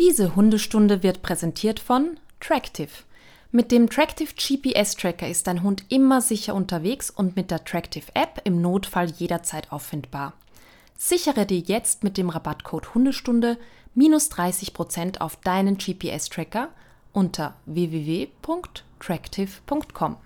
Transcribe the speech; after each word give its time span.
Diese 0.00 0.34
Hundestunde 0.34 1.02
wird 1.02 1.20
präsentiert 1.20 1.78
von 1.78 2.18
Tractive. 2.40 2.88
Mit 3.52 3.70
dem 3.70 3.90
Tractive 3.90 4.32
GPS 4.34 4.94
Tracker 4.94 5.28
ist 5.28 5.46
dein 5.46 5.62
Hund 5.62 5.84
immer 5.90 6.22
sicher 6.22 6.54
unterwegs 6.54 7.10
und 7.10 7.36
mit 7.36 7.50
der 7.50 7.66
Tractive 7.66 8.06
App 8.14 8.40
im 8.44 8.62
Notfall 8.62 9.10
jederzeit 9.10 9.70
auffindbar. 9.70 10.32
Sichere 10.96 11.44
dir 11.44 11.58
jetzt 11.58 12.02
mit 12.02 12.16
dem 12.16 12.30
Rabattcode 12.30 12.94
Hundestunde 12.94 13.58
minus 13.94 14.30
30% 14.30 15.20
auf 15.20 15.36
deinen 15.36 15.76
GPS 15.76 16.30
Tracker 16.30 16.70
unter 17.12 17.56
www.tractive.com. 17.66 20.16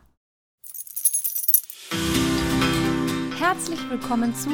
Herzlich 3.38 3.90
willkommen 3.90 4.36
zu 4.36 4.50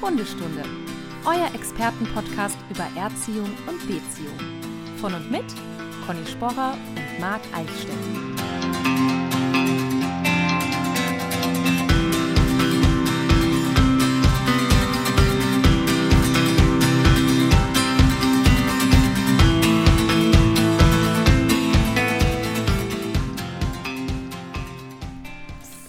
Hundestunde, 0.00 0.62
euer 1.26 1.54
Expertenpodcast 1.54 2.56
über 2.70 2.88
Erziehung 2.96 3.50
und 3.68 3.86
Beziehung. 3.86 4.51
Von 5.02 5.14
und 5.14 5.32
mit 5.32 5.42
Conny 6.06 6.24
Sporrer 6.24 6.74
und 6.94 7.20
Marc 7.20 7.40
Eichstätt. 7.52 7.90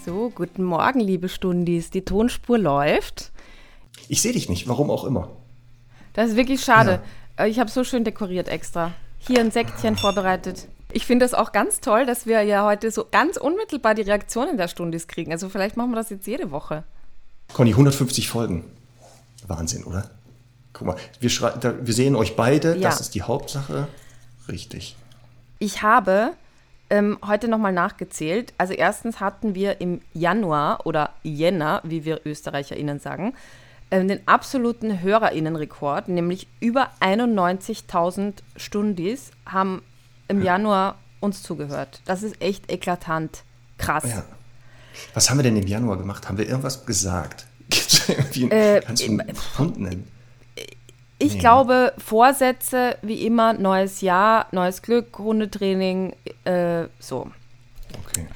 So, 0.04 0.32
guten 0.34 0.64
Morgen, 0.64 0.98
liebe 0.98 1.28
Stundis. 1.28 1.90
Die 1.90 2.04
Tonspur 2.04 2.58
läuft. 2.58 3.30
Ich 4.08 4.20
sehe 4.20 4.32
dich 4.32 4.48
nicht, 4.48 4.66
warum 4.66 4.90
auch 4.90 5.04
immer. 5.04 5.30
Das 6.14 6.30
ist 6.30 6.36
wirklich 6.36 6.64
schade. 6.64 6.94
Äh, 6.94 7.23
Ich 7.46 7.58
habe 7.58 7.70
so 7.70 7.82
schön 7.84 8.04
dekoriert 8.04 8.48
extra. 8.48 8.92
Hier 9.18 9.40
ein 9.40 9.50
Säckchen 9.50 9.96
vorbereitet. 9.96 10.68
Ich 10.92 11.06
finde 11.06 11.24
das 11.24 11.34
auch 11.34 11.50
ganz 11.50 11.80
toll, 11.80 12.06
dass 12.06 12.26
wir 12.26 12.42
ja 12.42 12.64
heute 12.64 12.90
so 12.92 13.04
ganz 13.10 13.36
unmittelbar 13.36 13.94
die 13.94 14.02
Reaktionen 14.02 14.56
der 14.56 14.68
Stundis 14.68 15.08
kriegen. 15.08 15.32
Also 15.32 15.48
vielleicht 15.48 15.76
machen 15.76 15.90
wir 15.90 15.96
das 15.96 16.10
jetzt 16.10 16.26
jede 16.26 16.52
Woche. 16.52 16.84
Conny, 17.52 17.70
150 17.70 18.28
Folgen. 18.28 18.64
Wahnsinn, 19.48 19.82
oder? 19.84 20.08
Guck 20.72 20.86
mal, 20.86 20.96
wir, 21.20 21.30
da, 21.60 21.74
wir 21.84 21.94
sehen 21.94 22.14
euch 22.14 22.36
beide, 22.36 22.76
Ja. 22.76 22.88
das 22.90 23.00
ist 23.00 23.14
die 23.14 23.22
Hauptsache. 23.22 23.88
Richtig. 24.48 24.94
Ich 25.58 25.82
habe 25.82 26.32
ähm, 26.90 27.18
heute 27.26 27.48
nochmal 27.48 27.72
nachgezählt. 27.72 28.52
Also 28.58 28.74
erstens 28.74 29.18
hatten 29.18 29.54
wir 29.56 29.80
im 29.80 30.00
Januar 30.12 30.86
oder 30.86 31.10
Jänner, 31.24 31.80
wie 31.82 32.04
wir 32.04 32.20
ÖsterreicherInnen 32.24 33.00
sagen, 33.00 33.34
ähm, 33.94 34.08
den 34.08 34.26
absoluten 34.26 35.02
HörerInnenrekord, 35.02 36.08
nämlich 36.08 36.48
über 36.58 36.90
91.000 37.00 38.34
Stundis 38.56 39.30
haben 39.46 39.82
im 40.26 40.42
Januar 40.42 40.96
uns 41.20 41.44
zugehört. 41.44 42.00
Das 42.04 42.24
ist 42.24 42.42
echt 42.42 42.72
eklatant. 42.72 43.44
Krass. 43.78 44.04
Ja. 44.04 44.24
Was 45.14 45.30
haben 45.30 45.38
wir 45.38 45.44
denn 45.44 45.56
im 45.56 45.66
Januar 45.66 45.96
gemacht? 45.96 46.28
Haben 46.28 46.38
wir 46.38 46.48
irgendwas 46.48 46.84
gesagt? 46.86 47.46
Äh, 48.50 48.82
kannst 48.84 49.06
du 49.06 49.12
einen 49.12 49.36
Punkt 49.56 49.78
nennen? 49.78 50.06
Ich 51.18 51.38
glaube, 51.38 51.94
Vorsätze 51.96 52.98
wie 53.00 53.24
immer, 53.24 53.54
neues 53.54 54.02
Jahr, 54.02 54.46
neues 54.50 54.82
Glück, 54.82 55.18
Hundetraining, 55.18 56.14
äh, 56.44 56.84
so. 56.98 57.30
Okay. 58.04 58.26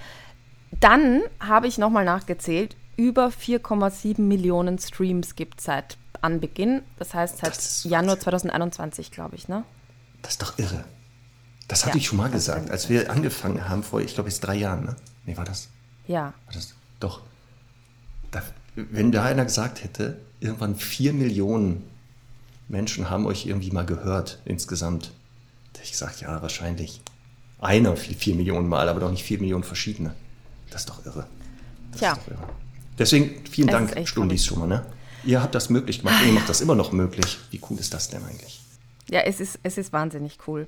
Dann 0.80 1.20
habe 1.40 1.66
ich 1.66 1.76
nochmal 1.76 2.06
nachgezählt, 2.06 2.76
über 2.98 3.28
4,7 3.28 4.20
Millionen 4.20 4.78
Streams 4.78 5.36
gibt 5.36 5.60
es 5.60 5.66
seit 5.66 5.96
Anbeginn. 6.20 6.82
Das 6.98 7.14
heißt 7.14 7.38
seit 7.38 7.56
Das 7.56 7.84
Januar 7.84 8.16
Wahnsinn. 8.16 8.24
2021, 8.24 9.10
glaube 9.12 9.36
ich, 9.36 9.48
ne? 9.48 9.64
Das 10.20 10.32
ist 10.32 10.42
doch 10.42 10.58
irre. 10.58 10.84
Das 11.68 11.86
hatte 11.86 11.96
Ja, 11.96 12.00
ich 12.00 12.08
schon 12.08 12.18
mal 12.18 12.28
gesagt, 12.30 12.70
als 12.70 12.88
wir 12.88 13.10
angefangen 13.10 13.68
haben, 13.68 13.82
vor, 13.84 14.00
ich 14.00 14.14
glaube, 14.14 14.28
jetzt 14.28 14.40
drei 14.40 14.56
Jahren, 14.56 14.84
ne? 14.84 14.96
Nee, 15.26 15.36
war 15.36 15.44
das? 15.44 15.68
Ja. 16.08 16.34
War 16.46 16.52
das? 16.52 16.74
Doch. 16.98 17.22
Da, 18.32 18.42
wenn 18.74 19.12
da 19.12 19.24
einer 19.24 19.44
gesagt 19.44 19.84
hätte, 19.84 20.20
irgendwann 20.40 20.74
vier 20.74 21.12
Millionen 21.12 21.84
Menschen 22.66 23.10
haben 23.10 23.26
euch 23.26 23.46
irgendwie 23.46 23.70
mal 23.70 23.86
gehört 23.86 24.40
insgesamt, 24.44 25.12
hätte 25.72 25.84
ich 25.84 25.92
gesagt, 25.92 26.20
ja, 26.20 26.42
wahrscheinlich. 26.42 27.00
Einer 27.60 27.96
vier, 27.96 28.16
vier 28.16 28.34
Millionen 28.34 28.68
Mal, 28.68 28.88
aber 28.88 29.00
doch 29.00 29.10
nicht 29.10 29.22
vier 29.24 29.38
Millionen 29.38 29.64
verschiedene. 29.64 30.14
Das 30.70 30.82
ist 30.82 30.88
doch 30.90 31.04
irre. 31.06 31.26
Das 31.92 32.00
Tja. 32.00 32.12
ist 32.12 32.18
doch 32.18 32.28
irre. 32.32 32.48
Deswegen 32.98 33.44
vielen 33.50 33.68
Es 33.68 33.72
Dank, 33.72 34.08
Stundis 34.08 34.44
schon 34.44 34.58
mal. 34.60 34.66
Ne? 34.66 34.84
Ihr 35.24 35.42
habt 35.42 35.54
das 35.54 35.68
möglich 35.70 36.00
gemacht 36.00 36.20
und 36.22 36.28
ihr 36.28 36.34
macht 36.34 36.48
das 36.48 36.60
immer 36.60 36.74
noch 36.74 36.92
möglich. 36.92 37.38
Wie 37.50 37.60
cool 37.68 37.78
ist 37.78 37.94
das 37.94 38.08
denn 38.08 38.22
eigentlich? 38.24 38.60
Ja, 39.10 39.20
es 39.20 39.40
ist, 39.40 39.58
es 39.62 39.78
ist 39.78 39.92
wahnsinnig 39.92 40.38
cool. 40.46 40.66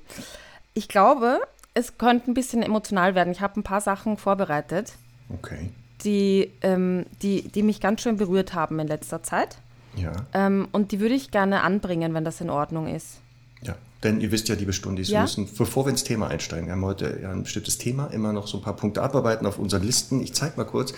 Ich 0.73 0.87
glaube, 0.87 1.39
es 1.73 1.97
könnte 1.97 2.29
ein 2.31 2.33
bisschen 2.33 2.63
emotional 2.63 3.15
werden. 3.15 3.31
Ich 3.31 3.41
habe 3.41 3.59
ein 3.59 3.63
paar 3.63 3.81
Sachen 3.81 4.17
vorbereitet, 4.17 4.93
Okay. 5.29 5.69
die, 6.03 6.51
ähm, 6.61 7.05
die, 7.21 7.47
die 7.49 7.63
mich 7.63 7.79
ganz 7.79 8.01
schön 8.01 8.17
berührt 8.17 8.53
haben 8.53 8.79
in 8.79 8.87
letzter 8.87 9.23
Zeit. 9.23 9.57
Ja. 9.95 10.13
Ähm, 10.33 10.67
und 10.71 10.91
die 10.91 10.99
würde 10.99 11.15
ich 11.15 11.31
gerne 11.31 11.61
anbringen, 11.63 12.13
wenn 12.13 12.23
das 12.25 12.39
in 12.41 12.49
Ordnung 12.49 12.87
ist. 12.87 13.17
Ja, 13.61 13.75
denn 14.03 14.21
ihr 14.21 14.31
wisst 14.31 14.47
ja, 14.49 14.55
liebe 14.55 14.73
Stundis, 14.73 15.09
wir 15.09 15.15
Ja? 15.15 15.21
müssen, 15.21 15.47
bevor 15.57 15.85
wir 15.85 15.89
ins 15.91 16.03
Thema 16.03 16.29
einsteigen, 16.29 16.65
wir 16.67 16.73
haben 16.73 16.85
heute 16.85 17.19
ja 17.21 17.31
ein 17.31 17.43
bestimmtes 17.43 17.77
Thema, 17.77 18.07
immer 18.07 18.31
noch 18.33 18.47
so 18.47 18.57
ein 18.57 18.63
paar 18.63 18.75
Punkte 18.75 19.01
abarbeiten 19.03 19.45
auf 19.45 19.59
unseren 19.59 19.83
Listen. 19.83 20.21
Ich 20.21 20.33
zeige 20.33 20.55
mal 20.57 20.63
kurz 20.65 20.93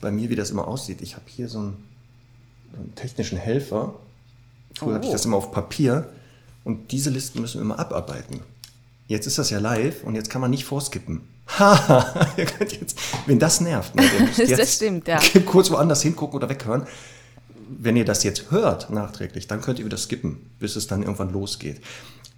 bei 0.00 0.10
mir, 0.10 0.28
wie 0.30 0.36
das 0.36 0.50
immer 0.50 0.68
aussieht. 0.68 1.00
Ich 1.02 1.14
habe 1.14 1.24
hier 1.26 1.48
so 1.48 1.58
einen, 1.58 1.76
so 2.72 2.80
einen 2.80 2.94
technischen 2.94 3.38
Helfer. 3.38 3.94
Früher 4.74 4.94
hatte 4.94 5.04
ich 5.04 5.10
Oh. 5.10 5.12
das 5.12 5.24
immer 5.24 5.36
auf 5.36 5.52
Papier 5.52 6.08
und 6.64 6.92
diese 6.92 7.10
Listen 7.10 7.40
müssen 7.40 7.58
wir 7.58 7.62
immer 7.62 7.78
abarbeiten. 7.78 8.40
Jetzt 9.06 9.26
ist 9.26 9.38
das 9.38 9.50
ja 9.50 9.58
live 9.58 10.04
und 10.04 10.14
jetzt 10.14 10.30
kann 10.30 10.40
man 10.40 10.50
nicht 10.50 10.64
vorskippen. 10.64 11.22
Haha, 11.58 12.28
ihr 12.36 12.44
könnt 12.44 12.78
jetzt, 12.78 12.98
wenn 13.26 13.38
das 13.38 13.60
nervt, 13.60 13.94
ne, 13.94 14.02
müsst 14.20 14.38
Das 14.38 14.48
jetzt 14.50 14.74
stimmt, 14.76 15.08
ja. 15.08 15.18
kurz 15.46 15.70
woanders 15.70 16.02
hingucken 16.02 16.36
oder 16.36 16.48
weghören 16.48 16.86
wenn 17.68 17.96
ihr 17.96 18.04
das 18.04 18.22
jetzt 18.24 18.50
hört 18.50 18.90
nachträglich, 18.90 19.46
dann 19.46 19.60
könnt 19.60 19.78
ihr 19.78 19.84
wieder 19.84 19.98
skippen, 19.98 20.50
bis 20.58 20.76
es 20.76 20.86
dann 20.86 21.02
irgendwann 21.02 21.32
losgeht. 21.32 21.80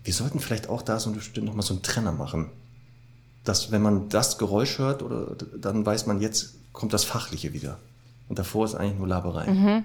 Wir 0.02 0.12
sollten 0.12 0.40
vielleicht 0.40 0.68
auch 0.68 0.82
da 0.82 0.98
so 0.98 1.10
bestimmt 1.12 1.46
noch 1.46 1.54
mal 1.54 1.62
so 1.62 1.74
einen 1.74 1.82
Trenner 1.82 2.12
machen. 2.12 2.50
Dass, 3.44 3.72
wenn 3.72 3.82
man 3.82 4.08
das 4.08 4.38
Geräusch 4.38 4.78
hört, 4.78 5.02
oder, 5.02 5.34
dann 5.58 5.84
weiß 5.86 6.06
man, 6.06 6.20
jetzt 6.20 6.56
kommt 6.72 6.92
das 6.92 7.04
Fachliche 7.04 7.52
wieder. 7.52 7.78
Und 8.28 8.38
davor 8.38 8.64
ist 8.64 8.74
eigentlich 8.74 8.98
nur 8.98 9.08
Laberei. 9.08 9.82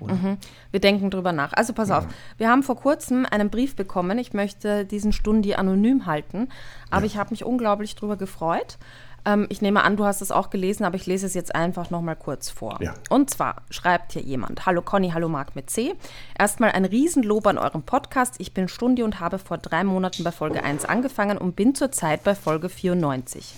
Oder? 0.00 0.38
Wir 0.70 0.80
denken 0.80 1.10
drüber 1.10 1.32
nach. 1.32 1.52
Also 1.52 1.72
pass 1.72 1.90
auf, 1.90 2.06
wir 2.38 2.48
haben 2.48 2.62
vor 2.62 2.76
kurzem 2.76 3.26
einen 3.30 3.50
Brief 3.50 3.76
bekommen. 3.76 4.18
Ich 4.18 4.32
möchte 4.32 4.84
diesen 4.84 5.12
Stundi 5.12 5.54
anonym 5.54 6.06
halten, 6.06 6.48
aber 6.90 7.06
ich 7.06 7.16
habe 7.16 7.30
mich 7.30 7.44
unglaublich 7.44 7.94
drüber 7.94 8.16
gefreut. 8.16 8.78
Ähm, 9.26 9.46
ich 9.50 9.60
nehme 9.60 9.82
an, 9.82 9.96
du 9.96 10.04
hast 10.04 10.22
es 10.22 10.30
auch 10.30 10.48
gelesen, 10.48 10.84
aber 10.84 10.96
ich 10.96 11.04
lese 11.04 11.26
es 11.26 11.34
jetzt 11.34 11.54
einfach 11.54 11.90
nochmal 11.90 12.16
kurz 12.16 12.48
vor. 12.48 12.78
Ja. 12.80 12.94
Und 13.10 13.28
zwar 13.28 13.56
schreibt 13.68 14.12
hier 14.12 14.22
jemand: 14.22 14.64
Hallo 14.64 14.80
Conny, 14.80 15.10
hallo 15.10 15.28
Marc 15.28 15.56
mit 15.56 15.68
C. 15.68 15.94
Erstmal 16.38 16.70
ein 16.70 16.84
Riesenlob 16.84 17.46
an 17.48 17.58
eurem 17.58 17.82
Podcast. 17.82 18.36
Ich 18.38 18.54
bin 18.54 18.68
Stundi 18.68 19.02
und 19.02 19.20
habe 19.20 19.38
vor 19.38 19.58
drei 19.58 19.84
Monaten 19.84 20.24
bei 20.24 20.30
Folge 20.30 20.62
1 20.62 20.84
angefangen 20.84 21.36
und 21.36 21.56
bin 21.56 21.74
zurzeit 21.74 22.22
bei 22.22 22.34
Folge 22.34 22.68
94. 22.68 23.52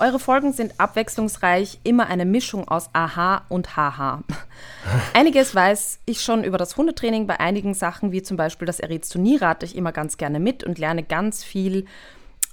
Eure 0.00 0.18
Folgen 0.18 0.52
sind 0.52 0.80
abwechslungsreich, 0.80 1.78
immer 1.84 2.08
eine 2.08 2.24
Mischung 2.24 2.66
aus 2.66 2.90
Aha 2.92 3.42
und 3.48 3.76
Haha. 3.76 4.24
Einiges 5.14 5.54
weiß 5.54 6.00
ich 6.04 6.20
schon 6.20 6.42
über 6.42 6.58
das 6.58 6.76
Hundetraining. 6.76 7.28
Bei 7.28 7.38
einigen 7.38 7.74
Sachen, 7.74 8.10
wie 8.10 8.20
zum 8.20 8.36
Beispiel 8.36 8.66
das 8.66 8.80
Eritz-Turnier, 8.80 9.40
rate 9.40 9.64
ich 9.64 9.76
immer 9.76 9.92
ganz 9.92 10.16
gerne 10.16 10.40
mit 10.40 10.64
und 10.64 10.78
lerne 10.78 11.04
ganz 11.04 11.44
viel. 11.44 11.86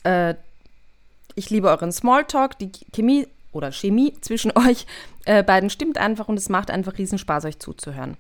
Äh, 0.03 0.35
ich 1.35 1.49
liebe 1.49 1.69
euren 1.69 1.91
Smalltalk, 1.91 2.57
die 2.59 2.71
Chemie 2.93 3.27
oder 3.51 3.71
Chemie 3.71 4.13
zwischen 4.21 4.51
euch 4.55 4.85
äh, 5.25 5.43
beiden 5.43 5.69
stimmt 5.69 5.97
einfach 5.97 6.27
und 6.27 6.37
es 6.37 6.49
macht 6.49 6.71
einfach 6.71 6.97
riesen 6.97 7.17
Spaß, 7.17 7.45
euch 7.45 7.59
zuzuhören. 7.59 8.17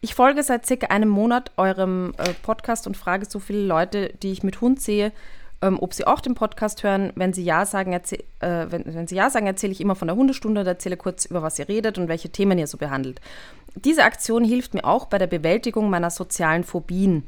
Ich 0.00 0.14
folge 0.14 0.42
seit 0.42 0.66
circa 0.66 0.88
einem 0.88 1.08
Monat 1.08 1.52
eurem 1.56 2.14
äh, 2.18 2.30
Podcast 2.42 2.86
und 2.86 2.96
frage 2.96 3.26
so 3.28 3.38
viele 3.38 3.64
Leute, 3.64 4.12
die 4.22 4.32
ich 4.32 4.42
mit 4.42 4.60
Hund 4.60 4.80
sehe, 4.80 5.12
ähm, 5.62 5.78
ob 5.80 5.94
sie 5.94 6.06
auch 6.08 6.20
den 6.20 6.34
Podcast 6.34 6.82
hören. 6.82 7.12
Wenn 7.14 7.32
sie 7.32 7.44
ja 7.44 7.64
sagen, 7.64 7.94
erzäh- 7.94 8.24
äh, 8.40 9.14
ja 9.14 9.30
sagen, 9.30 9.46
erzähle 9.46 9.72
ich 9.72 9.80
immer 9.80 9.94
von 9.94 10.08
der 10.08 10.16
Hundestunde 10.16 10.60
und 10.62 10.66
erzähle 10.66 10.96
kurz, 10.96 11.24
über 11.24 11.42
was 11.42 11.58
ihr 11.60 11.68
redet 11.68 11.98
und 11.98 12.08
welche 12.08 12.30
Themen 12.30 12.58
ihr 12.58 12.66
so 12.66 12.78
behandelt. 12.78 13.20
Diese 13.76 14.02
Aktion 14.02 14.44
hilft 14.44 14.74
mir 14.74 14.84
auch 14.84 15.06
bei 15.06 15.18
der 15.18 15.28
Bewältigung 15.28 15.88
meiner 15.88 16.10
sozialen 16.10 16.64
Phobien. 16.64 17.22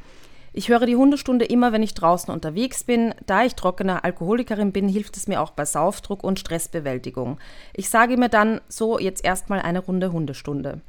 Ich 0.56 0.68
höre 0.68 0.86
die 0.86 0.94
Hundestunde 0.94 1.44
immer, 1.44 1.72
wenn 1.72 1.82
ich 1.82 1.94
draußen 1.94 2.32
unterwegs 2.32 2.84
bin. 2.84 3.12
Da 3.26 3.44
ich 3.44 3.56
trockene 3.56 4.04
Alkoholikerin 4.04 4.70
bin, 4.70 4.88
hilft 4.88 5.16
es 5.16 5.26
mir 5.26 5.42
auch 5.42 5.50
bei 5.50 5.64
Saufdruck 5.64 6.22
und 6.22 6.38
Stressbewältigung. 6.38 7.38
Ich 7.72 7.90
sage 7.90 8.16
mir 8.16 8.28
dann 8.28 8.60
so 8.68 9.00
jetzt 9.00 9.24
erstmal 9.24 9.60
eine 9.60 9.80
Runde 9.80 10.12
Hundestunde. 10.12 10.80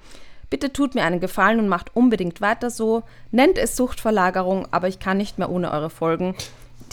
Bitte 0.52 0.72
tut 0.72 0.94
mir 0.94 1.04
einen 1.04 1.20
Gefallen 1.20 1.58
und 1.58 1.68
macht 1.68 1.96
unbedingt 1.96 2.42
weiter 2.42 2.70
so. 2.70 3.02
Nennt 3.32 3.58
es 3.58 3.76
Suchtverlagerung, 3.76 4.68
aber 4.70 4.88
ich 4.88 5.00
kann 5.00 5.18
nicht 5.18 5.40
mehr 5.40 5.50
ohne 5.50 5.72
eure 5.72 5.90
Folgen, 5.90 6.36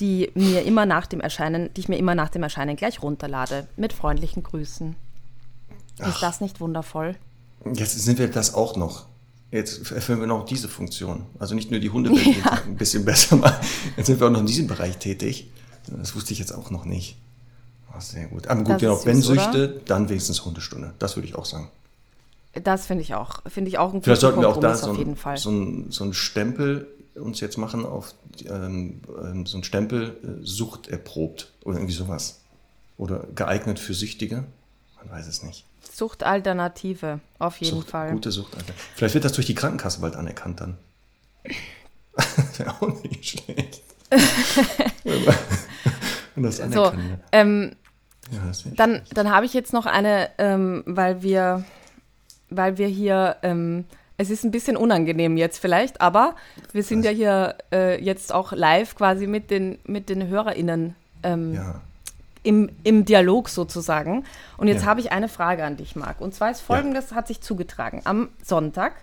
die 0.00 0.30
mir 0.34 0.62
immer 0.62 0.86
nach 0.86 1.06
dem 1.06 1.20
Erscheinen, 1.20 1.68
die 1.74 1.82
ich 1.82 1.90
mir 1.90 1.98
immer 1.98 2.14
nach 2.14 2.30
dem 2.30 2.42
Erscheinen 2.42 2.76
gleich 2.76 3.02
runterlade. 3.02 3.66
Mit 3.76 3.92
freundlichen 3.92 4.42
Grüßen. 4.42 4.96
Ist 5.98 6.22
das 6.22 6.40
nicht 6.40 6.58
wundervoll? 6.58 7.16
Jetzt 7.74 7.98
sind 8.00 8.18
wir 8.18 8.28
das 8.28 8.54
auch 8.54 8.76
noch. 8.76 9.11
Jetzt 9.52 9.92
erfüllen 9.92 10.18
wir 10.18 10.26
noch 10.26 10.46
diese 10.46 10.66
Funktion. 10.66 11.26
Also 11.38 11.54
nicht 11.54 11.70
nur 11.70 11.78
die 11.78 11.90
Hundebild 11.90 12.36
ja. 12.44 12.62
ein 12.64 12.76
bisschen 12.76 13.04
besser 13.04 13.36
machen. 13.36 13.64
Jetzt 13.98 14.06
sind 14.06 14.18
wir 14.18 14.26
auch 14.26 14.30
noch 14.30 14.40
in 14.40 14.46
diesem 14.46 14.66
Bereich 14.66 14.96
tätig. 14.96 15.50
Das 15.86 16.16
wusste 16.16 16.32
ich 16.32 16.38
jetzt 16.38 16.52
auch 16.52 16.70
noch 16.70 16.86
nicht. 16.86 17.18
Oh, 17.94 18.00
sehr 18.00 18.26
gut. 18.28 18.48
Aber 18.48 18.62
gut, 18.62 18.78
genau, 18.78 19.04
wenn 19.04 19.20
Süchte, 19.20 19.82
dann 19.84 20.08
wenigstens 20.08 20.42
Hundestunde. 20.46 20.94
Das 20.98 21.16
würde 21.16 21.28
ich 21.28 21.34
auch 21.34 21.44
sagen. 21.44 21.68
Das 22.54 22.86
finde 22.86 23.02
ich 23.02 23.14
auch. 23.14 23.42
Finde 23.46 23.68
ich 23.68 23.76
auch 23.76 23.92
ein 23.92 24.02
Vielleicht 24.02 24.22
sollten 24.22 24.40
wir 24.40 24.48
auch 24.48 24.58
da 24.58 24.74
so, 24.74 24.90
ein, 24.90 25.16
so, 25.36 25.50
ein, 25.50 25.90
so 25.90 26.04
einen 26.04 26.14
Stempel 26.14 26.86
uns 27.14 27.40
jetzt 27.40 27.58
machen 27.58 27.84
auf 27.84 28.14
ähm, 28.46 29.02
ähm, 29.22 29.44
so 29.44 29.58
einen 29.58 29.64
Stempel 29.64 30.16
äh, 30.22 30.46
Sucht 30.46 30.88
erprobt 30.88 31.52
oder 31.64 31.76
irgendwie 31.76 31.94
sowas. 31.94 32.40
Oder 32.96 33.26
geeignet 33.34 33.78
für 33.78 33.92
Süchtige. 33.92 34.44
Man 34.96 35.10
weiß 35.10 35.26
es 35.26 35.42
nicht. 35.42 35.66
Suchtalternative, 35.94 37.20
auf 37.38 37.58
jeden 37.58 37.76
Sucht, 37.76 37.90
Fall. 37.90 38.12
Gute 38.12 38.30
Suchtalternative. 38.30 38.86
Vielleicht 38.94 39.14
wird 39.14 39.24
das 39.24 39.32
durch 39.32 39.46
die 39.46 39.54
Krankenkasse 39.54 40.00
bald 40.00 40.16
anerkannt 40.16 40.60
dann. 40.60 40.78
Wäre 42.56 42.70
auch 42.80 43.02
nicht 43.02 43.40
schlecht. 43.40 43.82
Wenn 46.34 46.44
das 46.44 46.56
so, 46.56 46.92
ähm, 47.32 47.72
ja, 48.30 48.40
das 48.46 48.64
dann, 48.76 49.02
dann 49.12 49.30
habe 49.30 49.44
ich 49.44 49.52
jetzt 49.52 49.72
noch 49.72 49.86
eine, 49.86 50.30
ähm, 50.38 50.82
weil 50.86 51.22
wir, 51.22 51.64
weil 52.48 52.78
wir 52.78 52.86
hier, 52.86 53.36
ähm, 53.42 53.84
es 54.16 54.30
ist 54.30 54.44
ein 54.44 54.50
bisschen 54.50 54.76
unangenehm 54.76 55.36
jetzt 55.36 55.58
vielleicht, 55.58 56.00
aber 56.00 56.36
wir 56.72 56.82
sind 56.82 57.00
Was? 57.00 57.04
ja 57.06 57.10
hier 57.10 57.56
äh, 57.72 58.02
jetzt 58.02 58.32
auch 58.32 58.52
live 58.52 58.94
quasi 58.94 59.26
mit 59.26 59.50
den, 59.50 59.78
mit 59.84 60.08
den 60.08 60.28
HörerInnen 60.28 60.94
ähm, 61.22 61.54
ja 61.54 61.80
im, 62.42 62.70
im 62.82 63.04
Dialog 63.04 63.48
sozusagen. 63.48 64.24
Und 64.56 64.68
jetzt 64.68 64.82
ja. 64.82 64.88
habe 64.88 65.00
ich 65.00 65.12
eine 65.12 65.28
Frage 65.28 65.64
an 65.64 65.76
dich, 65.76 65.96
Marc. 65.96 66.20
Und 66.20 66.34
zwar 66.34 66.50
ist 66.50 66.60
folgendes, 66.60 67.10
ja. 67.10 67.16
hat 67.16 67.28
sich 67.28 67.40
zugetragen. 67.40 68.02
Am 68.04 68.30
Sonntag 68.42 68.94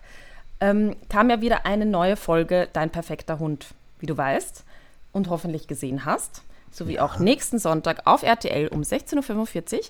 ähm, 0.59 0.95
kam 1.09 1.29
ja 1.29 1.41
wieder 1.41 1.65
eine 1.65 1.85
neue 1.85 2.15
Folge 2.15 2.67
Dein 2.73 2.89
perfekter 2.89 3.39
Hund, 3.39 3.67
wie 3.99 4.05
du 4.05 4.17
weißt 4.17 4.63
und 5.11 5.29
hoffentlich 5.29 5.67
gesehen 5.67 6.05
hast. 6.05 6.43
Sowie 6.71 6.95
ja. 6.95 7.05
auch 7.05 7.19
nächsten 7.19 7.59
Sonntag 7.59 8.05
auf 8.05 8.23
RTL 8.23 8.67
um 8.67 8.81
16.45 8.81 9.77
Uhr. 9.77 9.81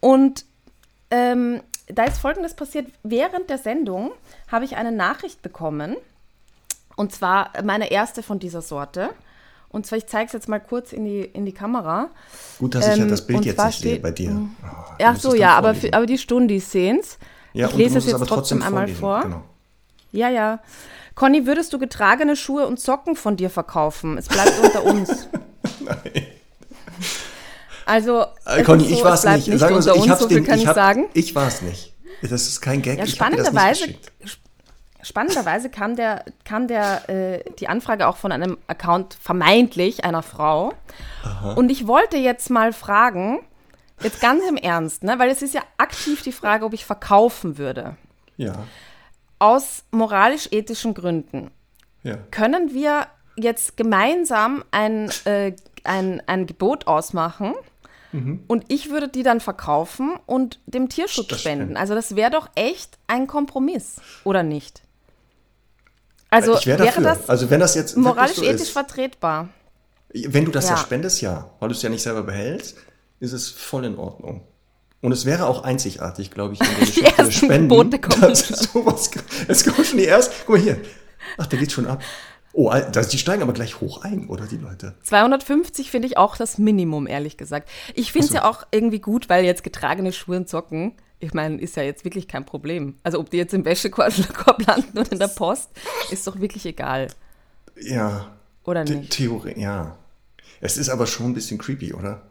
Und 0.00 0.44
ähm, 1.10 1.62
da 1.86 2.04
ist 2.04 2.18
folgendes 2.18 2.54
passiert. 2.54 2.86
Während 3.02 3.50
der 3.50 3.58
Sendung 3.58 4.12
habe 4.48 4.64
ich 4.64 4.76
eine 4.76 4.92
Nachricht 4.92 5.42
bekommen. 5.42 5.96
Und 6.96 7.12
zwar 7.12 7.50
meine 7.62 7.90
erste 7.90 8.22
von 8.22 8.38
dieser 8.38 8.62
Sorte. 8.62 9.10
Und 9.70 9.86
zwar, 9.86 9.98
ich 9.98 10.06
zeige 10.06 10.26
es 10.26 10.32
jetzt 10.32 10.48
mal 10.48 10.58
kurz 10.58 10.92
in 10.92 11.04
die, 11.04 11.20
in 11.20 11.46
die 11.46 11.52
Kamera. 11.52 12.10
Gut, 12.58 12.74
dass 12.74 12.88
ich 12.88 12.96
ja 12.96 13.06
das 13.06 13.24
Bild 13.24 13.44
jetzt 13.44 13.64
nicht 13.64 13.80
sehe 13.80 14.00
bei 14.00 14.10
dir. 14.10 14.30
Mhm. 14.30 14.56
Oh, 14.62 14.94
Ach 15.02 15.16
so, 15.16 15.34
ja, 15.34 15.56
aber, 15.56 15.74
für, 15.74 15.92
aber 15.94 16.06
die 16.06 16.18
Stundis 16.18 16.72
sehen 16.72 16.98
es. 17.00 17.18
Ja, 17.52 17.68
ich 17.68 17.76
lese 17.76 17.98
es 17.98 18.06
jetzt 18.06 18.26
trotzdem 18.26 18.62
einmal 18.62 18.88
vor. 18.88 19.22
Genau. 19.22 19.42
Ja, 20.12 20.28
ja. 20.28 20.60
Conny, 21.14 21.46
würdest 21.46 21.72
du 21.72 21.78
getragene 21.78 22.34
Schuhe 22.34 22.66
und 22.66 22.80
Socken 22.80 23.14
von 23.14 23.36
dir 23.36 23.50
verkaufen? 23.50 24.18
Es 24.18 24.26
bleibt 24.28 24.52
unter 24.62 24.84
uns. 24.84 25.08
Nein. 25.80 26.26
Also, 27.86 28.24
äh, 28.46 28.62
Conny, 28.62 28.84
so, 28.84 28.94
ich 28.94 29.04
war 29.04 29.14
es 29.14 29.24
nicht. 29.24 29.48
nicht 29.48 29.58
Sagen 29.58 29.74
unter 29.76 29.94
so, 29.94 30.04
ich 30.04 30.10
uns, 30.10 30.20
so 30.20 30.28
viel 30.28 30.38
den, 30.38 30.46
kann 30.46 30.58
ich, 30.58 30.66
hab, 30.66 30.74
sagen. 30.74 31.08
Ich 31.14 31.34
war 31.34 31.48
es 31.48 31.62
nicht. 31.62 31.92
Das 32.22 32.32
ist 32.32 32.60
kein 32.60 32.82
Gag. 32.82 32.98
Ja, 32.98 33.06
spannenderweise, 33.06 33.94
Spannenderweise 35.02 35.70
kam, 35.70 35.96
der, 35.96 36.24
kam 36.44 36.68
der, 36.68 37.08
äh, 37.08 37.44
die 37.58 37.68
Anfrage 37.68 38.06
auch 38.06 38.16
von 38.16 38.32
einem 38.32 38.58
Account 38.66 39.14
vermeintlich 39.14 40.04
einer 40.04 40.22
Frau. 40.22 40.72
Aha. 41.22 41.54
Und 41.54 41.70
ich 41.70 41.86
wollte 41.86 42.16
jetzt 42.16 42.50
mal 42.50 42.72
fragen, 42.72 43.40
jetzt 44.02 44.20
ganz 44.20 44.42
im 44.48 44.56
Ernst, 44.56 45.02
ne, 45.02 45.18
weil 45.18 45.30
es 45.30 45.42
ist 45.42 45.54
ja 45.54 45.62
aktiv 45.78 46.22
die 46.22 46.32
Frage, 46.32 46.64
ob 46.64 46.72
ich 46.72 46.84
verkaufen 46.84 47.58
würde. 47.58 47.96
Ja. 48.36 48.64
Aus 49.38 49.84
moralisch-ethischen 49.90 50.94
Gründen. 50.94 51.50
Ja. 52.02 52.18
Können 52.30 52.72
wir 52.72 53.06
jetzt 53.36 53.76
gemeinsam 53.76 54.64
ein, 54.70 55.10
äh, 55.24 55.52
ein, 55.84 56.22
ein 56.26 56.46
Gebot 56.46 56.86
ausmachen? 56.86 57.54
Mhm. 58.12 58.44
Und 58.48 58.64
ich 58.68 58.90
würde 58.90 59.08
die 59.08 59.22
dann 59.22 59.40
verkaufen 59.40 60.18
und 60.26 60.58
dem 60.66 60.88
Tierschutz 60.88 61.38
spenden. 61.38 61.76
Also 61.76 61.94
das 61.94 62.16
wäre 62.16 62.30
doch 62.30 62.48
echt 62.54 62.98
ein 63.06 63.26
Kompromiss, 63.26 64.00
oder 64.24 64.42
nicht? 64.42 64.82
Also 66.30 66.54
wär 66.64 66.78
wäre 66.78 67.00
das, 67.02 67.28
also 67.28 67.50
wenn 67.50 67.60
das 67.60 67.74
jetzt 67.74 67.96
moralisch 67.96 68.36
so 68.36 68.44
ethisch 68.44 68.62
ist, 68.62 68.70
vertretbar? 68.70 69.48
Wenn 70.12 70.44
du 70.44 70.50
das 70.50 70.68
ja. 70.68 70.76
ja 70.76 70.76
spendest, 70.76 71.20
ja. 71.20 71.50
Weil 71.58 71.68
du 71.68 71.74
es 71.74 71.82
ja 71.82 71.88
nicht 71.88 72.02
selber 72.02 72.22
behältst, 72.22 72.76
ist 73.18 73.32
es 73.32 73.48
voll 73.48 73.84
in 73.84 73.96
Ordnung. 73.98 74.42
Und 75.02 75.12
es 75.12 75.24
wäre 75.24 75.46
auch 75.46 75.64
einzigartig, 75.64 76.30
glaube 76.30 76.54
ich, 76.54 76.60
in 76.60 76.66
der 76.78 76.86
die 76.94 77.02
ersten 77.02 77.32
Spenden. 77.32 77.68
Gebote 77.68 77.98
kommen 77.98 78.34
sowas, 78.34 79.10
es 79.48 79.64
kommen 79.64 79.84
schon 79.84 79.98
die 79.98 80.06
ersten. 80.06 80.34
Guck 80.46 80.56
mal 80.56 80.62
hier. 80.62 80.78
Ach, 81.38 81.46
der 81.46 81.58
geht 81.58 81.72
schon 81.72 81.86
ab. 81.86 82.02
Oh, 82.52 82.72
die 82.74 83.18
steigen 83.18 83.42
aber 83.42 83.52
gleich 83.52 83.80
hoch 83.80 84.02
ein, 84.02 84.28
oder 84.28 84.44
die 84.46 84.56
Leute? 84.56 84.94
250 85.04 85.90
finde 85.90 86.08
ich 86.08 86.16
auch 86.16 86.36
das 86.36 86.58
Minimum, 86.58 87.06
ehrlich 87.06 87.36
gesagt. 87.36 87.68
Ich 87.94 88.10
finde 88.10 88.26
es 88.26 88.32
so. 88.32 88.38
ja 88.38 88.44
auch 88.44 88.66
irgendwie 88.72 88.98
gut, 88.98 89.28
weil 89.28 89.44
jetzt 89.44 89.62
getragene 89.62 90.12
Schuhe 90.12 90.36
und 90.36 90.48
Socken 90.48 90.94
ich 91.20 91.34
meine, 91.34 91.60
ist 91.60 91.76
ja 91.76 91.82
jetzt 91.82 92.04
wirklich 92.04 92.26
kein 92.26 92.44
Problem. 92.44 92.96
Also 93.02 93.20
ob 93.20 93.30
die 93.30 93.36
jetzt 93.36 93.54
im 93.54 93.64
Wäschekorb 93.64 94.66
landen 94.66 94.98
oder 94.98 95.12
in 95.12 95.18
der 95.18 95.28
Post, 95.28 95.70
ist 96.10 96.26
doch 96.26 96.40
wirklich 96.40 96.66
egal. 96.66 97.08
Ja. 97.76 98.32
Oder 98.64 98.84
nicht? 98.84 99.12
Theorie, 99.12 99.60
ja. 99.60 99.96
Es 100.60 100.76
ist 100.76 100.88
aber 100.88 101.06
schon 101.06 101.26
ein 101.26 101.34
bisschen 101.34 101.58
creepy, 101.58 101.94
oder? 101.94 102.22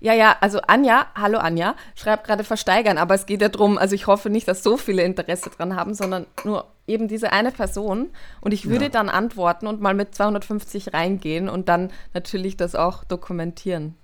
Ja, 0.00 0.12
ja, 0.12 0.36
also 0.40 0.60
Anja, 0.60 1.06
hallo 1.14 1.38
Anja, 1.38 1.74
schreibt 1.94 2.26
gerade 2.26 2.44
versteigern, 2.44 2.98
aber 2.98 3.14
es 3.14 3.24
geht 3.24 3.40
ja 3.40 3.48
darum, 3.48 3.78
also 3.78 3.94
ich 3.94 4.06
hoffe 4.06 4.28
nicht, 4.28 4.46
dass 4.46 4.62
so 4.62 4.76
viele 4.76 5.02
Interesse 5.02 5.50
dran 5.50 5.74
haben, 5.74 5.94
sondern 5.94 6.26
nur 6.44 6.66
eben 6.86 7.08
diese 7.08 7.32
eine 7.32 7.50
Person. 7.50 8.10
Und 8.42 8.52
ich 8.52 8.68
würde 8.68 8.86
ja. 8.86 8.90
dann 8.90 9.08
antworten 9.08 9.66
und 9.66 9.80
mal 9.80 9.94
mit 9.94 10.14
250 10.14 10.92
reingehen 10.92 11.48
und 11.48 11.68
dann 11.68 11.90
natürlich 12.12 12.56
das 12.58 12.74
auch 12.74 13.04
dokumentieren. 13.04 13.94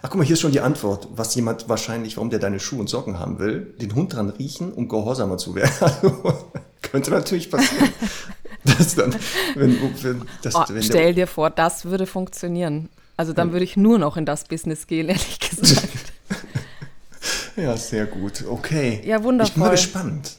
Ach 0.00 0.10
guck 0.10 0.16
mal, 0.16 0.24
hier 0.24 0.34
ist 0.34 0.40
schon 0.40 0.52
die 0.52 0.60
Antwort, 0.60 1.08
was 1.12 1.34
jemand 1.34 1.68
wahrscheinlich, 1.68 2.16
warum 2.16 2.30
der 2.30 2.38
deine 2.38 2.60
Schuhe 2.60 2.80
und 2.80 2.88
Socken 2.88 3.18
haben 3.18 3.38
will, 3.38 3.74
den 3.80 3.94
Hund 3.94 4.14
dran 4.14 4.30
riechen, 4.30 4.72
um 4.72 4.88
gehorsamer 4.88 5.38
zu 5.38 5.54
werden. 5.54 5.72
Also, 5.80 6.52
könnte 6.82 7.10
natürlich 7.10 7.50
passieren. 7.50 7.90
dass 8.64 8.94
dann, 8.94 9.14
wenn, 9.56 9.76
wenn, 10.02 10.22
das, 10.42 10.54
oh, 10.54 10.64
wenn 10.68 10.82
stell 10.82 11.14
dir 11.14 11.26
vor, 11.26 11.50
das 11.50 11.84
würde 11.86 12.06
funktionieren. 12.06 12.88
Also 13.16 13.32
dann 13.32 13.50
würde 13.52 13.64
ich 13.64 13.76
nur 13.76 13.98
noch 13.98 14.16
in 14.16 14.24
das 14.24 14.44
Business 14.44 14.86
gehen, 14.86 15.08
ehrlich 15.08 15.40
gesagt. 15.40 16.12
ja, 17.56 17.76
sehr 17.76 18.06
gut. 18.06 18.44
Okay. 18.48 19.02
Ja, 19.04 19.22
wundervoll. 19.24 19.48
Ich 19.48 19.54
bin 19.54 19.62
mal 19.62 19.70
gespannt. 19.70 20.36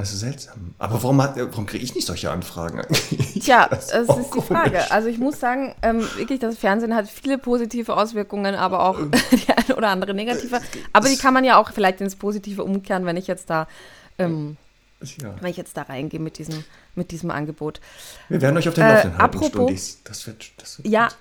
Also 0.00 0.16
seltsam. 0.16 0.74
Aber 0.78 1.02
warum, 1.02 1.18
warum 1.18 1.66
kriege 1.66 1.84
ich 1.84 1.94
nicht 1.94 2.06
solche 2.06 2.30
Anfragen? 2.30 2.80
Tja, 3.38 3.68
das, 3.68 3.88
das 3.88 4.08
ist, 4.08 4.18
ist 4.18 4.34
die 4.34 4.40
Frage. 4.40 4.90
Also 4.90 5.08
ich 5.08 5.18
muss 5.18 5.38
sagen, 5.38 5.74
ähm, 5.82 6.00
wirklich, 6.16 6.40
das 6.40 6.56
Fernsehen 6.56 6.94
hat 6.94 7.06
viele 7.06 7.36
positive 7.36 7.94
Auswirkungen, 7.94 8.54
aber 8.54 8.82
auch 8.82 8.98
ähm. 8.98 9.10
die 9.30 9.52
eine 9.52 9.76
oder 9.76 9.88
andere 9.88 10.14
negative. 10.14 10.62
Aber 10.94 11.06
die 11.10 11.18
kann 11.18 11.34
man 11.34 11.44
ja 11.44 11.58
auch 11.58 11.72
vielleicht 11.72 12.00
ins 12.00 12.16
Positive 12.16 12.64
umkehren, 12.64 13.04
wenn 13.04 13.18
ich 13.18 13.26
jetzt 13.26 13.50
da, 13.50 13.68
ähm, 14.18 14.56
ja. 15.02 15.34
wenn 15.38 15.50
ich 15.50 15.58
jetzt 15.58 15.76
da 15.76 15.82
reingehe 15.82 16.18
mit 16.18 16.38
diesem, 16.38 16.64
mit 16.94 17.10
diesem 17.10 17.30
Angebot. 17.30 17.82
Wir 18.30 18.40
werden 18.40 18.56
euch 18.56 18.70
auf 18.70 18.74
den 18.74 18.84
Laufenden 18.84 19.18
äh, 19.18 19.22
halten, 19.22 19.36
apropos, 19.36 19.98
Das 20.02 20.26
wird, 20.26 20.50
das 20.56 20.78
wird 20.78 20.88
ja, 20.88 21.08
gut. 21.08 21.16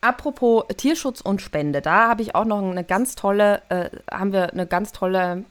apropos 0.00 0.64
Tierschutz 0.76 1.22
und 1.22 1.42
Spende, 1.42 1.82
da 1.82 2.08
habe 2.08 2.22
ich 2.22 2.36
auch 2.36 2.44
noch 2.44 2.62
eine 2.62 2.84
ganz 2.84 3.16
tolle, 3.16 3.62
äh, 3.68 3.90
haben 4.08 4.32
wir 4.32 4.52
eine 4.52 4.68
ganz 4.68 4.92
tolle 4.92 5.44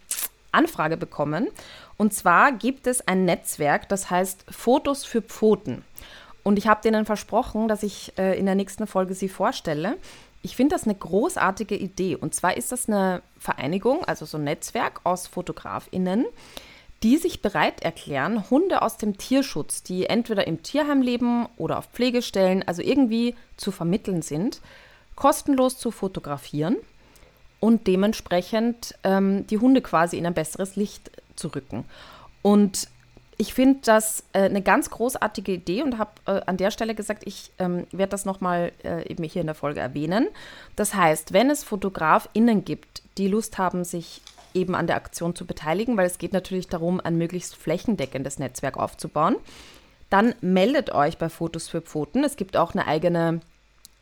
Anfrage 0.54 0.96
bekommen. 0.96 1.50
Und 1.98 2.14
zwar 2.14 2.52
gibt 2.52 2.88
es 2.88 3.08
ein 3.08 3.26
Netzwerk, 3.26 3.88
das 3.90 4.10
heißt 4.10 4.46
Fotos 4.50 5.06
für 5.06 5.22
Pfoten. 5.22 5.84
Und 6.44 6.58
ich 6.58 6.68
habe 6.68 6.82
denen 6.82 7.06
versprochen, 7.06 7.68
dass 7.68 7.84
ich 7.84 8.14
äh, 8.18 8.38
in 8.38 8.46
der 8.46 8.56
nächsten 8.56 8.86
Folge 8.86 9.16
sie 9.16 9.30
vorstelle. 9.30 9.98
Ich 10.42 10.56
finde 10.56 10.76
das 10.76 10.84
eine 10.84 10.94
großartige 10.94 11.76
Idee. 11.76 12.16
Und 12.16 12.36
zwar 12.36 12.56
ist 12.56 12.72
das 12.72 12.88
eine 12.88 13.22
Vereinigung, 13.40 14.04
also 14.06 14.26
so 14.26 14.38
ein 14.38 14.44
Netzwerk 14.44 15.02
aus 15.04 15.26
FotografInnen, 15.26 16.26
die 17.02 17.18
sich 17.18 17.42
bereit 17.42 17.82
erklären, 17.82 18.50
Hunde 18.50 18.82
aus 18.82 18.98
dem 18.98 19.18
Tierschutz, 19.18 19.82
die 19.82 20.06
entweder 20.06 20.46
im 20.46 20.62
Tierheim 20.62 21.02
leben 21.02 21.48
oder 21.58 21.80
auf 21.80 21.88
Pflegestellen, 21.88 22.64
also 22.68 22.82
irgendwie 22.82 23.36
zu 23.58 23.72
vermitteln 23.72 24.22
sind, 24.22 24.62
kostenlos 25.16 25.78
zu 25.78 25.92
fotografieren 25.92 26.78
und 27.66 27.88
dementsprechend 27.88 28.94
ähm, 29.04 29.48
die 29.48 29.58
Hunde 29.58 29.82
quasi 29.82 30.20
in 30.20 30.28
ein 30.28 30.36
besseres 30.36 30.76
Licht 30.76 31.10
zu 31.36 31.48
rücken. 31.48 31.84
Und 32.44 32.90
ich 33.38 33.56
finde 33.56 33.80
das 33.84 34.24
äh, 34.34 34.42
eine 34.42 34.62
ganz 34.62 34.92
großartige 34.92 35.54
Idee 35.54 35.82
und 35.82 35.98
habe 35.98 36.12
äh, 36.28 36.42
an 36.46 36.58
der 36.58 36.70
Stelle 36.70 36.94
gesagt, 36.94 37.24
ich 37.26 37.52
ähm, 37.58 37.88
werde 37.92 38.12
das 38.12 38.24
nochmal 38.24 38.72
äh, 38.84 39.10
eben 39.10 39.24
hier 39.24 39.42
in 39.42 39.48
der 39.48 39.56
Folge 39.56 39.80
erwähnen. 39.80 40.28
Das 40.76 40.94
heißt, 40.94 41.34
wenn 41.34 41.50
es 41.50 41.64
FotografInnen 41.64 42.66
gibt, 42.66 43.02
die 43.18 43.30
Lust 43.30 43.58
haben, 43.58 43.84
sich 43.84 44.22
eben 44.54 44.76
an 44.76 44.86
der 44.86 44.98
Aktion 44.98 45.34
zu 45.34 45.48
beteiligen, 45.48 45.98
weil 45.98 46.06
es 46.06 46.20
geht 46.20 46.34
natürlich 46.34 46.68
darum, 46.68 47.02
ein 47.02 47.18
möglichst 47.18 47.56
flächendeckendes 47.56 48.38
Netzwerk 48.38 48.78
aufzubauen, 48.78 49.38
dann 50.12 50.36
meldet 50.42 50.94
euch 50.94 51.18
bei 51.18 51.30
Fotos 51.30 51.68
für 51.68 51.82
Pfoten. 51.82 52.24
Es 52.24 52.36
gibt 52.36 52.58
auch 52.58 52.76
eine 52.76 52.86
eigene 52.86 53.42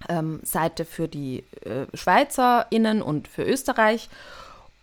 ähm, 0.10 0.40
Seite 0.44 0.86
für 0.86 1.08
die 1.08 1.44
äh, 1.62 1.86
SchweizerInnen 1.94 3.02
und 3.02 3.28
für 3.28 3.44
Österreich. 3.44 4.10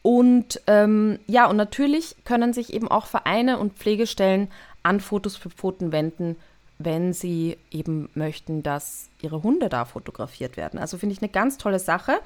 Und 0.03 0.61
ähm, 0.67 1.19
ja, 1.27 1.47
und 1.47 1.57
natürlich 1.57 2.17
können 2.25 2.53
sich 2.53 2.73
eben 2.73 2.89
auch 2.89 3.07
Vereine 3.07 3.59
und 3.59 3.75
Pflegestellen 3.75 4.49
an 4.83 5.01
Fotos 5.01 5.37
für 5.37 5.51
Pfoten 5.51 5.93
wenden, 5.93 6.37
wenn 6.79 7.13
sie 7.13 7.59
eben 7.71 8.09
möchten, 8.15 8.63
dass 8.63 9.09
ihre 9.21 9.43
Hunde 9.43 9.69
da 9.69 9.85
fotografiert 9.85 10.57
werden. 10.57 10.79
Also 10.79 10.97
finde 10.97 11.15
ich 11.15 11.21
eine 11.21 11.31
ganz 11.31 11.59
tolle 11.59 11.79
Sache. 11.79 12.21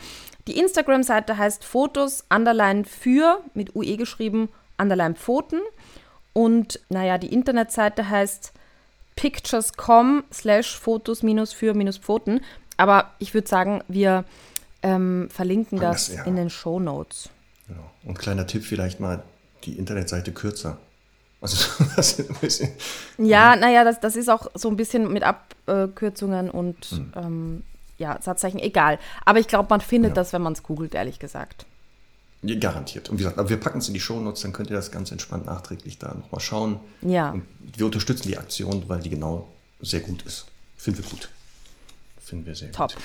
Die 0.47 0.59
Instagram-Seite 0.59 1.37
heißt 1.37 1.65
Fotos 1.65 2.25
Underline 2.33 2.85
für 2.85 3.41
mit 3.55 3.75
UE 3.75 3.97
geschrieben 3.97 4.49
Underline 4.79 5.17
Pfoten. 5.17 5.61
Und 6.33 6.81
naja, 6.89 7.19
die 7.19 7.33
Internetseite 7.33 8.09
heißt 8.09 8.53
pictures.com 9.17 10.25
slash 10.33 10.77
Fotos 10.79 11.23
Aber 12.77 13.11
ich 13.19 13.35
würde 13.35 13.49
sagen, 13.49 13.83
wir 13.89 14.25
ähm, 14.83 15.29
verlinken 15.31 15.79
das, 15.81 16.07
das 16.07 16.17
ja. 16.17 16.25
in 16.25 16.37
den 16.37 16.51
Show 16.51 16.81
Notes. 16.81 17.31
Genau. 17.69 17.91
Und 18.05 18.19
kleiner 18.19 18.47
Tipp 18.47 18.65
vielleicht 18.65 19.01
mal, 19.01 19.23
die 19.65 19.79
Internetseite 19.79 20.33
kürzer. 20.33 20.79
Also 21.41 21.85
das 21.97 22.19
ist 22.19 22.31
ein 22.31 22.37
bisschen. 22.37 22.71
Ja, 23.19 23.57
naja, 23.57 23.85
das, 23.85 24.01
das 24.01 24.17
ist 24.17 24.29
auch 24.29 24.51
so 24.55 24.69
ein 24.69 24.77
bisschen 24.77 25.13
mit 25.13 25.23
Abkürzungen 25.23 26.51
und 26.51 26.85
hm. 26.87 27.13
ähm, 27.17 27.63
ja, 27.99 28.19
Satzzeichen, 28.21 28.59
egal. 28.59 28.99
Aber 29.25 29.39
ich 29.39 29.49
glaube, 29.49 29.69
man 29.71 29.81
findet 29.81 30.11
ja. 30.11 30.15
das, 30.15 30.33
wenn 30.33 30.43
man 30.43 30.53
es 30.53 30.63
googelt, 30.63 30.95
ehrlich 30.95 31.19
gesagt. 31.19 31.67
Ja, 32.43 32.59
garantiert. 32.59 33.09
Und 33.09 33.19
wie 33.19 33.23
gesagt, 33.23 33.39
aber 33.39 33.49
wir 33.49 33.57
packen 33.57 33.79
es 33.79 33.89
in 33.89 33.95
die 33.95 34.01
Shownotes, 34.01 34.43
dann 34.43 34.53
könnt 34.53 34.69
ihr 34.69 34.77
das 34.77 34.91
ganz 34.91 35.11
entspannt 35.11 35.47
nachträglich 35.47 35.99
da 35.99 36.13
nochmal 36.15 36.41
schauen. 36.41 36.81
Ja. 37.01 37.31
Und 37.31 37.47
wir 37.61 37.87
unterstützen 37.87 38.29
die 38.29 38.37
Aktion, 38.37 38.85
weil 38.89 39.01
die 39.01 39.09
genau 39.09 39.49
sehr 39.81 40.01
gut 40.01 40.23
ist. 40.23 40.47
Finden 40.77 41.03
wir 41.03 41.11
gut. 41.11 41.31
Finden 42.35 42.47
wir 42.47 42.57
sehr 42.57 42.73
Top. 42.73 42.93
gut. 42.93 43.05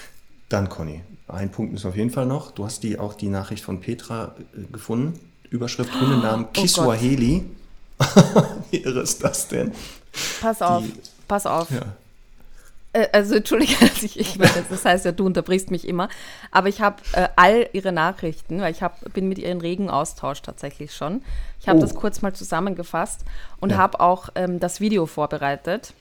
Dann, 0.49 0.69
Conny, 0.69 1.03
ein 1.27 1.51
Punkt 1.51 1.75
ist 1.75 1.85
auf 1.85 1.95
jeden 1.95 2.09
Fall 2.09 2.25
noch. 2.25 2.49
Du 2.49 2.65
hast 2.65 2.81
die, 2.81 2.97
auch 2.97 3.13
die 3.13 3.29
Nachricht 3.29 3.63
von 3.63 3.79
Petra 3.79 4.33
äh, 4.57 4.63
gefunden. 4.71 5.19
Überschrift 5.51 5.93
Hundenamen 5.93 6.45
oh 6.45 6.51
Kiswahili. 6.51 7.45
Wie 8.71 8.77
irre 8.77 9.01
ist 9.01 9.23
das 9.23 9.47
denn? 9.47 9.71
Pass 10.41 10.63
auf, 10.63 10.83
die, 10.83 10.93
pass 11.27 11.45
auf. 11.45 11.69
Ja. 11.69 11.81
Äh, 12.93 13.07
also 13.13 13.35
entschuldige, 13.35 13.73
ich, 14.01 14.19
ich 14.19 14.39
meine, 14.39 14.65
das 14.67 14.83
heißt 14.83 15.05
ja, 15.05 15.11
du 15.11 15.27
unterbrichst 15.27 15.69
mich 15.69 15.87
immer, 15.87 16.09
aber 16.49 16.69
ich 16.69 16.81
habe 16.81 16.97
äh, 17.13 17.27
all 17.35 17.69
ihre 17.73 17.91
Nachrichten, 17.91 18.61
weil 18.61 18.71
ich 18.71 18.81
hab, 18.81 19.13
bin 19.13 19.29
mit 19.29 19.37
ihr 19.37 19.51
in 19.51 19.61
regen 19.61 19.91
Austausch 19.91 20.41
tatsächlich 20.41 20.95
schon. 20.95 21.21
Ich 21.59 21.67
habe 21.67 21.77
oh. 21.77 21.81
das 21.81 21.93
kurz 21.93 22.23
mal 22.23 22.33
zusammengefasst 22.33 23.25
und 23.59 23.73
ja. 23.73 23.77
habe 23.77 23.99
auch 23.99 24.29
ähm, 24.33 24.59
das 24.59 24.79
Video 24.79 25.05
vorbereitet. 25.05 25.93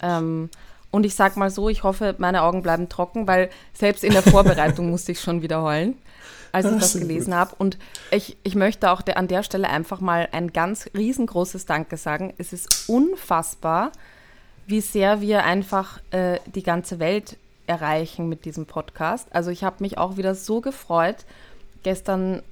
Ähm, 0.00 0.48
und 0.90 1.04
ich 1.04 1.14
sag 1.14 1.36
mal 1.36 1.50
so, 1.50 1.68
ich 1.68 1.82
hoffe, 1.82 2.14
meine 2.18 2.42
Augen 2.42 2.62
bleiben 2.62 2.88
trocken, 2.88 3.26
weil 3.26 3.50
selbst 3.74 4.04
in 4.04 4.12
der 4.12 4.22
Vorbereitung 4.22 4.90
musste 4.90 5.12
ich 5.12 5.20
schon 5.20 5.42
wieder 5.42 5.62
heulen, 5.62 5.98
als 6.52 6.66
ich 6.66 6.78
das 6.78 6.92
gelesen 6.94 7.34
habe. 7.34 7.54
Und 7.58 7.78
ich, 8.10 8.36
ich 8.42 8.54
möchte 8.54 8.90
auch 8.90 9.02
der, 9.02 9.18
an 9.18 9.28
der 9.28 9.42
Stelle 9.42 9.68
einfach 9.68 10.00
mal 10.00 10.28
ein 10.32 10.52
ganz 10.52 10.88
riesengroßes 10.96 11.66
Danke 11.66 11.96
sagen. 11.96 12.32
Es 12.38 12.52
ist 12.52 12.88
unfassbar, 12.88 13.92
wie 14.66 14.80
sehr 14.80 15.20
wir 15.20 15.44
einfach 15.44 16.00
äh, 16.10 16.38
die 16.46 16.62
ganze 16.62 16.98
Welt 16.98 17.36
erreichen 17.66 18.28
mit 18.28 18.46
diesem 18.46 18.64
Podcast. 18.64 19.28
Also 19.30 19.50
ich 19.50 19.64
habe 19.64 19.76
mich 19.80 19.98
auch 19.98 20.16
wieder 20.16 20.34
so 20.34 20.62
gefreut. 20.62 21.26
Gestern 21.82 22.42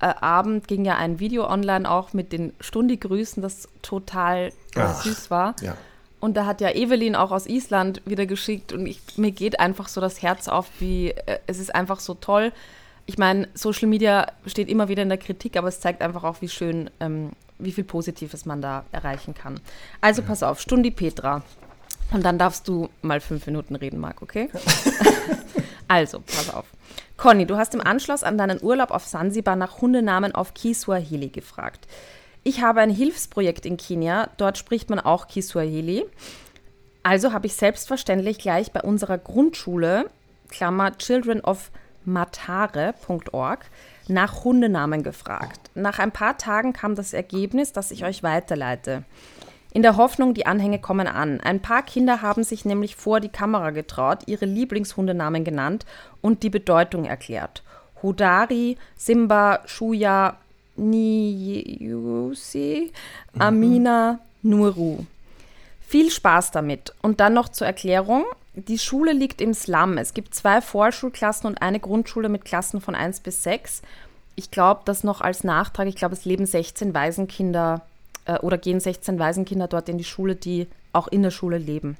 äh, 0.00 0.06
Abend 0.06 0.68
ging 0.68 0.84
ja 0.84 0.96
ein 0.96 1.18
Video 1.18 1.48
online 1.48 1.90
auch 1.90 2.12
mit 2.12 2.32
den 2.32 2.52
Stundi-Grüßen, 2.60 3.42
das 3.42 3.68
total 3.82 4.52
äh, 4.76 4.94
süß 5.02 5.30
war. 5.30 5.56
Ja. 5.60 5.76
Und 6.22 6.36
da 6.36 6.46
hat 6.46 6.60
ja 6.60 6.70
Evelyn 6.70 7.16
auch 7.16 7.32
aus 7.32 7.48
Island 7.48 8.00
wieder 8.04 8.26
geschickt 8.26 8.72
und 8.72 8.86
ich, 8.86 9.00
mir 9.16 9.32
geht 9.32 9.58
einfach 9.58 9.88
so 9.88 10.00
das 10.00 10.22
Herz 10.22 10.46
auf, 10.46 10.70
wie 10.78 11.10
äh, 11.10 11.40
es 11.48 11.58
ist 11.58 11.74
einfach 11.74 11.98
so 11.98 12.14
toll. 12.14 12.52
Ich 13.06 13.18
meine, 13.18 13.48
Social 13.54 13.88
Media 13.88 14.28
steht 14.46 14.68
immer 14.68 14.86
wieder 14.86 15.02
in 15.02 15.08
der 15.08 15.18
Kritik, 15.18 15.56
aber 15.56 15.66
es 15.66 15.80
zeigt 15.80 16.00
einfach 16.00 16.22
auch, 16.22 16.40
wie 16.40 16.48
schön, 16.48 16.90
ähm, 17.00 17.30
wie 17.58 17.72
viel 17.72 17.82
Positives 17.82 18.46
man 18.46 18.62
da 18.62 18.84
erreichen 18.92 19.34
kann. 19.34 19.58
Also 20.00 20.22
pass 20.22 20.44
auf, 20.44 20.60
Stundi 20.60 20.92
Petra. 20.92 21.42
Und 22.12 22.24
dann 22.24 22.38
darfst 22.38 22.68
du 22.68 22.88
mal 23.00 23.20
fünf 23.20 23.44
Minuten 23.46 23.74
reden, 23.74 23.98
Marc, 23.98 24.22
okay? 24.22 24.48
also, 25.88 26.20
pass 26.20 26.54
auf. 26.54 26.66
Conny, 27.16 27.46
du 27.46 27.56
hast 27.56 27.74
im 27.74 27.80
Anschluss 27.80 28.22
an 28.22 28.38
deinen 28.38 28.62
Urlaub 28.62 28.92
auf 28.92 29.04
Sansibar 29.06 29.56
nach 29.56 29.80
Hundenamen 29.80 30.36
auf 30.36 30.54
Kiswahili 30.54 31.30
gefragt. 31.30 31.88
Ich 32.44 32.60
habe 32.60 32.80
ein 32.80 32.90
Hilfsprojekt 32.90 33.66
in 33.66 33.76
Kenia, 33.76 34.28
dort 34.36 34.58
spricht 34.58 34.90
man 34.90 34.98
auch 34.98 35.28
Kiswahili. 35.28 36.04
Also 37.04 37.32
habe 37.32 37.46
ich 37.46 37.54
selbstverständlich 37.54 38.38
gleich 38.38 38.72
bei 38.72 38.80
unserer 38.80 39.18
Grundschule, 39.18 40.10
Klammer 40.48 40.96
Children 40.98 41.40
of 41.40 41.70
Matare.org, 42.04 43.70
nach 44.08 44.44
Hundenamen 44.44 45.04
gefragt. 45.04 45.70
Nach 45.74 46.00
ein 46.00 46.10
paar 46.10 46.36
Tagen 46.36 46.72
kam 46.72 46.96
das 46.96 47.12
Ergebnis, 47.12 47.72
das 47.72 47.92
ich 47.92 48.04
euch 48.04 48.24
weiterleite. 48.24 49.04
In 49.72 49.82
der 49.82 49.96
Hoffnung, 49.96 50.34
die 50.34 50.44
Anhänge 50.44 50.80
kommen 50.80 51.06
an. 51.06 51.40
Ein 51.40 51.62
paar 51.62 51.82
Kinder 51.82 52.22
haben 52.22 52.44
sich 52.44 52.64
nämlich 52.64 52.96
vor 52.96 53.20
die 53.20 53.30
Kamera 53.30 53.70
getraut, 53.70 54.24
ihre 54.26 54.44
Lieblingshundenamen 54.44 55.44
genannt 55.44 55.86
und 56.20 56.42
die 56.42 56.50
Bedeutung 56.50 57.04
erklärt. 57.04 57.62
Hudari, 58.02 58.76
Simba, 58.96 59.60
Shuya, 59.64 60.36
Niyusi, 60.76 62.42
Amina, 63.38 64.20
Nuru. 64.42 65.04
Viel 65.86 66.10
Spaß 66.10 66.50
damit. 66.52 66.94
Und 67.02 67.20
dann 67.20 67.34
noch 67.34 67.50
zur 67.50 67.66
Erklärung. 67.66 68.24
Die 68.54 68.78
Schule 68.78 69.12
liegt 69.12 69.40
im 69.40 69.54
Slum. 69.54 69.98
Es 69.98 70.14
gibt 70.14 70.34
zwei 70.34 70.60
Vorschulklassen 70.60 71.46
und 71.46 71.60
eine 71.62 71.80
Grundschule 71.80 72.28
mit 72.28 72.44
Klassen 72.44 72.80
von 72.80 72.94
1 72.94 73.20
bis 73.20 73.42
6. 73.42 73.82
Ich 74.34 74.50
glaube, 74.50 74.82
dass 74.84 75.04
noch 75.04 75.20
als 75.20 75.44
Nachtrag, 75.44 75.86
ich 75.88 75.96
glaube, 75.96 76.14
es 76.14 76.24
leben 76.24 76.46
16 76.46 76.94
Waisenkinder 76.94 77.82
äh, 78.24 78.38
oder 78.38 78.58
gehen 78.58 78.80
16 78.80 79.18
Waisenkinder 79.18 79.68
dort 79.68 79.88
in 79.88 79.98
die 79.98 80.04
Schule, 80.04 80.34
die 80.34 80.66
auch 80.92 81.08
in 81.08 81.22
der 81.22 81.30
Schule 81.30 81.58
leben. 81.58 81.96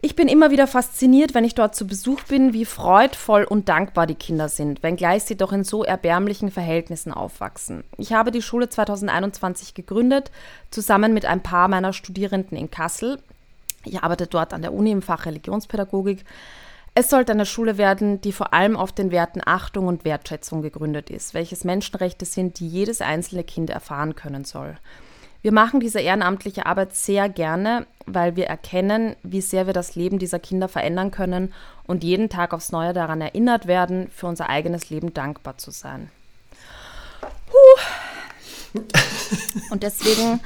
Ich 0.00 0.14
bin 0.14 0.28
immer 0.28 0.52
wieder 0.52 0.68
fasziniert, 0.68 1.34
wenn 1.34 1.42
ich 1.42 1.56
dort 1.56 1.74
zu 1.74 1.84
Besuch 1.84 2.22
bin, 2.22 2.52
wie 2.52 2.64
freudvoll 2.64 3.42
und 3.42 3.68
dankbar 3.68 4.06
die 4.06 4.14
Kinder 4.14 4.48
sind, 4.48 4.84
wenngleich 4.84 5.24
sie 5.24 5.36
doch 5.36 5.52
in 5.52 5.64
so 5.64 5.82
erbärmlichen 5.82 6.52
Verhältnissen 6.52 7.12
aufwachsen. 7.12 7.82
Ich 7.96 8.12
habe 8.12 8.30
die 8.30 8.42
Schule 8.42 8.68
2021 8.68 9.74
gegründet, 9.74 10.30
zusammen 10.70 11.14
mit 11.14 11.24
ein 11.24 11.42
paar 11.42 11.66
meiner 11.66 11.92
Studierenden 11.92 12.56
in 12.56 12.70
Kassel. 12.70 13.18
Ich 13.84 14.00
arbeite 14.00 14.28
dort 14.28 14.54
an 14.54 14.62
der 14.62 14.72
Uni 14.72 14.92
im 14.92 15.02
Fach 15.02 15.26
Religionspädagogik. 15.26 16.24
Es 16.94 17.10
sollte 17.10 17.32
eine 17.32 17.46
Schule 17.46 17.76
werden, 17.76 18.20
die 18.20 18.32
vor 18.32 18.54
allem 18.54 18.76
auf 18.76 18.92
den 18.92 19.10
Werten 19.10 19.40
Achtung 19.44 19.88
und 19.88 20.04
Wertschätzung 20.04 20.62
gegründet 20.62 21.10
ist, 21.10 21.34
welches 21.34 21.64
Menschenrechte 21.64 22.24
sind, 22.24 22.60
die 22.60 22.68
jedes 22.68 23.00
einzelne 23.00 23.42
Kind 23.42 23.70
erfahren 23.70 24.14
können 24.14 24.44
soll. 24.44 24.76
Wir 25.40 25.52
machen 25.52 25.80
diese 25.80 26.00
ehrenamtliche 26.00 26.66
Arbeit 26.66 26.94
sehr 26.94 27.28
gerne, 27.28 27.86
weil 28.06 28.34
wir 28.34 28.46
erkennen, 28.46 29.14
wie 29.22 29.40
sehr 29.40 29.66
wir 29.66 29.72
das 29.72 29.94
Leben 29.94 30.18
dieser 30.18 30.38
Kinder 30.38 30.68
verändern 30.68 31.10
können 31.10 31.52
und 31.86 32.02
jeden 32.02 32.28
Tag 32.28 32.52
aufs 32.52 32.72
Neue 32.72 32.92
daran 32.92 33.20
erinnert 33.20 33.66
werden, 33.66 34.10
für 34.10 34.26
unser 34.26 34.48
eigenes 34.48 34.90
Leben 34.90 35.14
dankbar 35.14 35.56
zu 35.58 35.70
sein. 35.70 36.10
Puh. 37.46 38.80
Und 39.70 39.82
deswegen 39.82 40.40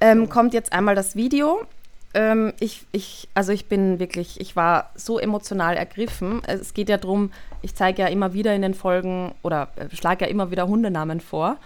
ähm, 0.00 0.28
kommt 0.28 0.54
jetzt 0.54 0.72
einmal 0.72 0.94
das 0.94 1.14
Video. 1.16 1.64
Ähm, 2.12 2.52
ich, 2.60 2.84
ich, 2.92 3.28
also 3.34 3.52
ich 3.52 3.66
bin 3.66 3.98
wirklich, 3.98 4.40
ich 4.40 4.56
war 4.56 4.90
so 4.94 5.18
emotional 5.18 5.76
ergriffen. 5.76 6.42
Es 6.46 6.74
geht 6.74 6.88
ja 6.88 6.96
darum, 6.98 7.30
ich 7.62 7.74
zeige 7.74 8.02
ja 8.02 8.08
immer 8.08 8.32
wieder 8.32 8.54
in 8.54 8.62
den 8.62 8.74
Folgen 8.74 9.34
oder 9.42 9.68
äh, 9.76 9.94
schlage 9.94 10.24
ja 10.24 10.30
immer 10.30 10.50
wieder 10.50 10.66
Hundenamen 10.66 11.20
vor. 11.20 11.58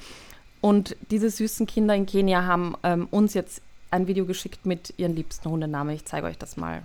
Und 0.60 0.94
diese 1.10 1.30
süßen 1.30 1.66
Kinder 1.66 1.94
in 1.94 2.06
Kenia 2.06 2.44
haben 2.44 2.76
ähm, 2.82 3.08
uns 3.10 3.34
jetzt 3.34 3.62
ein 3.90 4.06
Video 4.06 4.26
geschickt 4.26 4.66
mit 4.66 4.92
ihren 4.98 5.16
liebsten 5.16 5.50
Hundenamen. 5.50 5.94
Ich 5.94 6.04
zeige 6.04 6.26
euch 6.26 6.36
das 6.38 6.56
mal. 6.56 6.82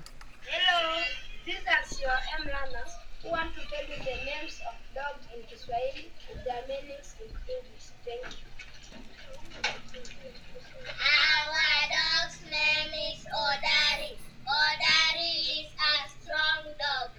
Hello, 0.48 1.04
this 1.46 1.56
is 1.56 2.00
your 2.00 2.18
Emlanas 2.40 2.98
who 3.22 3.32
want 3.32 3.54
to 3.54 3.62
tell 3.70 3.84
you 3.90 3.98
the 4.04 4.16
names 4.26 4.62
of 4.62 4.76
dogs 4.96 5.26
in 5.36 5.46
Kiswahili. 5.48 6.10
Their 6.46 6.64
meanings 6.68 7.16
in 7.20 7.28
English. 7.28 7.92
Thank 8.06 8.24
you. 8.24 8.48
Our 10.88 11.90
dog's 11.92 12.42
name 12.50 12.94
is 13.12 13.26
Odari. 13.26 14.18
Odari 14.48 15.32
is 15.60 15.72
a 15.76 16.10
strong 16.22 16.64
dog. 16.80 17.12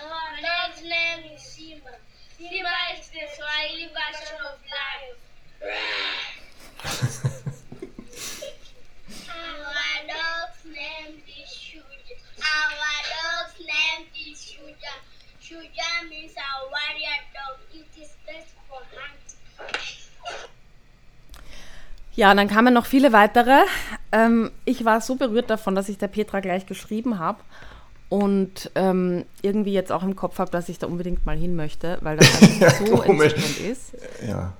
Our 0.00 0.30
dog's 0.42 0.82
name 0.82 1.34
is 1.34 1.42
Simba. 1.42 2.05
Ja, 22.16 22.34
dann 22.34 22.48
kamen 22.48 22.72
noch 22.72 22.86
viele 22.86 23.12
weitere. 23.12 23.64
Ähm, 24.10 24.50
ich 24.64 24.84
war 24.84 25.00
so 25.00 25.16
berührt 25.16 25.50
davon, 25.50 25.74
dass 25.74 25.88
ich 25.88 25.98
der 25.98 26.08
Petra 26.08 26.40
gleich 26.40 26.66
geschrieben 26.66 27.18
habe 27.18 27.40
und 28.08 28.70
ähm, 28.74 29.24
irgendwie 29.42 29.72
jetzt 29.72 29.90
auch 29.90 30.02
im 30.02 30.16
Kopf 30.16 30.38
habe, 30.38 30.50
dass 30.50 30.68
ich 30.68 30.78
da 30.78 30.86
unbedingt 30.86 31.26
mal 31.26 31.36
hin 31.36 31.56
möchte, 31.56 31.98
weil 32.02 32.16
das 32.16 32.42
einfach 32.42 32.86
so 32.86 33.02
entzückend 33.02 33.60
ist. 33.60 33.92
Ja. 34.26 34.52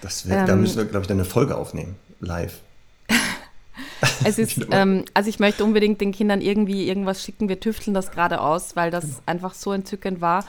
Das 0.00 0.28
wär, 0.28 0.40
ähm, 0.40 0.46
da 0.46 0.56
müssen 0.56 0.76
wir, 0.76 0.84
glaube 0.84 1.02
ich, 1.02 1.08
dann 1.08 1.18
eine 1.18 1.24
Folge 1.24 1.56
aufnehmen, 1.56 1.96
live. 2.20 2.60
es 4.24 4.38
ist, 4.38 4.66
ähm, 4.70 5.04
also 5.14 5.28
ich 5.28 5.38
möchte 5.38 5.64
unbedingt 5.64 6.00
den 6.00 6.12
Kindern 6.12 6.40
irgendwie 6.40 6.88
irgendwas 6.88 7.22
schicken. 7.22 7.48
Wir 7.48 7.60
tüfteln 7.60 7.94
das 7.94 8.10
gerade 8.10 8.40
aus, 8.40 8.76
weil 8.76 8.90
das 8.90 9.04
genau. 9.04 9.16
einfach 9.26 9.54
so 9.54 9.72
entzückend 9.72 10.20
war. 10.20 10.44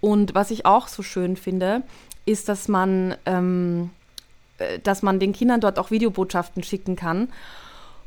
Und 0.00 0.34
was 0.34 0.50
ich 0.50 0.66
auch 0.66 0.88
so 0.88 1.02
schön 1.02 1.36
finde, 1.36 1.82
ist, 2.26 2.48
dass 2.48 2.68
man, 2.68 3.16
ähm, 3.26 3.90
äh, 4.58 4.78
dass 4.80 5.02
man 5.02 5.20
den 5.20 5.32
Kindern 5.32 5.60
dort 5.60 5.78
auch 5.78 5.90
Videobotschaften 5.90 6.62
schicken 6.62 6.96
kann. 6.96 7.28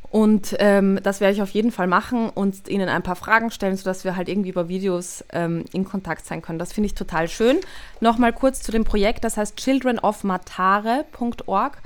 Und 0.09 0.55
ähm, 0.59 0.99
das 1.03 1.19
werde 1.19 1.33
ich 1.33 1.41
auf 1.41 1.49
jeden 1.49 1.71
Fall 1.71 1.87
machen 1.87 2.29
und 2.29 2.69
ihnen 2.69 2.89
ein 2.89 3.03
paar 3.03 3.15
Fragen 3.15 3.51
stellen, 3.51 3.75
sodass 3.75 4.03
wir 4.03 4.15
halt 4.15 4.29
irgendwie 4.29 4.49
über 4.49 4.69
Videos 4.69 5.23
ähm, 5.33 5.65
in 5.73 5.85
Kontakt 5.85 6.25
sein 6.25 6.41
können. 6.41 6.59
Das 6.59 6.73
finde 6.73 6.87
ich 6.87 6.95
total 6.95 7.27
schön. 7.27 7.57
Nochmal 7.99 8.33
kurz 8.33 8.61
zu 8.61 8.71
dem 8.71 8.83
Projekt, 8.83 9.23
das 9.23 9.37
heißt 9.37 9.57
childrenofmatare.org. 9.57 11.81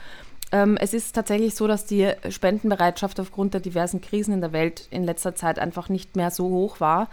Ähm, 0.51 0.77
es 0.77 0.93
ist 0.93 1.13
tatsächlich 1.13 1.55
so, 1.55 1.67
dass 1.67 1.85
die 1.85 2.11
Spendenbereitschaft 2.29 3.19
aufgrund 3.19 3.53
der 3.53 3.61
diversen 3.61 4.01
Krisen 4.01 4.33
in 4.33 4.41
der 4.41 4.51
Welt 4.51 4.87
in 4.89 5.03
letzter 5.03 5.35
Zeit 5.35 5.59
einfach 5.59 5.89
nicht 5.89 6.15
mehr 6.15 6.31
so 6.31 6.49
hoch 6.49 6.79
war. 6.79 7.09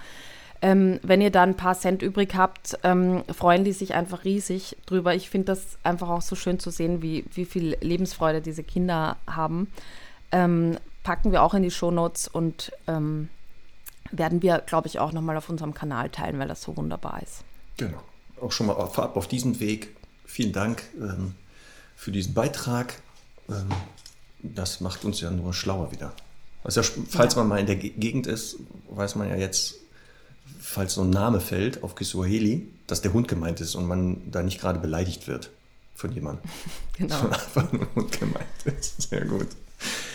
Ähm, 0.63 1.01
wenn 1.03 1.21
ihr 1.21 1.31
da 1.31 1.43
ein 1.43 1.57
paar 1.57 1.79
Cent 1.79 2.03
übrig 2.03 2.35
habt, 2.35 2.79
ähm, 2.83 3.25
freuen 3.33 3.65
die 3.65 3.73
sich 3.73 3.95
einfach 3.95 4.25
riesig 4.25 4.77
drüber. 4.87 5.15
Ich 5.15 5.29
finde 5.29 5.47
das 5.47 5.77
einfach 5.83 6.09
auch 6.09 6.23
so 6.23 6.35
schön 6.35 6.59
zu 6.59 6.71
sehen, 6.71 7.03
wie, 7.03 7.25
wie 7.35 7.45
viel 7.45 7.77
Lebensfreude 7.83 8.41
diese 8.41 8.63
Kinder 8.63 9.17
haben. 9.27 9.71
Packen 11.07 11.31
wir 11.31 11.45
auch 11.45 11.55
in 11.55 11.63
die 11.63 11.71
Shownotes 11.71 12.27
und 12.27 12.73
ähm, 12.89 13.29
werden 14.11 14.43
wir, 14.43 14.59
glaube 14.59 14.89
ich, 14.89 14.99
auch 14.99 15.13
nochmal 15.13 15.37
auf 15.37 15.49
unserem 15.49 15.73
Kanal 15.73 16.11
teilen, 16.11 16.41
weil 16.41 16.49
das 16.49 16.63
so 16.63 16.77
wunderbar 16.77 17.23
ist. 17.23 17.45
Genau. 17.77 18.03
Auch 18.41 18.51
schon 18.51 18.67
mal 18.67 18.75
vorab 18.89 19.17
auf 19.17 19.29
diesem 19.29 19.61
Weg. 19.61 19.95
Vielen 20.25 20.53
Dank 20.53 20.83
ähm, 21.01 21.37
für 21.95 22.11
diesen 22.11 22.35
Beitrag. 22.35 23.01
Ähm, 23.49 23.69
das 24.43 24.81
macht 24.81 25.05
uns 25.05 25.21
ja 25.21 25.31
nur 25.31 25.55
schlauer 25.55 25.93
wieder. 25.93 26.13
Also, 26.65 26.83
falls 26.83 27.35
ja. 27.35 27.41
man 27.41 27.51
mal 27.51 27.61
in 27.61 27.67
der 27.67 27.77
Gegend 27.77 28.27
ist, 28.27 28.57
weiß 28.91 29.15
man 29.15 29.29
ja 29.29 29.37
jetzt, 29.37 29.77
falls 30.59 30.95
so 30.95 31.03
ein 31.03 31.11
Name 31.11 31.41
fällt 31.41 31.85
auf 31.85 31.95
Kiswahili, 31.95 32.67
dass 32.89 33.01
der 33.01 33.13
Hund 33.13 33.29
gemeint 33.29 33.61
ist 33.61 33.77
und 33.77 33.87
man 33.87 34.29
da 34.33 34.43
nicht 34.43 34.61
gerade 34.61 34.81
beleidigt 34.81 35.29
wird 35.29 35.53
von 35.95 36.11
jemandem. 36.11 36.51
Genau. 36.99 37.17
Sondern 37.17 37.41
einfach 37.41 37.73
nur 37.73 37.87
Hund 37.95 38.19
gemeint 38.19 38.49
ist. 38.65 39.03
Sehr 39.03 39.25
gut. 39.25 39.49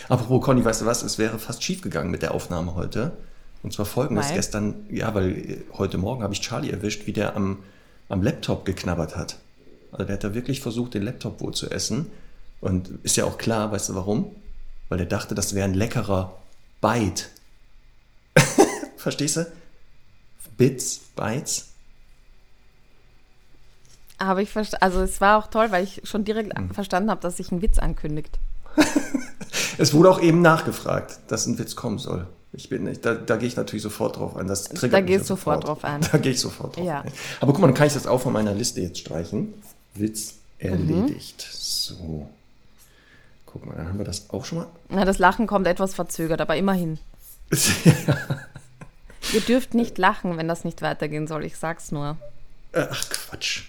Apropos 0.10 0.44
Conny, 0.44 0.64
weißt 0.64 0.82
du 0.82 0.86
was? 0.86 1.04
Es 1.04 1.18
wäre 1.18 1.40
fast 1.40 1.64
schief 1.64 1.82
gegangen 1.82 2.12
mit 2.12 2.22
der 2.22 2.34
Aufnahme 2.34 2.76
heute. 2.76 3.14
Und 3.64 3.74
zwar 3.74 3.86
folgendes: 3.86 4.30
weil? 4.30 4.36
Gestern, 4.36 4.86
ja, 4.90 5.14
weil 5.14 5.64
heute 5.74 5.98
Morgen 5.98 6.24
habe 6.24 6.34
ich 6.34 6.42
Charlie 6.42 6.70
erwischt, 6.70 7.08
wie 7.08 7.14
der 7.14 7.36
am, 7.36 7.60
am 8.10 8.22
Laptop 8.22 8.66
geknabbert 8.66 9.16
hat. 9.16 9.38
Also 9.92 10.06
der 10.06 10.16
hat 10.16 10.24
da 10.24 10.34
wirklich 10.34 10.62
versucht, 10.62 10.94
den 10.94 11.04
Laptop 11.04 11.42
wohl 11.42 11.54
zu 11.54 11.70
essen. 11.70 12.08
Und 12.60 12.90
ist 13.04 13.18
ja 13.18 13.26
auch 13.26 13.38
klar, 13.38 13.72
weißt 13.72 13.90
du 13.90 13.96
warum? 13.96 14.36
Weil 14.90 15.00
der 15.00 15.08
dachte, 15.08 15.36
das 15.36 15.56
wäre 15.56 15.66
ein 15.66 15.74
leckerer 15.74 16.38
Bite. 16.82 17.26
Verstehst 18.98 19.38
du? 19.38 19.48
Bits, 20.58 21.00
Bytes. 21.16 21.70
Habe 24.20 24.44
ich 24.44 24.50
verstanden. 24.50 24.84
Also 24.84 25.02
es 25.02 25.20
war 25.22 25.40
auch 25.40 25.48
toll, 25.48 25.72
weil 25.72 25.84
ich 25.84 26.02
schon 26.04 26.24
direkt 26.24 26.58
mhm. 26.58 26.72
verstanden 26.72 27.10
habe, 27.10 27.22
dass 27.22 27.38
sich 27.38 27.52
ein 27.52 27.62
Witz 27.62 27.80
ankündigt. 27.80 28.38
es 29.78 29.94
wurde 29.94 30.10
auch 30.10 30.22
eben 30.22 30.42
nachgefragt, 30.42 31.20
dass 31.28 31.46
ein 31.46 31.58
Witz 31.60 31.76
kommen 31.76 32.00
soll. 32.00 32.28
Ich 32.54 32.68
bin 32.68 32.84
nicht, 32.84 33.06
da, 33.06 33.14
da 33.14 33.38
gehe 33.38 33.48
ich 33.48 33.56
natürlich 33.56 33.82
sofort 33.82 34.18
drauf 34.18 34.36
ein. 34.36 34.48
Das 34.48 34.66
triggert 34.66 34.94
da 34.94 35.02
gehst 35.02 35.24
du 35.24 35.36
sofort 35.36 35.66
drauf 35.66 35.86
an. 35.86 36.02
Da 36.12 36.18
gehe 36.18 36.34
ich 36.34 36.40
sofort 36.40 36.76
drauf 36.76 36.86
ja. 36.86 37.02
ein. 37.02 37.12
Aber 37.40 37.54
guck 37.54 37.62
mal, 37.62 37.68
dann 37.68 37.76
kann 37.76 37.88
ich 37.88 37.94
das 37.94 38.08
auch 38.08 38.20
von 38.22 38.34
meiner 38.34 38.54
Liste 38.54 38.82
jetzt 38.82 39.00
streichen. 39.00 39.54
Witz 39.94 40.36
erledigt. 40.60 41.48
Mhm. 41.50 41.56
So. 41.58 42.30
Guck 43.46 43.66
mal, 43.66 43.76
dann 43.76 43.88
haben 43.88 43.98
wir 43.98 44.06
das 44.06 44.30
auch 44.30 44.44
schon 44.44 44.60
mal. 44.60 44.68
Na, 44.90 45.06
das 45.06 45.18
Lachen 45.18 45.48
kommt 45.48 45.68
etwas 45.68 45.94
verzögert, 45.94 46.42
aber 46.42 46.58
immerhin. 46.58 47.00
ja. 47.86 48.18
Ihr 49.34 49.42
dürft 49.42 49.74
nicht 49.74 49.98
lachen, 49.98 50.38
wenn 50.38 50.48
das 50.48 50.66
nicht 50.66 50.82
weitergehen 50.82 51.28
soll. 51.28 51.46
Ich 51.46 51.56
sag's 51.56 51.92
nur. 51.92 52.18
Ach, 52.74 53.10
Quatsch. 53.10 53.64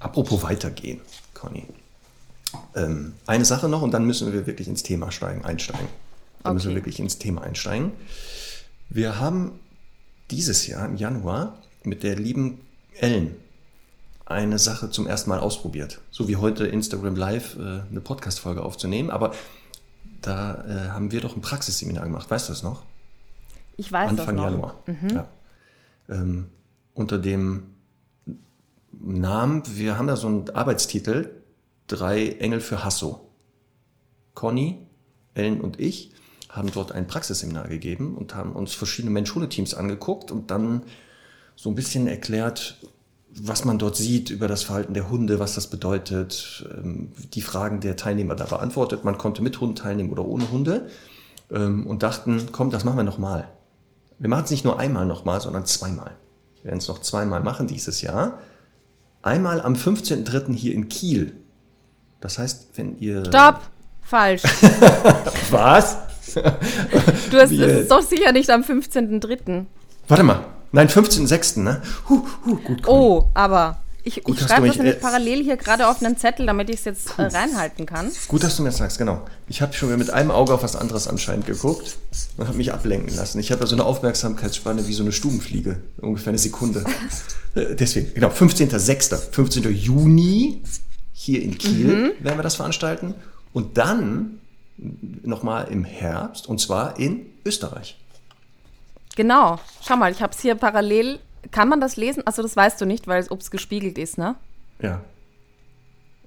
Apropos 0.00 0.42
weitergehen, 0.42 1.00
Conny. 1.34 1.66
Ähm, 2.74 3.14
eine 3.26 3.44
Sache 3.44 3.68
noch 3.68 3.82
und 3.82 3.92
dann 3.92 4.06
müssen 4.06 4.32
wir 4.32 4.46
wirklich 4.46 4.68
ins 4.68 4.82
Thema 4.82 5.10
steigen, 5.10 5.44
einsteigen. 5.44 5.86
Dann 6.42 6.50
okay. 6.50 6.54
müssen 6.54 6.68
wir 6.70 6.76
wirklich 6.76 6.98
ins 7.00 7.18
Thema 7.18 7.42
einsteigen. 7.42 7.92
Wir 8.88 9.18
haben 9.18 9.52
dieses 10.30 10.66
Jahr 10.66 10.86
im 10.86 10.96
Januar 10.96 11.58
mit 11.84 12.02
der 12.02 12.16
lieben 12.16 12.60
Ellen 12.98 13.36
eine 14.24 14.58
Sache 14.58 14.90
zum 14.90 15.06
ersten 15.06 15.30
Mal 15.30 15.40
ausprobiert. 15.40 16.00
So 16.10 16.28
wie 16.28 16.36
heute 16.36 16.66
Instagram 16.66 17.16
Live 17.16 17.56
äh, 17.56 17.82
eine 17.90 18.00
Podcast-Folge 18.00 18.62
aufzunehmen. 18.62 19.10
Aber 19.10 19.32
da 20.20 20.64
äh, 20.64 20.88
haben 20.90 21.12
wir 21.12 21.20
doch 21.20 21.36
ein 21.36 21.42
Praxisseminar 21.42 22.04
gemacht. 22.04 22.30
Weißt 22.30 22.48
du 22.48 22.52
das 22.52 22.62
noch? 22.62 22.82
Ich 23.76 23.90
weiß 23.90 24.10
Anfang 24.10 24.26
das 24.26 24.34
noch. 24.36 24.44
Januar. 24.44 24.82
Mhm. 24.86 25.08
Ja. 25.10 25.28
Ähm, 26.08 26.46
unter 26.94 27.18
dem 27.18 27.64
Namen, 28.92 29.62
wir 29.74 29.98
haben 29.98 30.06
da 30.06 30.16
so 30.16 30.28
einen 30.28 30.50
Arbeitstitel, 30.50 31.30
drei 31.92 32.28
Engel 32.28 32.60
für 32.60 32.84
Hasso. 32.84 33.28
Conny, 34.34 34.86
Ellen 35.34 35.60
und 35.60 35.78
ich 35.78 36.12
haben 36.48 36.70
dort 36.72 36.92
ein 36.92 37.06
Praxisseminar 37.06 37.68
gegeben 37.68 38.14
und 38.16 38.34
haben 38.34 38.52
uns 38.52 38.74
verschiedene 38.74 39.12
Mensch-Hunde-Teams 39.12 39.74
angeguckt 39.74 40.30
und 40.30 40.50
dann 40.50 40.82
so 41.56 41.70
ein 41.70 41.74
bisschen 41.74 42.06
erklärt, 42.06 42.78
was 43.34 43.64
man 43.64 43.78
dort 43.78 43.96
sieht 43.96 44.30
über 44.30 44.48
das 44.48 44.62
Verhalten 44.62 44.92
der 44.94 45.08
Hunde, 45.08 45.38
was 45.38 45.54
das 45.54 45.68
bedeutet, 45.68 46.66
ähm, 46.70 47.12
die 47.32 47.40
Fragen 47.40 47.80
der 47.80 47.96
Teilnehmer 47.96 48.34
da 48.34 48.44
beantwortet. 48.44 49.04
Man 49.04 49.16
konnte 49.16 49.42
mit 49.42 49.58
Hunden 49.60 49.76
teilnehmen 49.76 50.10
oder 50.10 50.26
ohne 50.26 50.50
Hunde 50.50 50.88
ähm, 51.50 51.86
und 51.86 52.02
dachten, 52.02 52.48
komm, 52.52 52.70
das 52.70 52.84
machen 52.84 52.98
wir 52.98 53.04
nochmal. 53.04 53.48
Wir 54.18 54.28
machen 54.28 54.44
es 54.44 54.50
nicht 54.50 54.64
nur 54.64 54.78
einmal 54.78 55.06
nochmal, 55.06 55.40
sondern 55.40 55.64
zweimal. 55.64 56.12
Wir 56.56 56.66
werden 56.66 56.78
es 56.78 56.88
noch 56.88 57.00
zweimal 57.00 57.42
machen 57.42 57.66
dieses 57.66 58.02
Jahr. 58.02 58.38
Einmal 59.22 59.62
am 59.62 59.74
15.03. 59.74 60.54
hier 60.54 60.74
in 60.74 60.88
Kiel. 60.88 61.41
Das 62.22 62.38
heißt, 62.38 62.68
wenn 62.76 62.96
ihr. 62.98 63.24
Stopp! 63.26 63.60
Falsch. 64.00 64.42
Was? 65.50 65.96
Du 67.30 67.38
hast, 67.38 67.50
es 67.50 67.80
ist 67.82 67.90
doch 67.90 68.02
sicher 68.02 68.32
nicht 68.32 68.48
am 68.50 68.62
15.03. 68.62 69.66
Warte 70.08 70.22
mal. 70.22 70.46
Nein, 70.70 70.88
15.06., 70.88 71.60
ne? 71.60 71.82
Huh, 72.08 72.22
huh, 72.46 72.56
gut, 72.56 72.82
komm. 72.82 72.94
Oh, 72.94 73.30
aber 73.34 73.82
ich, 74.04 74.16
ich 74.26 74.40
schreibe 74.40 74.66
das 74.66 74.76
nämlich 74.76 74.96
äh, 74.96 74.98
parallel 74.98 75.42
hier 75.44 75.56
gerade 75.56 75.86
auf 75.86 76.02
einen 76.02 76.16
Zettel, 76.16 76.46
damit 76.46 76.70
ich 76.70 76.76
es 76.76 76.84
jetzt 76.84 77.18
äh, 77.18 77.22
reinhalten 77.22 77.86
kann. 77.86 78.10
Gut, 78.28 78.42
dass 78.42 78.56
du 78.56 78.62
mir 78.62 78.70
das 78.70 78.78
sagst, 78.78 78.98
genau. 78.98 79.22
Ich 79.48 79.60
habe 79.60 79.74
schon 79.74 79.96
mit 79.96 80.10
einem 80.10 80.30
Auge 80.30 80.54
auf 80.54 80.62
was 80.62 80.76
anderes 80.76 81.08
anscheinend 81.08 81.46
geguckt 81.46 81.98
und 82.36 82.48
habe 82.48 82.56
mich 82.56 82.72
ablenken 82.72 83.14
lassen. 83.14 83.38
Ich 83.38 83.52
habe 83.52 83.60
ja 83.60 83.66
so 83.66 83.76
eine 83.76 83.84
Aufmerksamkeitsspanne 83.84 84.88
wie 84.88 84.92
so 84.92 85.02
eine 85.02 85.12
Stubenfliege, 85.12 85.80
ungefähr 86.00 86.30
eine 86.30 86.38
Sekunde. 86.38 86.84
Äh, 87.54 87.76
deswegen, 87.76 88.14
genau, 88.14 88.28
15.06., 88.28 89.30
15. 89.30 89.74
Juni 89.74 90.62
hier 91.22 91.42
in 91.42 91.56
Kiel 91.56 91.86
mhm. 91.86 92.24
werden 92.24 92.38
wir 92.38 92.42
das 92.42 92.56
veranstalten. 92.56 93.14
Und 93.52 93.78
dann 93.78 94.40
nochmal 95.22 95.68
im 95.68 95.84
Herbst, 95.84 96.48
und 96.48 96.58
zwar 96.58 96.98
in 96.98 97.26
Österreich. 97.44 97.96
Genau. 99.14 99.58
Schau 99.86 99.96
mal, 99.96 100.10
ich 100.10 100.22
habe 100.22 100.32
es 100.32 100.40
hier 100.40 100.54
parallel. 100.54 101.20
Kann 101.50 101.68
man 101.68 101.80
das 101.80 101.96
lesen? 101.96 102.26
Also 102.26 102.42
das 102.42 102.56
weißt 102.56 102.80
du 102.80 102.86
nicht, 102.86 103.06
weil 103.06 103.20
es 103.20 103.50
gespiegelt 103.50 103.98
ist, 103.98 104.16
ne? 104.18 104.36
Ja. 104.80 105.02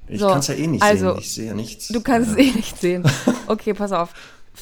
Ich 0.07 0.19
so, 0.19 0.27
kann 0.27 0.39
es 0.39 0.47
ja 0.47 0.55
eh 0.55 0.67
nicht 0.67 0.83
also, 0.83 1.11
sehen. 1.11 1.19
Ich 1.19 1.31
sehe 1.31 1.45
ja 1.47 1.53
nichts. 1.53 1.87
Du 1.87 2.01
kannst 2.01 2.37
ja. 2.37 2.37
es 2.37 2.39
eh 2.39 2.51
nicht 2.51 2.77
sehen. 2.77 3.03
Okay, 3.47 3.73
pass 3.73 3.91
auf. 3.91 4.13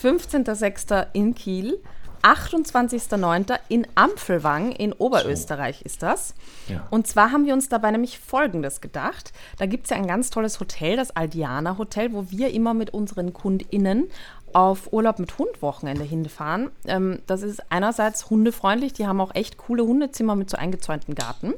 15.06. 0.01 1.07
in 1.13 1.35
Kiel, 1.35 1.79
28.09. 2.23 3.59
in 3.69 3.86
Ampfelwang 3.95 4.71
in 4.71 4.93
Oberösterreich 4.93 5.79
so. 5.79 5.86
ist 5.86 6.03
das. 6.03 6.33
Ja. 6.67 6.88
Und 6.89 7.05
zwar 7.05 7.31
haben 7.31 7.45
wir 7.45 7.53
uns 7.53 7.69
dabei 7.69 7.91
nämlich 7.91 8.19
Folgendes 8.19 8.81
gedacht. 8.81 9.33
Da 9.57 9.65
gibt 9.65 9.86
es 9.86 9.89
ja 9.89 9.97
ein 9.97 10.07
ganz 10.07 10.29
tolles 10.29 10.59
Hotel, 10.59 10.95
das 10.95 11.15
Aldiana 11.15 11.77
Hotel, 11.77 12.13
wo 12.13 12.25
wir 12.29 12.51
immer 12.53 12.73
mit 12.73 12.91
unseren 12.91 13.33
KundInnen 13.33 14.09
auf 14.53 14.93
Urlaub 14.93 15.19
mit 15.19 15.38
Hund-Wochenende 15.38 16.03
hinfahren. 16.03 16.69
Ähm, 16.86 17.19
das 17.27 17.41
ist 17.41 17.62
einerseits 17.71 18.29
hundefreundlich, 18.29 18.93
die 18.93 19.07
haben 19.07 19.19
auch 19.19 19.36
echt 19.36 19.57
coole 19.57 19.83
Hundezimmer 19.83 20.36
mit 20.36 20.49
so 20.49 20.57
eingezäunten 20.57 21.15
Garten. 21.15 21.53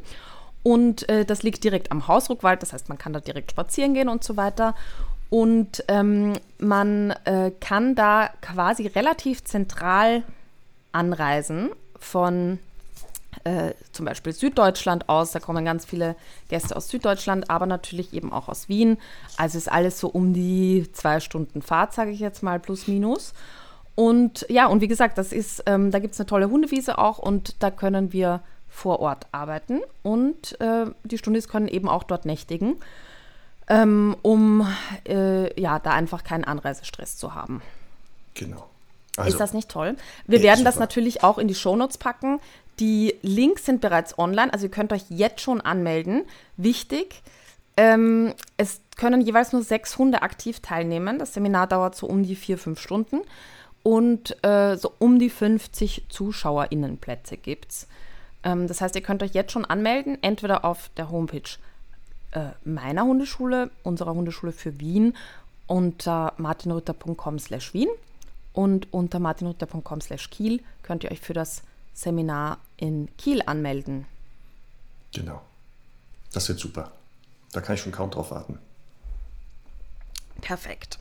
Und 0.63 1.07
äh, 1.09 1.25
das 1.25 1.43
liegt 1.43 1.63
direkt 1.63 1.91
am 1.91 2.07
Hausruckwald, 2.07 2.61
das 2.61 2.73
heißt, 2.73 2.89
man 2.89 2.97
kann 2.97 3.13
da 3.13 3.19
direkt 3.19 3.51
spazieren 3.51 3.93
gehen 3.93 4.09
und 4.09 4.23
so 4.23 4.35
weiter. 4.35 4.73
Und 5.29 5.83
ähm, 5.89 6.33
man 6.59 7.11
äh, 7.25 7.51
kann 7.59 7.93
da 7.95 8.29
quasi 8.41 8.87
relativ 8.87 9.43
zentral 9.43 10.23
anreisen 10.95 11.69
von 11.99 12.59
äh, 13.43 13.73
zum 13.91 14.05
Beispiel 14.05 14.33
Süddeutschland 14.33 15.09
aus. 15.09 15.31
Da 15.31 15.39
kommen 15.39 15.65
ganz 15.65 15.85
viele 15.85 16.15
Gäste 16.49 16.75
aus 16.75 16.89
Süddeutschland, 16.89 17.49
aber 17.49 17.65
natürlich 17.65 18.13
eben 18.13 18.31
auch 18.31 18.47
aus 18.47 18.69
Wien. 18.69 18.97
Also 19.37 19.57
ist 19.57 19.71
alles 19.71 19.99
so 19.99 20.07
um 20.07 20.33
die 20.33 20.89
zwei 20.93 21.19
Stunden 21.19 21.61
Fahrt, 21.61 21.93
sage 21.93 22.11
ich 22.11 22.19
jetzt 22.19 22.43
mal, 22.43 22.59
plus 22.59 22.87
minus. 22.87 23.33
Und 23.93 24.45
ja, 24.49 24.67
und 24.67 24.81
wie 24.81 24.87
gesagt, 24.87 25.17
das 25.17 25.31
ist, 25.31 25.63
ähm, 25.67 25.91
da 25.91 25.99
gibt 25.99 26.13
es 26.13 26.19
eine 26.19 26.27
tolle 26.27 26.49
Hundewiese 26.49 26.97
auch 26.97 27.19
und 27.19 27.61
da 27.61 27.71
können 27.71 28.11
wir 28.13 28.41
vor 28.67 28.99
Ort 28.99 29.27
arbeiten 29.31 29.81
und 30.03 30.59
äh, 30.59 30.85
die 31.03 31.17
Stundis 31.17 31.47
können 31.47 31.69
eben 31.69 31.87
auch 31.87 32.03
dort 32.03 32.25
nächtigen, 32.25 32.75
ähm, 33.69 34.17
um 34.21 34.67
äh, 35.07 35.59
ja, 35.59 35.79
da 35.79 35.91
einfach 35.91 36.25
keinen 36.25 36.43
Anreisestress 36.43 37.15
zu 37.15 37.33
haben. 37.33 37.61
Genau. 38.33 38.67
Also, 39.17 39.29
ist 39.29 39.39
das 39.39 39.53
nicht 39.53 39.69
toll? 39.69 39.95
Wir 40.27 40.41
werden 40.41 40.59
super. 40.59 40.69
das 40.69 40.79
natürlich 40.79 41.23
auch 41.23 41.37
in 41.37 41.47
die 41.47 41.55
Shownotes 41.55 41.97
packen. 41.97 42.39
Die 42.79 43.15
Links 43.21 43.65
sind 43.65 43.79
bereits 43.79 44.19
online, 44.19 44.51
also 44.51 44.65
ihr 44.65 44.71
könnt 44.71 44.91
euch 44.91 45.03
jetzt 45.09 45.41
schon 45.41 45.61
anmelden. 45.61 46.23
Wichtig, 46.57 47.21
ähm, 47.77 48.33
es 48.57 48.81
können 48.97 49.21
jeweils 49.21 49.53
nur 49.53 49.63
sechs 49.63 49.97
Hunde 49.97 50.21
aktiv 50.21 50.59
teilnehmen. 50.59 51.19
Das 51.19 51.33
Seminar 51.33 51.67
dauert 51.67 51.95
so 51.95 52.07
um 52.07 52.23
die 52.23 52.35
vier, 52.35 52.57
fünf 52.57 52.79
Stunden 52.79 53.21
und 53.83 54.43
äh, 54.43 54.77
so 54.77 54.91
um 54.99 55.19
die 55.19 55.29
50 55.29 56.05
ZuschauerInnenplätze 56.09 57.37
gibt 57.37 57.71
es. 57.71 57.87
Ähm, 58.43 58.67
das 58.67 58.81
heißt, 58.81 58.95
ihr 58.95 59.01
könnt 59.01 59.23
euch 59.23 59.33
jetzt 59.33 59.51
schon 59.51 59.65
anmelden, 59.65 60.17
entweder 60.21 60.65
auf 60.65 60.89
der 60.97 61.11
Homepage 61.11 61.49
äh, 62.31 62.47
meiner 62.63 63.03
Hundeschule, 63.03 63.69
unserer 63.83 64.13
Hundeschule 64.13 64.51
für 64.51 64.79
Wien, 64.79 65.15
unter 65.67 66.33
martinrütter.com 66.37 67.39
slash 67.39 67.73
Wien 67.73 67.89
und 68.55 68.91
unter 68.93 69.19
martinrütter.com 69.19 70.01
slash 70.01 70.29
Kiel 70.29 70.61
könnt 70.81 71.03
ihr 71.03 71.11
euch 71.11 71.21
für 71.21 71.33
das 71.33 71.61
Seminar 71.93 72.59
in 72.77 73.09
Kiel 73.17 73.41
anmelden. 73.45 74.05
Genau. 75.13 75.41
Das 76.33 76.47
wird 76.49 76.59
super. 76.59 76.91
Da 77.51 77.61
kann 77.61 77.75
ich 77.75 77.81
schon 77.81 77.91
kaum 77.91 78.11
drauf 78.11 78.31
warten. 78.31 78.59
Perfekt. 80.41 80.99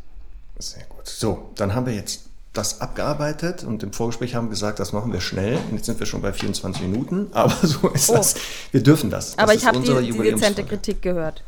Sehr 0.58 0.84
gut. 0.84 1.06
So, 1.06 1.50
dann 1.56 1.74
haben 1.74 1.86
wir 1.86 1.94
jetzt 1.94 2.26
das 2.52 2.80
abgearbeitet 2.80 3.64
und 3.64 3.82
im 3.82 3.92
Vorgespräch 3.92 4.36
haben 4.36 4.46
wir 4.46 4.50
gesagt, 4.50 4.78
das 4.78 4.92
machen 4.92 5.12
wir 5.12 5.20
schnell. 5.20 5.56
Und 5.56 5.76
jetzt 5.76 5.86
sind 5.86 5.98
wir 5.98 6.06
schon 6.06 6.22
bei 6.22 6.32
24 6.32 6.82
Minuten, 6.82 7.28
aber 7.32 7.54
so 7.66 7.88
ist 7.88 8.10
oh. 8.10 8.14
das. 8.14 8.36
Wir 8.70 8.82
dürfen 8.82 9.10
das. 9.10 9.30
das 9.30 9.38
aber 9.38 9.54
ich 9.54 9.66
habe 9.66 9.80
die, 9.80 10.12
die 10.12 10.18
dezente 10.18 10.64
Kritik 10.64 11.02
gehört. 11.02 11.42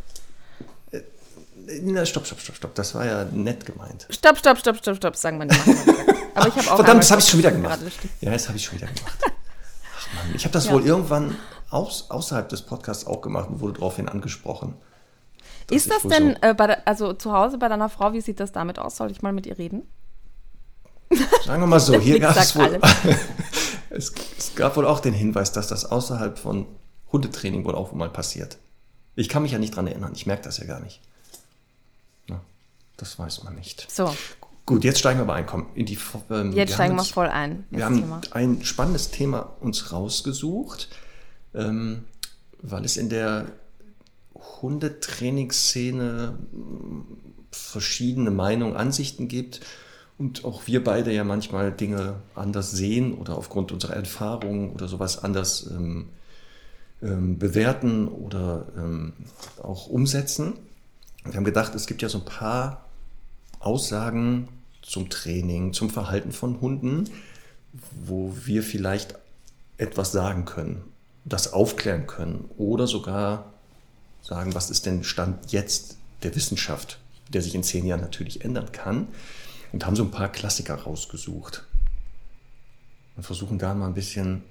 Na, 1.82 2.06
stopp, 2.06 2.26
stopp, 2.26 2.40
stopp, 2.40 2.56
stopp. 2.56 2.74
Das 2.74 2.94
war 2.94 3.04
ja 3.04 3.24
nett 3.24 3.66
gemeint. 3.66 4.06
Stopp, 4.10 4.38
stopp, 4.38 4.58
stopp, 4.58 4.76
stopp, 4.76 4.96
stopp, 4.96 5.16
sagen 5.16 5.38
wir 5.38 5.46
nicht. 5.46 5.60
Aber 6.34 6.48
ich 6.48 6.56
habe 6.56 6.70
auch. 6.70 6.76
Verdammt, 6.76 7.00
das 7.00 7.10
habe 7.10 7.20
ich 7.20 7.28
schon 7.28 7.38
wieder 7.40 7.50
gemacht. 7.50 7.80
Ja, 8.20 8.30
das 8.32 8.46
habe 8.48 8.56
ich 8.56 8.64
schon 8.64 8.76
wieder 8.76 8.86
gemacht. 8.86 9.18
Ach 9.24 10.14
man, 10.14 10.34
ich 10.34 10.44
habe 10.44 10.52
das 10.52 10.66
ja. 10.66 10.72
wohl 10.72 10.86
irgendwann 10.86 11.36
aus, 11.70 12.10
außerhalb 12.10 12.48
des 12.48 12.62
Podcasts 12.62 13.06
auch 13.06 13.20
gemacht 13.20 13.48
und 13.50 13.60
wurde 13.60 13.74
daraufhin 13.74 14.08
angesprochen. 14.08 14.74
Ist 15.70 15.90
das 15.90 16.02
denn, 16.02 16.36
äh, 16.42 16.54
der, 16.54 16.86
also 16.86 17.12
zu 17.12 17.32
Hause 17.32 17.58
bei 17.58 17.68
deiner 17.68 17.88
Frau, 17.88 18.12
wie 18.12 18.20
sieht 18.20 18.38
das 18.38 18.52
damit 18.52 18.78
aus? 18.78 18.96
Soll 18.96 19.10
ich 19.10 19.22
mal 19.22 19.32
mit 19.32 19.46
ihr 19.46 19.58
reden? 19.58 19.82
Sagen 21.44 21.62
wir 21.62 21.66
mal 21.66 21.80
so, 21.80 21.94
hier 22.00 22.20
gab 22.20 22.36
es 22.36 22.54
wohl, 22.54 22.80
es, 23.90 24.12
es, 24.38 24.54
gab 24.54 24.76
wohl 24.76 24.86
auch 24.86 25.00
den 25.00 25.14
Hinweis, 25.14 25.52
dass 25.52 25.66
das 25.66 25.84
außerhalb 25.84 26.38
von 26.38 26.66
Hundetraining 27.10 27.64
wohl 27.64 27.74
auch 27.74 27.92
mal 27.92 28.10
passiert. 28.10 28.58
Ich 29.16 29.28
kann 29.28 29.42
mich 29.42 29.52
ja 29.52 29.58
nicht 29.58 29.74
dran 29.74 29.86
erinnern, 29.86 30.12
ich 30.14 30.26
merke 30.26 30.44
das 30.44 30.58
ja 30.58 30.66
gar 30.66 30.80
nicht. 30.80 31.00
Das 32.96 33.18
weiß 33.18 33.44
man 33.44 33.54
nicht. 33.54 33.90
So. 33.90 34.14
Gut, 34.66 34.82
jetzt 34.82 34.98
steigen 34.98 35.20
wir 35.20 35.22
aber 35.22 35.34
ein. 35.34 35.46
In 35.74 35.86
die, 35.86 35.96
ähm, 36.30 36.52
jetzt 36.52 36.70
wir 36.70 36.74
steigen 36.74 36.96
wir 36.96 37.04
voll 37.04 37.28
ein. 37.28 37.64
Wir 37.70 37.84
haben 37.84 38.00
Thema. 38.00 38.20
ein 38.32 38.64
spannendes 38.64 39.12
Thema 39.12 39.52
uns 39.60 39.92
rausgesucht, 39.92 40.88
ähm, 41.54 42.04
weil 42.60 42.84
es 42.84 42.96
in 42.96 43.08
der 43.08 43.46
Hundetrainingsszene 44.34 46.36
verschiedene 47.52 48.32
Meinungen, 48.32 48.76
Ansichten 48.76 49.28
gibt 49.28 49.60
und 50.18 50.44
auch 50.44 50.66
wir 50.66 50.82
beide 50.82 51.12
ja 51.12 51.24
manchmal 51.24 51.72
Dinge 51.72 52.16
anders 52.34 52.72
sehen 52.72 53.14
oder 53.14 53.38
aufgrund 53.38 53.70
unserer 53.70 53.94
Erfahrungen 53.94 54.72
oder 54.72 54.88
sowas 54.88 55.22
anders 55.22 55.70
ähm, 55.70 56.08
ähm, 57.02 57.38
bewerten 57.38 58.08
oder 58.08 58.66
ähm, 58.76 59.12
auch 59.62 59.86
umsetzen. 59.86 60.54
Wir 61.24 61.34
haben 61.34 61.44
gedacht, 61.44 61.74
es 61.74 61.86
gibt 61.86 62.02
ja 62.02 62.08
so 62.08 62.18
ein 62.18 62.24
paar 62.24 62.85
Aussagen 63.60 64.48
zum 64.82 65.10
Training, 65.10 65.72
zum 65.72 65.90
Verhalten 65.90 66.32
von 66.32 66.60
Hunden, 66.60 67.10
wo 68.04 68.34
wir 68.44 68.62
vielleicht 68.62 69.14
etwas 69.78 70.12
sagen 70.12 70.44
können, 70.44 70.82
das 71.24 71.52
aufklären 71.52 72.06
können 72.06 72.48
oder 72.56 72.86
sogar 72.86 73.52
sagen, 74.22 74.54
was 74.54 74.70
ist 74.70 74.86
denn 74.86 75.04
Stand 75.04 75.52
jetzt 75.52 75.96
der 76.22 76.34
Wissenschaft, 76.34 76.98
der 77.28 77.42
sich 77.42 77.54
in 77.54 77.62
zehn 77.62 77.86
Jahren 77.86 78.00
natürlich 78.00 78.44
ändern 78.44 78.72
kann 78.72 79.08
und 79.72 79.84
haben 79.84 79.96
so 79.96 80.04
ein 80.04 80.10
paar 80.10 80.30
Klassiker 80.30 80.74
rausgesucht 80.74 81.64
und 83.16 83.22
versuchen 83.24 83.58
da 83.58 83.74
mal 83.74 83.88
ein 83.88 83.94
bisschen 83.94 84.42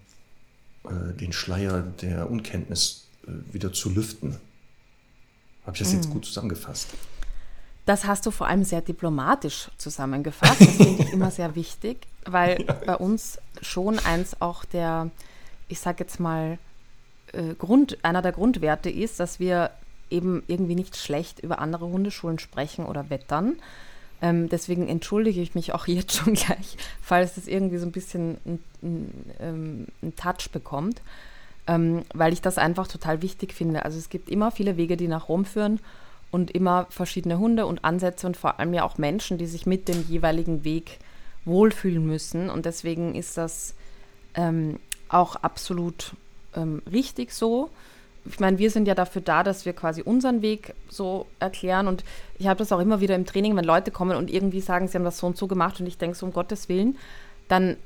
äh, 0.83 1.13
den 1.13 1.33
Schleier 1.33 1.81
der 1.81 2.29
Unkenntnis 2.29 3.07
äh, 3.25 3.53
wieder 3.53 3.73
zu 3.73 3.89
lüften. 3.89 4.37
Habe 5.65 5.75
ich 5.75 5.79
das 5.79 5.89
mhm. 5.89 5.95
jetzt 5.95 6.09
gut 6.09 6.25
zusammengefasst? 6.25 6.89
Das 7.85 8.05
hast 8.05 8.25
du 8.25 8.31
vor 8.31 8.47
allem 8.47 8.63
sehr 8.63 8.81
diplomatisch 8.81 9.69
zusammengefasst. 9.77 10.59
Das 10.59 10.69
finde 10.75 11.03
ich 11.03 11.13
immer 11.13 11.31
sehr 11.31 11.55
wichtig, 11.55 12.07
weil 12.25 12.63
ja. 12.67 12.73
bei 12.85 12.95
uns 12.95 13.39
schon 13.61 13.99
eins 13.99 14.41
auch 14.41 14.65
der, 14.65 15.11
ich 15.67 15.79
sage 15.79 16.03
jetzt 16.03 16.19
mal, 16.19 16.57
äh, 17.33 17.53
Grund, 17.53 17.97
einer 18.03 18.21
der 18.21 18.31
Grundwerte 18.31 18.89
ist, 18.89 19.19
dass 19.19 19.39
wir 19.39 19.71
eben 20.09 20.43
irgendwie 20.47 20.75
nicht 20.75 20.97
schlecht 20.97 21.39
über 21.39 21.59
andere 21.59 21.87
Hundeschulen 21.87 22.39
sprechen 22.39 22.85
oder 22.85 23.09
wettern, 23.09 23.57
ähm, 24.21 24.49
deswegen 24.49 24.87
entschuldige 24.87 25.41
ich 25.41 25.55
mich 25.55 25.73
auch 25.73 25.87
jetzt 25.87 26.15
schon 26.15 26.33
gleich, 26.33 26.77
falls 27.01 27.37
es 27.37 27.47
irgendwie 27.47 27.77
so 27.77 27.85
ein 27.85 27.91
bisschen 27.91 28.37
einen 28.81 29.87
ähm, 30.01 30.13
Touch 30.15 30.49
bekommt, 30.51 31.01
ähm, 31.67 32.03
weil 32.13 32.33
ich 32.33 32.41
das 32.41 32.57
einfach 32.57 32.87
total 32.87 33.21
wichtig 33.21 33.53
finde. 33.53 33.85
Also 33.85 33.97
es 33.97 34.09
gibt 34.09 34.29
immer 34.29 34.51
viele 34.51 34.77
Wege, 34.77 34.97
die 34.97 35.07
nach 35.07 35.29
Rom 35.29 35.45
führen 35.45 35.79
und 36.35 36.51
immer 36.51 36.85
verschiedene 36.89 37.39
Hunde 37.39 37.65
und 37.65 37.83
Ansätze 37.83 38.27
und 38.27 38.37
vor 38.37 38.59
allem 38.59 38.73
ja 38.73 38.83
auch 38.83 38.97
Menschen, 38.97 39.37
die 39.37 39.47
sich 39.47 39.65
mit 39.65 39.87
dem 39.87 40.05
jeweiligen 40.07 40.63
Weg 40.63 40.99
wohlfühlen 41.45 42.05
müssen. 42.05 42.49
Und 42.49 42.65
deswegen 42.65 43.15
ist 43.15 43.37
das 43.37 43.73
ähm, 44.35 44.79
auch 45.09 45.37
absolut 45.37 46.11
ähm, 46.55 46.81
richtig 46.91 47.31
so 47.33 47.69
ich 48.25 48.39
meine, 48.39 48.57
wir 48.57 48.71
sind 48.71 48.87
ja 48.87 48.95
dafür 48.95 49.21
da, 49.21 49.43
dass 49.43 49.65
wir 49.65 49.73
quasi 49.73 50.01
unseren 50.01 50.41
Weg 50.41 50.73
so 50.89 51.27
erklären. 51.39 51.87
Und 51.87 52.03
ich 52.39 52.47
habe 52.47 52.57
das 52.57 52.71
auch 52.71 52.79
immer 52.79 52.99
wieder 52.99 53.15
im 53.15 53.25
Training, 53.25 53.55
wenn 53.55 53.65
Leute 53.65 53.91
kommen 53.91 54.17
und 54.17 54.31
irgendwie 54.31 54.61
sagen, 54.61 54.87
sie 54.87 54.97
haben 54.97 55.03
das 55.03 55.19
so 55.19 55.27
und 55.27 55.37
so 55.37 55.47
gemacht 55.47 55.79
und 55.79 55.85
ich 55.85 55.97
denke 55.97 56.17
so, 56.17 56.25
um 56.25 56.33
Gottes 56.33 56.67
Willen, 56.67 56.97
dann 57.47 57.77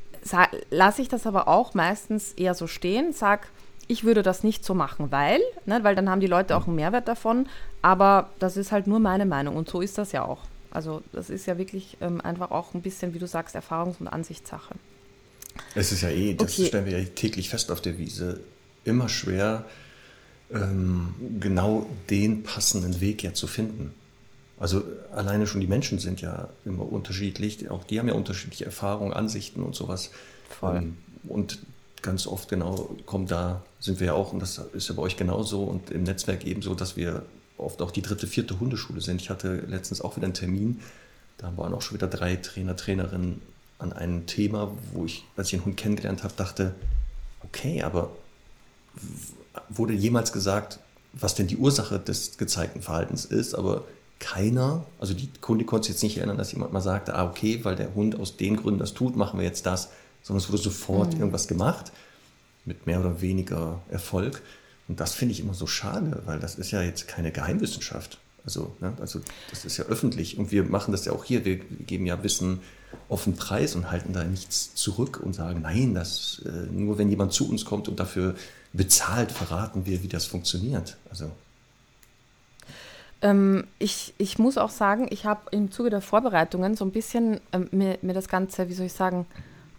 lasse 0.69 1.01
ich 1.01 1.09
das 1.09 1.27
aber 1.27 1.47
auch 1.47 1.73
meistens 1.73 2.33
eher 2.33 2.53
so 2.53 2.67
stehen, 2.67 3.13
sag, 3.13 3.47
ich 3.87 4.03
würde 4.03 4.21
das 4.21 4.43
nicht 4.43 4.63
so 4.63 4.73
machen, 4.73 5.11
weil, 5.11 5.39
ne, 5.65 5.83
weil 5.83 5.95
dann 5.95 6.09
haben 6.09 6.19
die 6.19 6.27
Leute 6.27 6.55
auch 6.55 6.67
einen 6.67 6.75
Mehrwert 6.75 7.07
davon. 7.07 7.47
Aber 7.81 8.29
das 8.39 8.57
ist 8.57 8.71
halt 8.71 8.87
nur 8.87 8.99
meine 8.99 9.25
Meinung 9.25 9.55
und 9.55 9.69
so 9.69 9.81
ist 9.81 9.97
das 9.97 10.11
ja 10.11 10.25
auch. 10.25 10.41
Also 10.71 11.01
das 11.13 11.29
ist 11.29 11.45
ja 11.45 11.57
wirklich 11.57 11.97
ähm, 12.01 12.21
einfach 12.21 12.51
auch 12.51 12.73
ein 12.73 12.81
bisschen, 12.81 13.13
wie 13.13 13.19
du 13.19 13.27
sagst, 13.27 13.55
Erfahrungs- 13.55 13.99
und 13.99 14.07
Ansichtssache. 14.07 14.75
Es 15.75 15.91
ist 15.91 16.01
ja 16.01 16.09
eh, 16.09 16.33
das 16.33 16.53
okay. 16.53 16.67
stellen 16.67 16.85
wir 16.85 16.99
ja 16.99 17.05
täglich 17.05 17.49
fest 17.49 17.71
auf 17.71 17.81
der 17.81 17.97
Wiese, 17.97 18.41
immer 18.83 19.09
schwer, 19.09 19.65
ähm, 20.51 21.15
genau 21.39 21.85
den 22.09 22.43
passenden 22.43 23.01
Weg 23.01 23.23
ja 23.23 23.33
zu 23.33 23.47
finden. 23.47 23.93
Also 24.59 24.83
alleine 25.13 25.47
schon 25.47 25.61
die 25.61 25.67
Menschen 25.67 25.99
sind 25.99 26.21
ja 26.21 26.49
immer 26.65 26.91
unterschiedlich, 26.91 27.69
auch 27.69 27.83
die 27.83 27.99
haben 27.99 28.07
ja 28.07 28.13
unterschiedliche 28.13 28.65
Erfahrungen, 28.65 29.13
Ansichten 29.13 29.63
und 29.63 29.73
sowas. 29.73 30.11
Voll. 30.49 30.77
Ähm, 30.77 30.97
und 31.27 31.59
ganz 32.01 32.27
oft 32.27 32.49
genau 32.49 32.95
kommt 33.05 33.31
da, 33.31 33.63
sind 33.79 33.99
wir 33.99 34.07
ja 34.07 34.13
auch, 34.13 34.33
und 34.33 34.39
das 34.39 34.61
ist 34.73 34.89
ja 34.89 34.95
bei 34.95 35.01
euch 35.01 35.17
genauso 35.17 35.63
und 35.63 35.91
im 35.91 36.03
Netzwerk 36.03 36.45
ebenso, 36.45 36.75
dass 36.75 36.95
wir 36.97 37.23
oft 37.59 37.81
auch 37.81 37.91
die 37.91 38.01
dritte, 38.01 38.27
vierte 38.27 38.59
Hundeschule 38.59 39.01
sind. 39.01 39.21
Ich 39.21 39.29
hatte 39.29 39.57
letztens 39.67 40.01
auch 40.01 40.15
wieder 40.15 40.25
einen 40.25 40.33
Termin, 40.33 40.79
da 41.37 41.55
waren 41.57 41.73
auch 41.73 41.81
schon 41.81 41.95
wieder 41.95 42.07
drei 42.07 42.35
Trainer, 42.35 42.75
Trainerinnen 42.75 43.41
an 43.77 43.93
einem 43.93 44.25
Thema, 44.25 44.71
wo 44.93 45.05
ich, 45.05 45.25
als 45.37 45.47
ich 45.47 45.53
einen 45.55 45.65
Hund 45.65 45.77
kennengelernt 45.77 46.23
habe, 46.23 46.33
dachte, 46.35 46.75
okay, 47.43 47.81
aber 47.81 48.11
wurde 49.69 49.93
jemals 49.93 50.33
gesagt, 50.33 50.79
was 51.13 51.35
denn 51.35 51.47
die 51.47 51.57
Ursache 51.57 51.99
des 51.99 52.37
gezeigten 52.37 52.81
Verhaltens 52.81 53.25
ist, 53.25 53.55
aber 53.55 53.85
keiner, 54.19 54.85
also 54.99 55.13
die 55.13 55.29
Kunde 55.39 55.65
konnte 55.65 55.87
sich 55.87 55.95
jetzt 55.95 56.03
nicht 56.03 56.17
erinnern, 56.17 56.37
dass 56.37 56.51
jemand 56.51 56.73
mal 56.73 56.81
sagte, 56.81 57.15
ah, 57.15 57.25
okay, 57.25 57.63
weil 57.63 57.75
der 57.75 57.95
Hund 57.95 58.19
aus 58.19 58.35
den 58.35 58.57
Gründen 58.57 58.79
das 58.79 58.93
tut, 58.93 59.15
machen 59.15 59.39
wir 59.39 59.45
jetzt 59.45 59.65
das, 59.65 59.89
sondern 60.21 60.43
es 60.43 60.49
wurde 60.49 60.61
sofort 60.61 61.13
mhm. 61.13 61.19
irgendwas 61.19 61.47
gemacht, 61.47 61.91
mit 62.65 62.85
mehr 62.85 62.99
oder 62.99 63.21
weniger 63.21 63.81
Erfolg. 63.89 64.41
Und 64.89 64.99
das 64.99 65.13
finde 65.13 65.33
ich 65.33 65.39
immer 65.39 65.53
so 65.53 65.67
schade, 65.67 66.23
weil 66.25 66.39
das 66.39 66.55
ist 66.55 66.71
ja 66.71 66.81
jetzt 66.81 67.07
keine 67.07 67.31
Geheimwissenschaft. 67.31 68.17
Also, 68.43 68.75
ne, 68.79 68.93
also 68.99 69.21
das 69.51 69.63
ist 69.63 69.77
ja 69.77 69.85
öffentlich 69.85 70.39
und 70.39 70.51
wir 70.51 70.63
machen 70.63 70.91
das 70.91 71.05
ja 71.05 71.13
auch 71.13 71.23
hier. 71.23 71.45
Wir 71.45 71.57
geben 71.57 72.07
ja 72.07 72.23
Wissen 72.23 72.61
offen 73.07 73.35
preis 73.35 73.75
und 73.75 73.91
halten 73.91 74.13
da 74.13 74.23
nichts 74.23 74.73
zurück 74.73 75.19
und 75.23 75.33
sagen, 75.33 75.61
nein, 75.61 75.93
das 75.93 76.41
äh, 76.45 76.71
nur 76.71 76.97
wenn 76.97 77.09
jemand 77.09 77.33
zu 77.33 77.47
uns 77.47 77.65
kommt 77.65 77.87
und 77.87 77.99
dafür 77.99 78.33
bezahlt 78.73 79.31
verraten 79.31 79.85
wir, 79.85 80.01
wie 80.01 80.07
das 80.07 80.25
funktioniert. 80.25 80.97
Also 81.09 81.31
Ähm, 83.21 83.65
ich, 83.77 84.15
ich 84.17 84.39
muss 84.39 84.57
auch 84.57 84.71
sagen, 84.71 85.07
ich 85.11 85.25
habe 85.25 85.41
im 85.51 85.71
Zuge 85.71 85.91
der 85.91 86.01
Vorbereitungen 86.01 86.75
so 86.75 86.85
ein 86.85 86.91
bisschen 86.91 87.41
ähm, 87.51 87.67
mir, 87.71 87.99
mir 88.01 88.13
das 88.13 88.27
Ganze, 88.27 88.69
wie 88.69 88.73
soll 88.73 88.87
ich 88.87 88.93
sagen, 88.93 89.27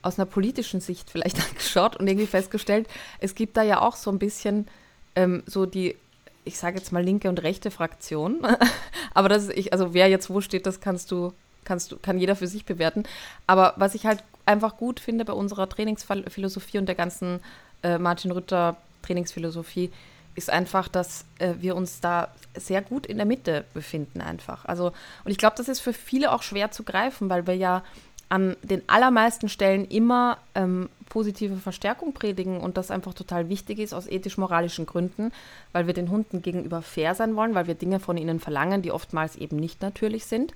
aus 0.03 0.19
einer 0.19 0.27
politischen 0.27 0.81
Sicht 0.81 1.11
vielleicht 1.11 1.41
angeschaut 1.49 1.97
und 1.97 2.07
irgendwie 2.07 2.27
festgestellt, 2.27 2.87
es 3.19 3.35
gibt 3.35 3.57
da 3.57 3.63
ja 3.63 3.81
auch 3.81 3.97
so 3.97 4.11
ein 4.11 4.19
bisschen 4.19 4.69
ähm, 5.17 5.43
so 5.47 5.67
die, 5.67 5.97
ich 6.45 6.59
sage 6.59 6.79
jetzt 6.79 6.93
mal 6.93 7.03
linke 7.03 7.29
und 7.29 7.43
rechte 7.43 7.71
Fraktion. 7.71 8.41
Aber 9.15 9.29
das 9.29 9.45
ist 9.45 9.57
ich, 9.57 9.73
also 9.73 9.95
wer 9.95 10.09
jetzt 10.09 10.31
wo 10.31 10.41
steht, 10.41 10.67
das 10.67 10.81
kannst 10.81 11.11
du, 11.11 11.33
kannst 11.65 11.93
du, 11.93 11.99
kann 11.99 12.19
jeder 12.19 12.37
für 12.37 12.47
sich 12.47 12.65
bewerten. 12.65 13.05
Aber 13.47 13.75
was 13.77 13.95
ich 13.95 14.07
halt 14.07 14.23
einfach 14.47 14.77
gut 14.77 15.01
finde 15.01 15.25
bei 15.25 15.33
unserer 15.33 15.69
Trainingsphilosophie 15.69 16.79
und 16.79 16.87
der 16.87 16.95
ganzen 16.95 17.41
äh, 17.83 17.99
Martin 17.99 18.31
Rütter 18.31 18.77
Trainingsphilosophie, 19.03 19.91
ist 20.35 20.51
einfach, 20.51 20.89
dass 20.89 21.25
äh, 21.39 21.55
wir 21.59 21.77
uns 21.77 22.01
da 22.01 22.29
sehr 22.55 22.83
gut 22.83 23.07
in 23.07 23.17
der 23.17 23.27
Mitte 23.27 23.65
befinden 23.75 24.21
einfach. 24.21 24.65
Also, 24.65 24.93
und 25.25 25.31
ich 25.31 25.39
glaube, 25.39 25.57
das 25.57 25.69
ist 25.69 25.81
für 25.81 25.93
viele 25.93 26.33
auch 26.33 26.43
schwer 26.43 26.71
zu 26.71 26.83
greifen, 26.83 27.29
weil 27.29 27.47
wir 27.47 27.55
ja 27.55 27.83
an 28.29 28.57
den 28.63 28.83
allermeisten 28.89 29.49
Stellen 29.49 29.85
immer 29.87 30.39
ähm, 30.55 30.89
positive 31.11 31.57
Verstärkung 31.57 32.15
predigen 32.15 32.61
und 32.61 32.79
das 32.79 32.91
einfach 32.91 33.13
total 33.13 33.51
wichtig 33.51 33.79
ist 33.79 33.93
aus 33.93 34.07
ethisch-moralischen 34.07 34.87
Gründen, 34.87 35.33
weil 35.73 35.87
wir 35.87 35.93
den 35.93 36.11
Hunden 36.11 36.41
gegenüber 36.41 36.81
fair 36.81 37.15
sein 37.15 37.37
wollen, 37.37 37.55
weil 37.55 37.67
wir 37.67 37.75
Dinge 37.75 38.01
von 38.01 38.17
ihnen 38.17 38.41
verlangen, 38.41 38.81
die 38.81 38.93
oftmals 38.93 39.37
eben 39.37 39.57
nicht 39.57 39.83
natürlich 39.83 40.25
sind. 40.25 40.55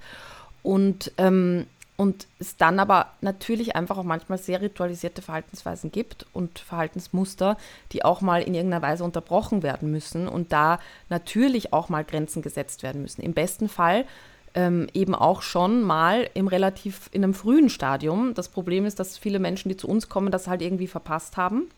Und 0.63 1.13
ähm, 1.19 1.67
und 1.97 2.27
es 2.41 2.57
dann 2.57 2.81
aber 2.81 3.13
natürlich 3.21 3.77
einfach 3.77 3.99
auch 3.99 4.05
manchmal 4.05 4.39
sehr 4.39 4.61
ritualisierte 4.61 5.23
Verhaltensweisen 5.23 5.93
gibt 5.93 6.27
und 6.33 6.59
Verhaltensmuster, 6.59 7.57
die 7.93 8.05
auch 8.05 8.21
mal 8.21 8.43
in 8.43 8.55
irgendeiner 8.55 8.83
Weise 8.83 9.05
unterbrochen 9.05 9.63
werden 9.63 9.93
müssen 9.93 10.27
und 10.27 10.53
da 10.53 10.81
natürlich 11.09 11.73
auch 11.73 11.89
mal 11.89 12.05
Grenzen 12.05 12.43
gesetzt 12.43 12.83
werden 12.83 13.03
müssen. 13.03 13.23
Im 13.23 13.33
besten 13.33 13.69
Fall 13.69 14.07
ähm, 14.55 14.89
eben 14.95 15.15
auch 15.15 15.43
schon 15.43 15.83
mal 15.83 16.29
im 16.35 16.49
relativ 16.49 17.09
in 17.13 17.25
einem 17.25 17.35
frühen 17.35 17.69
Stadium. 17.69 18.35
Das 18.35 18.49
Problem 18.49 18.87
ist, 18.87 19.01
dass 19.01 19.19
viele 19.19 19.39
Menschen, 19.39 19.69
die 19.69 19.77
zu 19.77 19.89
uns 19.89 20.09
kommen, 20.09 20.31
das 20.31 20.47
halt 20.47 20.63
irgendwie 20.63 20.87
verpasst 20.87 21.37
haben. 21.37 21.69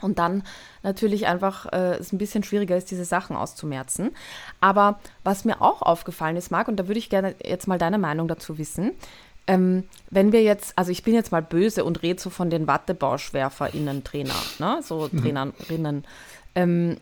Und 0.00 0.18
dann 0.18 0.42
natürlich 0.82 1.26
einfach 1.26 1.66
äh, 1.72 1.96
es 1.96 2.12
ein 2.12 2.18
bisschen 2.18 2.42
schwieriger 2.42 2.76
ist, 2.76 2.90
diese 2.90 3.04
Sachen 3.04 3.36
auszumerzen. 3.36 4.10
Aber 4.60 4.98
was 5.22 5.44
mir 5.44 5.60
auch 5.62 5.82
aufgefallen 5.82 6.36
ist, 6.36 6.50
Marc, 6.50 6.68
und 6.68 6.76
da 6.76 6.88
würde 6.88 6.98
ich 6.98 7.08
gerne 7.08 7.34
jetzt 7.44 7.68
mal 7.68 7.78
deine 7.78 7.98
Meinung 7.98 8.26
dazu 8.26 8.58
wissen, 8.58 8.92
ähm, 9.46 9.84
wenn 10.10 10.32
wir 10.32 10.42
jetzt, 10.42 10.76
also 10.76 10.92
ich 10.92 11.02
bin 11.02 11.14
jetzt 11.14 11.32
mal 11.32 11.42
böse 11.42 11.84
und 11.84 12.02
rede 12.02 12.20
so 12.20 12.30
von 12.30 12.50
den 12.50 12.66
WattebauschwerferInnen-Trainer, 12.66 14.34
ne? 14.58 14.80
so 14.82 15.08
mhm. 15.10 15.20
Trainerinnen. 15.20 16.04
Ähm, 16.54 16.96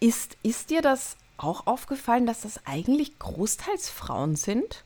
ist, 0.00 0.36
ist 0.42 0.70
dir 0.70 0.82
das 0.82 1.16
auch 1.42 1.66
aufgefallen, 1.66 2.26
dass 2.26 2.42
das 2.42 2.60
eigentlich 2.66 3.18
großteils 3.18 3.90
Frauen 3.90 4.36
sind? 4.36 4.84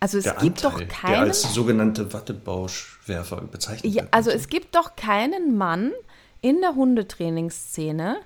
Also 0.00 0.18
es 0.18 0.24
der 0.24 0.34
gibt 0.34 0.64
Anteil, 0.64 0.86
doch 0.86 0.94
keinen. 0.94 1.12
Der 1.12 1.20
als 1.20 1.54
sogenannte 1.54 2.12
Wattebauschwerfer 2.12 3.40
bezeichnet 3.42 3.92
ja, 3.92 4.04
Also 4.10 4.30
es 4.30 4.48
gibt 4.48 4.74
doch 4.74 4.96
keinen 4.96 5.56
Mann 5.56 5.92
in 6.40 6.60
der 6.60 6.74
Hundetrainingsszene, 6.74 8.16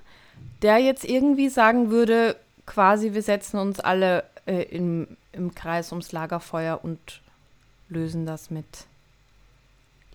der 0.63 0.77
jetzt 0.79 1.05
irgendwie 1.05 1.49
sagen 1.49 1.91
würde, 1.91 2.35
quasi, 2.65 3.13
wir 3.13 3.21
setzen 3.21 3.59
uns 3.59 3.79
alle 3.79 4.23
äh, 4.45 4.63
im, 4.63 5.07
im 5.31 5.53
Kreis 5.53 5.91
ums 5.91 6.11
Lagerfeuer 6.11 6.79
und 6.83 7.21
lösen 7.89 8.25
das 8.25 8.49
mit 8.49 8.65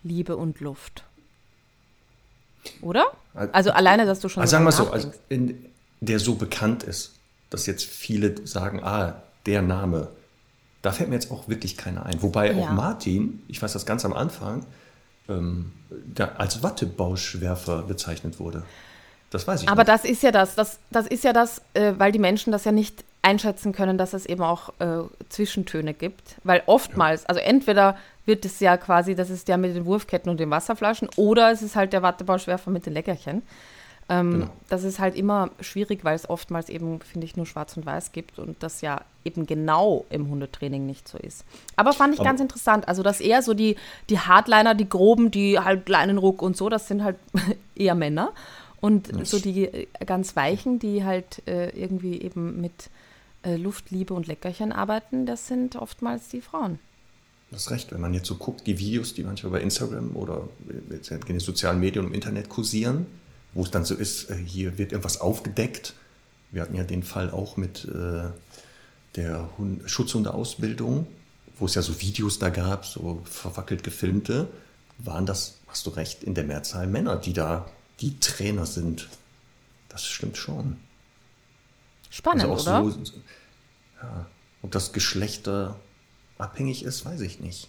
Liebe 0.02 0.36
und 0.36 0.60
Luft. 0.60 1.04
Oder? 2.80 3.06
Also 3.34 3.70
alleine, 3.70 4.06
dass 4.06 4.20
du 4.20 4.28
schon. 4.28 4.40
Also 4.40 4.52
sagen 4.52 4.64
wir 4.64 4.72
so, 4.72 4.90
also 4.90 5.12
in, 5.28 5.64
der 6.00 6.18
so 6.18 6.34
bekannt 6.34 6.82
ist, 6.82 7.12
dass 7.52 7.66
jetzt 7.66 7.84
viele 7.84 8.46
sagen, 8.46 8.82
ah, 8.82 9.22
der 9.46 9.62
Name, 9.62 10.08
da 10.80 10.92
fällt 10.92 11.08
mir 11.08 11.16
jetzt 11.16 11.30
auch 11.30 11.48
wirklich 11.48 11.76
keiner 11.76 12.06
ein. 12.06 12.22
Wobei 12.22 12.50
ja. 12.52 12.56
auch 12.56 12.70
Martin, 12.70 13.42
ich 13.48 13.60
weiß 13.60 13.72
das 13.72 13.86
ganz 13.86 14.04
am 14.04 14.12
Anfang, 14.12 14.64
ähm, 15.28 15.72
als 16.38 16.62
Wattebauschwerfer 16.62 17.82
bezeichnet 17.82 18.40
wurde. 18.40 18.64
Das 19.30 19.46
weiß 19.46 19.62
ich. 19.62 19.68
Aber 19.68 19.82
noch. 19.82 19.86
das 19.86 20.04
ist 20.04 20.22
ja 20.22 20.30
das, 20.30 20.54
das, 20.54 20.78
das 20.90 21.06
ist 21.06 21.24
ja 21.24 21.32
das, 21.32 21.62
äh, 21.74 21.94
weil 21.96 22.12
die 22.12 22.18
Menschen 22.18 22.52
das 22.52 22.64
ja 22.64 22.72
nicht 22.72 23.04
einschätzen 23.22 23.72
können, 23.72 23.98
dass 23.98 24.14
es 24.14 24.26
eben 24.26 24.42
auch 24.42 24.70
äh, 24.80 25.02
Zwischentöne 25.28 25.94
gibt. 25.94 26.36
Weil 26.44 26.62
oftmals, 26.66 27.22
ja. 27.22 27.28
also 27.28 27.40
entweder 27.40 27.96
wird 28.26 28.44
es 28.44 28.60
ja 28.60 28.76
quasi, 28.76 29.14
das 29.14 29.30
ist 29.30 29.48
der 29.48 29.58
mit 29.58 29.74
den 29.74 29.84
Wurfketten 29.84 30.30
und 30.30 30.38
den 30.38 30.50
Wasserflaschen, 30.50 31.08
oder 31.16 31.50
es 31.50 31.62
ist 31.62 31.76
halt 31.76 31.92
der 31.92 32.02
Wattebauschwerfer 32.02 32.70
mit 32.70 32.86
den 32.86 32.92
Leckerchen. 32.92 33.42
Ähm, 34.08 34.32
genau. 34.32 34.46
Das 34.68 34.84
ist 34.84 34.98
halt 34.98 35.14
immer 35.14 35.50
schwierig, 35.60 36.04
weil 36.04 36.16
es 36.16 36.28
oftmals 36.28 36.68
eben, 36.68 37.00
finde 37.00 37.24
ich, 37.24 37.36
nur 37.36 37.46
schwarz 37.46 37.76
und 37.76 37.86
weiß 37.86 38.12
gibt 38.12 38.38
und 38.38 38.62
das 38.62 38.80
ja 38.80 39.02
eben 39.24 39.46
genau 39.46 40.04
im 40.10 40.28
Hundetraining 40.28 40.84
nicht 40.86 41.08
so 41.08 41.18
ist. 41.18 41.44
Aber 41.76 41.92
fand 41.92 42.14
ich 42.14 42.20
Aber 42.20 42.28
ganz 42.28 42.40
interessant. 42.40 42.88
Also, 42.88 43.02
dass 43.02 43.20
eher 43.20 43.42
so 43.42 43.54
die, 43.54 43.76
die 44.10 44.18
Hardliner, 44.18 44.74
die 44.74 44.88
groben, 44.88 45.30
die 45.30 45.58
halt 45.58 45.88
Leinenruck 45.88 46.42
und 46.42 46.56
so, 46.56 46.68
das 46.68 46.88
sind 46.88 47.04
halt 47.04 47.16
eher 47.74 47.94
Männer. 47.94 48.32
Und 48.80 49.16
das 49.16 49.30
so 49.30 49.38
die 49.38 49.64
äh, 49.64 49.86
ganz 50.04 50.34
weichen, 50.34 50.80
die 50.80 51.04
halt 51.04 51.42
äh, 51.46 51.70
irgendwie 51.70 52.20
eben 52.20 52.60
mit 52.60 52.90
äh, 53.44 53.56
Luft, 53.56 53.90
Liebe 53.90 54.12
und 54.12 54.26
Leckerchen 54.26 54.72
arbeiten, 54.72 55.24
das 55.24 55.46
sind 55.46 55.76
oftmals 55.76 56.28
die 56.28 56.40
Frauen. 56.40 56.80
Das 57.52 57.62
ist 57.62 57.70
recht, 57.70 57.92
wenn 57.92 58.00
man 58.00 58.14
jetzt 58.14 58.26
so 58.26 58.36
guckt, 58.36 58.66
die 58.66 58.78
Videos, 58.78 59.14
die 59.14 59.24
manchmal 59.24 59.52
bei 59.52 59.60
Instagram 59.60 60.16
oder 60.16 60.48
in 60.90 61.20
den 61.28 61.38
sozialen 61.38 61.80
Medien 61.80 62.04
und 62.04 62.10
im 62.10 62.14
Internet 62.14 62.48
kursieren, 62.48 63.06
wo 63.54 63.62
es 63.62 63.70
dann 63.70 63.84
so 63.84 63.94
ist, 63.94 64.30
äh, 64.30 64.36
hier 64.36 64.78
wird 64.78 64.92
irgendwas 64.92 65.20
aufgedeckt. 65.20 65.94
Wir 66.50 66.62
hatten 66.62 66.74
ja 66.74 66.84
den 66.84 67.02
Fall 67.02 67.30
auch 67.30 67.56
mit 67.56 67.84
äh, 67.84 68.30
der 69.16 69.50
Hund 69.58 69.88
Schutzhundeausbildung, 69.88 71.06
wo 71.58 71.66
es 71.66 71.74
ja 71.74 71.82
so 71.82 72.00
Videos 72.00 72.38
da 72.38 72.50
gab, 72.50 72.86
so 72.86 73.22
verwackelt 73.24 73.82
gefilmte, 73.84 74.48
waren 74.98 75.26
das, 75.26 75.58
hast 75.66 75.86
du 75.86 75.90
recht, 75.90 76.22
in 76.22 76.34
der 76.34 76.44
Mehrzahl 76.44 76.86
Männer, 76.86 77.16
die 77.16 77.32
da 77.32 77.68
die 78.00 78.18
Trainer 78.20 78.66
sind. 78.66 79.08
Das 79.88 80.04
stimmt 80.06 80.36
schon. 80.36 80.78
Spannend, 82.10 82.44
also 82.44 82.70
oder? 82.70 82.90
So, 83.04 83.12
ja, 84.02 84.26
ob 84.62 84.70
das 84.70 84.92
geschlechterabhängig 84.92 86.84
ist, 86.84 87.04
weiß 87.04 87.20
ich 87.20 87.40
nicht. 87.40 87.68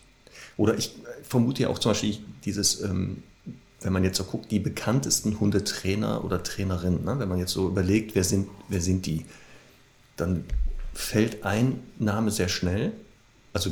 Oder 0.58 0.78
ich 0.78 0.96
vermute 1.24 1.64
ja 1.64 1.70
auch 1.70 1.80
zum 1.80 1.92
Beispiel 1.92 2.20
dieses, 2.44 2.82
ähm, 2.82 3.24
wenn 3.84 3.94
man 3.94 4.04
jetzt 4.04 4.18
so 4.18 4.24
guckt, 4.24 4.52
die 4.52 4.60
bekanntesten 4.60 5.40
Hundetrainer 5.40 6.24
oder 6.24 6.44
Trainerinnen, 6.44 7.04
ne? 7.04 7.20
wenn 7.20 7.30
man 7.30 7.40
jetzt 7.40 7.52
so 7.52 7.68
überlegt, 7.68 8.16
wer 8.16 8.24
sind, 8.24 8.50
wer 8.70 8.82
sind 8.82 9.06
die, 9.06 9.26
dann 10.16 10.46
fällt 10.94 11.44
ein 11.44 11.84
Name 12.00 12.32
sehr 12.32 12.50
schnell. 12.50 12.94
Also 13.52 13.72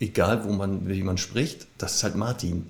egal, 0.00 0.44
wo 0.44 0.52
man, 0.52 0.88
wie 0.88 1.02
man 1.02 1.18
spricht, 1.18 1.66
das 1.78 1.96
ist 1.96 2.02
halt 2.04 2.16
Martin. 2.16 2.66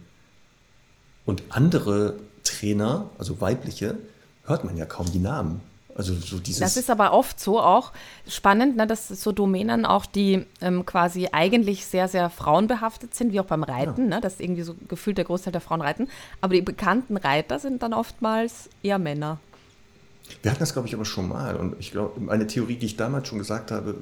Und 1.24 1.42
andere 1.50 2.18
Trainer, 2.44 3.10
also 3.18 3.40
weibliche, 3.40 3.96
hört 4.44 4.64
man 4.64 4.76
ja 4.76 4.86
kaum 4.86 5.10
die 5.10 5.18
Namen. 5.18 5.60
Also 5.94 6.14
so 6.14 6.38
dieses 6.38 6.60
das 6.60 6.76
ist 6.76 6.90
aber 6.90 7.12
oft 7.12 7.38
so 7.38 7.60
auch 7.60 7.92
spannend, 8.26 8.76
ne, 8.76 8.86
dass 8.86 9.08
so 9.08 9.32
Domänen 9.32 9.84
auch, 9.84 10.06
die 10.06 10.46
ähm, 10.60 10.86
quasi 10.86 11.28
eigentlich 11.32 11.84
sehr, 11.84 12.08
sehr 12.08 12.30
frauenbehaftet 12.30 13.14
sind, 13.14 13.32
wie 13.32 13.40
auch 13.40 13.46
beim 13.46 13.62
Reiten, 13.62 14.04
ja. 14.04 14.16
ne, 14.16 14.20
dass 14.20 14.40
irgendwie 14.40 14.62
so 14.62 14.74
gefühlt 14.88 15.18
der 15.18 15.26
Großteil 15.26 15.52
der 15.52 15.60
Frauen 15.60 15.82
reiten. 15.82 16.08
Aber 16.40 16.54
die 16.54 16.62
bekannten 16.62 17.16
Reiter 17.16 17.58
sind 17.58 17.82
dann 17.82 17.92
oftmals 17.92 18.70
eher 18.82 18.98
Männer. 18.98 19.38
Wir 20.40 20.50
hatten 20.50 20.60
das, 20.60 20.72
glaube 20.72 20.88
ich, 20.88 20.94
aber 20.94 21.04
schon 21.04 21.28
mal. 21.28 21.56
Und 21.56 21.76
ich 21.78 21.90
glaube, 21.90 22.30
eine 22.32 22.46
Theorie, 22.46 22.76
die 22.76 22.86
ich 22.86 22.96
damals 22.96 23.28
schon 23.28 23.38
gesagt 23.38 23.70
habe, 23.70 23.96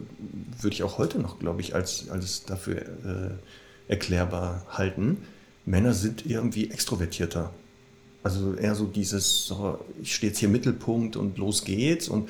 würde 0.61 0.75
ich 0.75 0.83
auch 0.83 0.99
heute 0.99 1.19
noch, 1.19 1.39
glaube 1.39 1.61
ich, 1.61 1.75
als, 1.75 2.09
als 2.11 2.45
dafür 2.45 2.77
äh, 2.77 3.91
erklärbar 3.91 4.65
halten. 4.71 5.25
Männer 5.67 5.93
sind 5.93 6.27
irgendwie 6.27 6.71
extrovertierter. 6.71 7.53
Also 8.23 8.55
eher 8.55 8.75
so 8.75 8.87
dieses, 8.87 9.47
so, 9.47 9.79
ich 10.03 10.15
stehe 10.15 10.31
jetzt 10.31 10.39
hier 10.39 10.49
im 10.49 10.53
Mittelpunkt 10.53 11.17
und 11.17 11.39
los 11.39 11.65
geht's 11.65 12.09
und 12.09 12.29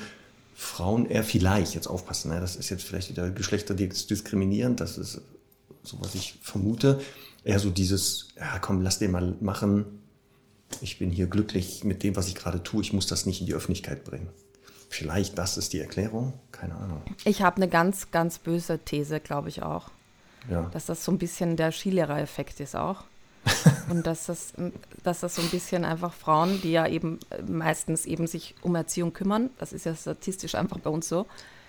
Frauen 0.55 1.09
eher 1.09 1.23
vielleicht, 1.23 1.73
jetzt 1.73 1.87
aufpassen, 1.87 2.31
ne? 2.31 2.39
das 2.39 2.55
ist 2.55 2.69
jetzt 2.69 2.83
vielleicht 2.83 3.09
wieder 3.09 3.29
geschlechterdiskriminierend, 3.31 4.79
das 4.79 4.97
ist 4.97 5.21
so, 5.83 5.97
was 5.99 6.13
ich 6.15 6.35
vermute, 6.41 7.01
eher 7.43 7.59
so 7.59 7.71
dieses, 7.71 8.27
ja 8.37 8.59
komm, 8.59 8.81
lass 8.81 8.99
den 8.99 9.11
mal 9.11 9.35
machen, 9.41 9.85
ich 10.79 10.99
bin 10.99 11.09
hier 11.09 11.27
glücklich 11.27 11.83
mit 11.83 12.03
dem, 12.03 12.15
was 12.15 12.27
ich 12.27 12.35
gerade 12.35 12.63
tue, 12.63 12.81
ich 12.81 12.93
muss 12.93 13.07
das 13.07 13.25
nicht 13.25 13.41
in 13.41 13.47
die 13.47 13.53
Öffentlichkeit 13.53 14.03
bringen. 14.03 14.29
Vielleicht 14.89 15.37
das 15.37 15.57
ist 15.57 15.73
die 15.73 15.79
Erklärung, 15.79 16.33
keine 16.51 16.75
Ahnung. 16.75 17.01
Ich 17.25 17.41
habe 17.41 17.57
eine 17.57 17.67
ganz, 17.67 18.11
ganz 18.11 18.39
böse 18.39 18.79
These, 18.79 19.19
glaube 19.19 19.49
ich 19.49 19.63
auch. 19.63 19.89
Ja. 20.49 20.69
Dass 20.73 20.85
das 20.85 21.03
so 21.03 21.11
ein 21.11 21.17
bisschen 21.17 21.55
der 21.55 21.71
Skilehrer-Effekt 21.71 22.59
ist 22.59 22.75
auch. 22.75 23.03
Und 23.89 24.05
dass 24.05 24.27
das, 24.27 24.53
dass 25.03 25.21
das 25.21 25.35
so 25.35 25.41
ein 25.41 25.49
bisschen 25.49 25.83
einfach 25.83 26.13
Frauen, 26.13 26.61
die 26.61 26.71
ja 26.71 26.87
eben 26.87 27.19
meistens 27.47 28.05
eben 28.05 28.27
sich 28.27 28.55
um 28.61 28.75
Erziehung 28.75 29.13
kümmern, 29.13 29.49
das 29.57 29.73
ist 29.73 29.85
ja 29.85 29.95
statistisch 29.95 30.55
einfach 30.55 30.79
bei 30.79 30.89
uns 30.89 31.07
so, 31.07 31.25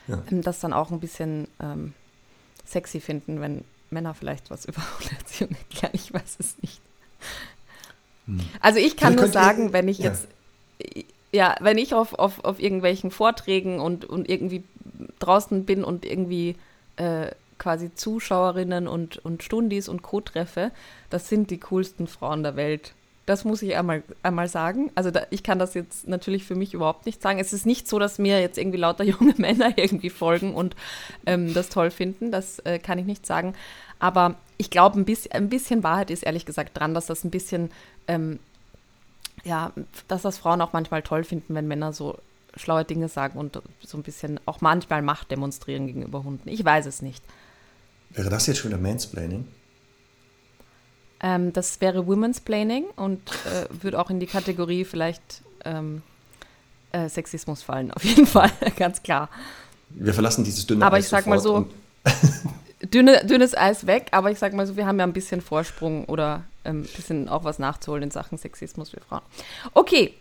ja. 0.08 0.22
Ähm, 0.30 0.42
das 0.42 0.60
dann 0.60 0.72
auch 0.72 0.90
ein 0.90 1.00
bisschen 1.00 1.48
ähm, 1.60 1.94
sexy 2.64 3.00
finden, 3.00 3.40
wenn 3.40 3.64
Männer 3.90 4.14
vielleicht 4.14 4.50
was 4.50 4.64
über 4.66 4.82
Erziehung 5.18 5.50
erklären. 5.50 5.92
Ich 5.94 6.12
weiß 6.12 6.36
es 6.38 6.56
nicht. 6.60 6.80
Hm. 8.26 8.40
Also 8.60 8.78
ich 8.78 8.96
kann 8.96 9.14
nur 9.14 9.28
sagen, 9.28 9.72
wenn 9.72 9.88
ich 9.88 9.98
ja. 9.98 10.06
jetzt 10.06 10.28
ja, 11.32 11.56
wenn 11.60 11.78
ich 11.78 11.94
auf, 11.94 12.12
auf, 12.14 12.44
auf 12.44 12.60
irgendwelchen 12.60 13.10
Vorträgen 13.10 13.80
und, 13.80 14.04
und 14.04 14.28
irgendwie 14.28 14.64
draußen 15.18 15.64
bin 15.64 15.82
und 15.82 16.04
irgendwie 16.04 16.56
äh, 16.96 17.28
quasi 17.62 17.94
Zuschauerinnen 17.94 18.88
und, 18.88 19.18
und 19.24 19.44
Stundis 19.44 19.88
und 19.88 20.02
Co. 20.02 20.20
treffe, 20.20 20.72
das 21.10 21.28
sind 21.28 21.50
die 21.50 21.60
coolsten 21.60 22.08
Frauen 22.08 22.42
der 22.42 22.56
Welt. 22.56 22.92
Das 23.24 23.44
muss 23.44 23.62
ich 23.62 23.76
einmal, 23.76 24.02
einmal 24.24 24.48
sagen. 24.48 24.90
Also 24.96 25.12
da, 25.12 25.22
ich 25.30 25.44
kann 25.44 25.60
das 25.60 25.74
jetzt 25.74 26.08
natürlich 26.08 26.42
für 26.42 26.56
mich 26.56 26.74
überhaupt 26.74 27.06
nicht 27.06 27.22
sagen. 27.22 27.38
Es 27.38 27.52
ist 27.52 27.64
nicht 27.64 27.86
so, 27.86 28.00
dass 28.00 28.18
mir 28.18 28.40
jetzt 28.40 28.58
irgendwie 28.58 28.78
lauter 28.78 29.04
junge 29.14 29.34
Männer 29.36 29.78
irgendwie 29.78 30.10
folgen 30.10 30.54
und 30.54 30.74
ähm, 31.24 31.54
das 31.54 31.68
toll 31.68 31.92
finden. 31.92 32.32
Das 32.32 32.58
äh, 32.60 32.80
kann 32.80 32.98
ich 32.98 33.06
nicht 33.06 33.24
sagen. 33.24 33.54
Aber 34.00 34.34
ich 34.58 34.70
glaube, 34.70 34.98
ein 34.98 35.04
bisschen, 35.04 35.30
ein 35.30 35.48
bisschen 35.48 35.84
Wahrheit 35.84 36.10
ist 36.10 36.24
ehrlich 36.24 36.44
gesagt 36.44 36.76
dran, 36.76 36.94
dass 36.94 37.06
das 37.06 37.22
ein 37.22 37.30
bisschen, 37.30 37.70
ähm, 38.08 38.40
ja, 39.44 39.72
dass 40.08 40.22
das 40.22 40.38
Frauen 40.38 40.60
auch 40.60 40.72
manchmal 40.72 41.02
toll 41.02 41.22
finden, 41.22 41.54
wenn 41.54 41.68
Männer 41.68 41.92
so 41.92 42.18
schlaue 42.56 42.84
Dinge 42.84 43.08
sagen 43.08 43.38
und 43.38 43.62
so 43.80 43.96
ein 43.96 44.02
bisschen 44.02 44.40
auch 44.46 44.60
manchmal 44.60 45.00
Macht 45.00 45.30
demonstrieren 45.30 45.86
gegenüber 45.86 46.24
Hunden. 46.24 46.48
Ich 46.48 46.64
weiß 46.64 46.86
es 46.86 47.02
nicht. 47.02 47.22
Wäre 48.14 48.30
das 48.30 48.46
jetzt 48.46 48.58
schon 48.58 48.70
wieder 48.70 48.80
Mansplaining? 48.80 49.46
Ähm, 51.22 51.52
das 51.52 51.80
wäre 51.80 52.06
Women's 52.06 52.40
Planning 52.40 52.84
und 52.96 53.20
äh, 53.46 53.66
würde 53.70 53.98
auch 54.00 54.10
in 54.10 54.20
die 54.20 54.26
Kategorie 54.26 54.84
vielleicht 54.84 55.42
ähm, 55.64 56.02
äh, 56.90 57.08
Sexismus 57.08 57.62
fallen, 57.62 57.92
auf 57.92 58.04
jeden 58.04 58.26
Fall, 58.26 58.50
ganz 58.76 59.02
klar. 59.02 59.30
Wir 59.90 60.14
verlassen 60.14 60.44
dieses 60.44 60.66
dünne 60.66 60.84
Aber 60.84 60.96
Eis 60.96 61.04
ich 61.04 61.10
sag 61.10 61.26
mal 61.26 61.38
so, 61.38 61.68
dünne, 62.82 63.24
dünnes 63.24 63.56
Eis 63.56 63.86
weg, 63.86 64.08
aber 64.10 64.30
ich 64.30 64.38
sag 64.38 64.52
mal 64.52 64.66
so, 64.66 64.76
wir 64.76 64.84
haben 64.84 64.98
ja 64.98 65.04
ein 65.04 65.12
bisschen 65.12 65.40
Vorsprung 65.40 66.06
oder 66.06 66.44
ein 66.64 66.76
ähm, 66.76 66.82
bisschen 66.82 67.28
auch 67.28 67.44
was 67.44 67.58
nachzuholen 67.58 68.02
in 68.04 68.10
Sachen 68.10 68.36
Sexismus 68.36 68.90
für 68.90 69.00
Frauen. 69.00 69.22
Okay. 69.74 70.14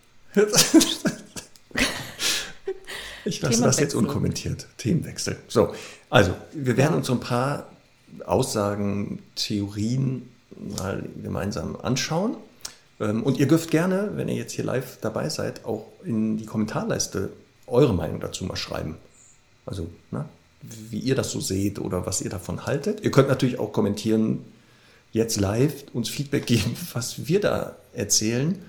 ich 3.25 3.41
lasse 3.41 3.62
das 3.63 3.80
jetzt 3.80 3.95
unkommentiert. 3.95 4.67
Themenwechsel. 4.77 5.38
So, 5.47 5.73
also, 6.10 6.36
wir 6.54 6.77
werden 6.77 6.95
uns 6.97 7.08
so 7.08 7.13
ein 7.13 7.19
paar 7.19 7.67
Aussagen, 8.26 9.19
Theorien 9.36 10.30
mal 10.78 11.04
gemeinsam 11.21 11.76
anschauen. 11.82 12.36
Ähm, 13.00 13.24
und 13.24 13.38
ihr 13.38 13.47
dürft 13.47 13.71
gerne, 13.71 14.12
wenn 14.15 14.30
ihr 14.30 14.36
jetzt 14.36 14.54
hier 14.54 14.65
live 14.65 14.97
dabei 15.02 15.30
seid, 15.30 15.65
auch 15.65 15.88
in 16.04 16.38
die 16.38 16.45
Kommentarleiste 16.45 17.32
eure 17.67 17.93
Meinung 17.93 18.19
dazu 18.19 18.45
mal 18.45 18.56
schreiben. 18.56 18.95
Also, 19.65 19.89
na, 20.12 20.28
wie 20.62 21.00
ihr 21.00 21.15
das 21.15 21.32
so 21.32 21.39
seht 21.39 21.80
oder 21.80 22.06
was 22.06 22.21
ihr 22.21 22.30
davon 22.30 22.65
haltet. 22.65 23.02
Ihr 23.02 23.12
könnt 23.12 23.30
natürlich 23.30 23.60
auch 23.60 23.74
kommentieren, 23.74 24.45
jetzt 25.12 25.39
live 25.39 25.86
uns 25.93 26.10
Feedback 26.10 26.45
geben, 26.45 26.76
was 26.93 27.28
wir 27.28 27.39
da 27.39 27.76
erzählen. 27.93 28.62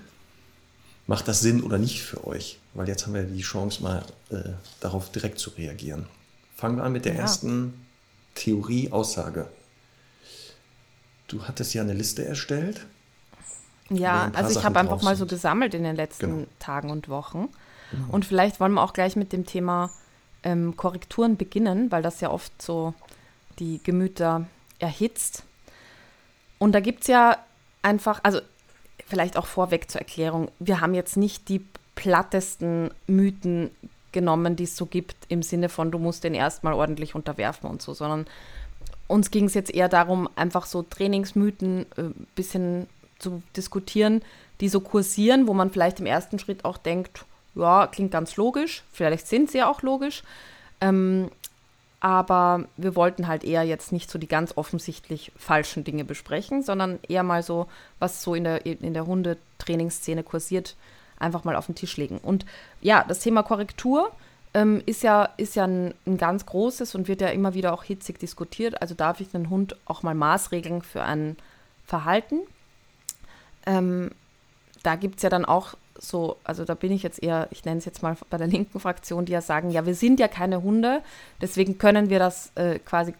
Macht 1.05 1.27
das 1.27 1.41
Sinn 1.41 1.61
oder 1.63 1.77
nicht 1.77 2.01
für 2.01 2.25
euch? 2.25 2.59
Weil 2.73 2.87
jetzt 2.87 3.05
haben 3.05 3.13
wir 3.13 3.23
die 3.23 3.41
Chance, 3.41 3.83
mal 3.83 4.03
äh, 4.29 4.37
darauf 4.79 5.11
direkt 5.11 5.37
zu 5.37 5.49
reagieren. 5.51 6.05
Fangen 6.55 6.77
wir 6.77 6.83
an 6.83 6.93
mit 6.93 7.03
der 7.03 7.13
ja. 7.13 7.19
ersten 7.19 7.73
Theorie, 8.35 8.91
Aussage. 8.91 9.47
Du 11.27 11.43
hattest 11.47 11.73
ja 11.73 11.81
eine 11.81 11.93
Liste 11.93 12.25
erstellt. 12.25 12.85
Ja, 13.89 14.31
also 14.33 14.57
ich 14.57 14.65
habe 14.65 14.79
einfach 14.79 15.01
mal 15.01 15.15
so 15.15 15.25
gesammelt 15.25 15.73
in 15.73 15.83
den 15.83 15.95
letzten 15.95 16.37
genau. 16.37 16.47
Tagen 16.59 16.89
und 16.89 17.09
Wochen. 17.09 17.49
Genau. 17.91 18.05
Und 18.11 18.25
vielleicht 18.25 18.59
wollen 18.59 18.73
wir 18.73 18.81
auch 18.81 18.93
gleich 18.93 19.15
mit 19.15 19.33
dem 19.33 19.45
Thema 19.45 19.91
ähm, 20.43 20.75
Korrekturen 20.77 21.37
beginnen, 21.37 21.91
weil 21.91 22.01
das 22.01 22.21
ja 22.21 22.31
oft 22.31 22.61
so 22.61 22.93
die 23.59 23.81
Gemüter 23.83 24.45
erhitzt. 24.79 25.43
Und 26.59 26.73
da 26.73 26.79
gibt 26.79 27.01
es 27.01 27.07
ja 27.07 27.37
einfach, 27.81 28.19
also 28.23 28.39
vielleicht 29.07 29.37
auch 29.37 29.45
vorweg 29.45 29.91
zur 29.91 30.01
Erklärung, 30.01 30.49
wir 30.59 30.81
haben 30.81 30.93
jetzt 30.93 31.17
nicht 31.17 31.49
die 31.49 31.65
plattesten 31.95 32.89
Mythen 33.07 33.69
genommen, 34.13 34.55
die 34.55 34.63
es 34.63 34.77
so 34.77 34.85
gibt, 34.85 35.15
im 35.27 35.43
Sinne 35.43 35.69
von, 35.69 35.91
du 35.91 35.99
musst 35.99 36.23
den 36.23 36.33
erstmal 36.33 36.73
ordentlich 36.73 37.15
unterwerfen 37.15 37.69
und 37.69 37.81
so, 37.81 37.93
sondern 37.93 38.25
uns 39.07 39.31
ging 39.31 39.45
es 39.45 39.53
jetzt 39.53 39.73
eher 39.73 39.89
darum, 39.89 40.29
einfach 40.35 40.65
so 40.65 40.83
Trainingsmythen 40.83 41.85
ein 41.97 42.11
äh, 42.11 42.13
bisschen 42.35 42.87
zu 43.19 43.43
diskutieren, 43.55 44.21
die 44.61 44.69
so 44.69 44.79
kursieren, 44.79 45.47
wo 45.47 45.53
man 45.53 45.71
vielleicht 45.71 45.99
im 45.99 46.05
ersten 46.05 46.39
Schritt 46.39 46.65
auch 46.65 46.77
denkt, 46.77 47.25
ja, 47.55 47.87
klingt 47.87 48.11
ganz 48.11 48.35
logisch, 48.37 48.83
vielleicht 48.91 49.27
sind 49.27 49.51
sie 49.51 49.59
ja 49.59 49.69
auch 49.69 49.81
logisch, 49.81 50.23
ähm, 50.81 51.29
aber 51.99 52.65
wir 52.75 52.95
wollten 52.95 53.27
halt 53.27 53.45
eher 53.45 53.63
jetzt 53.63 53.93
nicht 53.93 54.11
so 54.11 54.19
die 54.19 54.27
ganz 54.27 54.57
offensichtlich 54.57 55.31
falschen 55.37 55.85
Dinge 55.85 56.03
besprechen, 56.03 56.61
sondern 56.61 56.99
eher 57.07 57.23
mal 57.23 57.43
so, 57.43 57.67
was 57.99 58.21
so 58.21 58.35
in 58.35 58.43
der, 58.43 58.65
in 58.65 58.93
der 58.93 59.05
Hundetrainingsszene 59.05 60.23
kursiert, 60.23 60.75
einfach 61.23 61.43
mal 61.43 61.55
auf 61.55 61.65
den 61.65 61.75
Tisch 61.75 61.97
legen. 61.97 62.19
Und 62.19 62.45
ja, 62.81 63.03
das 63.07 63.19
Thema 63.19 63.43
Korrektur 63.43 64.11
ähm, 64.53 64.83
ist 64.85 65.03
ja, 65.03 65.29
ist 65.37 65.55
ja 65.55 65.65
ein, 65.65 65.93
ein, 66.05 66.17
ganz 66.17 66.45
großes 66.45 66.93
und 66.95 67.07
wird 67.07 67.21
ja 67.21 67.29
immer 67.29 67.53
wieder 67.53 67.73
auch 67.73 67.83
hitzig 67.83 68.19
diskutiert. 68.19 68.81
Also 68.81 68.93
darf 68.93 69.19
ich 69.19 69.33
einen 69.33 69.49
Hund 69.49 69.75
auch 69.85 70.03
mal 70.03 70.13
maßregeln 70.13 70.81
für 70.81 71.03
ein 71.03 71.37
Verhalten? 71.85 72.41
Ähm, 73.65 74.11
da 74.83 74.95
gibt 74.95 75.17
es 75.17 75.23
ja 75.23 75.29
dann 75.29 75.45
auch 75.45 75.75
so, 75.97 76.37
also 76.43 76.65
da 76.65 76.75
bin 76.75 76.91
ich 76.91 77.03
jetzt 77.03 77.23
eher, 77.23 77.47
ich 77.51 77.65
nenne 77.65 77.77
es 77.77 77.85
jetzt 77.85 78.03
mal 78.03 78.17
bei 78.29 78.37
der 78.37 78.47
linken 78.47 78.79
Fraktion, 78.79 79.25
die 79.25 79.31
ja 79.31 79.41
sagen, 79.41 79.69
ja, 79.69 79.85
wir 79.85 79.95
sind 79.95 80.19
ja 80.19 80.27
keine 80.27 80.61
Hunde, 80.61 81.01
deswegen 81.41 81.77
können 81.77 82.09
wir 82.09 82.19
das 82.19 82.51
äh, 82.55 82.79
quasi 82.79 83.13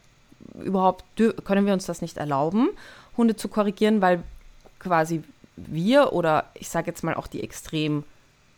überhaupt, 0.61 1.05
können 1.45 1.65
wir 1.65 1.73
uns 1.73 1.85
das 1.85 2.01
nicht 2.01 2.17
erlauben, 2.17 2.69
Hunde 3.15 3.35
zu 3.35 3.47
korrigieren, 3.47 4.01
weil 4.01 4.23
quasi 4.79 5.23
wir 5.55 6.13
oder 6.13 6.45
ich 6.53 6.69
sage 6.69 6.87
jetzt 6.87 7.03
mal 7.03 7.15
auch 7.15 7.27
die 7.27 7.43
extrem, 7.43 8.03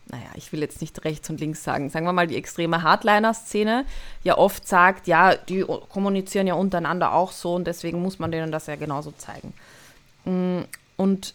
naja, 0.08 0.27
ich 0.36 0.51
will 0.51 0.62
jetzt 0.62 0.81
nicht 0.81 1.03
rechts 1.03 1.29
und 1.29 1.39
links 1.39 1.63
sagen, 1.63 1.89
sagen 1.89 2.05
wir 2.05 2.13
mal 2.13 2.27
die 2.27 2.38
extreme 2.38 2.84
Hardliner-Szene, 2.84 3.86
ja 4.23 4.38
oft 4.38 4.67
sagt, 4.67 5.08
ja, 5.08 5.36
die 5.36 5.65
kommunizieren 5.89 6.47
ja 6.47 6.53
untereinander 6.53 7.13
auch 7.13 7.31
so 7.31 7.55
und 7.55 7.65
deswegen 7.65 8.01
muss 8.01 8.19
man 8.19 8.31
denen 8.31 8.51
das 8.51 8.67
ja 8.67 8.75
genauso 8.75 9.12
zeigen. 9.12 9.53
Mm, 10.25 10.62
und 10.97 11.34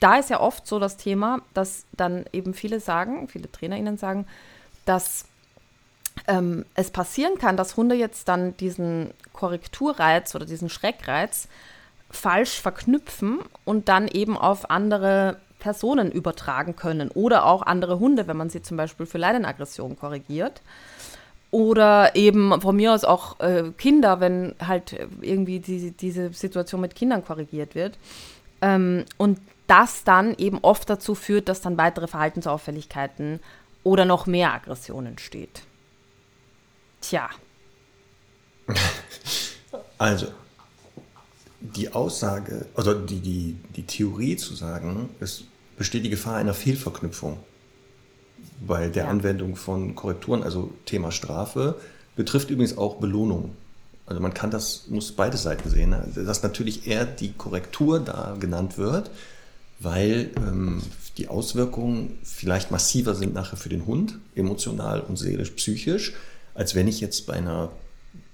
da 0.00 0.16
ist 0.16 0.30
ja 0.30 0.40
oft 0.40 0.66
so 0.66 0.78
das 0.78 0.96
Thema, 0.96 1.40
dass 1.54 1.84
dann 1.92 2.24
eben 2.32 2.54
viele 2.54 2.80
sagen, 2.80 3.28
viele 3.28 3.50
TrainerInnen 3.50 3.98
sagen, 3.98 4.26
dass 4.84 5.24
ähm, 6.26 6.64
es 6.74 6.90
passieren 6.90 7.38
kann, 7.38 7.56
dass 7.56 7.76
Hunde 7.76 7.94
jetzt 7.94 8.28
dann 8.28 8.56
diesen 8.56 9.12
Korrekturreiz 9.32 10.34
oder 10.34 10.46
diesen 10.46 10.68
Schreckreiz 10.68 11.48
falsch 12.10 12.60
verknüpfen 12.60 13.40
und 13.64 13.88
dann 13.88 14.08
eben 14.08 14.36
auf 14.36 14.70
andere 14.70 15.38
Personen 15.58 16.10
übertragen 16.10 16.76
können 16.76 17.10
oder 17.10 17.44
auch 17.46 17.62
andere 17.62 17.98
Hunde, 17.98 18.26
wenn 18.26 18.36
man 18.36 18.50
sie 18.50 18.62
zum 18.62 18.76
Beispiel 18.76 19.06
für 19.06 19.18
Leidenaggression 19.18 19.96
korrigiert. 19.96 20.62
Oder 21.50 22.14
eben 22.14 22.60
von 22.60 22.76
mir 22.76 22.92
aus 22.92 23.04
auch 23.04 23.40
äh, 23.40 23.72
Kinder, 23.78 24.20
wenn 24.20 24.54
halt 24.64 24.94
irgendwie 25.22 25.60
die, 25.60 25.92
diese 25.92 26.30
Situation 26.32 26.80
mit 26.82 26.94
Kindern 26.94 27.24
korrigiert 27.24 27.74
wird. 27.74 27.98
Ähm, 28.60 29.06
und 29.16 29.40
das 29.66 30.04
dann 30.04 30.34
eben 30.36 30.58
oft 30.60 30.90
dazu 30.90 31.14
führt, 31.14 31.48
dass 31.48 31.62
dann 31.62 31.78
weitere 31.78 32.06
Verhaltensauffälligkeiten 32.06 33.40
oder 33.82 34.04
noch 34.04 34.26
mehr 34.26 34.52
Aggression 34.52 35.06
entsteht. 35.06 35.62
Tja. 37.00 37.30
Also, 39.98 40.28
die 41.60 41.92
Aussage, 41.92 42.66
also 42.74 42.94
die, 42.94 43.20
die, 43.20 43.56
die 43.76 43.82
Theorie 43.82 44.36
zu 44.36 44.54
sagen, 44.54 45.08
es 45.20 45.44
besteht 45.76 46.04
die 46.04 46.10
Gefahr 46.10 46.36
einer 46.36 46.54
Fehlverknüpfung 46.54 47.38
bei 48.66 48.88
der 48.88 49.04
ja. 49.04 49.10
Anwendung 49.10 49.56
von 49.56 49.94
Korrekturen, 49.94 50.42
also 50.42 50.72
Thema 50.84 51.12
Strafe, 51.12 51.76
betrifft 52.16 52.50
übrigens 52.50 52.76
auch 52.76 52.96
Belohnung. 52.96 53.54
Also 54.06 54.20
man 54.20 54.34
kann 54.34 54.50
das, 54.50 54.86
muss 54.88 55.12
beide 55.12 55.36
Seiten 55.36 55.68
sehen, 55.68 55.90
ne? 55.90 56.08
dass 56.14 56.42
natürlich 56.42 56.86
eher 56.86 57.04
die 57.04 57.32
Korrektur 57.32 58.00
da 58.00 58.36
genannt 58.40 58.78
wird, 58.78 59.10
weil 59.80 60.30
ähm, 60.36 60.82
die 61.18 61.28
Auswirkungen 61.28 62.18
vielleicht 62.22 62.70
massiver 62.70 63.14
sind 63.14 63.34
nachher 63.34 63.56
für 63.56 63.68
den 63.68 63.86
Hund, 63.86 64.18
emotional 64.34 65.00
und 65.00 65.16
seelisch, 65.16 65.50
psychisch, 65.50 66.14
als 66.54 66.74
wenn 66.74 66.88
ich 66.88 67.00
jetzt 67.00 67.26
bei 67.26 67.34
einer 67.34 67.70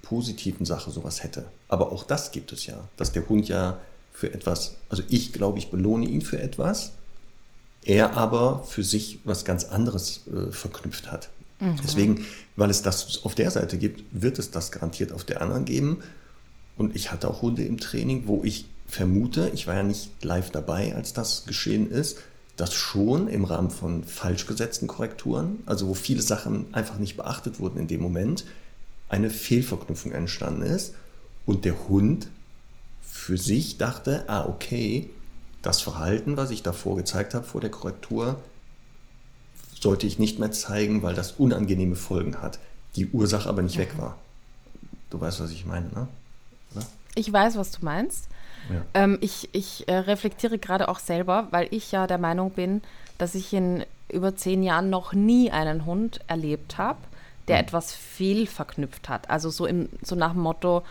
positiven 0.05 0.67
Sache 0.67 0.90
sowas 0.90 1.23
hätte. 1.23 1.47
Aber 1.69 1.90
auch 1.90 2.05
das 2.05 2.31
gibt 2.31 2.53
es 2.53 2.67
ja, 2.67 2.88
dass 2.97 3.12
der 3.12 3.29
Hund 3.29 3.49
ja 3.49 3.79
für 4.12 4.33
etwas, 4.33 4.77
also 4.88 5.03
ich 5.09 5.33
glaube, 5.33 5.59
ich 5.59 5.71
belohne 5.71 6.07
ihn 6.07 6.23
für 6.23 6.40
etwas, 6.40 6.93
er 7.85 8.17
aber 8.17 8.62
für 8.64 8.85
sich 8.85 9.19
was 9.25 9.45
ganz 9.45 9.64
anderes 9.64 10.23
äh, 10.29 10.53
verknüpft 10.53 11.11
hat. 11.11 11.31
Mhm. 11.61 11.77
Deswegen, 11.83 12.27
weil 12.57 12.71
es 12.71 12.83
das 12.83 13.25
auf 13.25 13.35
der 13.35 13.51
Seite 13.51 13.77
gibt, 13.79 14.05
wird 14.13 14.38
es 14.38 14.50
das 14.50 14.71
garantiert 14.71 15.13
auf 15.13 15.25
der 15.25 15.42
anderen 15.42 15.65
geben. 15.65 15.98
Und 16.77 16.96
ich 16.96 17.13
hatte 17.13 17.29
auch 17.29 17.42
Hunde 17.42 17.65
im 17.65 17.79
Training, 17.79 18.25
wo 18.27 18.42
ich 18.44 18.67
vermute, 18.87 19.50
ich 19.55 19.67
war 19.67 19.75
ja 19.75 19.83
nicht 19.83 20.11
live 20.23 20.50
dabei, 20.50 20.94
als 20.94 21.13
das 21.13 21.44
geschehen 21.46 21.90
ist, 21.90 22.19
dass 22.57 22.73
schon 22.73 23.29
im 23.29 23.44
Rahmen 23.44 23.71
von 23.71 24.05
falsch 24.05 24.46
gesetzten 24.46 24.87
Korrekturen, 24.87 25.59
also 25.67 25.88
wo 25.88 25.94
viele 25.94 26.23
Sachen 26.23 26.73
einfach 26.73 26.98
nicht 26.98 27.17
beachtet 27.17 27.59
wurden 27.59 27.79
in 27.79 27.88
dem 27.88 28.00
Moment, 28.00 28.44
eine 29.15 29.31
Fehlverknüpfung 29.31 30.12
entstanden 30.12 30.62
ist 30.62 30.94
und 31.46 31.65
der 31.65 31.88
Hund 31.88 32.29
für 33.02 33.38
sich 33.38 33.79
dachte, 33.79 34.25
ah 34.29 34.44
okay, 34.46 35.08
das 35.62 35.81
Verhalten, 35.81 36.37
was 36.37 36.50
ich 36.50 36.62
davor 36.62 36.96
gezeigt 36.96 37.33
habe 37.33 37.44
vor 37.44 37.60
der 37.60 37.71
Korrektur, 37.71 38.40
sollte 39.81 40.06
ich 40.06 40.19
nicht 40.19 40.38
mehr 40.38 40.50
zeigen, 40.50 41.02
weil 41.02 41.15
das 41.15 41.33
unangenehme 41.33 41.96
Folgen 41.96 42.40
hat. 42.40 42.58
die 42.96 43.08
Ursache 43.08 43.48
aber 43.48 43.62
nicht 43.62 43.77
mhm. 43.77 43.83
weg 43.83 43.98
war. 43.98 44.17
Du 45.10 45.21
weißt, 45.21 45.40
was 45.40 45.50
ich 45.50 45.67
meine, 45.67 45.87
ne? 45.88 46.06
Oder? 46.73 46.87
Ich 47.17 47.33
weiß, 47.33 47.56
was 47.56 47.73
du 47.73 47.85
meinst. 47.85 48.29
Ja. 48.71 48.83
Ähm, 48.94 49.19
ich 49.21 49.48
ich 49.52 49.88
äh, 49.88 49.96
reflektiere 49.96 50.58
gerade 50.58 50.88
auch 50.88 51.00
selber, 51.00 51.48
weil 51.50 51.67
ich 51.73 51.90
ja 51.90 52.06
der 52.06 52.19
Meinung 52.19 52.50
bin, 52.50 52.83
dass 53.19 53.35
ich 53.35 53.52
in 53.52 53.85
über 54.08 54.37
zehn 54.37 54.62
Jahren 54.62 54.90
noch 54.90 55.12
nie 55.12 55.50
einen 55.50 55.87
Hund 55.87 56.21
erlebt 56.29 56.79
habe, 56.79 57.00
der 57.49 57.57
mhm. 57.57 57.63
etwas 57.63 57.95
fehlverknüpft 57.95 59.09
hat. 59.09 59.31
Also 59.31 59.51
so, 59.51 59.67
im, 59.67 59.88
so 60.03 60.15
nach 60.15 60.33
dem 60.33 60.42
Motto, 60.42 60.83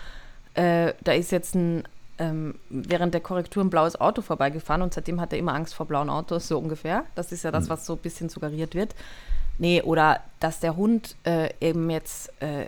äh, 0.54 0.93
da 1.04 1.14
ist 1.14 1.32
jetzt 1.32 1.56
ein, 1.56 1.84
ähm, 2.20 2.56
während 2.70 3.14
der 3.14 3.22
Korrektur 3.22 3.64
ein 3.64 3.70
blaues 3.70 3.99
Auto 3.99 4.22
vorbeigefahren 4.22 4.82
und 4.82 4.93
seitdem 4.93 5.20
hat 5.20 5.34
er 5.34 5.39
immer 5.39 5.54
Angst 5.54 5.74
vor 5.74 5.88
blauen 5.88 6.10
Autos, 6.10 6.47
so 6.47 6.58
ungefähr. 6.58 7.06
Das 7.16 7.32
ist 7.32 7.43
ja 7.43 7.51
das, 7.51 7.66
mhm. 7.66 7.70
was 7.70 7.86
so 7.86 7.93
ein 7.93 7.99
bisschen 7.99 8.30
suggeriert 8.30 8.76
wird. 8.76 8.95
Nee, 9.58 9.82
oder 9.82 10.22
dass 10.39 10.60
der 10.60 10.76
Hund 10.76 11.16
äh, 11.26 11.49
eben 11.62 11.89
jetzt 11.89 12.32
äh, 12.41 12.68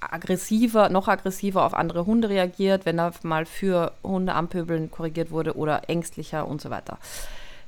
aggressiver, 0.00 0.88
noch 0.88 1.08
aggressiver 1.08 1.64
auf 1.64 1.74
andere 1.74 2.06
Hunde 2.06 2.28
reagiert, 2.28 2.86
wenn 2.86 2.98
er 2.98 3.12
mal 3.22 3.46
für 3.46 3.92
Hunde 4.02 4.34
ampöbeln 4.34 4.90
korrigiert 4.90 5.30
wurde 5.30 5.56
oder 5.56 5.88
ängstlicher 5.88 6.46
und 6.46 6.60
so 6.60 6.70
weiter. 6.70 6.98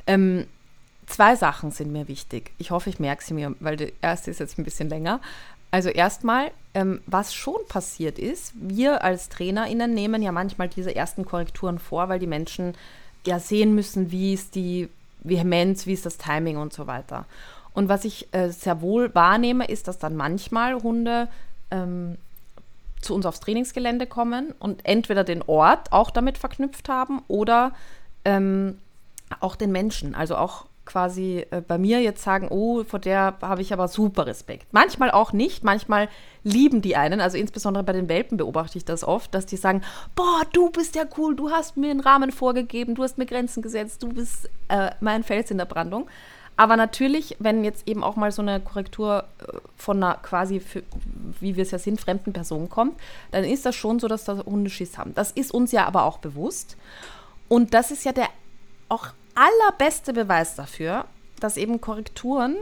Ähm, 0.06 0.46
zwei 1.10 1.36
Sachen 1.36 1.70
sind 1.70 1.92
mir 1.92 2.08
wichtig. 2.08 2.52
Ich 2.58 2.70
hoffe, 2.70 2.90
ich 2.90 2.98
merke 2.98 3.22
sie 3.22 3.34
mir, 3.34 3.54
weil 3.60 3.76
die 3.76 3.92
erste 4.00 4.30
ist 4.30 4.40
jetzt 4.40 4.58
ein 4.58 4.64
bisschen 4.64 4.88
länger. 4.88 5.20
Also 5.70 5.88
erstmal, 5.88 6.50
ähm, 6.74 7.00
was 7.06 7.34
schon 7.34 7.60
passiert 7.68 8.18
ist, 8.18 8.52
wir 8.56 9.04
als 9.04 9.28
TrainerInnen 9.28 9.92
nehmen 9.92 10.22
ja 10.22 10.32
manchmal 10.32 10.68
diese 10.68 10.94
ersten 10.94 11.24
Korrekturen 11.24 11.78
vor, 11.78 12.08
weil 12.08 12.18
die 12.18 12.26
Menschen 12.26 12.74
ja 13.26 13.38
sehen 13.38 13.74
müssen, 13.74 14.10
wie 14.10 14.34
ist 14.34 14.54
die 14.54 14.88
Vehemenz, 15.22 15.86
wie 15.86 15.92
ist 15.92 16.06
das 16.06 16.18
Timing 16.18 16.56
und 16.56 16.72
so 16.72 16.86
weiter. 16.86 17.26
Und 17.72 17.88
was 17.88 18.04
ich 18.04 18.28
äh, 18.32 18.50
sehr 18.50 18.80
wohl 18.80 19.14
wahrnehme, 19.14 19.66
ist, 19.66 19.86
dass 19.86 19.98
dann 19.98 20.16
manchmal 20.16 20.82
Hunde 20.82 21.28
ähm, 21.70 22.16
zu 23.00 23.14
uns 23.14 23.26
aufs 23.26 23.40
Trainingsgelände 23.40 24.06
kommen 24.06 24.52
und 24.58 24.84
entweder 24.84 25.22
den 25.22 25.42
Ort 25.42 25.92
auch 25.92 26.10
damit 26.10 26.36
verknüpft 26.36 26.88
haben 26.88 27.22
oder 27.28 27.72
ähm, 28.24 28.78
auch 29.38 29.54
den 29.54 29.70
Menschen. 29.70 30.14
Also 30.14 30.36
auch 30.36 30.66
quasi 30.90 31.46
äh, 31.50 31.60
bei 31.60 31.78
mir 31.78 32.00
jetzt 32.00 32.22
sagen, 32.22 32.48
oh, 32.50 32.82
vor 32.82 32.98
der 32.98 33.36
habe 33.40 33.62
ich 33.62 33.72
aber 33.72 33.86
super 33.86 34.26
Respekt. 34.26 34.66
Manchmal 34.72 35.10
auch 35.12 35.32
nicht, 35.32 35.62
manchmal 35.62 36.08
lieben 36.42 36.82
die 36.82 36.96
einen, 36.96 37.20
also 37.20 37.36
insbesondere 37.36 37.84
bei 37.84 37.92
den 37.92 38.08
Welpen 38.08 38.36
beobachte 38.36 38.76
ich 38.76 38.84
das 38.84 39.04
oft, 39.04 39.32
dass 39.32 39.46
die 39.46 39.56
sagen, 39.56 39.82
boah, 40.16 40.42
du 40.52 40.70
bist 40.70 40.96
ja 40.96 41.04
cool, 41.16 41.36
du 41.36 41.50
hast 41.50 41.76
mir 41.76 41.90
einen 41.90 42.00
Rahmen 42.00 42.32
vorgegeben, 42.32 42.96
du 42.96 43.04
hast 43.04 43.18
mir 43.18 43.26
Grenzen 43.26 43.62
gesetzt, 43.62 44.02
du 44.02 44.08
bist 44.08 44.50
äh, 44.68 44.90
mein 45.00 45.22
Fels 45.22 45.50
in 45.50 45.58
der 45.58 45.66
Brandung. 45.66 46.08
Aber 46.56 46.76
natürlich, 46.76 47.36
wenn 47.38 47.64
jetzt 47.64 47.86
eben 47.88 48.02
auch 48.02 48.16
mal 48.16 48.32
so 48.32 48.42
eine 48.42 48.60
Korrektur 48.60 49.24
äh, 49.38 49.58
von 49.76 50.02
einer 50.02 50.16
quasi, 50.16 50.58
für, 50.60 50.82
wie 51.38 51.56
wir 51.56 51.62
es 51.62 51.70
ja 51.70 51.78
sind, 51.78 52.00
fremden 52.00 52.32
Person 52.32 52.68
kommt, 52.68 52.98
dann 53.30 53.44
ist 53.44 53.64
das 53.64 53.76
schon 53.76 54.00
so, 54.00 54.08
dass 54.08 54.24
da 54.24 54.44
Hunde 54.44 54.70
Schiss 54.70 54.98
haben. 54.98 55.14
Das 55.14 55.30
ist 55.30 55.52
uns 55.52 55.72
ja 55.72 55.86
aber 55.86 56.02
auch 56.04 56.18
bewusst. 56.18 56.76
Und 57.48 57.74
das 57.74 57.90
ist 57.90 58.04
ja 58.04 58.12
der 58.12 58.28
auch 58.90 59.08
allerbeste 59.34 60.12
Beweis 60.12 60.54
dafür, 60.54 61.06
dass 61.40 61.56
eben 61.56 61.80
Korrekturen 61.80 62.56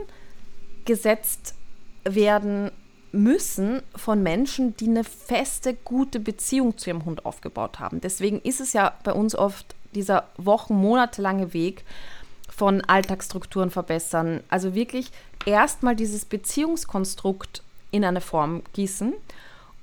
gesetzt 0.85 1.55
werden 2.03 2.71
müssen 3.11 3.81
von 3.95 4.21
Menschen, 4.21 4.77
die 4.77 4.87
eine 4.87 5.03
feste, 5.03 5.73
gute 5.73 6.19
Beziehung 6.19 6.77
zu 6.77 6.89
ihrem 6.89 7.05
Hund 7.05 7.25
aufgebaut 7.25 7.79
haben. 7.79 8.01
Deswegen 8.01 8.39
ist 8.41 8.61
es 8.61 8.73
ja 8.73 8.93
bei 9.03 9.13
uns 9.13 9.35
oft 9.35 9.75
dieser 9.95 10.27
Wochen-, 10.37 10.75
monatelange 10.75 11.53
Weg 11.53 11.83
von 12.49 12.81
Alltagsstrukturen 12.81 13.71
verbessern. 13.71 14.41
Also 14.49 14.75
wirklich 14.75 15.11
erstmal 15.45 15.95
dieses 15.95 16.25
Beziehungskonstrukt 16.25 17.63
in 17.91 18.05
eine 18.05 18.21
Form 18.21 18.63
gießen 18.73 19.13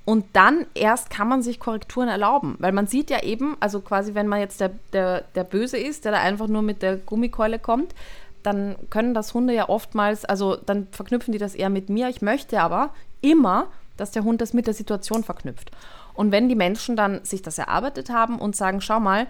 und 0.07 0.23
dann 0.31 0.65
erst 0.73 1.09
kann 1.09 1.27
man 1.27 1.41
sich 1.41 1.59
Korrekturen 1.59 2.07
erlauben. 2.07 2.55
Weil 2.59 2.71
man 2.71 2.87
sieht 2.87 3.09
ja 3.09 3.23
eben, 3.23 3.57
also 3.59 3.81
quasi, 3.81 4.15
wenn 4.15 4.27
man 4.27 4.39
jetzt 4.39 4.61
der, 4.61 4.71
der, 4.93 5.25
der 5.35 5.43
Böse 5.43 5.77
ist, 5.77 6.05
der 6.05 6.13
da 6.13 6.19
einfach 6.19 6.47
nur 6.47 6.61
mit 6.61 6.81
der 6.81 6.95
Gummikeule 6.95 7.59
kommt, 7.59 7.93
dann 8.41 8.77
können 8.89 9.13
das 9.13 9.33
Hunde 9.33 9.53
ja 9.53 9.67
oftmals, 9.67 10.23
also 10.23 10.55
dann 10.55 10.87
verknüpfen 10.91 11.33
die 11.33 11.39
das 11.39 11.55
eher 11.55 11.69
mit 11.69 11.89
mir. 11.89 12.07
Ich 12.07 12.21
möchte 12.21 12.61
aber 12.61 12.91
immer, 13.19 13.67
dass 13.97 14.11
der 14.11 14.23
Hund 14.23 14.39
das 14.39 14.53
mit 14.53 14.65
der 14.65 14.73
Situation 14.73 15.25
verknüpft. 15.25 15.71
Und 16.13 16.31
wenn 16.31 16.47
die 16.47 16.55
Menschen 16.55 16.95
dann 16.95 17.25
sich 17.25 17.41
das 17.41 17.57
erarbeitet 17.57 18.09
haben 18.09 18.39
und 18.39 18.55
sagen, 18.55 18.79
schau 18.79 19.01
mal, 19.01 19.27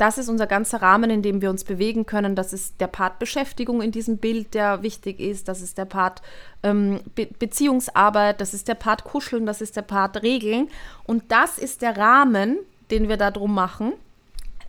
das 0.00 0.16
ist 0.16 0.28
unser 0.28 0.46
ganzer 0.46 0.80
Rahmen, 0.80 1.10
in 1.10 1.22
dem 1.22 1.42
wir 1.42 1.50
uns 1.50 1.64
bewegen 1.64 2.06
können. 2.06 2.34
Das 2.34 2.52
ist 2.52 2.80
der 2.80 2.86
Part 2.86 3.18
Beschäftigung 3.18 3.82
in 3.82 3.92
diesem 3.92 4.16
Bild, 4.16 4.54
der 4.54 4.82
wichtig 4.82 5.20
ist. 5.20 5.46
Das 5.46 5.60
ist 5.60 5.76
der 5.76 5.84
Part 5.84 6.22
ähm, 6.62 7.00
Be 7.14 7.26
Beziehungsarbeit. 7.38 8.40
Das 8.40 8.54
ist 8.54 8.68
der 8.68 8.76
Part 8.76 9.04
Kuscheln. 9.04 9.44
Das 9.44 9.60
ist 9.60 9.76
der 9.76 9.82
Part 9.82 10.22
Regeln. 10.22 10.68
Und 11.04 11.24
das 11.28 11.58
ist 11.58 11.82
der 11.82 11.98
Rahmen, 11.98 12.58
den 12.90 13.08
wir 13.08 13.18
da 13.18 13.30
drum 13.30 13.54
machen. 13.54 13.92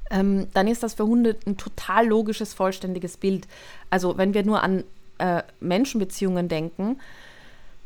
Ähm, 0.09 0.47
dann 0.53 0.67
ist 0.67 0.83
das 0.83 0.95
für 0.95 1.05
Hunde 1.05 1.37
ein 1.47 1.55
total 1.55 2.07
logisches, 2.07 2.53
vollständiges 2.53 3.15
Bild. 3.15 3.47
Also 3.89 4.17
wenn 4.17 4.33
wir 4.33 4.43
nur 4.43 4.61
an 4.61 4.83
äh, 5.17 5.43
Menschenbeziehungen 5.61 6.49
denken, 6.49 6.99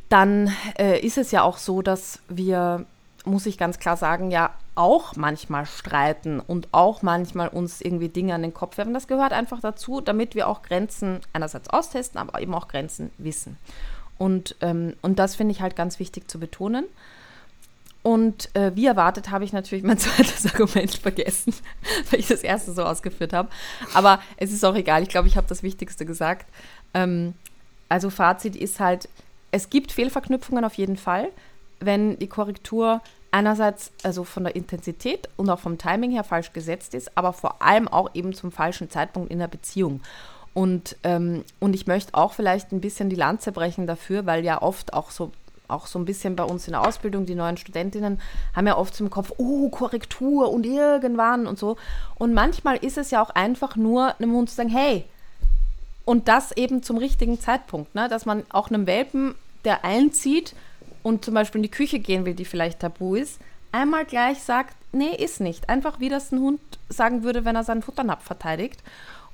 dann 0.09 0.51
äh, 0.79 0.99
ist 0.99 1.19
es 1.19 1.29
ja 1.31 1.43
auch 1.43 1.57
so, 1.57 1.83
dass 1.83 2.19
wir, 2.27 2.85
muss 3.25 3.45
ich 3.45 3.57
ganz 3.57 3.79
klar 3.79 3.97
sagen, 3.97 4.31
ja 4.31 4.51
auch 4.75 5.15
manchmal 5.15 5.65
streiten 5.65 6.39
und 6.39 6.67
auch 6.71 7.01
manchmal 7.01 7.47
uns 7.47 7.81
irgendwie 7.81 8.09
Dinge 8.09 8.33
an 8.35 8.41
den 8.41 8.53
Kopf 8.53 8.77
werfen. 8.77 8.93
Das 8.93 9.07
gehört 9.07 9.33
einfach 9.33 9.61
dazu, 9.61 10.01
damit 10.01 10.35
wir 10.35 10.47
auch 10.47 10.61
Grenzen 10.61 11.21
einerseits 11.33 11.69
austesten, 11.69 12.19
aber 12.19 12.41
eben 12.41 12.53
auch 12.53 12.67
Grenzen 12.67 13.11
wissen. 13.17 13.57
Und, 14.17 14.55
ähm, 14.61 14.95
und 15.01 15.19
das 15.19 15.35
finde 15.35 15.53
ich 15.53 15.61
halt 15.61 15.75
ganz 15.75 15.99
wichtig 15.99 16.29
zu 16.29 16.39
betonen. 16.39 16.85
Und 18.03 18.55
äh, 18.55 18.71
wie 18.75 18.85
erwartet 18.85 19.31
habe 19.31 19.45
ich 19.45 19.53
natürlich 19.53 19.83
mein 19.83 19.97
zweites 19.97 20.45
Argument 20.45 20.93
vergessen, 20.95 21.53
weil 22.11 22.19
ich 22.19 22.27
das 22.27 22.43
erste 22.43 22.71
so 22.71 22.83
ausgeführt 22.83 23.33
habe. 23.33 23.49
Aber 23.93 24.21
es 24.37 24.51
ist 24.51 24.63
auch 24.63 24.75
egal. 24.75 25.03
Ich 25.03 25.09
glaube, 25.09 25.27
ich 25.27 25.37
habe 25.37 25.47
das 25.47 25.63
Wichtigste 25.63 26.05
gesagt. 26.05 26.47
Ähm, 26.93 27.33
also 27.89 28.09
Fazit 28.09 28.55
ist 28.55 28.79
halt, 28.79 29.09
es 29.51 29.69
gibt 29.69 29.91
Fehlverknüpfungen 29.91 30.65
auf 30.65 30.75
jeden 30.75 30.97
Fall, 30.97 31.29
wenn 31.79 32.19
die 32.19 32.27
Korrektur 32.27 33.01
einerseits 33.35 33.91
also 34.01 34.23
von 34.23 34.45
der 34.45 34.55
Intensität 34.55 35.27
und 35.35 35.49
auch 35.49 35.59
vom 35.59 35.77
Timing 35.77 36.11
her 36.11 36.23
falsch 36.23 36.53
gesetzt 36.53 36.93
ist, 36.93 37.17
aber 37.17 37.33
vor 37.33 37.61
allem 37.61 37.89
auch 37.89 38.11
eben 38.13 38.33
zum 38.33 38.49
falschen 38.49 38.89
Zeitpunkt 38.89 39.29
in 39.29 39.39
der 39.39 39.49
Beziehung. 39.49 39.99
Und, 40.53 40.95
ähm, 41.03 41.43
und 41.59 41.73
ich 41.73 41.85
möchte 41.85 42.13
auch 42.13 42.31
vielleicht 42.31 42.71
ein 42.71 42.79
bisschen 42.79 43.09
die 43.09 43.17
Lanze 43.17 43.51
brechen 43.51 43.87
dafür, 43.87 44.25
weil 44.25 44.45
ja 44.45 44.61
oft 44.61 44.93
auch 44.93 45.11
so 45.11 45.33
auch 45.67 45.87
so 45.87 45.97
ein 45.97 46.05
bisschen 46.05 46.35
bei 46.35 46.43
uns 46.43 46.67
in 46.67 46.73
der 46.73 46.87
Ausbildung, 46.87 47.25
die 47.25 47.33
neuen 47.33 47.57
Studentinnen 47.57 48.21
haben 48.55 48.67
ja 48.67 48.77
oft 48.77 48.93
zum 48.93 49.09
Kopf, 49.09 49.33
oh, 49.37 49.67
Korrektur 49.69 50.51
und 50.51 50.63
irgendwann 50.63 51.47
und 51.47 51.57
so. 51.57 51.75
Und 52.19 52.35
manchmal 52.35 52.77
ist 52.77 52.99
es 52.99 53.09
ja 53.09 53.19
auch 53.19 53.31
einfach 53.31 53.75
nur, 53.75 54.13
einem 54.19 54.31
Hund 54.33 54.51
zu 54.51 54.55
sagen, 54.55 54.69
hey, 54.69 55.05
und 56.05 56.27
das 56.27 56.51
eben 56.51 56.83
zum 56.83 56.97
richtigen 56.97 57.39
Zeitpunkt, 57.39 57.95
ne? 57.95 58.07
dass 58.07 58.27
man 58.27 58.43
auch 58.49 58.69
einem 58.69 58.85
Welpen, 58.85 59.33
der 59.65 59.83
einzieht, 59.83 60.53
und 61.05 61.23
zum 61.23 61.35
Beispiel 61.35 61.59
in 61.59 61.63
die 61.63 61.69
Küche 61.69 61.99
gehen 61.99 62.25
will, 62.25 62.33
die 62.33 62.45
vielleicht 62.45 62.79
tabu 62.79 63.13
ist, 63.13 63.37
einmal 63.71 64.05
gleich 64.05 64.41
sagt, 64.41 64.75
nee, 64.91 65.15
ist 65.15 65.39
nicht. 65.39 65.69
Einfach 65.69 65.99
wie 65.99 66.09
das 66.09 66.31
ein 66.31 66.39
Hund 66.39 66.59
sagen 66.89 67.21
würde, 67.21 67.45
wenn 67.45 67.55
er 67.55 67.63
seinen 67.63 67.83
Futternapf 67.83 68.23
verteidigt. 68.23 68.81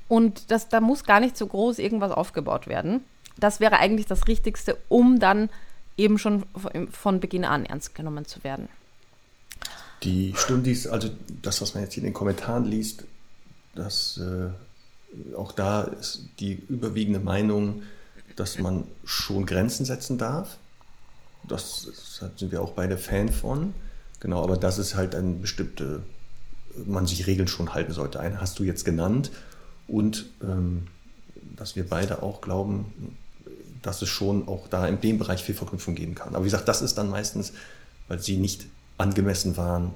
Und 0.10 0.52
das, 0.52 0.68
da 0.68 0.82
muss 0.82 1.06
gar 1.06 1.22
nicht 1.22 1.38
so 1.38 1.48
groß 1.48 1.80
irgendwas 1.80 2.12
aufgebaut 2.12 2.68
werden. 2.68 3.06
Das 3.38 3.62
wäre 3.62 3.78
eigentlich 3.78 4.06
das 4.06 4.28
Richtigste, 4.28 4.76
um 4.90 5.20
dann 5.20 5.50
eben 5.96 6.18
schon 6.18 6.44
von 6.92 7.22
Beginn 7.22 7.46
an 7.46 7.66
ernst 7.66 7.96
genommen 7.96 8.26
zu 8.26 8.44
werden. 8.44 8.68
Die 10.04 10.34
Stundis, 10.36 10.88
also 10.88 11.10
das, 11.42 11.62
was 11.62 11.74
man 11.74 11.86
jetzt 11.86 11.94
hier 11.94 12.04
in 12.04 12.10
den 12.10 12.14
Kommentaren 12.14 12.66
liest, 12.66 13.06
dass 13.76 14.18
äh, 14.18 15.36
auch 15.38 15.54
da 15.54 15.84
ist 15.84 16.26
die 16.42 16.62
überwiegende 16.68 17.22
Meinung, 17.22 17.84
dass 18.36 18.60
man 18.60 18.84
schon 19.06 19.46
Grenzen 19.46 19.86
setzen 19.86 20.18
darf 20.18 20.58
das, 21.48 21.88
das 22.20 22.40
sind 22.40 22.52
wir 22.52 22.62
auch 22.62 22.74
beide 22.74 22.98
Fan 22.98 23.30
von. 23.30 23.74
Genau, 24.20 24.44
aber 24.44 24.58
das 24.58 24.78
ist 24.78 24.96
halt 24.96 25.16
ein 25.16 25.42
bestimmte, 25.42 26.04
man 26.86 27.08
sich 27.08 27.28
Regeln 27.28 27.48
schon 27.48 27.74
halten 27.74 27.92
sollte. 27.92 28.20
Eine 28.20 28.40
hast 28.40 28.60
du 28.60 28.64
jetzt 28.64 28.86
genannt 28.86 29.32
und 29.88 30.26
ähm, 30.42 30.88
dass 31.56 31.76
wir 31.76 31.88
beide 31.88 32.24
auch 32.24 32.42
glauben, 32.42 33.18
dass 33.82 34.02
es 34.02 34.10
schon 34.10 34.48
auch 34.48 34.68
da 34.68 34.88
in 34.88 35.02
dem 35.02 35.18
Bereich 35.18 35.44
viel 35.44 35.56
Verknüpfung 35.56 35.96
geben 35.96 36.16
kann. 36.16 36.36
Aber 36.36 36.44
wie 36.44 36.48
gesagt, 36.48 36.68
das 36.68 36.82
ist 36.82 36.98
dann 36.98 37.10
meistens, 37.10 37.54
weil 38.08 38.20
sie 38.20 38.38
nicht 38.38 38.66
angemessen 38.98 39.58
waren, 39.58 39.94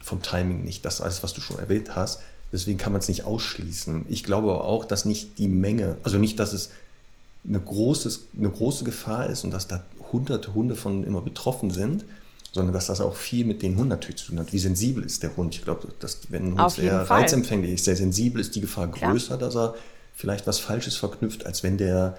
vom 0.00 0.22
Timing 0.22 0.64
nicht. 0.64 0.84
Das 0.84 1.00
alles, 1.00 1.22
was 1.22 1.32
du 1.32 1.40
schon 1.40 1.58
erwähnt 1.58 1.96
hast. 1.96 2.20
Deswegen 2.52 2.78
kann 2.78 2.92
man 2.92 3.00
es 3.00 3.08
nicht 3.08 3.24
ausschließen. 3.24 4.06
Ich 4.08 4.22
glaube 4.22 4.52
aber 4.52 4.64
auch, 4.64 4.84
dass 4.84 5.04
nicht 5.04 5.38
die 5.38 5.48
Menge, 5.48 5.96
also 6.04 6.18
nicht, 6.18 6.38
dass 6.38 6.52
es 6.52 6.70
eine, 7.46 7.58
großes, 7.58 8.28
eine 8.38 8.50
große 8.50 8.84
Gefahr 8.84 9.28
ist 9.28 9.44
und 9.44 9.50
dass 9.50 9.66
da 9.66 9.82
hunderte 10.14 10.54
Hunde 10.54 10.76
von 10.76 11.04
immer 11.04 11.20
betroffen 11.20 11.70
sind, 11.70 12.04
sondern 12.52 12.72
dass 12.72 12.86
das 12.86 13.00
auch 13.00 13.16
viel 13.16 13.44
mit 13.44 13.62
den 13.62 13.76
Hunden 13.76 13.88
natürlich 13.88 14.16
zu 14.16 14.28
tun 14.28 14.38
hat. 14.38 14.52
Wie 14.52 14.58
sensibel 14.58 15.04
ist 15.04 15.22
der 15.22 15.36
Hund? 15.36 15.54
Ich 15.54 15.64
glaube, 15.64 15.88
dass 15.98 16.20
wenn 16.30 16.52
ein 16.52 16.62
Hund 16.62 16.72
sehr 16.72 17.10
reizempfänglich 17.10 17.72
ist, 17.72 17.84
sehr 17.84 17.96
sensibel, 17.96 18.40
ist 18.40 18.54
die 18.54 18.60
Gefahr 18.60 18.86
größer, 18.86 19.36
Klar. 19.36 19.38
dass 19.38 19.56
er 19.56 19.74
vielleicht 20.14 20.46
was 20.46 20.60
Falsches 20.60 20.96
verknüpft, 20.96 21.44
als 21.46 21.64
wenn 21.64 21.76
der 21.76 22.16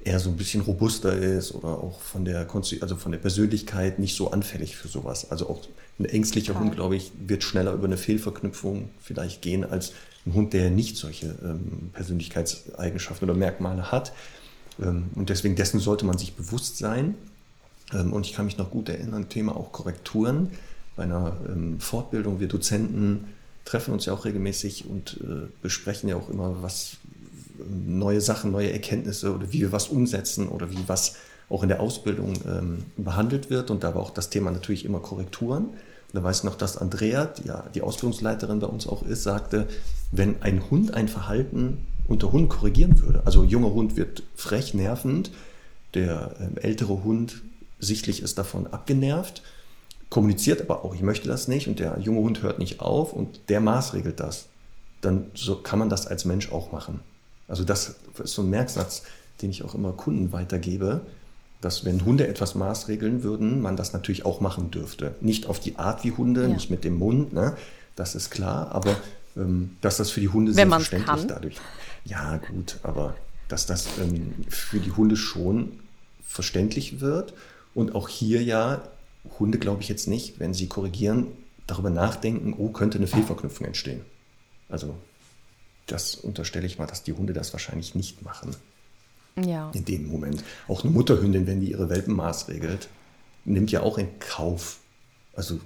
eher 0.00 0.18
so 0.18 0.30
ein 0.30 0.36
bisschen 0.36 0.62
robuster 0.62 1.16
ist 1.16 1.54
oder 1.54 1.68
auch 1.68 2.00
von 2.00 2.24
der, 2.24 2.48
also 2.80 2.96
von 2.96 3.12
der 3.12 3.18
Persönlichkeit 3.18 3.98
nicht 3.98 4.16
so 4.16 4.30
anfällig 4.30 4.76
für 4.76 4.88
sowas. 4.88 5.30
Also 5.30 5.48
auch 5.48 5.60
ein 5.98 6.04
ängstlicher 6.04 6.54
ja. 6.54 6.60
Hund, 6.60 6.74
glaube 6.74 6.96
ich, 6.96 7.12
wird 7.18 7.42
schneller 7.44 7.72
über 7.72 7.86
eine 7.86 7.96
Fehlverknüpfung 7.96 8.90
vielleicht 9.00 9.42
gehen 9.42 9.64
als 9.64 9.92
ein 10.26 10.34
Hund, 10.34 10.52
der 10.52 10.70
nicht 10.70 10.96
solche 10.96 11.34
ähm, 11.42 11.90
Persönlichkeitseigenschaften 11.92 13.28
oder 13.28 13.38
Merkmale 13.38 13.90
hat. 13.90 14.12
Ähm, 14.82 15.10
und 15.14 15.30
deswegen 15.30 15.56
dessen 15.56 15.80
sollte 15.80 16.06
man 16.06 16.18
sich 16.18 16.34
bewusst 16.34 16.78
sein. 16.78 17.14
Ähm, 17.92 18.12
und 18.12 18.26
ich 18.26 18.32
kann 18.32 18.44
mich 18.44 18.58
noch 18.58 18.70
gut 18.70 18.88
erinnern, 18.88 19.28
Thema 19.28 19.56
auch 19.56 19.72
Korrekturen. 19.72 20.50
Bei 20.96 21.04
einer 21.04 21.36
ähm, 21.48 21.80
Fortbildung, 21.80 22.40
wir 22.40 22.48
Dozenten 22.48 23.24
treffen 23.64 23.92
uns 23.92 24.06
ja 24.06 24.14
auch 24.14 24.24
regelmäßig 24.24 24.88
und 24.88 25.20
äh, 25.22 25.46
besprechen 25.62 26.08
ja 26.08 26.16
auch 26.16 26.30
immer, 26.30 26.62
was 26.62 26.96
neue 27.86 28.20
Sachen, 28.20 28.52
neue 28.52 28.72
Erkenntnisse 28.72 29.34
oder 29.34 29.52
wie 29.52 29.60
wir 29.60 29.72
was 29.72 29.88
umsetzen 29.88 30.48
oder 30.48 30.70
wie 30.70 30.78
was 30.86 31.16
auch 31.50 31.62
in 31.62 31.68
der 31.68 31.80
Ausbildung 31.80 32.34
behandelt 32.96 33.50
wird. 33.50 33.72
Und 33.72 33.82
da 33.82 33.96
war 33.96 34.02
auch 34.02 34.10
das 34.10 34.30
Thema 34.30 34.52
natürlich 34.52 34.84
immer 34.84 35.00
Korrekturen. 35.00 35.64
Und 35.64 35.74
da 36.12 36.22
weiß 36.22 36.38
ich 36.38 36.44
noch, 36.44 36.54
dass 36.54 36.76
Andrea, 36.76 37.24
die 37.24 37.48
ja 37.48 37.64
die 37.74 37.82
Ausbildungsleiterin 37.82 38.60
bei 38.60 38.68
uns 38.68 38.86
auch 38.86 39.02
ist, 39.02 39.24
sagte, 39.24 39.66
wenn 40.12 40.40
ein 40.42 40.70
Hund 40.70 40.94
ein 40.94 41.08
Verhalten 41.08 41.87
unter 42.08 42.32
Hund 42.32 42.48
korrigieren 42.48 43.00
würde, 43.00 43.22
also 43.24 43.44
junger 43.44 43.72
Hund 43.72 43.96
wird 43.96 44.22
frech, 44.34 44.74
nervend, 44.74 45.30
der 45.94 46.34
äh, 46.40 46.60
ältere 46.60 47.04
Hund 47.04 47.42
sichtlich 47.78 48.22
ist 48.22 48.38
davon 48.38 48.66
abgenervt, 48.66 49.42
kommuniziert 50.10 50.60
aber 50.60 50.84
auch, 50.84 50.94
ich 50.94 51.02
möchte 51.02 51.28
das 51.28 51.48
nicht 51.48 51.68
und 51.68 51.78
der 51.78 51.98
junge 52.00 52.20
Hund 52.20 52.42
hört 52.42 52.58
nicht 52.58 52.80
auf 52.80 53.12
und 53.12 53.40
der 53.48 53.60
maßregelt 53.60 54.18
das, 54.18 54.46
dann 55.00 55.26
so 55.34 55.56
kann 55.56 55.78
man 55.78 55.90
das 55.90 56.06
als 56.06 56.24
Mensch 56.24 56.50
auch 56.50 56.72
machen. 56.72 57.00
Also 57.46 57.64
das 57.64 57.96
ist 58.22 58.34
so 58.34 58.42
ein 58.42 58.50
Merksatz, 58.50 59.02
den 59.42 59.50
ich 59.50 59.62
auch 59.62 59.74
immer 59.74 59.92
Kunden 59.92 60.32
weitergebe, 60.32 61.02
dass 61.60 61.84
wenn 61.84 62.04
Hunde 62.04 62.26
etwas 62.26 62.54
maßregeln 62.54 63.22
würden, 63.22 63.60
man 63.60 63.76
das 63.76 63.92
natürlich 63.92 64.24
auch 64.24 64.40
machen 64.40 64.70
dürfte. 64.70 65.14
Nicht 65.20 65.46
auf 65.46 65.60
die 65.60 65.76
Art 65.76 66.04
wie 66.04 66.12
Hunde, 66.12 66.42
ja. 66.42 66.48
nicht 66.48 66.70
mit 66.70 66.84
dem 66.84 66.98
Mund, 66.98 67.32
ne? 67.32 67.56
das 67.96 68.14
ist 68.14 68.30
klar, 68.30 68.70
aber 68.72 68.96
ähm, 69.36 69.76
dass 69.80 69.96
das 69.96 70.10
für 70.10 70.20
die 70.20 70.28
Hunde 70.28 70.54
wenn 70.54 70.70
selbstverständlich 70.70 71.26
dadurch. 71.26 71.56
Ja, 72.08 72.38
gut, 72.38 72.78
aber 72.82 73.16
dass 73.48 73.66
das 73.66 73.86
ähm, 73.98 74.34
für 74.48 74.80
die 74.80 74.92
Hunde 74.92 75.16
schon 75.16 75.78
verständlich 76.26 77.00
wird 77.00 77.34
und 77.74 77.94
auch 77.94 78.08
hier 78.08 78.42
ja 78.42 78.82
Hunde, 79.38 79.58
glaube 79.58 79.82
ich 79.82 79.88
jetzt 79.88 80.08
nicht, 80.08 80.40
wenn 80.40 80.54
sie 80.54 80.68
korrigieren, 80.68 81.26
darüber 81.66 81.90
nachdenken, 81.90 82.54
oh, 82.56 82.70
könnte 82.70 82.98
eine 82.98 83.06
Fehlverknüpfung 83.06 83.66
entstehen. 83.66 84.00
Also 84.68 84.94
das 85.86 86.14
unterstelle 86.14 86.66
ich 86.66 86.78
mal, 86.78 86.86
dass 86.86 87.02
die 87.02 87.12
Hunde 87.12 87.32
das 87.32 87.52
wahrscheinlich 87.52 87.94
nicht 87.94 88.22
machen. 88.22 88.54
Ja. 89.36 89.70
In 89.72 89.84
dem 89.84 90.08
Moment. 90.08 90.42
Auch 90.66 90.82
eine 90.82 90.92
Mutterhündin, 90.92 91.46
wenn 91.46 91.60
die 91.60 91.70
ihre 91.70 91.88
Welpen 91.88 92.14
maßregelt, 92.14 92.88
nimmt 93.44 93.70
ja 93.70 93.82
auch 93.82 93.98
in 93.98 94.18
Kauf, 94.18 94.78
also 95.34 95.60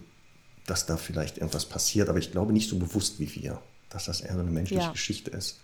dass 0.66 0.86
da 0.86 0.96
vielleicht 0.96 1.38
irgendwas 1.38 1.66
passiert, 1.66 2.08
aber 2.08 2.18
ich 2.18 2.30
glaube 2.30 2.52
nicht 2.52 2.68
so 2.68 2.78
bewusst 2.78 3.18
wie 3.18 3.34
wir, 3.34 3.60
dass 3.88 4.04
das 4.04 4.20
eher 4.20 4.34
so 4.34 4.40
eine 4.40 4.50
menschliche 4.50 4.82
ja. 4.82 4.92
Geschichte 4.92 5.30
ist. 5.30 5.58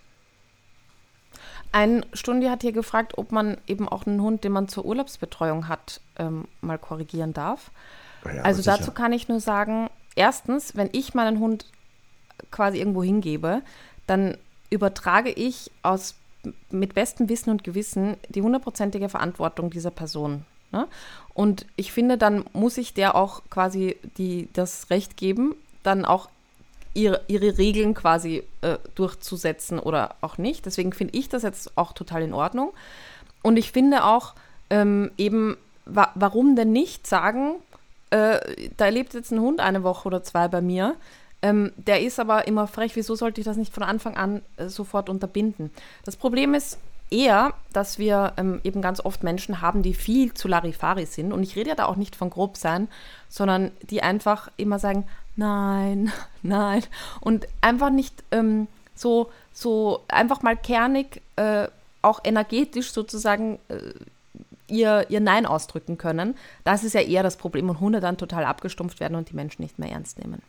Ein 1.72 2.04
Stundi 2.12 2.46
hat 2.46 2.62
hier 2.62 2.72
gefragt, 2.72 3.18
ob 3.18 3.32
man 3.32 3.58
eben 3.66 3.88
auch 3.88 4.06
einen 4.06 4.22
Hund, 4.22 4.44
den 4.44 4.52
man 4.52 4.68
zur 4.68 4.84
Urlaubsbetreuung 4.84 5.68
hat, 5.68 6.00
ähm, 6.18 6.46
mal 6.60 6.78
korrigieren 6.78 7.32
darf. 7.32 7.70
Ja, 8.24 8.42
also 8.42 8.62
dazu 8.62 8.90
kann 8.92 9.12
ich 9.12 9.28
nur 9.28 9.40
sagen, 9.40 9.88
erstens, 10.16 10.76
wenn 10.76 10.88
ich 10.92 11.14
meinen 11.14 11.38
Hund 11.38 11.66
quasi 12.50 12.78
irgendwo 12.78 13.02
hingebe, 13.02 13.62
dann 14.06 14.36
übertrage 14.70 15.30
ich 15.30 15.70
aus, 15.82 16.14
mit 16.70 16.94
bestem 16.94 17.28
Wissen 17.28 17.50
und 17.50 17.64
Gewissen 17.64 18.16
die 18.28 18.42
hundertprozentige 18.42 19.08
Verantwortung 19.08 19.70
dieser 19.70 19.90
Person. 19.90 20.44
Ne? 20.72 20.86
Und 21.34 21.66
ich 21.76 21.92
finde, 21.92 22.18
dann 22.18 22.44
muss 22.52 22.78
ich 22.78 22.94
der 22.94 23.14
auch 23.14 23.42
quasi 23.50 23.96
die, 24.16 24.48
das 24.52 24.90
Recht 24.90 25.16
geben, 25.16 25.54
dann 25.82 26.04
auch 26.04 26.28
ihre, 26.99 27.20
ihre 27.28 27.57
Regeln 27.57 27.94
quasi 27.94 28.42
äh, 28.61 28.78
durchzusetzen 28.94 29.78
oder 29.78 30.16
auch 30.20 30.36
nicht. 30.36 30.66
Deswegen 30.66 30.92
finde 30.92 31.16
ich 31.16 31.28
das 31.28 31.42
jetzt 31.42 31.76
auch 31.76 31.92
total 31.92 32.22
in 32.22 32.34
Ordnung. 32.34 32.72
Und 33.42 33.57
ich 33.57 33.72
finde 33.72 34.05
auch 34.05 34.34
ähm, 34.70 35.11
eben, 35.16 35.57
wa 35.86 36.11
warum 36.14 36.57
denn 36.57 36.72
nicht 36.72 37.07
sagen, 37.07 37.55
äh, 38.11 38.40
da 38.76 38.88
lebt 38.88 39.14
jetzt 39.14 39.30
ein 39.30 39.40
Hund 39.40 39.61
eine 39.61 39.82
Woche 39.82 40.09
oder 40.09 40.22
zwei 40.22 40.49
bei 40.49 40.61
mir, 40.61 40.96
ähm, 41.40 41.72
der 41.76 42.03
ist 42.03 42.18
aber 42.18 42.49
immer 42.49 42.66
frech, 42.66 42.96
wieso 42.96 43.14
sollte 43.14 43.40
ich 43.40 43.44
das 43.44 43.57
nicht 43.57 43.72
von 43.72 43.84
Anfang 43.84 44.16
an 44.16 44.42
äh, 44.57 44.68
sofort 44.68 45.09
unterbinden? 45.09 45.70
Das 46.05 46.16
Problem 46.16 46.53
ist 46.53 46.78
eher, 47.11 47.55
dass 47.72 47.99
wir 47.99 48.32
ähm, 48.36 48.61
eben 48.64 48.82
ganz 48.82 49.01
oft 49.01 49.22
Menschen 49.22 49.61
haben, 49.61 49.82
die 49.82 49.94
viel 49.94 50.34
zu 50.34 50.49
Larifari 50.49 51.07
sind. 51.07 51.32
Und 51.32 51.42
ich 51.42 51.57
rede 51.57 51.70
ja 51.70 51.74
da 51.76 51.86
auch 51.86 51.96
nicht 51.96 52.16
von 52.16 52.28
grob 52.28 52.57
sein, 52.57 52.88
sondern 53.28 53.70
die 53.82 54.03
einfach 54.03 54.51
immer 54.57 54.78
sagen, 54.78 55.07
nein, 55.39 56.12
nein. 56.43 56.82
Und 57.20 57.47
einfach 57.61 57.91
nicht 57.91 58.22
ähm, 58.30 58.68
so, 58.95 59.30
so 59.55 60.05
einfach 60.09 60.43
mal 60.43 60.57
kernig, 60.57 61.22
äh, 61.36 61.68
auch 62.03 62.20
energetisch 62.24 62.93
sozusagen 62.93 63.59
äh, 63.68 63.95
ihr, 64.68 65.07
ihr 65.09 65.20
Nein 65.20 65.47
ausdrücken 65.47 65.99
können. 65.99 66.36
Das 66.64 66.84
ist 66.84 66.93
ja 66.93 67.01
eher 67.01 67.22
das 67.22 67.36
Problem 67.36 67.68
und 67.70 67.80
Hunde 67.80 68.01
dann 68.01 68.18
total 68.18 68.45
abgestumpft 68.45 69.01
werden 69.01 69.14
und 69.14 69.30
die 69.30 69.34
Menschen 69.34 69.62
nicht 69.62 69.78
mehr 69.78 69.91
ernst 69.91 70.18
nehmen. 70.18 70.43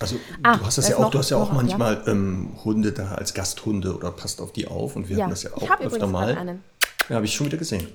Also 0.00 0.16
ah, 0.42 0.56
du 0.56 0.64
hast 0.64 0.78
das 0.78 0.88
ja 0.88 0.96
auch, 0.96 1.10
du 1.10 1.18
hast 1.18 1.30
ja 1.30 1.36
auch 1.36 1.52
manchmal 1.52 1.94
ja. 1.94 2.08
Ähm, 2.08 2.56
Hunde 2.64 2.92
da 2.92 3.12
als 3.12 3.34
Gasthunde 3.34 3.94
oder 3.94 4.10
passt 4.10 4.40
auf 4.40 4.50
die 4.52 4.66
auf 4.66 4.96
und 4.96 5.08
wir 5.08 5.16
ja, 5.16 5.24
hatten 5.24 5.30
das 5.30 5.42
ja 5.42 5.52
auch 5.52 5.80
öfter 5.80 6.06
mal. 6.06 6.36
Einen. 6.36 6.64
Ja, 7.08 7.16
habe 7.16 7.26
ich 7.26 7.34
schon 7.34 7.46
wieder 7.46 7.58
gesehen. 7.58 7.86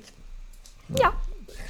Ja. 0.89 0.95
ja. 0.99 1.14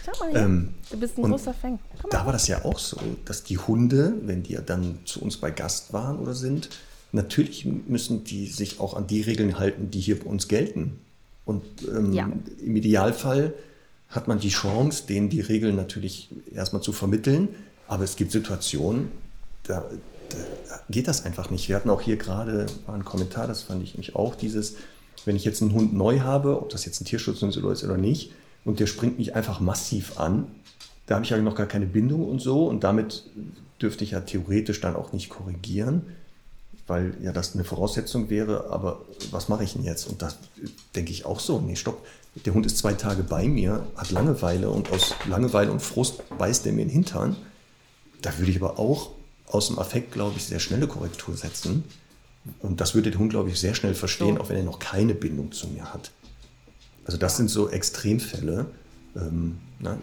Schau 0.06 0.26
mal 0.26 0.36
ähm, 0.36 0.74
du 0.92 0.98
bist 0.98 1.18
ein 1.18 1.24
großer 1.24 1.54
Fan. 1.54 1.80
Da 2.10 2.26
war 2.26 2.34
das 2.34 2.48
ja 2.48 2.64
auch 2.64 2.80
so, 2.80 2.98
dass 3.26 3.44
die 3.44 3.58
Hunde, 3.58 4.14
wenn 4.22 4.44
die 4.44 4.54
ja 4.54 4.62
dann 4.62 5.00
zu 5.06 5.22
uns 5.22 5.38
bei 5.38 5.52
Gast 5.52 5.94
waren 5.94 6.20
oder 6.20 6.34
sind, 6.34 6.70
natürlich 7.12 7.66
müssen 7.66 8.24
die 8.24 8.48
sich 8.48 8.80
auch 8.80 8.96
an 8.96 9.08
die 9.08 9.22
Regeln 9.22 9.58
halten, 9.58 9.90
die 9.90 10.00
hier 10.00 10.20
bei 10.20 10.26
uns 10.26 10.48
gelten. 10.48 11.00
Und 11.46 11.64
ähm, 11.88 12.14
ja. 12.14 12.30
im 12.64 12.76
Idealfall 12.76 13.54
hat 14.10 14.28
man 14.28 14.40
die 14.40 14.50
Chance, 14.50 15.06
denen 15.08 15.30
die 15.30 15.42
Regeln 15.42 15.76
natürlich 15.76 16.30
erstmal 16.54 16.82
zu 16.82 16.92
vermitteln. 16.92 17.50
Aber 17.88 18.04
es 18.04 18.16
gibt 18.16 18.32
Situationen, 18.32 19.12
da, 19.64 19.86
geht 20.90 21.08
das 21.08 21.26
einfach 21.26 21.50
nicht. 21.50 21.70
Wir 21.70 21.76
hatten 21.76 21.90
auch 21.90 22.02
hier 22.02 22.18
gerade 22.18 22.66
war 22.86 22.96
ein 22.96 23.06
Kommentar, 23.06 23.48
das 23.48 23.64
fand 23.64 23.84
ich 23.84 23.98
mich 23.98 24.16
auch, 24.16 24.36
dieses, 24.36 24.76
wenn 25.26 25.36
ich 25.36 25.46
jetzt 25.46 25.62
einen 25.62 25.74
Hund 25.74 25.94
neu 25.94 26.20
habe, 26.20 26.62
ob 26.62 26.70
das 26.70 26.86
jetzt 26.86 27.02
ein 27.02 27.06
Tierschutzhund 27.06 27.56
ist 27.56 27.84
oder 27.84 27.98
nicht, 27.98 28.32
und 28.66 28.80
der 28.80 28.88
springt 28.88 29.18
mich 29.18 29.36
einfach 29.36 29.60
massiv 29.60 30.20
an, 30.20 30.48
da 31.06 31.16
habe 31.16 31.24
ich 31.24 31.32
ja 31.32 31.38
noch 31.38 31.56
gar 31.56 31.68
keine 31.68 31.86
Bindung 31.86 32.28
und 32.28 32.40
so, 32.40 32.66
und 32.68 32.84
damit 32.84 33.24
dürfte 33.82 34.04
ich 34.04 34.12
ja 34.12 34.22
theoretisch 34.22 34.82
dann 34.82 34.96
auch 34.96 35.14
nicht 35.14 35.30
korrigieren, 35.30 36.02
weil 36.88 37.16
ja 37.22 37.32
das 37.32 37.54
eine 37.54 37.64
Voraussetzung 37.64 38.30
wäre, 38.30 38.70
aber 38.70 39.02
was 39.32 39.50
mache 39.50 39.64
ich 39.64 39.74
denn 39.74 39.84
jetzt? 39.84 40.08
Und 40.08 40.22
da 40.22 40.32
denke 40.96 41.12
ich 41.12 41.26
auch 41.26 41.40
so, 41.40 41.60
nee, 41.60 41.76
stopp, 41.76 42.06
der 42.44 42.54
Hund 42.54 42.66
ist 42.66 42.78
zwei 42.78 42.94
Tage 42.94 43.24
bei 43.24 43.48
mir, 43.48 43.88
hat 43.96 44.12
Langeweile 44.12 44.70
und 44.70 44.92
aus 44.92 45.16
Langeweile 45.28 45.72
und 45.72 45.82
Frust 45.82 46.22
beißt 46.38 46.66
er 46.66 46.74
mir 46.74 46.82
in 46.82 46.90
den 46.90 46.94
Hintern. 46.94 47.36
Da 48.22 48.38
würde 48.38 48.52
ich 48.52 48.58
aber 48.58 48.78
auch 48.78 49.12
aus 49.48 49.68
dem 49.68 49.80
Affekt, 49.80 50.12
glaube 50.12 50.34
ich, 50.38 50.46
sehr 50.46 50.60
schnelle 50.60 50.88
Korrektur 50.88 51.36
setzen. 51.38 51.84
Und 52.60 52.82
das 52.82 52.94
würde 52.94 53.12
der 53.12 53.20
Hund, 53.20 53.30
glaube 53.30 53.50
ich, 53.50 53.60
sehr 53.60 53.74
schnell 53.74 53.96
verstehen, 53.96 54.36
so. 54.36 54.42
auch 54.42 54.50
wenn 54.50 54.58
er 54.58 54.64
noch 54.64 54.80
keine 54.80 55.16
Bindung 55.16 55.52
zu 55.52 55.68
mir 55.68 55.94
hat. 55.94 56.12
Also 57.06 57.18
das 57.18 57.38
sind 57.38 57.50
so 57.50 57.70
Extremfälle, 57.70 58.66
ähm, 59.16 59.60
na, 59.80 59.98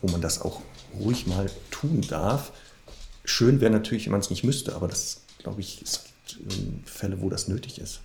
wo 0.00 0.10
man 0.10 0.20
das 0.20 0.42
auch 0.42 0.60
ruhig 0.98 1.26
mal 1.26 1.50
tun 1.70 2.02
darf. 2.08 2.52
Schön 3.24 3.60
wäre 3.60 3.72
natürlich, 3.72 4.06
wenn 4.06 4.12
man 4.12 4.20
es 4.20 4.30
nicht 4.30 4.44
müsste, 4.44 4.74
aber 4.74 4.88
das, 4.88 5.22
glaube 5.38 5.60
ich, 5.60 5.80
es 5.82 6.04
gibt 6.04 6.52
ähm, 6.52 6.82
Fälle, 6.84 7.20
wo 7.22 7.30
das 7.30 7.48
nötig 7.48 7.80
ist. 7.80 8.00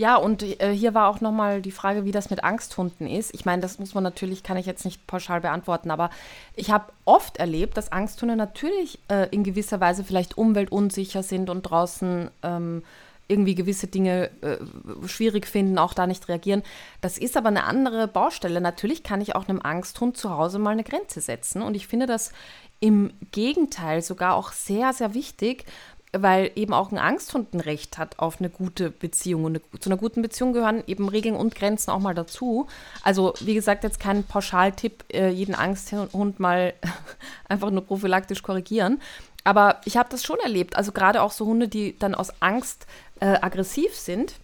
Ja, 0.00 0.16
und 0.16 0.42
äh, 0.42 0.74
hier 0.74 0.94
war 0.94 1.08
auch 1.08 1.20
nochmal 1.20 1.60
die 1.60 1.72
Frage, 1.72 2.06
wie 2.06 2.10
das 2.10 2.30
mit 2.30 2.42
Angsthunden 2.42 3.06
ist. 3.06 3.34
Ich 3.34 3.44
meine, 3.44 3.60
das 3.60 3.78
muss 3.78 3.92
man 3.92 4.02
natürlich, 4.02 4.42
kann 4.42 4.56
ich 4.56 4.64
jetzt 4.64 4.86
nicht 4.86 5.06
pauschal 5.06 5.42
beantworten, 5.42 5.90
aber 5.90 6.08
ich 6.56 6.70
habe 6.70 6.86
oft 7.04 7.36
erlebt, 7.36 7.76
dass 7.76 7.92
Angsthunde 7.92 8.34
natürlich 8.34 8.98
äh, 9.08 9.28
in 9.30 9.44
gewisser 9.44 9.78
Weise 9.78 10.02
vielleicht 10.02 10.38
umweltunsicher 10.38 11.22
sind 11.22 11.50
und 11.50 11.64
draußen 11.64 12.30
ähm, 12.42 12.82
irgendwie 13.30 13.54
gewisse 13.54 13.86
Dinge 13.86 14.30
äh, 14.42 14.58
schwierig 15.06 15.46
finden, 15.46 15.78
auch 15.78 15.94
da 15.94 16.06
nicht 16.06 16.28
reagieren. 16.28 16.62
Das 17.00 17.16
ist 17.16 17.36
aber 17.36 17.48
eine 17.48 17.64
andere 17.64 18.08
Baustelle. 18.08 18.60
Natürlich 18.60 19.02
kann 19.02 19.20
ich 19.20 19.36
auch 19.36 19.48
einem 19.48 19.62
Angsthund 19.62 20.16
zu 20.16 20.30
Hause 20.30 20.58
mal 20.58 20.70
eine 20.70 20.84
Grenze 20.84 21.20
setzen. 21.20 21.62
Und 21.62 21.74
ich 21.74 21.86
finde 21.86 22.06
das 22.06 22.32
im 22.80 23.12
Gegenteil 23.30 24.02
sogar 24.02 24.34
auch 24.34 24.52
sehr, 24.52 24.92
sehr 24.92 25.14
wichtig, 25.14 25.66
weil 26.12 26.50
eben 26.56 26.72
auch 26.72 26.90
ein 26.90 26.98
Angsthund 26.98 27.54
ein 27.54 27.60
Recht 27.60 27.98
hat 27.98 28.18
auf 28.18 28.40
eine 28.40 28.50
gute 28.50 28.90
Beziehung. 28.90 29.44
Und 29.44 29.60
zu 29.78 29.90
einer 29.90 29.96
guten 29.96 30.22
Beziehung 30.22 30.52
gehören 30.52 30.82
eben 30.86 31.08
Regeln 31.08 31.36
und 31.36 31.54
Grenzen 31.54 31.90
auch 31.90 32.00
mal 32.00 32.14
dazu. 32.14 32.66
Also, 33.02 33.34
wie 33.40 33.54
gesagt, 33.54 33.84
jetzt 33.84 34.00
kein 34.00 34.24
Pauschaltipp, 34.24 35.04
äh, 35.12 35.28
jeden 35.28 35.54
Angsthund 35.54 36.40
mal 36.40 36.74
einfach 37.48 37.70
nur 37.70 37.86
prophylaktisch 37.86 38.42
korrigieren. 38.42 39.00
Aber 39.44 39.80
ich 39.84 39.96
habe 39.96 40.08
das 40.10 40.24
schon 40.24 40.38
erlebt. 40.40 40.76
Also, 40.76 40.90
gerade 40.90 41.22
auch 41.22 41.32
so 41.32 41.46
Hunde, 41.46 41.68
die 41.68 41.96
dann 41.96 42.14
aus 42.14 42.32
Angst 42.40 42.86
äh, 43.20 43.38
aggressiv 43.40 43.94
sind. 43.94 44.34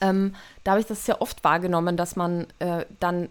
ähm, 0.00 0.34
da 0.64 0.72
habe 0.72 0.80
ich 0.80 0.86
das 0.86 1.04
sehr 1.04 1.22
oft 1.22 1.42
wahrgenommen, 1.42 1.96
dass 1.96 2.16
man 2.16 2.46
äh, 2.58 2.84
dann 3.00 3.28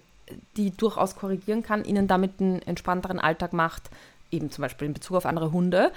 die 0.57 0.71
durchaus 0.71 1.15
korrigieren 1.15 1.63
kann, 1.63 1.85
ihnen 1.85 2.07
damit 2.07 2.39
einen 2.39 2.61
entspannteren 2.63 3.19
Alltag 3.19 3.53
macht, 3.53 3.83
eben 4.31 4.51
zum 4.51 4.63
Beispiel 4.63 4.87
in 4.87 4.93
Bezug 4.93 5.17
auf 5.17 5.25
andere 5.25 5.51
Hunde. 5.51 5.91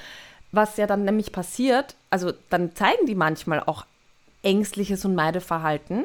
Was 0.52 0.76
ja 0.76 0.86
dann 0.86 1.04
nämlich 1.04 1.32
passiert, 1.32 1.94
also 2.10 2.32
dann 2.50 2.74
zeigen 2.74 3.06
die 3.06 3.14
manchmal 3.14 3.60
auch 3.60 3.84
ängstliches 4.42 5.04
und 5.04 5.14
Meideverhalten, 5.14 6.04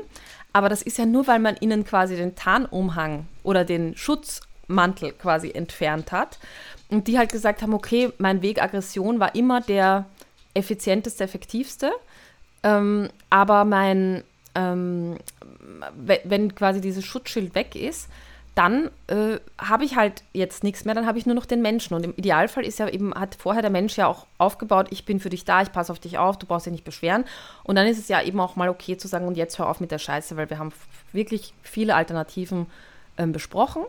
aber 0.54 0.70
das 0.70 0.82
ist 0.82 0.98
ja 0.98 1.06
nur, 1.06 1.28
weil 1.28 1.40
man 1.40 1.58
ihnen 1.60 1.84
quasi 1.84 2.16
den 2.16 2.36
Tarnumhang 2.36 3.28
oder 3.44 3.66
den 3.66 3.96
Schutzmantel 3.98 5.12
quasi 5.14 5.52
entfernt 5.52 6.12
hat 6.12 6.40
und 6.90 7.08
die 7.08 7.18
halt 7.18 7.32
gesagt 7.32 7.62
haben, 7.62 7.74
okay, 7.74 8.12
mein 8.20 8.42
Weg 8.42 8.62
Aggression 8.62 9.20
war 9.20 9.36
immer 9.36 9.62
der 9.62 10.06
effizienteste, 10.54 11.24
effektivste, 11.24 11.92
ähm, 12.64 13.10
aber 13.30 13.66
mein, 13.66 14.24
ähm, 14.56 15.18
wenn 15.96 16.56
quasi 16.56 16.82
dieses 16.82 17.06
Schutzschild 17.06 17.56
weg 17.56 17.76
ist, 17.76 18.10
dann 18.56 18.92
äh, 19.08 19.40
habe 19.58 19.84
ich 19.84 19.96
halt 19.96 20.24
jetzt 20.32 20.64
nichts 20.64 20.86
mehr, 20.86 20.94
dann 20.94 21.08
habe 21.08 21.18
ich 21.18 21.26
nur 21.26 21.34
noch 21.34 21.48
den 21.48 21.64
Menschen. 21.64 21.96
Und 21.96 22.06
im 22.06 22.14
Idealfall 22.16 22.64
ist 22.64 22.78
ja 22.78 22.88
eben, 22.88 23.14
hat 23.16 23.36
vorher 23.36 23.64
der 23.64 23.72
Mensch 23.72 23.98
ja 23.98 24.06
auch 24.08 24.28
aufgebaut, 24.38 24.88
ich 24.92 25.06
bin 25.06 25.20
für 25.20 25.30
dich 25.30 25.44
da, 25.44 25.64
ich 25.64 25.72
passe 25.72 25.92
auf 25.92 26.00
dich 26.00 26.20
auf, 26.20 26.38
du 26.38 26.46
brauchst 26.46 26.68
dich 26.68 26.72
nicht 26.72 26.84
beschweren. 26.84 27.26
Und 27.64 27.76
dann 27.76 27.88
ist 27.88 27.98
es 27.98 28.10
ja 28.10 28.22
eben 28.22 28.40
auch 28.40 28.56
mal 28.56 28.70
okay 28.70 28.96
zu 28.96 29.08
sagen, 29.08 29.28
und 29.28 29.38
jetzt 29.38 29.58
hör 29.58 29.70
auf 29.70 29.80
mit 29.80 29.90
der 29.90 29.98
Scheiße, 29.98 30.38
weil 30.38 30.50
wir 30.52 30.60
haben 30.60 30.72
wirklich 31.14 31.54
viele 31.64 31.96
Alternativen 31.96 32.68
äh, 33.18 33.26
besprochen. 33.26 33.84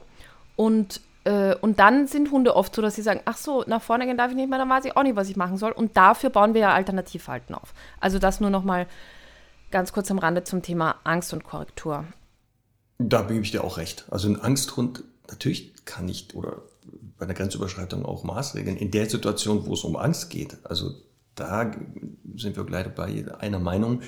Und, 0.56 1.02
äh, 1.24 1.54
und 1.56 1.80
dann 1.80 2.06
sind 2.06 2.30
Hunde 2.30 2.54
oft 2.54 2.74
so, 2.74 2.82
dass 2.82 2.94
sie 2.94 3.02
sagen, 3.02 3.20
ach 3.24 3.36
so, 3.36 3.64
nach 3.66 3.82
vorne 3.82 4.06
gehen 4.06 4.18
darf 4.18 4.30
ich 4.30 4.36
nicht 4.36 4.48
mehr, 4.48 4.58
dann 4.58 4.68
weiß 4.68 4.84
ich 4.84 4.96
auch 4.96 5.02
nicht, 5.02 5.16
was 5.16 5.28
ich 5.28 5.36
machen 5.36 5.56
soll. 5.56 5.72
Und 5.72 5.96
dafür 5.96 6.30
bauen 6.30 6.54
wir 6.54 6.60
ja 6.60 6.74
Alternativhalten 6.74 7.54
auf. 7.54 7.72
Also 8.00 8.18
das 8.18 8.40
nur 8.40 8.50
noch 8.50 8.64
mal 8.64 8.86
ganz 9.70 9.92
kurz 9.92 10.10
am 10.10 10.18
Rande 10.18 10.44
zum 10.44 10.62
Thema 10.62 10.96
Angst 11.04 11.32
und 11.32 11.44
Korrektur. 11.44 12.04
Da 12.98 13.22
gebe 13.22 13.40
ich 13.40 13.50
dir 13.50 13.64
auch 13.64 13.78
recht. 13.78 14.04
Also 14.10 14.28
ein 14.28 14.40
Angsthund, 14.40 15.02
natürlich 15.28 15.84
kann 15.84 16.08
ich 16.08 16.34
oder 16.34 16.62
bei 17.18 17.24
einer 17.24 17.34
Grenzüberschreitung 17.34 18.04
auch 18.04 18.22
Maßregeln. 18.22 18.76
In 18.76 18.90
der 18.90 19.08
Situation, 19.08 19.66
wo 19.66 19.72
es 19.72 19.84
um 19.84 19.96
Angst 19.96 20.30
geht, 20.30 20.58
also 20.64 20.92
da 21.34 21.72
sind 22.36 22.56
wir 22.56 22.64
gleich 22.64 22.86
bei 22.94 23.24
einer 23.40 23.58
Meinung, 23.58 24.02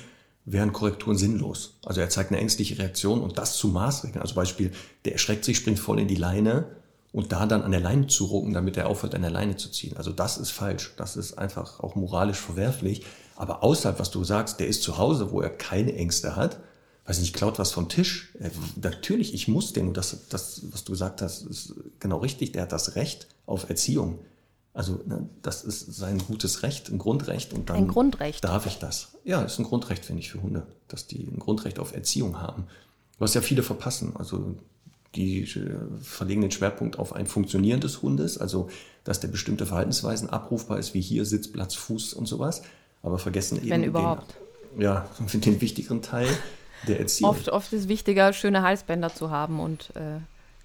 wären 0.45 0.73
Korrekturen 0.73 1.17
sinnlos. 1.17 1.81
Also 1.85 2.01
er 2.01 2.11
zeigt 2.11 2.31
eine 2.31 2.41
ängstliche 2.41 2.79
Reaktion 2.79 3.21
und 3.21 3.39
das 3.39 3.57
zu 3.57 3.69
Maßregeln. 3.69 4.23
Also 4.23 4.35
Beispiel, 4.35 4.71
der 5.05 5.15
erschreckt 5.15 5.45
sich, 5.45 5.57
springt 5.57 5.81
voll 5.81 5.99
in 5.99 6.07
die 6.07 6.15
Leine 6.15 6.77
und 7.17 7.33
da 7.33 7.47
dann 7.47 7.63
an 7.63 7.71
der 7.71 7.81
Leine 7.81 8.09
zu 8.09 8.27
rucken, 8.27 8.53
damit 8.53 8.77
er 8.77 8.89
aufhört, 8.89 9.15
an 9.15 9.23
der 9.23 9.31
Leine 9.31 9.57
zu 9.57 9.71
ziehen. 9.71 9.97
Also 9.97 10.13
das 10.13 10.37
ist 10.37 10.51
falsch. 10.51 10.93
Das 10.99 11.17
ist 11.17 11.39
einfach 11.39 11.81
auch 11.81 11.95
moralisch 11.95 12.37
verwerflich. 12.37 13.07
Aber 13.37 13.63
außerhalb, 13.63 13.99
was 13.99 14.11
du 14.11 14.23
sagst, 14.23 14.61
der 14.61 14.67
ist 14.67 14.83
zu 14.83 14.99
Hause, 14.99 15.31
wo 15.31 15.41
er 15.41 15.49
keine 15.49 15.95
Ängste 15.95 16.37
hat, 16.37 16.61
weiß 17.07 17.21
nicht, 17.21 17.35
klaut 17.35 17.59
was 17.59 17.73
vom 17.73 17.89
Tisch. 17.89 18.35
Äh, 18.39 18.51
natürlich, 18.83 19.33
ich 19.33 19.49
muss 19.49 19.73
den, 19.73 19.89
und 19.89 19.97
das, 19.97 20.29
das, 20.29 20.61
was 20.71 20.85
du 20.85 20.93
gesagt 20.93 21.23
hast, 21.23 21.47
ist 21.47 21.73
genau 22.01 22.19
richtig, 22.19 22.53
der 22.53 22.65
hat 22.65 22.73
das 22.73 22.97
Recht 22.97 23.29
auf 23.47 23.71
Erziehung. 23.71 24.19
Also 24.75 25.01
ne, 25.07 25.27
das 25.41 25.65
ist 25.65 25.97
sein 25.97 26.19
gutes 26.19 26.63
Recht, 26.63 26.91
ein 26.91 26.99
Grundrecht. 26.99 27.55
Und 27.55 27.71
dann 27.71 27.77
ein 27.77 27.89
Grundrecht. 27.89 28.45
darf 28.45 28.67
ich 28.67 28.77
das. 28.79 29.13
Ja, 29.25 29.41
ist 29.41 29.59
ein 29.59 29.65
Grundrecht, 29.65 30.05
finde 30.05 30.21
ich, 30.21 30.31
für 30.31 30.43
Hunde, 30.43 30.67
dass 30.89 31.07
die 31.07 31.27
ein 31.27 31.39
Grundrecht 31.39 31.79
auf 31.79 31.95
Erziehung 31.95 32.43
haben. 32.43 32.67
Was 33.19 33.33
ja 33.33 33.41
viele 33.41 33.63
verpassen. 33.63 34.13
Also 34.17 34.57
die 35.17 35.43
äh, 35.43 35.77
verlegen 36.01 36.43
den 36.43 36.51
Schwerpunkt 36.51 36.99
auf 36.99 37.15
ein 37.15 37.27
Funktionieren 37.27 37.81
des 37.81 38.03
Hundes, 38.03 38.39
also 38.39 38.69
dass 39.05 39.21
der 39.21 39.29
bestimmte 39.29 39.67
Verhaltensweisen 39.67 40.31
abrufbar 40.31 40.79
ist, 40.79 40.95
wie 40.95 41.01
hier 41.01 41.25
Sitz, 41.25 41.51
Platz, 41.51 41.75
Fuß 41.75 42.15
und 42.15 42.27
sowas. 42.27 42.63
Aber 43.03 43.19
vergessen 43.19 43.59
eben 43.59 43.71
Wenn 43.71 43.85
überhaupt. 43.85 44.35
Den, 44.75 44.83
ja, 44.83 45.09
den 45.33 45.61
wichtigeren 45.61 46.03
Teil, 46.03 46.29
der 46.87 47.01
Erziehung. 47.01 47.31
Oft, 47.31 47.49
oft 47.49 47.73
ist 47.73 47.89
wichtiger, 47.89 48.33
schöne 48.33 48.63
Halsbänder 48.63 49.15
zu 49.15 49.31
haben 49.31 49.61
und 49.61 49.93
äh, 49.97 50.19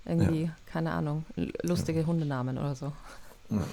irgendwie, 0.05 0.43
ja. 0.43 0.49
keine 0.65 0.91
Ahnung, 0.91 1.25
lustige 1.63 2.01
ja. 2.01 2.05
Hundenamen 2.05 2.57
oder 2.57 2.75
so. 2.75 2.91
Ja. 3.49 3.63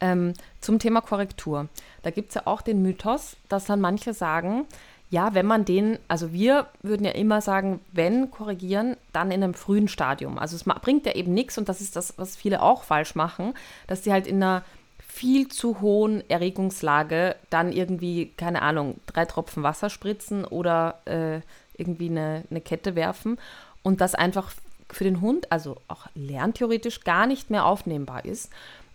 Ähm, 0.00 0.32
zum 0.60 0.78
Thema 0.78 1.00
Korrektur. 1.00 1.68
Da 2.02 2.10
gibt 2.10 2.30
es 2.30 2.34
ja 2.34 2.42
auch 2.46 2.62
den 2.62 2.82
Mythos, 2.82 3.36
dass 3.48 3.66
dann 3.66 3.80
manche 3.80 4.14
sagen, 4.14 4.66
ja, 5.12 5.34
wenn 5.34 5.44
man 5.44 5.66
den, 5.66 5.98
also 6.08 6.32
wir 6.32 6.68
würden 6.80 7.04
ja 7.04 7.12
immer 7.12 7.42
sagen, 7.42 7.80
wenn 7.92 8.30
korrigieren, 8.30 8.96
dann 9.12 9.30
in 9.30 9.44
einem 9.44 9.52
frühen 9.52 9.86
Stadium. 9.86 10.38
Also 10.38 10.56
es 10.56 10.64
bringt 10.64 11.04
ja 11.04 11.12
eben 11.12 11.34
nichts 11.34 11.58
und 11.58 11.68
das 11.68 11.82
ist 11.82 11.96
das, 11.96 12.14
was 12.16 12.34
viele 12.34 12.62
auch 12.62 12.82
falsch 12.82 13.14
machen, 13.14 13.52
dass 13.86 14.00
die 14.00 14.10
halt 14.10 14.26
in 14.26 14.42
einer 14.42 14.64
viel 15.06 15.48
zu 15.48 15.82
hohen 15.82 16.28
Erregungslage 16.30 17.36
dann 17.50 17.72
irgendwie, 17.72 18.32
keine 18.38 18.62
Ahnung, 18.62 19.00
drei 19.04 19.26
Tropfen 19.26 19.62
Wasser 19.62 19.90
spritzen 19.90 20.46
oder 20.46 21.00
äh, 21.04 21.40
irgendwie 21.76 22.08
eine, 22.08 22.44
eine 22.50 22.62
Kette 22.62 22.94
werfen 22.94 23.38
und 23.82 24.00
das 24.00 24.14
einfach 24.14 24.50
für 24.88 25.04
den 25.04 25.20
Hund, 25.20 25.52
also 25.52 25.76
auch 25.88 26.06
lerntheoretisch, 26.14 27.00
gar 27.00 27.26
nicht 27.26 27.50
mehr 27.50 27.66
aufnehmbar 27.66 28.24
ist. 28.24 28.48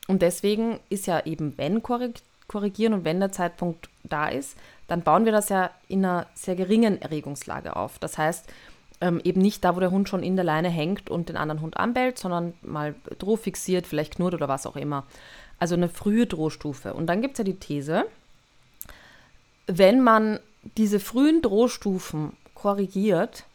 Und 0.07 0.23
deswegen 0.23 0.79
ist 0.89 1.05
ja 1.05 1.23
eben, 1.27 1.55
wenn 1.57 1.83
korrigieren 1.83 2.93
und 2.95 3.05
wenn 3.05 3.19
der 3.19 3.31
Zeitpunkt 3.31 3.89
da 4.03 4.29
ist, 4.29 4.57
dann 4.87 5.01
bauen 5.01 5.25
wir 5.25 5.31
das 5.31 5.49
ja 5.49 5.69
in 5.87 6.05
einer 6.05 6.27
sehr 6.33 6.55
geringen 6.55 7.01
Erregungslage 7.01 7.75
auf. 7.75 7.99
Das 7.99 8.17
heißt, 8.17 8.47
ähm, 9.01 9.21
eben 9.23 9.41
nicht 9.41 9.63
da, 9.63 9.75
wo 9.75 9.79
der 9.79 9.91
Hund 9.91 10.09
schon 10.09 10.23
in 10.23 10.35
der 10.35 10.45
Leine 10.45 10.69
hängt 10.69 11.09
und 11.09 11.29
den 11.29 11.37
anderen 11.37 11.61
Hund 11.61 11.77
anbellt, 11.77 12.17
sondern 12.17 12.53
mal 12.61 12.95
drohfixiert, 13.19 13.85
vielleicht 13.85 14.15
knurrt 14.15 14.33
oder 14.33 14.47
was 14.47 14.65
auch 14.65 14.75
immer. 14.75 15.05
Also 15.59 15.75
eine 15.75 15.89
frühe 15.89 16.25
Drohstufe. 16.25 16.93
Und 16.93 17.07
dann 17.07 17.21
gibt 17.21 17.33
es 17.33 17.37
ja 17.39 17.43
die 17.43 17.59
These, 17.59 18.05
wenn 19.67 20.01
man 20.01 20.39
diese 20.77 20.99
frühen 20.99 21.41
Drohstufen 21.41 22.33
korrigiert, 22.55 23.45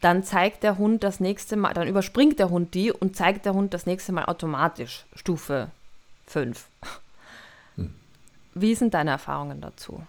dann 0.00 0.22
zeigt 0.22 0.62
der 0.62 0.78
Hund 0.78 1.02
das 1.02 1.20
nächste 1.20 1.56
Mal, 1.56 1.74
dann 1.74 1.88
überspringt 1.88 2.38
der 2.38 2.50
Hund 2.50 2.74
die 2.74 2.92
und 2.92 3.16
zeigt 3.16 3.46
der 3.46 3.54
Hund 3.54 3.74
das 3.74 3.86
nächste 3.86 4.12
Mal 4.12 4.24
automatisch 4.26 5.06
Stufe 5.14 5.70
5. 6.26 6.68
Hm. 7.76 7.94
Wie 8.54 8.74
sind 8.74 8.94
deine 8.94 9.10
Erfahrungen 9.10 9.60
dazu? 9.60 10.02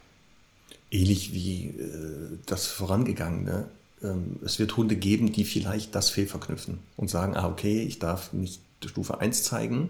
Ähnlich 0.91 1.33
wie 1.33 1.67
äh, 1.67 2.37
das 2.45 2.67
vorangegangene. 2.67 3.65
Ähm, 4.01 4.37
es 4.43 4.59
wird 4.59 4.75
Hunde 4.77 4.95
geben, 4.95 5.31
die 5.31 5.45
vielleicht 5.45 5.95
das 5.95 6.09
fehlverknüpfen 6.09 6.79
und 6.97 7.09
sagen, 7.09 7.35
ah 7.35 7.47
okay, 7.47 7.83
ich 7.83 7.99
darf 7.99 8.33
nicht 8.33 8.61
Stufe 8.85 9.19
1 9.19 9.43
zeigen, 9.43 9.89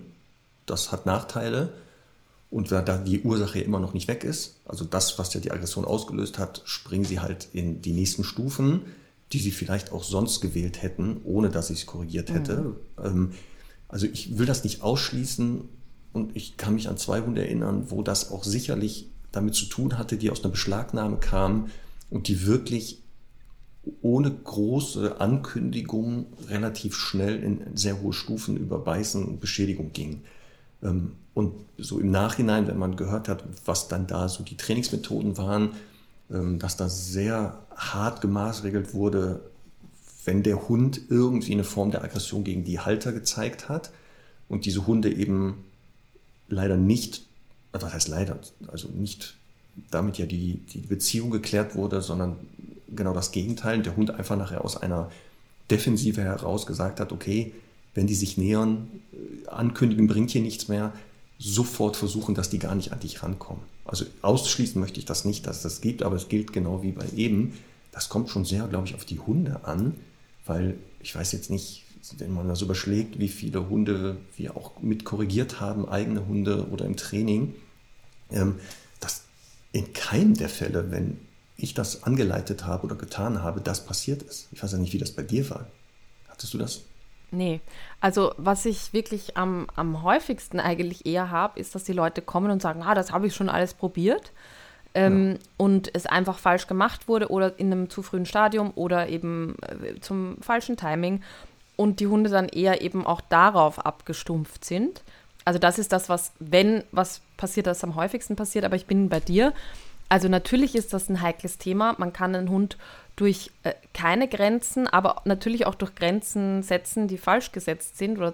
das 0.66 0.91
hat 0.91 1.06
Nachteile. 1.06 1.74
Und 2.52 2.72
da 2.72 2.82
die 2.82 3.22
Ursache 3.22 3.60
immer 3.60 3.80
noch 3.80 3.93
nicht 3.93 4.08
weg 4.08 4.24
ist, 4.24 4.56
also 4.66 4.84
das, 4.84 5.20
was 5.20 5.32
ja 5.36 5.39
die 5.39 5.52
Aggression 5.52 5.86
ausgelöst 5.86 6.39
hat, 6.39 6.64
springen 6.66 7.06
sie 7.06 7.20
halt 7.20 7.47
in 7.54 7.84
die 7.84 7.93
nächsten 7.93 8.24
Stufen, 8.24 8.82
die 9.32 9.39
sie 9.39 9.52
vielleicht 9.52 9.91
auch 9.91 10.04
sonst 10.04 10.41
gewählt 10.41 10.82
hätten, 10.82 11.22
ohne 11.24 11.50
dass 11.50 11.70
ich 11.70 11.82
es 11.82 11.86
korrigiert 11.86 12.32
hätte. 12.32 12.58
Mhm. 12.58 12.76
Ähm, 13.04 13.32
also 13.88 14.08
ich 14.08 14.39
will 14.39 14.47
das 14.47 14.64
nicht 14.64 14.82
ausschließen 14.82 15.62
und 16.14 16.36
ich 16.36 16.58
kann 16.58 16.74
mich 16.74 16.89
an 16.89 16.97
zwei 16.97 17.22
Hunde 17.22 17.41
erinnern, 17.41 17.86
wo 17.89 18.02
das 18.02 18.32
auch 18.32 18.43
sicherlich 18.43 19.08
damit 19.32 19.56
zu 19.56 19.66
tun 19.66 19.98
hatte, 19.98 20.18
die 20.18 20.30
aus 20.30 20.44
einer 20.44 20.52
Beschlagnahme 20.52 21.18
kamen 21.18 21.72
und 22.10 22.28
die 22.28 22.46
wirklich 22.46 23.02
ohne 24.02 24.32
große 24.32 25.20
Ankündigung 25.20 26.28
relativ 26.48 26.96
schnell 26.96 27.42
in 27.42 27.76
sehr 27.76 28.02
hohe 28.02 28.14
Stufen 28.14 28.58
über 28.58 28.80
Beißen 28.80 29.24
und 29.24 29.40
Beschädigung 29.40 29.94
gingen. 29.94 30.24
Ähm, 30.84 31.14
und 31.34 31.54
so 31.78 32.00
im 32.00 32.12
Nachhinein, 32.12 32.68
wenn 32.68 32.78
man 32.78 32.96
gehört 32.96 33.30
hat, 33.30 33.44
was 33.66 33.88
dann 33.88 34.08
da 34.08 34.28
so 34.28 34.44
die 34.44 34.58
Trainingsmethoden 34.58 35.38
waren, 35.38 35.72
ähm, 36.32 36.60
dass 36.60 36.76
da 36.76 36.90
sehr 36.90 37.60
hart 37.76 38.22
gemaßregelt 38.22 38.94
wurde, 38.94 39.42
wenn 40.26 40.44
der 40.44 40.68
Hund 40.68 41.02
irgendwie 41.10 41.54
eine 41.54 41.64
Form 41.64 41.92
der 41.92 42.04
Aggression 42.04 42.44
gegen 42.44 42.64
die 42.64 42.80
Halter 42.80 43.14
gezeigt 43.14 43.70
hat 43.70 43.92
und 44.50 44.66
diese 44.66 44.86
Hunde 44.86 45.14
eben 45.14 45.64
leider 46.50 46.78
nicht, 46.78 47.26
was 47.72 47.93
heißt 47.93 48.07
leider, 48.07 48.39
also 48.67 48.89
nicht 48.89 49.36
damit 49.91 50.17
ja 50.17 50.26
die, 50.26 50.55
die 50.74 50.80
Beziehung 50.80 51.30
geklärt 51.30 51.76
wurde, 51.76 52.01
sondern 52.01 52.36
genau 52.95 53.13
das 53.13 53.32
Gegenteil. 53.32 53.82
Der 53.82 53.95
Hund 53.95 54.11
einfach 54.11 54.38
nachher 54.38 54.63
aus 54.63 54.78
einer 54.78 55.09
Defensive 55.70 56.22
heraus 56.22 56.65
gesagt 56.65 56.99
hat, 56.99 57.11
okay, 57.11 57.53
wenn 57.93 58.07
die 58.07 58.15
sich 58.15 58.38
nähern, 58.38 58.88
äh, 59.13 59.47
ankündigen 59.47 60.07
bringt 60.07 60.32
hier 60.32 60.41
nichts 60.41 60.67
mehr, 60.67 60.93
sofort 61.38 61.95
versuchen, 61.95 62.36
dass 62.36 62.49
die 62.49 62.59
gar 62.59 62.76
nicht 62.76 62.91
an 62.91 62.99
dich 62.99 63.24
rankommen. 63.24 63.63
Also 63.86 64.05
ausschließen 64.22 64.80
möchte 64.80 64.99
ich 64.99 65.05
das 65.05 65.26
nicht, 65.26 65.47
dass 65.47 65.61
das 65.61 65.82
gibt, 65.82 66.03
aber 66.03 66.15
es 66.15 66.28
gilt 66.28 66.53
genau 66.53 66.84
wie 66.84 66.91
bei 66.91 67.05
eben. 67.15 67.53
Das 67.91 68.09
kommt 68.09 68.30
schon 68.30 68.45
sehr, 68.45 68.67
glaube 68.67 68.88
ich, 68.88 68.95
auf 68.95 69.05
die 69.05 69.20
Hunde 69.20 69.61
an, 69.63 69.95
weil 70.45 70.78
ich 71.01 71.15
weiß 71.15 71.32
jetzt 71.32 71.49
nicht, 71.49 71.86
wenn 72.18 72.34
man 72.34 72.47
das 72.47 72.62
überschlägt, 72.62 73.20
wie 73.20 73.28
viele 73.28 73.70
Hunde 73.70 74.18
wir 74.38 74.56
auch 74.56 74.82
mit 74.82 75.06
korrigiert 75.06 75.60
haben, 75.60 75.88
eigene 75.88 76.26
Hunde 76.26 76.68
oder 76.70 76.86
im 76.86 76.95
Training, 76.95 77.56
ähm, 78.32 78.60
dass 79.00 79.24
in 79.72 79.93
keinem 79.93 80.36
der 80.36 80.50
Fälle, 80.50 80.91
wenn 80.91 81.20
ich 81.58 81.74
das 81.74 82.04
angeleitet 82.04 82.66
habe 82.66 82.86
oder 82.86 82.95
getan 82.95 83.43
habe, 83.43 83.62
das 83.62 83.86
passiert 83.86 84.24
ist. 84.24 84.47
Ich 84.52 84.64
weiß 84.64 84.72
ja 84.72 84.78
nicht, 84.78 84.93
wie 84.93 84.97
das 84.97 85.12
bei 85.12 85.24
dir 85.24 85.50
war. 85.50 85.68
Hattest 86.30 86.54
du 86.54 86.58
das? 86.58 86.84
Nee, 87.32 87.62
also 88.02 88.34
was 88.38 88.66
ich 88.66 88.93
wirklich 88.93 89.38
am, 89.38 89.68
am 89.76 90.02
häufigsten 90.02 90.60
eigentlich 90.60 91.06
eher 91.06 91.30
habe, 91.30 91.60
ist, 91.60 91.76
dass 91.76 91.84
die 91.84 91.93
Leute 91.93 92.22
kommen 92.22 92.50
und 92.50 92.62
sagen, 92.62 92.82
ah, 92.82 92.95
das 92.95 93.12
habe 93.12 93.28
ich 93.28 93.36
schon 93.36 93.50
alles 93.50 93.74
probiert. 93.74 94.32
ähm, 94.95 95.34
ja. 95.34 95.38
und 95.58 95.93
es 95.93 96.06
einfach 96.06 96.39
falsch 96.39 96.68
gemacht 96.68 97.08
wurde 97.08 97.30
oder 97.30 97.60
in 97.60 97.72
einem 97.72 97.89
zu 97.89 98.02
frühen 98.02 98.26
Stadium 98.26 98.72
oder 98.76 99.08
eben 99.08 99.56
äh, 99.62 100.00
zum 100.00 100.38
falschen 100.41 100.78
Timing 100.78 101.22
und 101.80 102.02
die 102.02 102.08
Hunde 102.08 102.30
dann 102.30 102.50
eher 102.50 102.82
eben 102.82 103.06
auch 103.06 103.22
darauf 103.22 103.80
abgestumpft 103.86 104.66
sind. 104.66 105.02
Also 105.46 105.60
das 105.60 105.80
ist 105.80 105.94
das, 105.94 106.10
was, 106.10 106.34
wenn 106.38 106.84
was 106.92 107.22
passiert, 107.38 107.68
das 107.68 107.86
am 107.86 107.96
häufigsten 107.96 108.36
passiert, 108.36 108.66
aber 108.66 108.76
ich 108.76 108.86
bin 108.86 109.08
bei 109.08 109.22
dir. 109.22 109.54
Also 110.10 110.28
natürlich 110.28 110.76
ist 110.76 110.92
das 110.92 111.08
ein 111.08 111.22
heikles 111.22 111.58
Thema. 111.58 111.96
Man 111.98 112.12
kann 112.12 112.36
einen 112.36 112.50
Hund 112.50 112.78
durch 113.16 113.52
äh, 113.64 113.76
keine 113.94 114.28
Grenzen, 114.28 114.88
aber 114.88 115.22
natürlich 115.24 115.68
auch 115.68 115.76
durch 115.76 115.96
Grenzen 115.96 116.64
setzen, 116.64 117.08
die 117.08 117.18
falsch 117.18 117.54
gesetzt 117.54 117.98
sind 117.98 118.18
oder 118.18 118.34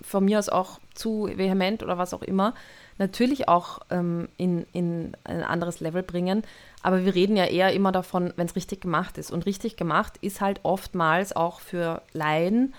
von 0.00 0.24
mir 0.24 0.38
aus 0.38 0.48
auch 0.48 0.78
zu 0.94 1.28
vehement 1.34 1.82
oder 1.82 1.98
was 1.98 2.14
auch 2.14 2.22
immer, 2.22 2.54
natürlich 2.98 3.48
auch 3.48 3.80
ähm, 3.90 4.28
in, 4.36 4.66
in 4.72 5.16
ein 5.24 5.42
anderes 5.42 5.80
Level 5.80 6.02
bringen. 6.02 6.42
Aber 6.82 7.04
wir 7.04 7.14
reden 7.14 7.36
ja 7.36 7.44
eher 7.44 7.72
immer 7.72 7.92
davon, 7.92 8.32
wenn 8.36 8.46
es 8.46 8.56
richtig 8.56 8.80
gemacht 8.80 9.18
ist. 9.18 9.30
Und 9.30 9.46
richtig 9.46 9.76
gemacht 9.76 10.14
ist 10.20 10.40
halt 10.40 10.60
oftmals 10.62 11.34
auch 11.34 11.60
für 11.60 12.02
Laien, 12.12 12.74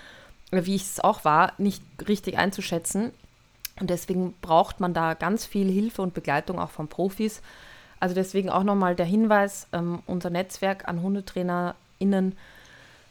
wie 0.52 0.76
ich 0.76 0.84
es 0.84 1.00
auch 1.00 1.26
war, 1.26 1.54
nicht 1.58 1.84
richtig 2.08 2.38
einzuschätzen. 2.38 3.12
Und 3.80 3.90
deswegen 3.90 4.34
braucht 4.42 4.80
man 4.80 4.94
da 4.94 5.14
ganz 5.14 5.46
viel 5.46 5.70
Hilfe 5.70 6.02
und 6.02 6.14
Begleitung 6.14 6.60
auch 6.60 6.72
von 6.72 6.88
Profis. 6.88 7.42
Also 8.00 8.16
deswegen 8.16 8.50
auch 8.50 8.64
nochmal 8.64 8.96
der 8.96 9.06
Hinweis, 9.06 9.68
ähm, 9.74 10.00
unser 10.06 10.30
Netzwerk 10.30 10.88
an 10.88 11.02
HundetrainerInnen 11.02 12.36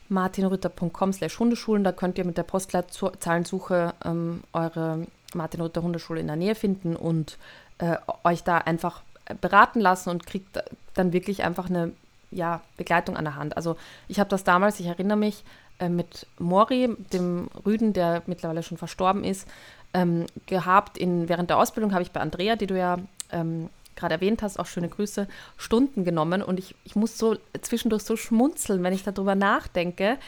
martinrütter.com 0.09 1.13
slash 1.13 1.39
Hundeschulen, 1.39 1.85
da 1.85 1.93
könnt 1.93 2.19
ihr 2.19 2.25
mit 2.25 2.39
der 2.39 2.45
Postzahlensuche 2.45 3.95
ähm, 4.05 4.43
eure 4.53 5.07
Martin 5.35 5.61
Rütter 5.61 5.83
Hundeschule 5.83 6.21
in 6.21 6.27
der 6.27 6.37
Nähe 6.37 6.55
finden 6.55 6.97
und 6.97 7.39
äh, 7.79 7.97
euch 8.25 8.43
da 8.43 8.59
einfach 8.59 9.03
beraten 9.41 9.81
lassen 9.81 10.11
und 10.11 10.27
kriegt 10.27 10.63
dann 10.95 11.13
wirklich 11.13 11.43
einfach 11.43 11.69
eine 11.69 11.93
ja, 12.31 12.61
Begleitung 12.77 13.17
an 13.17 13.25
der 13.25 13.37
Hand. 13.37 13.57
Also 13.57 13.77
ich 14.09 14.21
habe 14.21 14.31
das 14.31 14.45
damals, 14.45 14.81
ich 14.81 14.87
erinnere 14.87 15.17
mich, 15.17 15.45
äh, 15.79 15.89
mit 15.89 16.27
Mori, 16.39 16.95
dem 17.13 17.49
Rüden, 17.65 17.93
der 17.93 18.23
mittlerweile 18.27 18.63
schon 18.63 18.79
verstorben 18.79 19.25
ist, 19.25 19.47
ähm, 19.95 20.27
gehabt. 20.47 20.99
In, 20.99 21.29
während 21.29 21.51
der 21.51 21.59
Ausbildung 21.59 21.93
habe 21.93 22.03
ich 22.03 22.13
bei 22.13 22.21
Andrea, 22.21 22.57
die 22.57 22.67
du 22.67 22.79
ja 22.79 22.99
ähm, 23.31 23.69
gerade 23.95 24.15
erwähnt 24.15 24.43
hast, 24.43 24.59
auch 24.59 24.67
schöne 24.67 24.89
Grüße, 24.89 25.27
Stunden 25.57 26.05
genommen. 26.05 26.43
Und 26.43 26.59
ich, 26.59 26.75
ich 26.85 26.97
muss 26.97 27.19
so 27.19 27.37
zwischendurch 27.61 28.03
so 28.03 28.17
schmunzeln, 28.17 28.83
wenn 28.83 28.93
ich 28.93 29.05
darüber 29.05 29.35
nachdenke, 29.35 30.19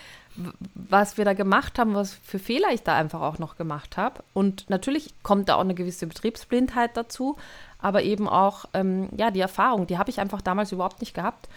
was 0.74 1.16
wir 1.16 1.24
da 1.24 1.33
gemacht 1.33 1.79
haben, 1.79 1.95
was 1.95 2.14
für 2.14 2.39
Fehler 2.39 2.68
ich 2.72 2.83
da 2.83 2.97
einfach 2.97 3.20
auch 3.20 3.39
noch 3.39 3.57
gemacht 3.57 3.97
habe. 3.97 4.22
Und 4.35 4.68
natürlich 4.70 5.14
kommt 5.22 5.49
da 5.49 5.57
auch 5.57 5.61
eine 5.62 5.74
gewisse 5.74 6.07
Betriebsblindheit 6.07 6.97
dazu, 6.97 7.37
aber 7.81 8.03
eben 8.03 8.29
auch 8.29 8.66
ähm, 8.74 9.09
ja, 9.16 9.31
die 9.31 9.41
Erfahrung, 9.41 9.87
die 9.87 9.99
habe 9.99 10.11
ich 10.11 10.20
einfach 10.20 10.41
damals 10.41 10.72
überhaupt 10.72 11.01
nicht 11.01 11.14
gehabt. 11.14 11.49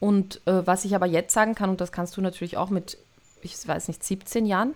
Und 0.00 0.40
äh, 0.46 0.66
was 0.66 0.84
ich 0.84 0.94
aber 0.94 1.06
jetzt 1.06 1.34
sagen 1.34 1.54
kann, 1.54 1.70
und 1.70 1.80
das 1.80 1.92
kannst 1.92 2.16
du 2.16 2.20
natürlich 2.20 2.56
auch 2.56 2.70
mit, 2.70 2.98
ich 3.42 3.56
weiß 3.66 3.88
nicht, 3.88 4.04
17 4.04 4.46
Jahren, 4.46 4.74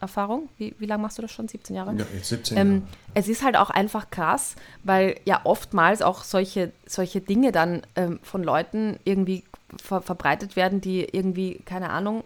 Erfahrung? 0.00 0.48
Wie, 0.58 0.74
wie 0.78 0.86
lange 0.86 1.02
machst 1.02 1.18
du 1.18 1.22
das 1.22 1.32
schon? 1.32 1.48
17 1.48 1.76
Jahre? 1.76 1.94
Ja, 1.94 2.06
jetzt 2.14 2.28
17 2.28 2.56
ähm, 2.56 2.72
Jahre. 2.72 2.82
Es 3.14 3.28
ist 3.28 3.42
halt 3.42 3.56
auch 3.56 3.70
einfach 3.70 4.10
krass, 4.10 4.54
weil 4.82 5.18
ja 5.24 5.40
oftmals 5.44 6.02
auch 6.02 6.22
solche, 6.22 6.72
solche 6.86 7.20
Dinge 7.20 7.52
dann 7.52 7.82
ähm, 7.96 8.20
von 8.22 8.42
Leuten 8.42 8.98
irgendwie 9.04 9.44
ver 9.82 10.02
verbreitet 10.02 10.56
werden, 10.56 10.80
die 10.80 11.04
irgendwie, 11.04 11.60
keine 11.64 11.90
Ahnung, 11.90 12.22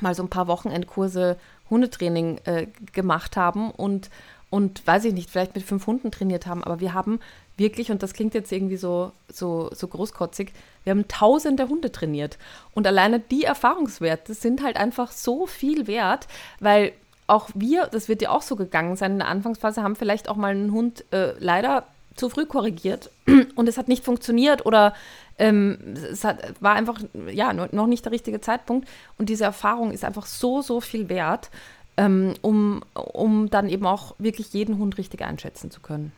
mal 0.00 0.14
so 0.14 0.22
ein 0.22 0.30
paar 0.30 0.46
Wochenendkurse 0.46 1.36
Hundetraining 1.70 2.40
äh, 2.44 2.66
gemacht 2.92 3.36
haben 3.36 3.70
und, 3.70 4.10
und 4.50 4.86
weiß 4.86 5.04
ich 5.06 5.14
nicht, 5.14 5.30
vielleicht 5.30 5.54
mit 5.54 5.64
fünf 5.64 5.86
Hunden 5.86 6.10
trainiert 6.10 6.46
haben, 6.46 6.62
aber 6.62 6.80
wir 6.80 6.94
haben 6.94 7.20
wirklich, 7.56 7.90
und 7.90 8.02
das 8.02 8.12
klingt 8.12 8.34
jetzt 8.34 8.52
irgendwie 8.52 8.76
so, 8.76 9.12
so, 9.32 9.70
so 9.72 9.88
großkotzig, 9.88 10.52
wir 10.82 10.90
haben 10.90 11.08
tausende 11.08 11.68
Hunde 11.68 11.92
trainiert. 11.92 12.38
Und 12.74 12.86
alleine 12.86 13.20
die 13.20 13.44
Erfahrungswerte 13.44 14.34
sind 14.34 14.62
halt 14.62 14.76
einfach 14.76 15.12
so 15.12 15.46
viel 15.46 15.86
wert, 15.86 16.26
weil 16.60 16.92
auch 17.26 17.48
wir, 17.54 17.86
das 17.86 18.08
wird 18.08 18.20
ja 18.22 18.30
auch 18.30 18.42
so 18.42 18.56
gegangen 18.56 18.96
sein 18.96 19.12
in 19.12 19.18
der 19.18 19.28
Anfangsphase, 19.28 19.82
haben 19.82 19.96
vielleicht 19.96 20.28
auch 20.28 20.36
mal 20.36 20.50
einen 20.50 20.72
Hund 20.72 21.04
äh, 21.12 21.34
leider 21.38 21.86
zu 22.14 22.28
früh 22.28 22.46
korrigiert 22.46 23.10
und 23.54 23.68
es 23.68 23.76
hat 23.76 23.88
nicht 23.88 24.04
funktioniert 24.04 24.66
oder 24.66 24.94
ähm, 25.38 25.78
es 25.94 26.24
hat, 26.24 26.60
war 26.60 26.74
einfach 26.74 27.00
ja 27.32 27.52
noch 27.52 27.86
nicht 27.86 28.04
der 28.04 28.12
richtige 28.12 28.40
Zeitpunkt 28.40 28.88
und 29.18 29.28
diese 29.28 29.44
Erfahrung 29.44 29.90
ist 29.90 30.04
einfach 30.04 30.26
so, 30.26 30.62
so 30.62 30.80
viel 30.80 31.08
wert, 31.08 31.50
ähm, 31.96 32.34
um, 32.42 32.82
um 32.94 33.50
dann 33.50 33.68
eben 33.68 33.86
auch 33.86 34.14
wirklich 34.18 34.52
jeden 34.52 34.78
Hund 34.78 34.98
richtig 34.98 35.22
einschätzen 35.22 35.70
zu 35.70 35.80
können. 35.80 36.12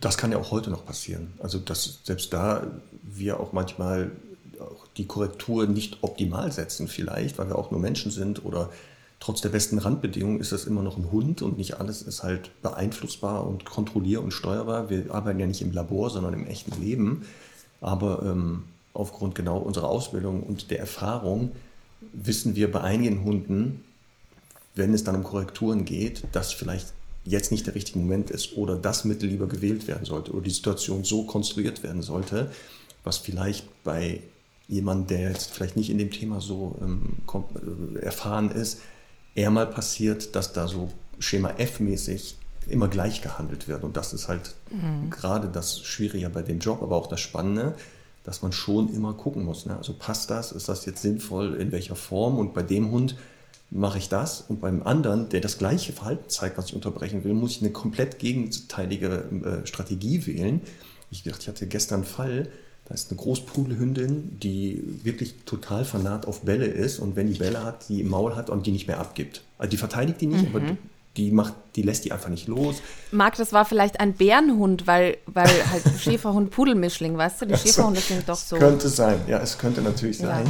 Das 0.00 0.16
kann 0.16 0.30
ja 0.30 0.38
auch 0.38 0.50
heute 0.50 0.70
noch 0.70 0.86
passieren. 0.86 1.32
Also, 1.40 1.58
dass 1.58 2.00
selbst 2.04 2.32
da 2.32 2.66
wir 3.02 3.40
auch 3.40 3.52
manchmal 3.52 4.12
auch 4.60 4.86
die 4.96 5.06
Korrektur 5.06 5.66
nicht 5.66 5.98
optimal 6.02 6.52
setzen, 6.52 6.86
vielleicht, 6.86 7.38
weil 7.38 7.48
wir 7.48 7.58
auch 7.58 7.70
nur 7.70 7.80
Menschen 7.80 8.12
sind 8.12 8.44
oder 8.44 8.70
trotz 9.22 9.40
der 9.40 9.50
besten 9.50 9.78
Randbedingungen 9.78 10.40
ist 10.40 10.50
das 10.50 10.64
immer 10.64 10.82
noch 10.82 10.96
ein 10.96 11.12
Hund 11.12 11.42
und 11.42 11.56
nicht 11.56 11.74
alles 11.78 12.02
ist 12.02 12.24
halt 12.24 12.50
beeinflussbar 12.60 13.46
und 13.46 13.64
kontrollier- 13.64 14.20
und 14.20 14.32
steuerbar. 14.32 14.90
Wir 14.90 15.14
arbeiten 15.14 15.38
ja 15.38 15.46
nicht 15.46 15.62
im 15.62 15.70
Labor, 15.70 16.10
sondern 16.10 16.34
im 16.34 16.44
echten 16.44 16.82
Leben. 16.82 17.24
Aber 17.80 18.24
ähm, 18.24 18.64
aufgrund 18.94 19.36
genau 19.36 19.58
unserer 19.58 19.88
Ausbildung 19.88 20.42
und 20.42 20.72
der 20.72 20.80
Erfahrung 20.80 21.52
wissen 22.12 22.56
wir 22.56 22.72
bei 22.72 22.80
einigen 22.80 23.22
Hunden, 23.22 23.84
wenn 24.74 24.92
es 24.92 25.04
dann 25.04 25.14
um 25.14 25.22
Korrekturen 25.22 25.84
geht, 25.84 26.24
dass 26.32 26.52
vielleicht 26.52 26.92
jetzt 27.24 27.52
nicht 27.52 27.64
der 27.68 27.76
richtige 27.76 28.00
Moment 28.00 28.28
ist 28.28 28.56
oder 28.56 28.74
das 28.74 29.04
Mittel 29.04 29.28
lieber 29.28 29.46
gewählt 29.46 29.86
werden 29.86 30.04
sollte 30.04 30.32
oder 30.32 30.42
die 30.42 30.50
Situation 30.50 31.04
so 31.04 31.26
konstruiert 31.26 31.84
werden 31.84 32.02
sollte, 32.02 32.50
was 33.04 33.18
vielleicht 33.18 33.68
bei 33.84 34.20
jemandem, 34.66 35.18
der 35.18 35.28
jetzt 35.28 35.52
vielleicht 35.52 35.76
nicht 35.76 35.90
in 35.90 35.98
dem 35.98 36.10
Thema 36.10 36.40
so 36.40 36.74
ähm, 36.80 37.18
äh, 37.94 38.00
erfahren 38.00 38.50
ist, 38.50 38.80
eher 39.34 39.50
mal 39.50 39.66
passiert, 39.66 40.34
dass 40.36 40.52
da 40.52 40.68
so 40.68 40.90
Schema 41.18 41.50
F-mäßig 41.58 42.36
immer 42.68 42.88
gleich 42.88 43.22
gehandelt 43.22 43.68
wird. 43.68 43.84
Und 43.84 43.96
das 43.96 44.12
ist 44.12 44.28
halt 44.28 44.54
mhm. 44.70 45.10
gerade 45.10 45.48
das 45.48 45.80
Schwierige 45.80 46.30
bei 46.30 46.42
dem 46.42 46.58
Job, 46.58 46.82
aber 46.82 46.96
auch 46.96 47.06
das 47.06 47.20
Spannende, 47.20 47.74
dass 48.24 48.42
man 48.42 48.52
schon 48.52 48.92
immer 48.94 49.14
gucken 49.14 49.44
muss. 49.44 49.66
Ne? 49.66 49.76
Also 49.76 49.94
passt 49.94 50.30
das? 50.30 50.52
Ist 50.52 50.68
das 50.68 50.86
jetzt 50.86 51.02
sinnvoll? 51.02 51.54
In 51.54 51.72
welcher 51.72 51.96
Form? 51.96 52.38
Und 52.38 52.54
bei 52.54 52.62
dem 52.62 52.90
Hund 52.90 53.16
mache 53.70 53.98
ich 53.98 54.08
das 54.08 54.42
und 54.42 54.60
beim 54.60 54.82
anderen, 54.82 55.28
der 55.30 55.40
das 55.40 55.58
gleiche 55.58 55.92
Verhalten 55.92 56.28
zeigt, 56.28 56.58
was 56.58 56.66
ich 56.66 56.74
unterbrechen 56.74 57.24
will, 57.24 57.32
muss 57.32 57.52
ich 57.52 57.62
eine 57.62 57.72
komplett 57.72 58.18
gegenteilige 58.18 59.24
äh, 59.44 59.66
Strategie 59.66 60.26
wählen. 60.26 60.60
Ich 61.10 61.22
dachte, 61.22 61.40
ich 61.42 61.48
hatte 61.48 61.66
gestern 61.66 62.00
einen 62.00 62.04
Fall, 62.04 62.48
da 62.86 62.94
ist 62.94 63.10
eine 63.10 63.20
Großpudelhündin, 63.20 64.38
die 64.40 64.82
wirklich 65.02 65.36
total 65.46 65.84
fanat 65.84 66.26
auf 66.26 66.42
Bälle 66.42 66.66
ist 66.66 66.98
und 66.98 67.16
wenn 67.16 67.28
die 67.32 67.38
Bälle 67.38 67.64
hat, 67.64 67.88
die 67.88 68.00
im 68.00 68.08
Maul 68.08 68.34
hat 68.36 68.50
und 68.50 68.66
die 68.66 68.72
nicht 68.72 68.88
mehr 68.88 68.98
abgibt. 68.98 69.42
Also 69.58 69.70
die 69.70 69.76
verteidigt 69.76 70.20
die 70.20 70.26
nicht, 70.26 70.48
mhm. 70.48 70.56
aber 70.56 70.76
die 71.16 71.30
macht, 71.30 71.54
die 71.76 71.82
lässt 71.82 72.04
die 72.04 72.12
einfach 72.12 72.28
nicht 72.28 72.48
los. 72.48 72.76
Marc, 73.10 73.36
das 73.36 73.52
war 73.52 73.64
vielleicht 73.64 74.00
ein 74.00 74.14
Bärenhund, 74.14 74.86
weil, 74.86 75.18
weil 75.26 75.48
halt 75.70 75.82
Schäferhund 76.00 76.50
Pudelmischling, 76.50 77.16
weißt 77.16 77.42
du? 77.42 77.46
Die 77.46 77.56
Schäferhunde 77.56 78.00
sind 78.00 78.28
doch 78.28 78.36
so. 78.36 78.56
Könnte 78.56 78.88
sein, 78.88 79.20
ja, 79.28 79.38
es 79.38 79.58
könnte 79.58 79.82
natürlich 79.82 80.18
sein. 80.18 80.46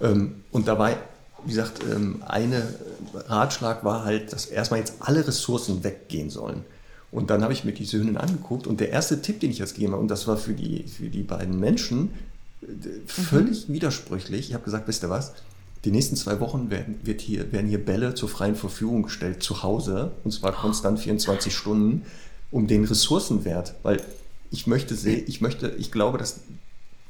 Ja. 0.00 0.10
Ähm, 0.10 0.42
und 0.50 0.66
dabei 0.66 0.96
wie 1.44 1.50
gesagt, 1.50 1.82
ähm, 1.84 2.22
eine 2.26 2.74
Ratschlag 3.14 3.84
war 3.84 4.04
halt, 4.04 4.32
dass 4.32 4.46
erstmal 4.46 4.80
jetzt 4.80 4.94
alle 5.00 5.26
Ressourcen 5.26 5.82
weggehen 5.84 6.30
sollen. 6.30 6.64
Und 7.12 7.28
dann 7.28 7.42
habe 7.42 7.52
ich 7.52 7.64
mir 7.64 7.72
diese 7.72 7.98
Hündin 7.98 8.16
angeguckt 8.16 8.66
und 8.66 8.80
der 8.80 8.88
erste 8.88 9.20
Tipp, 9.20 9.38
den 9.40 9.50
ich 9.50 9.58
jetzt 9.58 9.74
gegeben 9.74 9.92
habe, 9.92 10.02
und 10.02 10.08
das 10.08 10.26
war 10.26 10.38
für 10.38 10.54
die, 10.54 10.84
für 10.84 11.08
die 11.08 11.22
beiden 11.22 11.60
Menschen 11.60 12.10
äh, 12.62 12.66
völlig 13.06 13.68
mhm. 13.68 13.74
widersprüchlich. 13.74 14.48
Ich 14.48 14.54
habe 14.54 14.64
gesagt, 14.64 14.88
wisst 14.88 15.04
ihr 15.04 15.10
was? 15.10 15.34
Die 15.84 15.90
nächsten 15.90 16.16
zwei 16.16 16.40
Wochen 16.40 16.70
werden, 16.70 16.98
wird 17.02 17.20
hier, 17.20 17.52
werden 17.52 17.68
hier 17.68 17.84
Bälle 17.84 18.14
zur 18.14 18.30
freien 18.30 18.56
Verfügung 18.56 19.02
gestellt 19.02 19.42
zu 19.42 19.62
Hause, 19.62 20.12
und 20.24 20.32
zwar 20.32 20.52
konstant 20.52 21.00
24 21.00 21.54
Stunden, 21.54 22.06
um 22.50 22.66
den 22.66 22.84
Ressourcenwert, 22.84 23.74
weil 23.82 24.00
ich 24.50 24.66
möchte 24.66 24.94
sehen, 24.94 25.24
ich 25.26 25.40
möchte, 25.40 25.68
ich 25.78 25.90
glaube, 25.92 26.18
dass, 26.18 26.40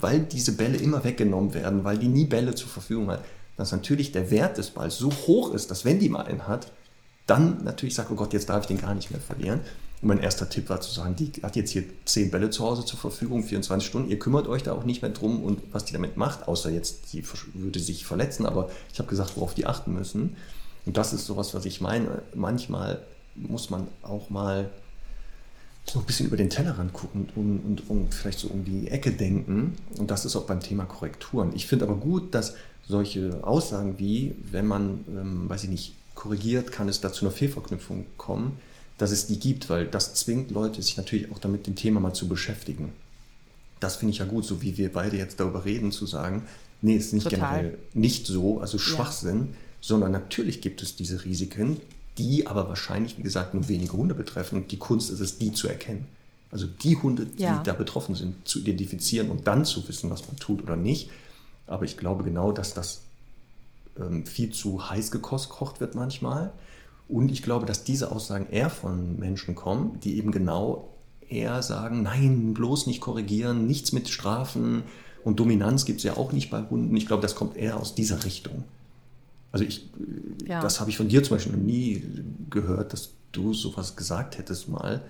weil 0.00 0.20
diese 0.20 0.52
Bälle 0.52 0.78
immer 0.78 1.04
weggenommen 1.04 1.54
werden, 1.54 1.84
weil 1.84 1.98
die 1.98 2.08
nie 2.08 2.24
Bälle 2.24 2.54
zur 2.54 2.68
Verfügung 2.68 3.08
hat, 3.08 3.22
dass 3.56 3.70
natürlich 3.70 4.10
der 4.10 4.30
Wert 4.30 4.58
des 4.58 4.70
Balls 4.70 4.96
so 4.96 5.12
hoch 5.26 5.52
ist, 5.52 5.70
dass 5.70 5.84
wenn 5.84 6.00
die 6.00 6.08
mal 6.08 6.24
einen 6.24 6.48
hat, 6.48 6.72
dann 7.26 7.62
natürlich 7.62 7.94
sagt, 7.94 8.10
oh 8.10 8.14
Gott, 8.14 8.32
jetzt 8.32 8.48
darf 8.48 8.62
ich 8.62 8.66
den 8.68 8.80
gar 8.80 8.94
nicht 8.94 9.10
mehr 9.10 9.20
verlieren. 9.20 9.60
Und 10.02 10.08
mein 10.08 10.18
erster 10.18 10.50
Tipp 10.50 10.68
war 10.68 10.80
zu 10.80 10.90
sagen, 10.90 11.14
die 11.14 11.30
hat 11.42 11.54
jetzt 11.54 11.70
hier 11.70 11.84
zehn 12.04 12.30
Bälle 12.30 12.50
zu 12.50 12.64
Hause 12.64 12.84
zur 12.84 12.98
Verfügung, 12.98 13.44
24 13.44 13.88
Stunden. 13.88 14.10
Ihr 14.10 14.18
kümmert 14.18 14.48
euch 14.48 14.64
da 14.64 14.72
auch 14.72 14.84
nicht 14.84 15.00
mehr 15.00 15.12
drum 15.12 15.42
und 15.42 15.62
was 15.72 15.84
die 15.84 15.92
damit 15.92 16.16
macht, 16.16 16.48
außer 16.48 16.70
jetzt, 16.70 17.12
die 17.12 17.24
würde 17.54 17.78
sich 17.78 18.04
verletzen. 18.04 18.44
Aber 18.44 18.68
ich 18.92 18.98
habe 18.98 19.08
gesagt, 19.08 19.36
worauf 19.36 19.54
die 19.54 19.64
achten 19.64 19.94
müssen. 19.94 20.36
Und 20.84 20.96
das 20.96 21.12
ist 21.12 21.24
sowas, 21.26 21.54
was 21.54 21.64
ich 21.64 21.80
meine. 21.80 22.22
Manchmal 22.34 23.00
muss 23.36 23.70
man 23.70 23.86
auch 24.02 24.28
mal 24.28 24.70
so 25.86 26.00
ein 26.00 26.04
bisschen 26.04 26.26
über 26.26 26.36
den 26.36 26.50
Tellerrand 26.50 26.92
gucken 26.92 27.28
und, 27.36 27.60
und, 27.60 27.90
und 27.90 28.14
vielleicht 28.14 28.40
so 28.40 28.48
um 28.48 28.64
die 28.64 28.88
Ecke 28.88 29.12
denken. 29.12 29.76
Und 29.98 30.10
das 30.10 30.24
ist 30.24 30.34
auch 30.34 30.46
beim 30.46 30.60
Thema 30.60 30.84
Korrekturen. 30.84 31.52
Ich 31.54 31.68
finde 31.68 31.84
aber 31.84 31.96
gut, 31.96 32.34
dass 32.34 32.54
solche 32.88 33.38
Aussagen 33.42 33.98
wie, 33.98 34.34
wenn 34.50 34.66
man, 34.66 35.04
ähm, 35.08 35.48
weiß 35.48 35.64
ich 35.64 35.70
nicht, 35.70 35.94
korrigiert, 36.16 36.72
kann 36.72 36.88
es 36.88 37.00
da 37.00 37.12
zu 37.12 37.24
einer 37.24 37.32
Fehlverknüpfung 37.32 38.06
kommen, 38.16 38.58
dass 39.02 39.10
es 39.10 39.26
die 39.26 39.40
gibt, 39.40 39.68
weil 39.68 39.86
das 39.88 40.14
zwingt 40.14 40.52
Leute, 40.52 40.80
sich 40.80 40.96
natürlich 40.96 41.32
auch 41.32 41.40
damit 41.40 41.66
dem 41.66 41.74
Thema 41.74 41.98
mal 41.98 42.12
zu 42.14 42.28
beschäftigen. 42.28 42.92
das 43.80 43.96
finde 43.96 44.12
ich 44.12 44.18
ja 44.18 44.26
gut, 44.26 44.44
so 44.44 44.62
wie 44.62 44.76
wir 44.78 44.92
beide 44.92 45.16
jetzt 45.16 45.40
darüber 45.40 45.64
reden, 45.64 45.90
zu 45.90 46.06
sagen, 46.06 46.44
nee, 46.82 46.94
ist 46.94 47.12
nicht 47.12 47.24
Total. 47.24 47.40
generell 47.62 47.78
nicht 47.94 48.28
so, 48.28 48.60
also 48.60 48.78
Schwachsinn, 48.78 49.56
sondern 49.80 50.12
natürlich 50.12 50.60
gibt 50.60 50.82
es 50.82 50.94
diese 50.94 51.24
Risiken, 51.24 51.80
die 52.16 52.46
aber 52.46 52.68
wahrscheinlich, 52.68 53.18
wie 53.18 53.22
gesagt, 53.22 53.54
nur 53.54 53.66
wenige 53.68 53.94
Hunde 53.94 54.14
betreffen. 54.14 54.54
Und 54.56 54.70
die 54.70 54.76
Kunst 54.78 55.10
ist 55.10 55.18
es, 55.18 55.38
die 55.38 55.52
zu 55.52 55.66
erkennen. 55.66 56.06
Also 56.52 56.68
die 56.68 56.96
Hunde, 56.96 57.26
die 57.26 57.42
Ja. 57.42 57.60
da 57.64 57.72
betroffen 57.72 58.14
sind, 58.14 58.46
zu 58.46 58.60
identifizieren 58.60 59.30
und 59.30 59.48
dann 59.48 59.64
zu 59.64 59.88
wissen, 59.88 60.10
was 60.10 60.28
man 60.28 60.36
tut 60.36 60.62
oder 60.62 60.76
nicht. 60.76 61.10
Aber 61.66 61.84
ich 61.84 61.96
glaube 61.96 62.22
genau, 62.22 62.52
dass 62.52 62.72
das 62.74 63.00
ähm, 63.98 64.26
viel 64.26 64.50
zu 64.52 64.88
heiß 64.90 65.10
gekocht 65.10 65.80
wird 65.80 65.96
manchmal. 65.96 66.52
Und 67.12 67.30
ich 67.30 67.42
glaube, 67.42 67.66
dass 67.66 67.84
diese 67.84 68.10
Aussagen 68.10 68.46
eher 68.50 68.70
von 68.70 69.18
Menschen 69.18 69.54
kommen, 69.54 70.00
die 70.00 70.16
eben 70.16 70.32
genau 70.32 70.88
eher 71.28 71.62
sagen, 71.62 72.02
nein, 72.02 72.54
bloß 72.54 72.86
nicht 72.86 73.02
korrigieren, 73.02 73.66
nichts 73.66 73.92
mit 73.92 74.08
Strafen 74.08 74.82
und 75.22 75.38
Dominanz 75.38 75.84
gibt 75.84 75.98
es 75.98 76.04
ja 76.04 76.16
auch 76.16 76.32
nicht 76.32 76.50
bei 76.50 76.62
Hunden. 76.62 76.96
Ich 76.96 77.06
glaube, 77.06 77.20
das 77.20 77.34
kommt 77.34 77.54
eher 77.54 77.76
aus 77.78 77.94
dieser 77.94 78.24
Richtung. 78.24 78.64
Also 79.52 79.66
ich, 79.66 79.90
Ja. 80.46 80.62
das 80.62 80.80
habe 80.80 80.88
ich 80.88 80.96
von 80.96 81.08
dir 81.08 81.22
zum 81.22 81.36
Beispiel 81.36 81.52
noch 81.52 81.62
nie 81.62 82.02
gehört, 82.48 82.94
dass 82.94 83.10
du 83.32 83.52
sowas 83.52 83.94
gesagt 83.94 84.38
hättest 84.38 84.70
mal, 84.70 85.02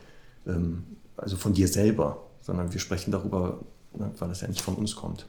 ähm, 0.45 0.83
also 1.17 1.37
von 1.37 1.53
dir 1.55 1.69
selber, 1.69 2.25
sondern 2.41 2.73
wir 2.73 2.81
sprechen 2.81 3.13
darüber, 3.13 3.61
ne, 3.97 4.11
weil 4.19 4.31
es 4.33 4.41
ja 4.41 4.49
nicht 4.49 4.61
von 4.61 4.75
uns 4.75 4.97
kommt. 4.97 5.27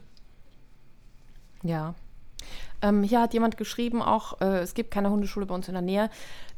Ja. 1.62 1.94
Ähm, 2.84 3.02
hier 3.02 3.20
hat 3.20 3.32
jemand 3.32 3.56
geschrieben 3.56 4.02
auch, 4.02 4.40
äh, 4.40 4.58
es 4.58 4.74
gibt 4.74 4.90
keine 4.90 5.10
Hundeschule 5.10 5.46
bei 5.46 5.54
uns 5.54 5.68
in 5.68 5.74
der 5.74 5.82
Nähe. 5.82 6.10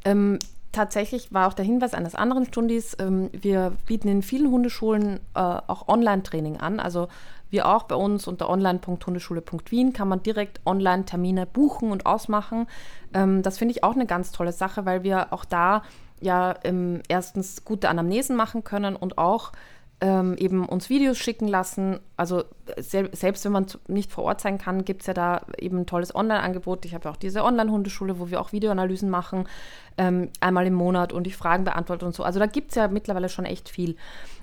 Ähm, 0.05 0.41
tatsächlich 0.73 1.33
war 1.33 1.47
auch 1.47 1.55
der 1.55 1.65
Hinweis 1.65 1.95
eines 1.95 2.17
anderen 2.17 2.45
Stundis, 2.45 2.97
ähm, 2.99 3.31
wir 3.33 3.73
bieten 3.87 4.09
in 4.09 4.23
vielen 4.23 4.51
Hundeschulen 4.51 5.21
äh, 5.35 5.39
auch 5.39 5.87
Online-Training 5.87 6.57
an. 6.59 6.81
Also 6.81 7.07
wir 7.49 7.69
auch 7.69 7.85
bei 7.85 7.95
uns 7.95 8.27
unter 8.27 8.51
online.hundeschule.wien 8.51 9.93
kann 9.93 10.09
man 10.09 10.23
direkt 10.25 10.61
Online-Termine 10.67 11.47
buchen 11.47 11.93
und 11.93 12.07
ausmachen. 12.07 12.67
Ähm, 13.15 13.43
das 13.43 13.59
finde 13.59 13.73
ich 13.73 13.85
auch 13.85 13.95
eine 13.95 14.07
ganz 14.07 14.33
tolle 14.33 14.53
Sache, 14.53 14.85
weil 14.85 15.05
wir 15.05 15.33
auch 15.33 15.45
da 15.45 15.83
ja 16.21 16.57
ähm, 16.65 17.03
erstens 17.09 17.65
gute 17.65 17.89
Anamnesen 17.89 18.35
machen 18.35 18.65
können 18.65 18.97
und 18.97 19.17
auch 19.17 19.53
ähm, 20.01 20.37
eben 20.37 20.67
uns 20.67 20.91
Videos 20.91 21.17
schicken 21.17 21.49
lassen. 21.49 22.01
Also 22.17 22.45
sel 22.79 23.09
selbst 23.15 23.45
wenn 23.45 23.53
man 23.53 23.67
nicht 23.89 24.13
vor 24.13 24.25
Ort 24.25 24.41
sein 24.41 24.59
kann, 24.59 24.85
gibt 24.85 25.03
es 25.03 25.07
ja 25.07 25.15
da 25.15 25.43
eben 25.59 25.79
ein 25.79 25.87
tolles 25.87 26.15
Online-Angebot. 26.15 26.85
Ich 26.85 26.95
habe 26.95 27.05
ja 27.05 27.11
auch 27.11 27.17
diese 27.17 27.43
Online-Hundeschule, 27.43 28.19
wo 28.19 28.29
wir 28.29 28.41
auch 28.41 28.53
Videoanalysen 28.53 29.09
machen, 29.09 29.49
ähm, 29.97 30.29
einmal 30.41 30.67
im 30.67 30.75
Monat 30.75 31.13
und 31.15 31.27
ich 31.27 31.37
Fragen 31.37 31.65
beantworte 31.65 32.05
und 32.05 32.15
so. 32.15 32.25
Also 32.25 32.39
da 32.39 32.47
gibt 32.47 32.71
es 32.71 32.75
ja 32.75 32.89
mittlerweile 32.89 33.31
schon 33.31 33.47
echt 33.47 33.71
viel. 33.71 33.97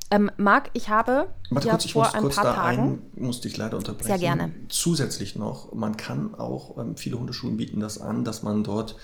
Ähm, 0.09 0.31
Marc, 0.37 0.69
ich 0.73 0.89
habe 0.89 1.27
Warte 1.49 1.67
ja 1.67 1.73
kurz, 1.73 1.85
ich 1.85 1.93
vor 1.93 2.05
muss 2.05 2.13
ein 2.15 2.21
kurz 2.21 2.35
paar 2.35 2.45
da 2.45 2.53
Tagen. 2.53 3.01
ein, 3.15 3.23
musste 3.23 3.47
ich 3.47 3.55
leider 3.55 3.77
unterbrechen. 3.77 4.07
Sehr 4.07 4.17
gerne. 4.17 4.51
Zusätzlich 4.69 5.35
noch, 5.35 5.73
man 5.73 5.97
kann 5.97 6.33
auch, 6.35 6.77
ähm, 6.77 6.97
viele 6.97 7.19
Hundeschulen 7.19 7.57
bieten 7.57 7.79
das 7.79 8.01
an, 8.01 8.23
dass 8.23 8.41
man 8.41 8.63
dort 8.63 8.95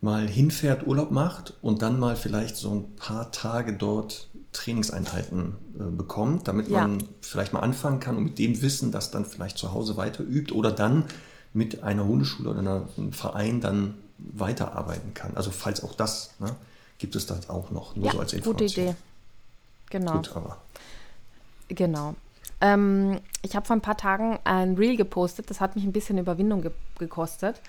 mal 0.00 0.26
hinfährt, 0.28 0.86
Urlaub 0.86 1.10
macht 1.10 1.54
und 1.62 1.82
dann 1.82 1.98
mal 1.98 2.16
vielleicht 2.16 2.56
so 2.56 2.70
ein 2.70 2.96
paar 2.96 3.32
Tage 3.32 3.74
dort 3.74 4.28
Trainingseinheiten 4.54 5.54
äh, 5.78 5.82
bekommt, 5.90 6.48
damit 6.48 6.68
Ja. 6.68 6.86
man 6.86 7.04
vielleicht 7.20 7.52
mal 7.52 7.60
anfangen 7.60 8.00
kann 8.00 8.16
und 8.16 8.24
mit 8.24 8.38
dem 8.38 8.62
Wissen 8.62 8.90
das 8.92 9.10
dann 9.10 9.26
vielleicht 9.26 9.58
zu 9.58 9.72
Hause 9.72 9.96
weiter 9.98 10.22
übt 10.24 10.52
oder 10.54 10.72
dann 10.72 11.04
mit 11.52 11.82
einer 11.82 12.04
Hundeschule 12.06 12.50
oder 12.50 12.60
einer, 12.60 12.88
einem 12.96 13.12
Verein 13.12 13.60
dann 13.60 13.94
weiterarbeiten 14.18 15.12
kann. 15.14 15.36
Also 15.36 15.50
falls 15.50 15.82
auch 15.84 15.94
das, 15.94 16.30
ne, 16.38 16.54
gibt 16.98 17.14
es 17.16 17.26
das 17.26 17.50
auch 17.50 17.70
noch, 17.70 17.94
nur 17.96 18.06
Ja, 18.06 18.12
so 18.12 18.20
als 18.20 18.30
gute 18.32 18.38
Information. 18.64 18.84
Idee. 18.86 18.96
Genau. 19.90 20.12
Gut, 20.16 20.32
aber 20.34 20.56
Genau. 21.68 22.14
Ähm, 22.60 23.20
ich 23.42 23.56
habe 23.56 23.66
vor 23.66 23.76
ein 23.76 23.80
paar 23.82 23.96
Tagen 23.96 24.38
ein 24.44 24.74
Reel 24.76 24.96
gepostet, 24.96 25.50
das 25.50 25.60
hat 25.60 25.76
mich 25.76 25.84
ein 25.84 25.92
bisschen 25.92 26.18
Überwindung 26.18 26.62
ge 26.62 26.70
gekostet, 26.98 27.60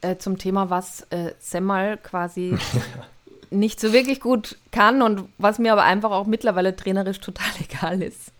äh, 0.00 0.16
zum 0.16 0.36
Thema, 0.38 0.68
was 0.68 1.02
äh, 1.10 1.32
Semmel 1.38 1.96
quasi 1.98 2.56
nicht 3.52 3.80
so 3.80 3.92
wirklich 3.92 4.20
gut 4.20 4.56
kann 4.70 5.02
und 5.02 5.28
was 5.38 5.58
mir 5.58 5.72
aber 5.72 5.82
einfach 5.84 6.10
auch 6.10 6.26
mittlerweile 6.26 6.74
trainerisch 6.74 7.20
total 7.20 7.50
egal 7.60 8.02
ist. 8.02 8.32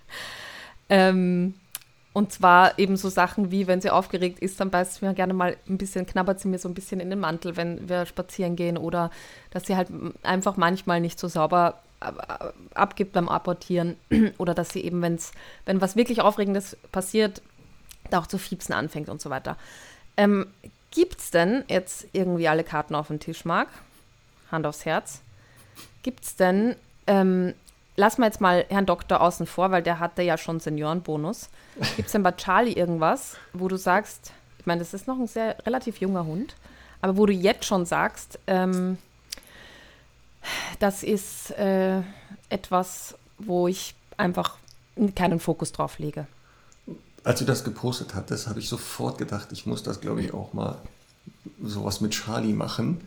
Ähm, 0.88 1.54
und 2.12 2.30
zwar 2.32 2.78
eben 2.78 2.96
so 2.98 3.08
Sachen 3.08 3.50
wie, 3.50 3.66
wenn 3.66 3.80
sie 3.80 3.90
aufgeregt 3.90 4.38
ist, 4.40 4.60
dann 4.60 4.70
beißt 4.70 4.96
sie 4.96 5.06
mir 5.06 5.14
gerne 5.14 5.32
mal 5.32 5.56
ein 5.68 5.78
bisschen, 5.78 6.04
knabbert 6.06 6.40
sie 6.40 6.48
mir 6.48 6.58
so 6.58 6.68
ein 6.68 6.74
bisschen 6.74 7.00
in 7.00 7.08
den 7.08 7.20
Mantel, 7.20 7.56
wenn 7.56 7.88
wir 7.88 8.04
spazieren 8.04 8.54
gehen 8.54 8.76
oder 8.76 9.10
dass 9.50 9.66
sie 9.66 9.76
halt 9.76 9.88
einfach 10.22 10.56
manchmal 10.58 11.00
nicht 11.00 11.18
so 11.18 11.28
sauber 11.28 11.80
ab- 12.00 12.54
abgibt 12.74 13.12
beim 13.12 13.28
Apportieren 13.30 13.96
oder 14.38 14.52
dass 14.54 14.70
sie 14.70 14.82
eben, 14.82 15.00
wenn's, 15.00 15.32
wenn 15.64 15.80
was 15.80 15.96
wirklich 15.96 16.20
Aufregendes 16.20 16.76
passiert, 16.90 17.40
da 18.10 18.18
auch 18.18 18.26
zu 18.26 18.36
fiepsen 18.36 18.74
anfängt 18.74 19.08
und 19.08 19.20
so 19.20 19.30
weiter. 19.30 19.56
Ähm, 20.16 20.48
Gibt 20.90 21.20
es 21.20 21.30
denn 21.30 21.64
jetzt 21.68 22.06
irgendwie 22.12 22.48
alle 22.48 22.64
Karten 22.64 22.94
auf 22.94 23.08
den 23.08 23.20
Tisch, 23.20 23.46
Marc? 23.46 23.68
Hand 24.52 24.66
aufs 24.66 24.84
Herz. 24.84 25.20
Gibt 26.02 26.24
es 26.24 26.36
denn, 26.36 26.76
ähm, 27.06 27.54
lassen 27.96 28.22
wir 28.22 28.26
jetzt 28.26 28.40
mal 28.40 28.64
Herrn 28.68 28.86
Doktor 28.86 29.20
außen 29.20 29.46
vor, 29.46 29.70
weil 29.70 29.82
der 29.82 29.98
hatte 29.98 30.22
ja 30.22 30.38
schon 30.38 30.60
Seniorenbonus. 30.60 31.48
Gibt 31.96 32.06
es 32.06 32.12
denn 32.12 32.22
bei 32.22 32.32
Charlie 32.32 32.72
irgendwas, 32.72 33.36
wo 33.52 33.68
du 33.68 33.76
sagst, 33.76 34.32
ich 34.58 34.66
meine, 34.66 34.80
das 34.80 34.94
ist 34.94 35.06
noch 35.06 35.18
ein 35.18 35.26
sehr 35.26 35.56
relativ 35.66 36.00
junger 36.00 36.24
Hund, 36.24 36.54
aber 37.00 37.16
wo 37.16 37.26
du 37.26 37.32
jetzt 37.32 37.64
schon 37.64 37.84
sagst, 37.84 38.38
ähm, 38.46 38.98
das 40.78 41.02
ist 41.02 41.50
äh, 41.52 42.02
etwas, 42.48 43.16
wo 43.38 43.68
ich 43.68 43.94
einfach 44.16 44.56
keinen 45.14 45.40
Fokus 45.40 45.72
drauf 45.72 45.98
lege. 45.98 46.26
Als 47.24 47.38
du 47.38 47.44
das 47.44 47.64
gepostet 47.64 48.14
hattest, 48.14 48.48
habe 48.48 48.58
ich 48.58 48.68
sofort 48.68 49.18
gedacht, 49.18 49.48
ich 49.52 49.66
muss 49.66 49.82
das, 49.82 50.00
glaube 50.00 50.22
ich, 50.22 50.34
auch 50.34 50.52
mal 50.52 50.78
sowas 51.62 52.00
mit 52.00 52.12
Charlie 52.12 52.52
machen. 52.52 53.00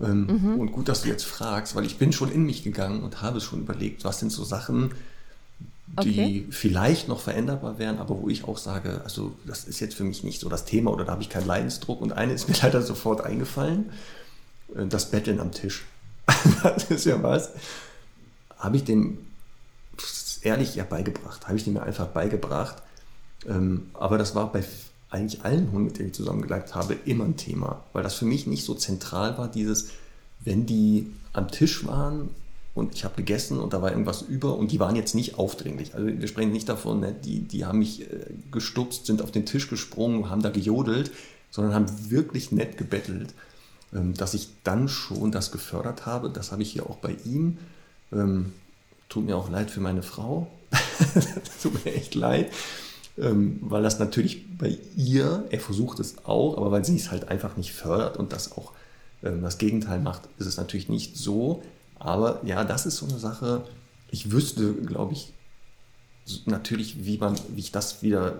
Ähm, 0.00 0.26
Mhm. 0.26 0.60
Und 0.60 0.72
gut, 0.72 0.88
dass 0.88 1.02
du 1.02 1.08
jetzt 1.08 1.24
fragst, 1.24 1.74
weil 1.74 1.86
ich 1.86 1.98
bin 1.98 2.12
schon 2.12 2.30
in 2.30 2.44
mich 2.44 2.62
gegangen 2.62 3.02
und 3.02 3.22
habe 3.22 3.40
schon 3.40 3.60
überlegt, 3.60 4.04
was 4.04 4.18
sind 4.20 4.30
so 4.32 4.44
Sachen, 4.44 4.90
die 6.02 6.10
Okay. 6.10 6.46
vielleicht 6.50 7.08
noch 7.08 7.20
veränderbar 7.20 7.78
wären, 7.78 7.98
aber 7.98 8.20
wo 8.20 8.28
ich 8.28 8.44
auch 8.44 8.58
sage, 8.58 9.00
also 9.04 9.36
das 9.46 9.64
ist 9.64 9.80
jetzt 9.80 9.94
für 9.94 10.04
mich 10.04 10.24
nicht 10.24 10.40
so 10.40 10.48
das 10.48 10.64
Thema 10.64 10.90
oder 10.90 11.04
da 11.04 11.12
habe 11.12 11.22
ich 11.22 11.28
keinen 11.30 11.46
Leidensdruck. 11.46 12.00
Und 12.02 12.12
eine 12.12 12.32
ist 12.32 12.48
mir 12.48 12.56
leider 12.62 12.82
sofort 12.82 13.20
eingefallen, 13.22 13.90
äh, 14.74 14.86
das 14.86 15.10
Betteln 15.10 15.40
am 15.40 15.52
Tisch. 15.52 15.84
das 16.62 16.84
ist 16.90 17.04
ja 17.06 17.22
was. 17.22 17.50
Habe 18.58 18.76
ich 18.76 18.84
dem 18.84 19.18
ehrlich 20.42 20.74
ja 20.76 20.84
beigebracht, 20.84 21.46
habe 21.48 21.56
ich 21.56 21.64
dem 21.64 21.76
ja 21.76 21.82
einfach 21.82 22.08
beigebracht. 22.08 22.76
Ähm, 23.48 23.90
aber 23.94 24.18
das 24.18 24.34
war 24.34 24.50
bei 24.52 24.62
eigentlich 25.10 25.44
allen 25.44 25.70
Hunden, 25.72 25.86
mit 25.86 25.98
denen 25.98 26.08
ich 26.08 26.14
zusammengelebt 26.14 26.74
habe, 26.74 26.96
immer 27.04 27.24
ein 27.24 27.36
Thema, 27.36 27.84
weil 27.92 28.02
das 28.02 28.14
für 28.14 28.24
mich 28.24 28.46
nicht 28.46 28.64
so 28.64 28.74
zentral 28.74 29.38
war, 29.38 29.48
dieses, 29.48 29.90
wenn 30.40 30.66
die 30.66 31.12
am 31.32 31.50
Tisch 31.50 31.86
waren 31.86 32.30
und 32.74 32.94
ich 32.94 33.04
habe 33.04 33.16
gegessen 33.16 33.58
und 33.58 33.72
da 33.72 33.80
war 33.80 33.90
irgendwas 33.90 34.22
über 34.22 34.56
und 34.56 34.72
die 34.72 34.80
waren 34.80 34.96
jetzt 34.96 35.14
nicht 35.14 35.38
aufdringlich. 35.38 35.94
Also 35.94 36.06
wir 36.06 36.28
sprechen 36.28 36.52
nicht 36.52 36.68
davon, 36.68 37.00
ne, 37.00 37.14
die, 37.14 37.40
die 37.40 37.64
haben 37.64 37.78
mich 37.78 38.02
äh, 38.02 38.26
gestupst, 38.50 39.06
sind 39.06 39.22
auf 39.22 39.30
den 39.30 39.46
Tisch 39.46 39.68
gesprungen, 39.68 40.28
haben 40.28 40.42
da 40.42 40.50
gejodelt, 40.50 41.10
sondern 41.50 41.74
haben 41.74 42.10
wirklich 42.10 42.52
nett 42.52 42.76
gebettelt. 42.76 43.32
Ähm, 43.94 44.14
dass 44.14 44.34
ich 44.34 44.48
dann 44.64 44.88
schon 44.88 45.32
das 45.32 45.52
gefördert 45.52 46.04
habe, 46.06 46.28
das 46.28 46.52
habe 46.52 46.62
ich 46.62 46.72
hier 46.72 46.90
auch 46.90 46.96
bei 46.96 47.16
ihm. 47.24 47.58
Ähm, 48.12 48.52
tut 49.08 49.24
mir 49.24 49.36
auch 49.36 49.48
leid 49.48 49.70
für 49.70 49.80
meine 49.80 50.02
Frau. 50.02 50.48
tut 51.62 51.84
mir 51.84 51.94
echt 51.94 52.14
leid. 52.14 52.50
Ähm, 53.18 53.58
weil 53.62 53.82
das 53.82 53.98
natürlich 53.98 54.58
bei 54.58 54.78
ihr, 54.94 55.44
er 55.50 55.60
versucht 55.60 56.00
es 56.00 56.24
auch, 56.24 56.56
aber 56.56 56.70
weil 56.70 56.84
sie 56.84 56.96
es 56.96 57.10
halt 57.10 57.28
einfach 57.28 57.56
nicht 57.56 57.72
fördert 57.72 58.18
und 58.18 58.32
das 58.32 58.52
auch 58.52 58.72
ähm, 59.22 59.42
das 59.42 59.58
Gegenteil 59.58 60.00
macht, 60.00 60.28
ist 60.38 60.46
es 60.46 60.56
natürlich 60.58 60.88
nicht 60.88 61.16
so. 61.16 61.62
Aber 61.98 62.40
ja, 62.44 62.64
das 62.64 62.84
ist 62.84 62.96
so 62.96 63.06
eine 63.06 63.18
Sache, 63.18 63.62
ich 64.10 64.30
wüsste, 64.30 64.74
glaube 64.74 65.14
ich, 65.14 65.32
natürlich, 66.44 67.04
wie, 67.04 67.18
man, 67.18 67.36
wie 67.54 67.60
ich 67.60 67.72
das 67.72 68.02
wieder 68.02 68.34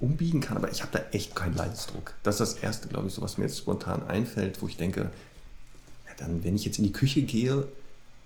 umbiegen 0.00 0.40
kann, 0.40 0.56
aber 0.56 0.70
ich 0.70 0.82
habe 0.82 0.92
da 0.92 1.00
echt 1.12 1.36
keinen 1.36 1.54
Leidensdruck. 1.54 2.14
Das 2.22 2.40
ist 2.40 2.54
das 2.54 2.62
Erste, 2.62 2.88
glaube 2.88 3.08
ich, 3.08 3.14
so 3.14 3.22
was 3.22 3.38
mir 3.38 3.44
jetzt 3.44 3.58
spontan 3.58 4.06
einfällt, 4.06 4.62
wo 4.62 4.68
ich 4.68 4.76
denke, 4.76 5.10
ja, 6.06 6.12
dann, 6.18 6.42
wenn 6.44 6.56
ich 6.56 6.64
jetzt 6.64 6.78
in 6.78 6.84
die 6.84 6.92
Küche 6.92 7.22
gehe, 7.22 7.68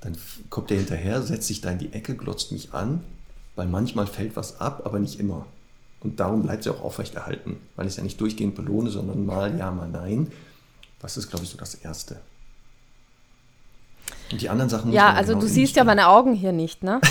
dann 0.00 0.16
kommt 0.48 0.70
der 0.70 0.78
hinterher, 0.78 1.22
setzt 1.22 1.48
sich 1.48 1.60
da 1.60 1.70
in 1.70 1.78
die 1.78 1.92
Ecke, 1.92 2.14
glotzt 2.14 2.52
mich 2.52 2.72
an, 2.72 3.02
weil 3.56 3.66
manchmal 3.66 4.06
fällt 4.06 4.36
was 4.36 4.60
ab, 4.60 4.82
aber 4.84 4.98
nicht 4.98 5.18
immer. 5.18 5.46
Und 6.02 6.18
darum 6.18 6.42
bleibt 6.42 6.64
sie 6.64 6.70
auch 6.70 6.82
aufrechterhalten, 6.82 7.58
weil 7.76 7.86
ich 7.86 7.92
es 7.92 7.96
ja 7.98 8.02
nicht 8.02 8.20
durchgehend 8.20 8.54
belohne, 8.54 8.90
sondern 8.90 9.26
mal 9.26 9.56
ja, 9.58 9.70
mal 9.70 9.88
nein. 9.88 10.32
Das 11.00 11.16
ist, 11.16 11.28
glaube 11.28 11.44
ich, 11.44 11.50
so 11.50 11.58
das 11.58 11.74
Erste. 11.74 12.20
Und 14.32 14.40
die 14.40 14.48
anderen 14.48 14.70
Sachen 14.70 14.92
Ja, 14.92 15.12
also 15.12 15.32
genau 15.32 15.42
du 15.42 15.48
siehst 15.48 15.76
ja 15.76 15.84
meine 15.84 16.08
Augen 16.08 16.34
hier 16.34 16.52
nicht, 16.52 16.82
ne? 16.82 17.00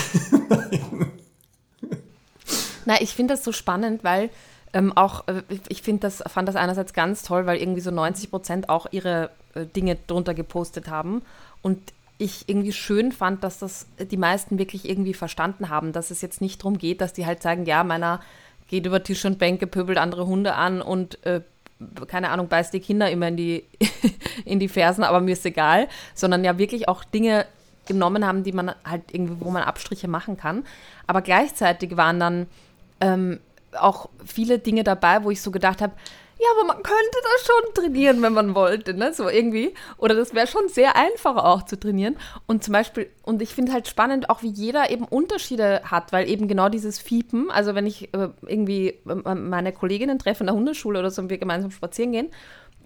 Na, 2.86 3.00
ich 3.00 3.14
finde 3.14 3.34
das 3.34 3.44
so 3.44 3.52
spannend, 3.52 4.02
weil 4.02 4.30
ähm, 4.72 4.96
auch, 4.96 5.28
äh, 5.28 5.42
ich 5.68 5.82
finde 5.82 6.00
das, 6.02 6.22
fand 6.26 6.48
das 6.48 6.56
einerseits 6.56 6.92
ganz 6.92 7.22
toll, 7.22 7.46
weil 7.46 7.58
irgendwie 7.58 7.80
so 7.80 7.90
90 7.90 8.30
Prozent 8.30 8.68
auch 8.68 8.86
ihre 8.90 9.30
äh, 9.54 9.66
Dinge 9.66 9.96
drunter 10.06 10.34
gepostet 10.34 10.88
haben. 10.88 11.22
Und 11.62 11.78
ich 12.18 12.48
irgendwie 12.48 12.72
schön 12.72 13.12
fand, 13.12 13.44
dass 13.44 13.58
das 13.58 13.86
die 13.98 14.16
meisten 14.16 14.58
wirklich 14.58 14.88
irgendwie 14.88 15.14
verstanden 15.14 15.68
haben, 15.68 15.92
dass 15.92 16.10
es 16.10 16.20
jetzt 16.20 16.40
nicht 16.40 16.60
darum 16.60 16.78
geht, 16.78 17.00
dass 17.00 17.12
die 17.12 17.26
halt 17.26 17.42
sagen, 17.42 17.64
ja, 17.64 17.82
meiner 17.82 18.20
geht 18.70 18.86
über 18.86 19.02
Tisch 19.02 19.24
und 19.24 19.38
Bänke, 19.38 19.66
pöbelt 19.66 19.98
andere 19.98 20.26
Hunde 20.26 20.54
an 20.54 20.80
und 20.80 21.24
äh, 21.26 21.42
keine 22.06 22.30
Ahnung, 22.30 22.48
beißt 22.48 22.72
die 22.72 22.80
Kinder 22.80 23.10
immer 23.10 23.28
in 23.28 23.36
die, 23.36 23.64
in 24.44 24.60
die 24.60 24.68
Fersen, 24.68 25.02
aber 25.02 25.20
mir 25.20 25.32
ist 25.32 25.44
egal, 25.44 25.88
sondern 26.14 26.44
ja 26.44 26.56
wirklich 26.56 26.88
auch 26.88 27.02
Dinge 27.04 27.46
genommen 27.86 28.24
haben, 28.24 28.44
die 28.44 28.52
man 28.52 28.72
halt 28.84 29.12
irgendwie, 29.12 29.36
wo 29.40 29.50
man 29.50 29.64
Abstriche 29.64 30.06
machen 30.06 30.36
kann. 30.36 30.64
Aber 31.08 31.20
gleichzeitig 31.20 31.96
waren 31.96 32.20
dann 32.20 32.46
ähm, 33.00 33.40
auch 33.76 34.08
viele 34.24 34.60
Dinge 34.60 34.84
dabei, 34.84 35.24
wo 35.24 35.30
ich 35.30 35.42
so 35.42 35.50
gedacht 35.50 35.82
habe, 35.82 35.94
ja, 36.40 36.46
aber 36.56 36.66
man 36.66 36.82
könnte 36.82 37.18
das 37.22 37.46
schon 37.46 37.74
trainieren, 37.74 38.22
wenn 38.22 38.32
man 38.32 38.54
wollte, 38.54 38.94
ne? 38.94 39.12
So 39.12 39.28
irgendwie. 39.28 39.74
Oder 39.98 40.14
das 40.14 40.34
wäre 40.34 40.46
schon 40.46 40.68
sehr 40.68 40.96
einfach 40.96 41.36
auch 41.36 41.64
zu 41.64 41.78
trainieren. 41.78 42.16
Und 42.46 42.64
zum 42.64 42.72
Beispiel, 42.72 43.10
und 43.22 43.42
ich 43.42 43.54
finde 43.54 43.72
halt 43.72 43.88
spannend, 43.88 44.30
auch 44.30 44.42
wie 44.42 44.48
jeder 44.48 44.90
eben 44.90 45.04
Unterschiede 45.04 45.82
hat, 45.84 46.12
weil 46.12 46.28
eben 46.28 46.48
genau 46.48 46.70
dieses 46.70 46.98
Fiepen, 46.98 47.50
also 47.50 47.74
wenn 47.74 47.86
ich 47.86 48.14
äh, 48.14 48.28
irgendwie 48.46 48.98
äh, 49.06 49.34
meine 49.34 49.72
Kolleginnen 49.72 50.18
treffe 50.18 50.40
in 50.40 50.46
der 50.46 50.56
Hundeschule 50.56 50.98
oder 50.98 51.10
so 51.10 51.20
und 51.20 51.30
wir 51.30 51.38
gemeinsam 51.38 51.70
spazieren 51.70 52.12
gehen 52.12 52.30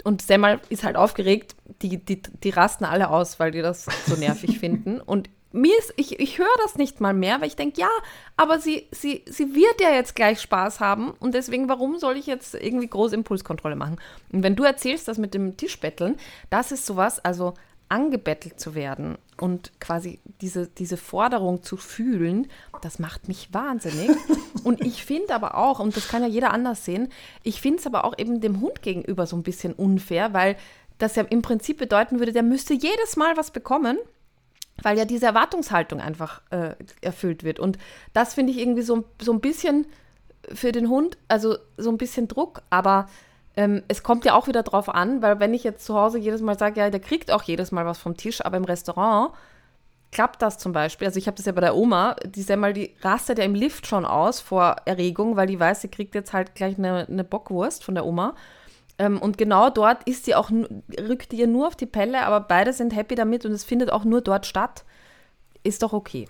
und 0.02 0.22
Semmel 0.22 0.61
ist 0.70 0.82
halt 0.82 0.96
aufgeregt, 0.96 1.55
die, 1.82 1.98
die, 1.98 2.20
die 2.20 2.50
rasten 2.50 2.84
alle 2.84 3.11
aus, 3.11 3.38
weil 3.38 3.52
die 3.52 3.62
das 3.62 3.86
so 4.07 4.16
nervig 4.16 4.59
finden. 4.61 5.00
Und 5.00 5.30
mir 5.55 5.78
ist, 5.78 5.94
ich, 5.96 6.18
ich 6.18 6.38
höre 6.38 6.46
das 6.64 6.76
nicht 6.76 7.00
mal 7.00 7.14
mehr, 7.14 7.40
weil 7.40 7.46
ich 7.46 7.57
denke, 7.57 7.80
ja, 7.80 7.88
aber 8.36 8.59
sie, 8.59 8.88
sie, 8.90 9.22
sie 9.26 9.55
wird 9.55 9.80
ja 9.80 9.90
jetzt 9.90 10.16
gleich 10.16 10.40
Spaß 10.40 10.80
haben 10.80 11.12
und 11.20 11.34
deswegen, 11.34 11.68
warum 11.68 11.98
soll 11.98 12.16
ich 12.16 12.26
jetzt 12.26 12.55
irgendwie 12.55 12.88
große 12.88 13.14
Impulskontrolle 13.14 13.76
machen? 13.76 13.98
Und 14.32 14.42
wenn 14.42 14.57
du 14.57 14.64
erzählst, 14.64 15.07
das 15.07 15.16
mit 15.16 15.32
dem 15.32 15.57
Tischbetteln, 15.57 16.16
das 16.50 16.72
ist 16.72 16.86
sowas, 16.86 17.24
also 17.24 17.55
angebettelt 17.88 18.59
zu 18.59 18.74
werden 18.74 19.16
und 19.40 19.78
quasi 19.78 20.18
diese, 20.40 20.66
diese 20.66 20.96
Forderung 20.96 21.62
zu 21.62 21.76
fühlen, 21.76 22.48
das 22.82 22.98
macht 22.98 23.28
mich 23.28 23.52
wahnsinnig. 23.52 24.11
Und 24.64 24.80
ich 24.80 25.05
finde 25.05 25.34
aber 25.34 25.59
auch, 25.59 25.78
und 25.78 25.94
das 25.94 26.09
kann 26.09 26.22
ja 26.22 26.28
jeder 26.28 26.50
anders 26.50 26.86
sehen, 26.86 27.12
ich 27.42 27.61
finde 27.61 27.80
es 27.80 27.86
aber 27.86 28.05
auch 28.05 28.16
eben 28.16 28.40
dem 28.40 28.62
Hund 28.62 28.80
gegenüber 28.80 29.26
so 29.26 29.36
ein 29.36 29.42
bisschen 29.42 29.74
unfair, 29.74 30.32
weil 30.32 30.57
das 30.96 31.16
ja 31.16 31.24
im 31.24 31.42
Prinzip 31.42 31.76
bedeuten 31.76 32.18
würde, 32.18 32.32
der 32.32 32.42
müsste 32.42 32.72
jedes 32.72 33.16
Mal 33.16 33.36
was 33.36 33.50
bekommen 33.50 33.98
weil 34.83 34.99
ja 34.99 35.05
diese 35.05 35.27
Erwartungshaltung 35.27 36.01
einfach 36.01 36.43
äh, 36.51 36.75
erfüllt 37.01 37.45
wird. 37.45 37.59
Und 37.59 37.79
das 38.12 38.35
finde 38.35 38.53
ich 38.53 38.59
irgendwie 38.59 38.83
so, 38.83 39.05
so 39.20 39.33
ein 39.33 39.41
bisschen 39.41 39.87
für 40.53 40.72
den 40.72 40.89
Hund, 40.89 41.16
also 41.29 41.57
so 41.77 41.91
ein 41.91 41.99
bisschen 41.99 42.29
Druck, 42.29 42.62
aber 42.70 43.09
ähm, 43.57 43.83
es 43.89 44.03
kommt 44.03 44.25
ja 44.25 44.35
auch 44.35 44.49
wieder 44.49 44.62
drauf 44.62 44.89
an, 44.89 45.22
weil 45.22 45.41
wenn 45.41 45.55
ich 45.55 45.64
jetzt 45.64 45.85
zu 45.85 45.95
Hause 45.95 46.18
jedes 46.18 46.43
Mal 46.43 46.59
sage, 46.59 46.81
ja, 46.81 46.91
der 46.91 47.01
kriegt 47.01 47.31
auch 47.31 47.43
jedes 47.45 47.72
Mal 47.72 47.87
was 47.87 47.99
vom 47.99 48.16
Tisch, 48.16 48.45
aber 48.45 48.57
im 48.57 48.64
Restaurant 48.64 49.33
klappt 50.11 50.43
das 50.43 50.59
zum 50.59 50.72
Beispiel. 50.72 51.07
Also 51.07 51.18
ich 51.18 51.27
habe 51.27 51.37
das 51.37 51.47
ja 51.47 51.53
bei 51.53 51.61
der 51.61 51.77
Oma, 51.77 52.16
die 52.25 52.41
ist 52.41 52.57
mal, 52.57 52.72
die 52.72 52.95
rastet 53.03 53.39
ja 53.39 53.45
im 53.45 53.55
Lift 53.55 53.87
schon 53.87 54.05
aus 54.05 54.41
vor 54.41 54.77
Erregung, 54.85 55.37
weil 55.37 55.47
die 55.47 55.59
weiß, 55.59 55.83
sie 55.83 55.89
kriegt 55.89 56.14
jetzt 56.14 56.33
halt 56.33 56.55
gleich 56.55 56.79
eine, 56.79 57.07
eine 57.09 57.25
Bockwurst 57.25 57.85
von 57.85 57.95
der 57.95 58.07
Oma. 58.07 58.35
Ähm, 58.99 59.20
und 59.20 59.38
genau 59.38 59.70
dort 59.70 60.05
ist 60.05 60.24
sie 60.24 60.34
auch, 60.34 60.51
rückt 60.51 61.32
ihr 61.32 61.47
nur 61.47 61.66
auf 61.66 61.76
die 61.76 61.86
Pelle, 61.86 62.24
aber 62.26 62.40
beide 62.40 62.72
sind 62.72 62.95
happy 62.95 63.14
damit 63.14 63.45
und 63.45 63.53
es 63.53 63.64
findet 63.64 63.90
auch 63.90 64.05
nur 64.05 64.20
dort 64.20 64.47
statt. 64.47 64.84
Ist 65.62 65.82
doch 65.82 65.92
okay. 65.92 66.28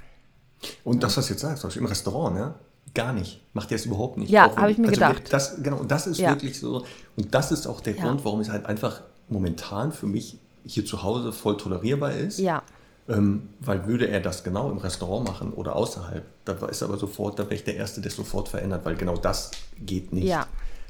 Und 0.82 1.02
das, 1.02 1.16
was 1.16 1.26
du 1.26 1.34
jetzt 1.34 1.42
sagst, 1.42 1.76
im 1.76 1.86
Restaurant, 1.86 2.36
ne? 2.36 2.54
Gar 2.94 3.12
nicht. 3.12 3.42
Macht 3.54 3.70
ihr 3.70 3.74
es 3.74 3.86
überhaupt 3.86 4.18
nicht. 4.18 4.30
Ja, 4.30 4.56
habe 4.56 4.70
ich 4.70 4.78
mir 4.78 4.88
also 4.88 5.00
gedacht. 5.00 5.32
Das, 5.32 5.62
genau, 5.62 5.78
und 5.78 5.90
das 5.90 6.06
ist 6.06 6.18
ja. 6.18 6.30
wirklich 6.30 6.58
so. 6.58 6.84
Und 7.16 7.34
das 7.34 7.50
ist 7.50 7.66
auch 7.66 7.80
der 7.80 7.96
ja. 7.96 8.04
Grund, 8.04 8.24
warum 8.24 8.40
es 8.40 8.48
halt 8.48 8.66
einfach 8.66 9.02
momentan 9.28 9.90
für 9.90 10.06
mich 10.06 10.38
hier 10.64 10.86
zu 10.86 11.02
Hause 11.02 11.32
voll 11.32 11.56
tolerierbar 11.56 12.12
ist. 12.12 12.38
Ja. 12.38 12.62
Ähm, 13.08 13.48
weil 13.60 13.86
würde 13.86 14.08
er 14.08 14.20
das 14.20 14.44
genau 14.44 14.70
im 14.70 14.78
Restaurant 14.78 15.26
machen 15.26 15.52
oder 15.52 15.76
außerhalb, 15.76 16.24
da 16.46 16.54
ist 16.68 16.82
aber 16.82 16.96
sofort, 16.96 17.38
da 17.38 17.44
wäre 17.44 17.54
ich 17.54 17.64
der 17.64 17.76
Erste, 17.76 18.00
der 18.00 18.10
sofort 18.10 18.48
verändert, 18.48 18.84
weil 18.86 18.96
genau 18.96 19.16
das 19.16 19.50
geht 19.78 20.12
nicht. 20.12 20.24
Ja. 20.26 20.46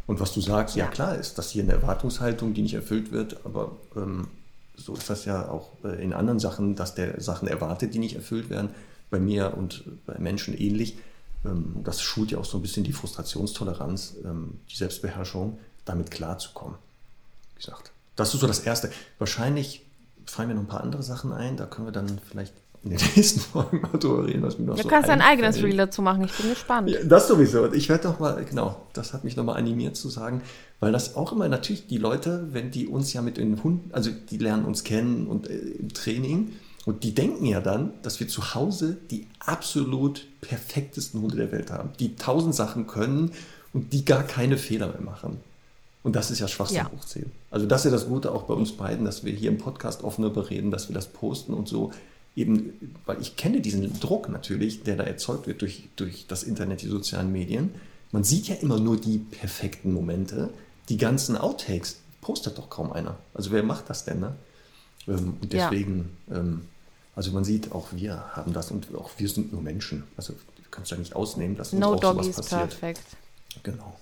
Und 0.06 0.20
was 0.20 0.32
du 0.32 0.40
sagst, 0.40 0.76
ja, 0.76 0.84
ja 0.84 0.90
klar 0.90 1.16
ist 1.16 1.38
das 1.38 1.50
hier 1.50 1.62
eine 1.62 1.72
Erwartungshaltung, 1.72 2.54
die 2.54 2.62
nicht 2.62 2.74
erfüllt 2.74 3.10
wird, 3.10 3.44
aber 3.44 3.72
ähm, 3.96 4.28
so 4.76 4.94
ist 4.94 5.08
das 5.08 5.24
ja 5.24 5.48
auch 5.48 5.70
äh, 5.84 6.02
in 6.02 6.12
anderen 6.12 6.40
Sachen, 6.40 6.76
dass 6.76 6.94
der 6.94 7.20
Sachen 7.20 7.48
erwartet, 7.48 7.94
die 7.94 7.98
nicht 7.98 8.16
erfüllt 8.16 8.50
werden. 8.50 8.70
Bei 9.10 9.20
mir 9.20 9.54
und 9.56 9.84
bei 10.06 10.18
Menschen 10.18 10.58
ähnlich. 10.58 10.96
Ähm, 11.44 11.76
das 11.84 12.02
schult 12.02 12.32
ja 12.32 12.38
auch 12.38 12.44
so 12.44 12.58
ein 12.58 12.62
bisschen 12.62 12.84
die 12.84 12.92
Frustrationstoleranz, 12.92 14.16
ähm, 14.24 14.58
die 14.70 14.76
Selbstbeherrschung, 14.76 15.58
damit 15.84 16.10
klarzukommen. 16.10 16.76
Wie 17.54 17.60
gesagt, 17.60 17.92
das 18.16 18.34
ist 18.34 18.40
so 18.40 18.46
das 18.46 18.60
Erste. 18.60 18.90
Wahrscheinlich 19.18 19.86
fallen 20.26 20.48
mir 20.48 20.54
noch 20.54 20.62
ein 20.62 20.68
paar 20.68 20.82
andere 20.82 21.02
Sachen 21.02 21.32
ein, 21.32 21.56
da 21.56 21.66
können 21.66 21.86
wir 21.86 21.92
dann 21.92 22.18
vielleicht 22.18 22.54
in 22.84 22.90
den 22.90 23.00
nächsten 23.16 23.40
Folgen 23.52 23.80
mal 23.80 23.98
drüber 23.98 24.26
reden, 24.26 24.42
was 24.42 24.58
mir 24.58 24.66
noch 24.66 24.76
du 24.76 24.82
so 24.82 24.88
kannst 24.88 25.08
dein 25.08 25.22
eigenes 25.22 25.62
Reel 25.62 25.76
dazu 25.76 26.02
machen, 26.02 26.24
ich 26.24 26.32
bin 26.32 26.50
gespannt. 26.50 26.90
Ja, 26.90 27.02
das 27.02 27.28
sowieso. 27.28 27.72
Ich 27.72 27.88
werde 27.88 28.04
doch 28.04 28.18
mal, 28.18 28.44
genau, 28.44 28.80
das 28.92 29.12
hat 29.12 29.24
mich 29.24 29.36
nochmal 29.36 29.56
animiert 29.56 29.96
zu 29.96 30.08
sagen, 30.08 30.42
weil 30.80 30.92
das 30.92 31.16
auch 31.16 31.32
immer 31.32 31.48
natürlich 31.48 31.86
die 31.86 31.98
Leute, 31.98 32.48
wenn 32.52 32.70
die 32.70 32.86
uns 32.86 33.12
ja 33.12 33.22
mit 33.22 33.38
den 33.38 33.62
Hunden, 33.62 33.90
also 33.92 34.10
die 34.30 34.38
lernen 34.38 34.64
uns 34.64 34.84
kennen 34.84 35.26
und 35.26 35.48
äh, 35.48 35.56
im 35.56 35.92
Training 35.92 36.52
und 36.84 37.02
die 37.04 37.14
denken 37.14 37.46
ja 37.46 37.60
dann, 37.60 37.94
dass 38.02 38.20
wir 38.20 38.28
zu 38.28 38.54
Hause 38.54 38.98
die 39.10 39.26
absolut 39.40 40.26
perfektesten 40.42 41.22
Hunde 41.22 41.36
der 41.36 41.52
Welt 41.52 41.70
haben, 41.70 41.90
die 41.98 42.16
tausend 42.16 42.54
Sachen 42.54 42.86
können 42.86 43.32
und 43.72 43.92
die 43.92 44.04
gar 44.04 44.22
keine 44.22 44.58
Fehler 44.58 44.88
mehr 44.88 45.00
machen. 45.00 45.38
Und 46.02 46.16
das 46.16 46.30
ist 46.30 46.38
ja 46.38 46.48
Schwachsinn 46.48 46.76
ja. 46.76 46.90
hochzählen. 46.94 47.32
Also 47.50 47.64
das 47.64 47.80
ist 47.80 47.84
ja 47.86 47.90
das 47.96 48.06
Gute 48.06 48.30
auch 48.32 48.42
bei 48.42 48.52
uns 48.52 48.72
beiden, 48.72 49.06
dass 49.06 49.24
wir 49.24 49.32
hier 49.32 49.50
im 49.50 49.56
Podcast 49.56 50.04
offener 50.04 50.28
bereden, 50.28 50.70
dass 50.70 50.90
wir 50.90 50.94
das 50.94 51.06
posten 51.06 51.54
und 51.54 51.66
so 51.66 51.92
eben, 52.36 52.94
weil 53.06 53.20
ich 53.20 53.36
kenne 53.36 53.60
diesen 53.60 54.00
Druck 54.00 54.28
natürlich, 54.28 54.82
der 54.82 54.96
da 54.96 55.04
erzeugt 55.04 55.46
wird 55.46 55.62
durch, 55.62 55.88
durch 55.96 56.26
das 56.26 56.42
Internet, 56.42 56.82
die 56.82 56.88
sozialen 56.88 57.32
Medien. 57.32 57.74
Man 58.12 58.24
sieht 58.24 58.48
ja 58.48 58.54
immer 58.56 58.78
nur 58.78 58.96
die 58.96 59.18
perfekten 59.18 59.92
Momente. 59.92 60.50
Die 60.88 60.96
ganzen 60.96 61.36
Outtakes 61.36 62.00
postet 62.20 62.58
doch 62.58 62.70
kaum 62.70 62.92
einer. 62.92 63.16
Also 63.34 63.50
wer 63.50 63.62
macht 63.62 63.90
das 63.90 64.04
denn? 64.04 64.20
Ne? 64.20 64.34
Ähm, 65.08 65.36
und 65.40 65.52
deswegen, 65.52 66.16
ja. 66.28 66.38
ähm, 66.38 66.68
also 67.16 67.30
man 67.32 67.44
sieht, 67.44 67.72
auch 67.72 67.88
wir 67.92 68.36
haben 68.36 68.52
das 68.52 68.70
und 68.70 68.94
auch 68.94 69.10
wir 69.18 69.28
sind 69.28 69.52
nur 69.52 69.62
Menschen. 69.62 70.04
Also 70.16 70.32
du 70.32 70.70
kannst 70.70 70.90
ja 70.90 70.96
nicht 70.96 71.14
ausnehmen, 71.14 71.56
dass 71.56 71.72
uns 71.72 71.80
no 71.80 71.94
auch 71.94 72.02
sowas 72.02 72.32
passiert. 72.32 72.70
Perfect. 72.70 73.02
Genau. 73.62 73.98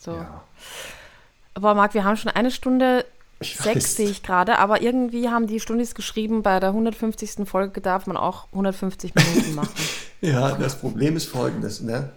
So. 0.00 0.12
Ja. 0.12 0.44
Aber 1.54 1.74
Marc, 1.74 1.94
wir 1.94 2.04
haben 2.04 2.16
schon 2.16 2.30
eine 2.30 2.50
Stunde 2.50 3.04
ich 3.40 3.56
Sechs 3.56 3.94
sehe 3.94 4.08
ich 4.08 4.22
gerade, 4.22 4.58
aber 4.58 4.82
irgendwie 4.82 5.28
haben 5.28 5.46
die 5.46 5.60
Stundis 5.60 5.94
geschrieben, 5.94 6.42
bei 6.42 6.58
der 6.58 6.70
150. 6.70 7.48
Folge 7.48 7.80
darf 7.80 8.06
man 8.06 8.16
auch 8.16 8.46
150 8.52 9.14
Minuten 9.14 9.54
machen. 9.54 9.70
ja, 10.20 10.56
das 10.56 10.76
Problem 10.76 11.16
ist 11.16 11.26
folgendes, 11.26 11.80
ne? 11.80 12.10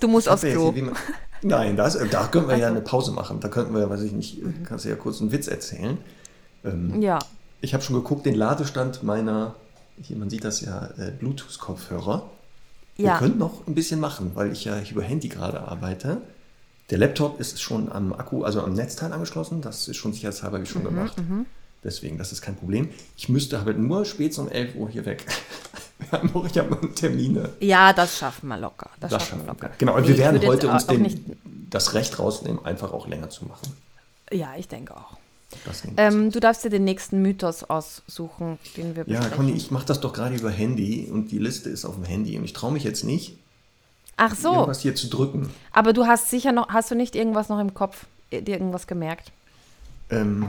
Du 0.00 0.08
musst 0.08 0.28
aufs 0.28 0.42
Klo. 0.42 0.72
Man, 0.72 0.92
nein, 1.42 1.76
das, 1.76 1.96
da 2.10 2.26
könnten 2.26 2.48
wir 2.48 2.54
also. 2.54 2.62
ja 2.62 2.68
eine 2.68 2.80
Pause 2.80 3.12
machen. 3.12 3.38
Da 3.40 3.48
könnten 3.48 3.74
wir, 3.74 3.88
weiß 3.88 4.02
ich 4.02 4.12
nicht, 4.12 4.42
mhm. 4.42 4.64
kannst 4.64 4.84
du 4.84 4.88
ja 4.88 4.96
kurz 4.96 5.20
einen 5.20 5.30
Witz 5.30 5.46
erzählen. 5.46 5.96
Ähm, 6.64 7.00
ja. 7.00 7.20
Ich 7.60 7.72
habe 7.72 7.84
schon 7.84 7.94
geguckt, 7.94 8.26
den 8.26 8.34
Ladestand 8.34 9.04
meiner, 9.04 9.54
hier, 10.02 10.16
man 10.16 10.28
sieht 10.28 10.44
das 10.44 10.60
ja, 10.60 10.90
äh, 10.98 11.12
Bluetooth-Kopfhörer. 11.12 12.28
Ja. 12.96 13.14
Wir 13.14 13.18
könnten 13.18 13.38
noch 13.38 13.66
ein 13.66 13.74
bisschen 13.74 14.00
machen, 14.00 14.32
weil 14.34 14.52
ich 14.52 14.64
ja 14.64 14.80
über 14.90 15.02
Handy 15.02 15.28
gerade 15.28 15.60
arbeite. 15.60 16.20
Der 16.90 16.98
Laptop 16.98 17.40
ist 17.40 17.60
schon 17.60 17.90
am 17.90 18.12
Akku, 18.12 18.44
also 18.44 18.62
am 18.62 18.74
Netzteil 18.74 19.12
angeschlossen. 19.12 19.60
Das 19.60 19.88
ist 19.88 19.96
schon 19.96 20.12
sicherheitshalber 20.12 20.60
wie 20.60 20.66
schon 20.66 20.82
mhm, 20.82 20.86
gemacht. 20.86 21.18
Mhm. 21.18 21.46
Deswegen, 21.82 22.18
das 22.18 22.32
ist 22.32 22.42
kein 22.42 22.56
Problem. 22.56 22.90
Ich 23.16 23.28
müsste 23.28 23.64
halt 23.64 23.78
nur 23.78 24.04
spät 24.04 24.36
um 24.38 24.48
11 24.48 24.74
Uhr 24.76 24.88
hier 24.88 25.04
weg. 25.04 25.24
ich 26.12 26.58
habe 26.58 26.70
noch 26.70 26.94
Termine. 26.94 27.50
Ja, 27.60 27.92
das 27.92 28.18
schaffen 28.18 28.48
wir 28.48 28.58
locker. 28.58 28.90
Das, 29.00 29.10
das 29.10 29.26
schaffen 29.26 29.42
wir 29.42 29.48
locker. 29.48 29.70
Genau, 29.78 29.96
und 29.96 30.02
nee, 30.02 30.08
wir 30.08 30.18
werden 30.18 30.46
heute 30.46 30.68
uns 30.68 30.86
den, 30.86 31.36
das 31.70 31.94
Recht 31.94 32.18
rausnehmen, 32.18 32.64
einfach 32.64 32.92
auch 32.92 33.06
länger 33.06 33.30
zu 33.30 33.46
machen. 33.46 33.72
Ja, 34.32 34.54
ich 34.56 34.68
denke 34.68 34.96
auch. 34.96 35.16
Ähm, 35.96 36.30
du 36.32 36.40
darfst 36.40 36.64
dir 36.64 36.70
den 36.70 36.84
nächsten 36.84 37.22
Mythos 37.22 37.62
aussuchen, 37.64 38.58
den 38.76 38.96
wir 38.96 39.04
besprechen. 39.04 39.30
Ja, 39.30 39.36
Conny, 39.36 39.52
ich 39.52 39.70
mache 39.70 39.86
das 39.86 40.00
doch 40.00 40.12
gerade 40.12 40.34
über 40.34 40.50
Handy 40.50 41.08
und 41.10 41.30
die 41.30 41.38
Liste 41.38 41.70
ist 41.70 41.84
auf 41.84 41.94
dem 41.94 42.04
Handy 42.04 42.36
und 42.36 42.44
ich 42.44 42.52
traue 42.52 42.72
mich 42.72 42.84
jetzt 42.84 43.04
nicht, 43.04 43.38
Ach 44.16 44.34
so. 44.34 44.52
Irgendwas 44.52 44.80
hier 44.80 44.94
zu 44.94 45.08
drücken. 45.08 45.50
Aber 45.72 45.92
du 45.92 46.06
hast 46.06 46.30
sicher 46.30 46.52
noch, 46.52 46.68
hast 46.68 46.90
du 46.90 46.94
nicht 46.94 47.14
irgendwas 47.14 47.48
noch 47.48 47.58
im 47.58 47.74
Kopf, 47.74 48.06
dir 48.30 48.48
irgendwas 48.48 48.86
gemerkt? 48.86 49.32
Ähm, 50.10 50.46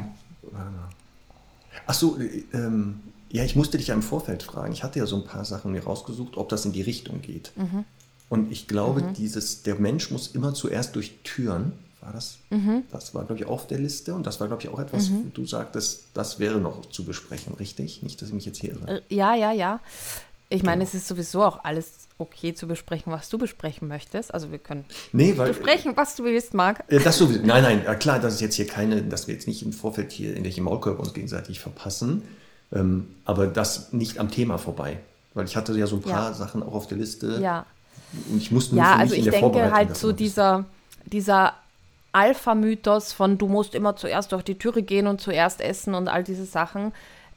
ach 1.85 1.93
so, 1.93 2.17
ähm, 2.53 3.01
ja, 3.29 3.43
ich 3.43 3.55
musste 3.55 3.77
dich 3.77 3.87
ja 3.87 3.95
im 3.95 4.03
Vorfeld 4.03 4.43
fragen. 4.43 4.71
Ich 4.71 4.83
hatte 4.83 4.99
ja 4.99 5.05
so 5.05 5.17
ein 5.17 5.25
paar 5.25 5.43
Sachen 5.43 5.71
mir 5.71 5.83
rausgesucht, 5.83 6.37
ob 6.37 6.49
das 6.49 6.65
in 6.65 6.71
die 6.71 6.81
Richtung 6.81 7.21
geht. 7.21 7.51
Mhm. 7.55 7.83
Und 8.29 8.51
ich 8.51 8.67
glaube, 8.67 9.01
mhm. 9.01 9.13
dieses, 9.13 9.63
der 9.63 9.75
Mensch 9.75 10.11
muss 10.11 10.27
immer 10.27 10.53
zuerst 10.53 10.95
durch 10.95 11.19
Türen. 11.23 11.73
War 12.01 12.13
das? 12.13 12.37
Mhm. 12.49 12.83
Das 12.91 13.13
war, 13.13 13.25
glaube 13.25 13.41
ich, 13.41 13.47
auf 13.47 13.67
der 13.67 13.79
Liste. 13.79 14.13
Und 14.13 14.25
das 14.25 14.39
war, 14.39 14.47
glaube 14.47 14.63
ich, 14.63 14.69
auch 14.69 14.79
etwas, 14.79 15.09
mhm. 15.09 15.31
du 15.33 15.45
sagtest, 15.45 16.05
das 16.13 16.39
wäre 16.39 16.59
noch 16.59 16.85
zu 16.85 17.03
besprechen, 17.03 17.53
richtig? 17.55 18.03
Nicht, 18.03 18.21
dass 18.21 18.29
ich 18.29 18.35
mich 18.35 18.45
jetzt 18.45 18.59
hier 18.59 18.71
irre. 18.71 19.01
Äh, 19.09 19.15
ja, 19.15 19.35
ja, 19.35 19.51
ja. 19.51 19.79
Ich 20.49 20.63
meine, 20.63 20.85
genau. 20.85 20.89
es 20.89 20.93
ist 20.93 21.07
sowieso 21.07 21.43
auch 21.43 21.65
alles 21.65 22.06
okay 22.19 22.53
zu 22.53 22.67
besprechen, 22.67 23.11
was 23.11 23.29
du 23.29 23.37
besprechen 23.37 23.87
möchtest. 23.87 24.33
Also 24.33 24.51
wir 24.51 24.57
können 24.57 24.85
nee, 25.11 25.33
weil, 25.37 25.49
besprechen, 25.49 25.93
was 25.95 26.15
du 26.15 26.23
willst, 26.23 26.53
Marc. 26.53 26.83
Das 26.89 27.17
sowieso. 27.17 27.41
Nein, 27.45 27.63
nein, 27.63 27.99
klar, 27.99 28.19
das 28.19 28.35
ist 28.35 28.41
jetzt 28.41 28.55
hier 28.55 28.67
keine, 28.67 29.03
dass 29.03 29.27
wir 29.27 29.35
jetzt 29.35 29.47
nicht 29.47 29.63
im 29.63 29.73
Vorfeld 29.73 30.11
hier 30.11 30.29
in 30.29 30.35
irgendwelche 30.37 30.61
Maulkörper 30.61 30.99
uns 30.99 31.13
gegenseitig 31.13 31.59
verpassen. 31.59 32.23
Ähm, 32.73 33.07
aber 33.25 33.47
das 33.47 33.93
nicht 33.93 34.19
am 34.19 34.31
Thema 34.31 34.57
vorbei. 34.57 34.99
Weil 35.33 35.45
ich 35.45 35.55
hatte 35.55 35.77
ja 35.77 35.87
so 35.87 35.97
ein 35.97 36.01
paar 36.01 36.29
Ja. 36.29 36.33
Sachen 36.33 36.63
auch 36.63 36.73
auf 36.73 36.87
der 36.87 36.97
Liste. 36.97 37.39
Ja. 37.41 37.65
Und 38.29 38.41
ich 38.41 38.51
musste 38.51 38.75
Ja, 38.75 38.95
also 38.95 39.13
ich 39.13 39.29
denke 39.29 39.71
halt 39.71 39.95
so 39.95 40.11
dieser, 40.11 40.65
dieser 41.05 41.53
Alpha-Mythos 42.11 43.13
von 43.13 43.37
du 43.37 43.47
musst 43.47 43.75
immer 43.75 43.95
zuerst 43.95 44.31
durch 44.31 44.43
die 44.43 44.57
Türe 44.57 44.81
gehen 44.81 45.07
und 45.07 45.21
zuerst 45.21 45.61
essen 45.61 45.93
und 45.93 46.07
all 46.07 46.23
diese 46.23 46.45
Sachen. 46.45 46.93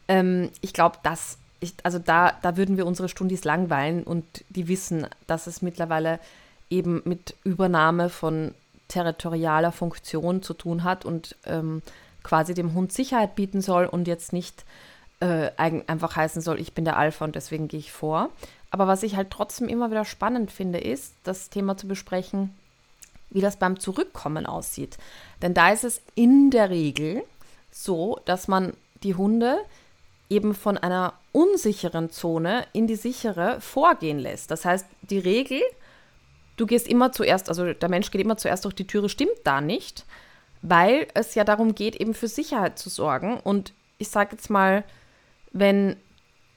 Ähm, 0.08 0.50
ich 0.62 0.72
glaube, 0.72 0.96
das, 1.02 1.36
ich, 1.61 1.74
also 1.82 1.98
da, 1.98 2.32
da 2.42 2.56
würden 2.56 2.76
wir 2.76 2.86
unsere 2.86 3.08
Stundis 3.08 3.44
langweilen 3.44 4.02
und 4.02 4.24
die 4.48 4.68
wissen, 4.68 5.06
dass 5.26 5.46
es 5.46 5.62
mittlerweile 5.62 6.18
eben 6.70 7.02
mit 7.04 7.34
Übernahme 7.44 8.08
von 8.08 8.54
territorialer 8.88 9.72
Funktion 9.72 10.42
zu 10.42 10.54
tun 10.54 10.84
hat 10.84 11.04
und 11.04 11.36
ähm, 11.46 11.82
quasi 12.22 12.54
dem 12.54 12.74
Hund 12.74 12.92
Sicherheit 12.92 13.34
bieten 13.34 13.61
soll 13.61 13.86
und 13.86 14.08
jetzt 14.08 14.32
nicht 14.32 14.64
äh, 15.20 15.50
einfach 15.56 16.16
heißen 16.16 16.42
soll, 16.42 16.58
ich 16.61 16.72
bin 16.72 16.84
der 16.84 16.96
Alpha 16.96 17.24
und 17.24 17.36
deswegen 17.36 17.68
gehe 17.68 17.80
ich 17.80 17.92
vor. 17.92 18.30
Aber 18.70 18.86
was 18.86 19.02
ich 19.02 19.16
halt 19.16 19.30
trotzdem 19.30 19.68
immer 19.68 19.90
wieder 19.90 20.04
spannend 20.04 20.50
finde, 20.50 20.78
ist, 20.78 21.14
das 21.24 21.50
Thema 21.50 21.76
zu 21.76 21.86
besprechen, 21.86 22.54
wie 23.30 23.40
das 23.40 23.56
beim 23.56 23.78
Zurückkommen 23.78 24.46
aussieht. 24.46 24.96
Denn 25.42 25.54
da 25.54 25.70
ist 25.70 25.84
es 25.84 26.00
in 26.14 26.50
der 26.50 26.70
Regel 26.70 27.22
so, 27.70 28.20
dass 28.24 28.48
man 28.48 28.72
die 29.02 29.14
Hunde 29.14 29.58
eben 30.30 30.54
von 30.54 30.78
einer 30.78 31.14
unsicheren 31.32 32.10
Zone 32.10 32.64
in 32.72 32.86
die 32.86 32.96
sichere 32.96 33.60
vorgehen 33.60 34.18
lässt. 34.18 34.50
Das 34.50 34.64
heißt, 34.64 34.86
die 35.02 35.18
Regel, 35.18 35.60
du 36.56 36.66
gehst 36.66 36.88
immer 36.88 37.12
zuerst, 37.12 37.48
also 37.48 37.72
der 37.72 37.88
Mensch 37.88 38.10
geht 38.10 38.20
immer 38.20 38.36
zuerst 38.36 38.64
durch 38.64 38.74
die 38.74 38.86
Türe, 38.86 39.08
stimmt 39.08 39.40
da 39.44 39.60
nicht, 39.60 40.06
weil 40.62 41.08
es 41.14 41.34
ja 41.34 41.44
darum 41.44 41.74
geht, 41.74 41.96
eben 41.96 42.14
für 42.14 42.28
Sicherheit 42.28 42.78
zu 42.78 42.88
sorgen. 42.88 43.38
Und 43.40 43.72
ich 43.98 44.08
sage 44.08 44.30
jetzt 44.32 44.50
mal, 44.50 44.84
wenn 45.52 45.96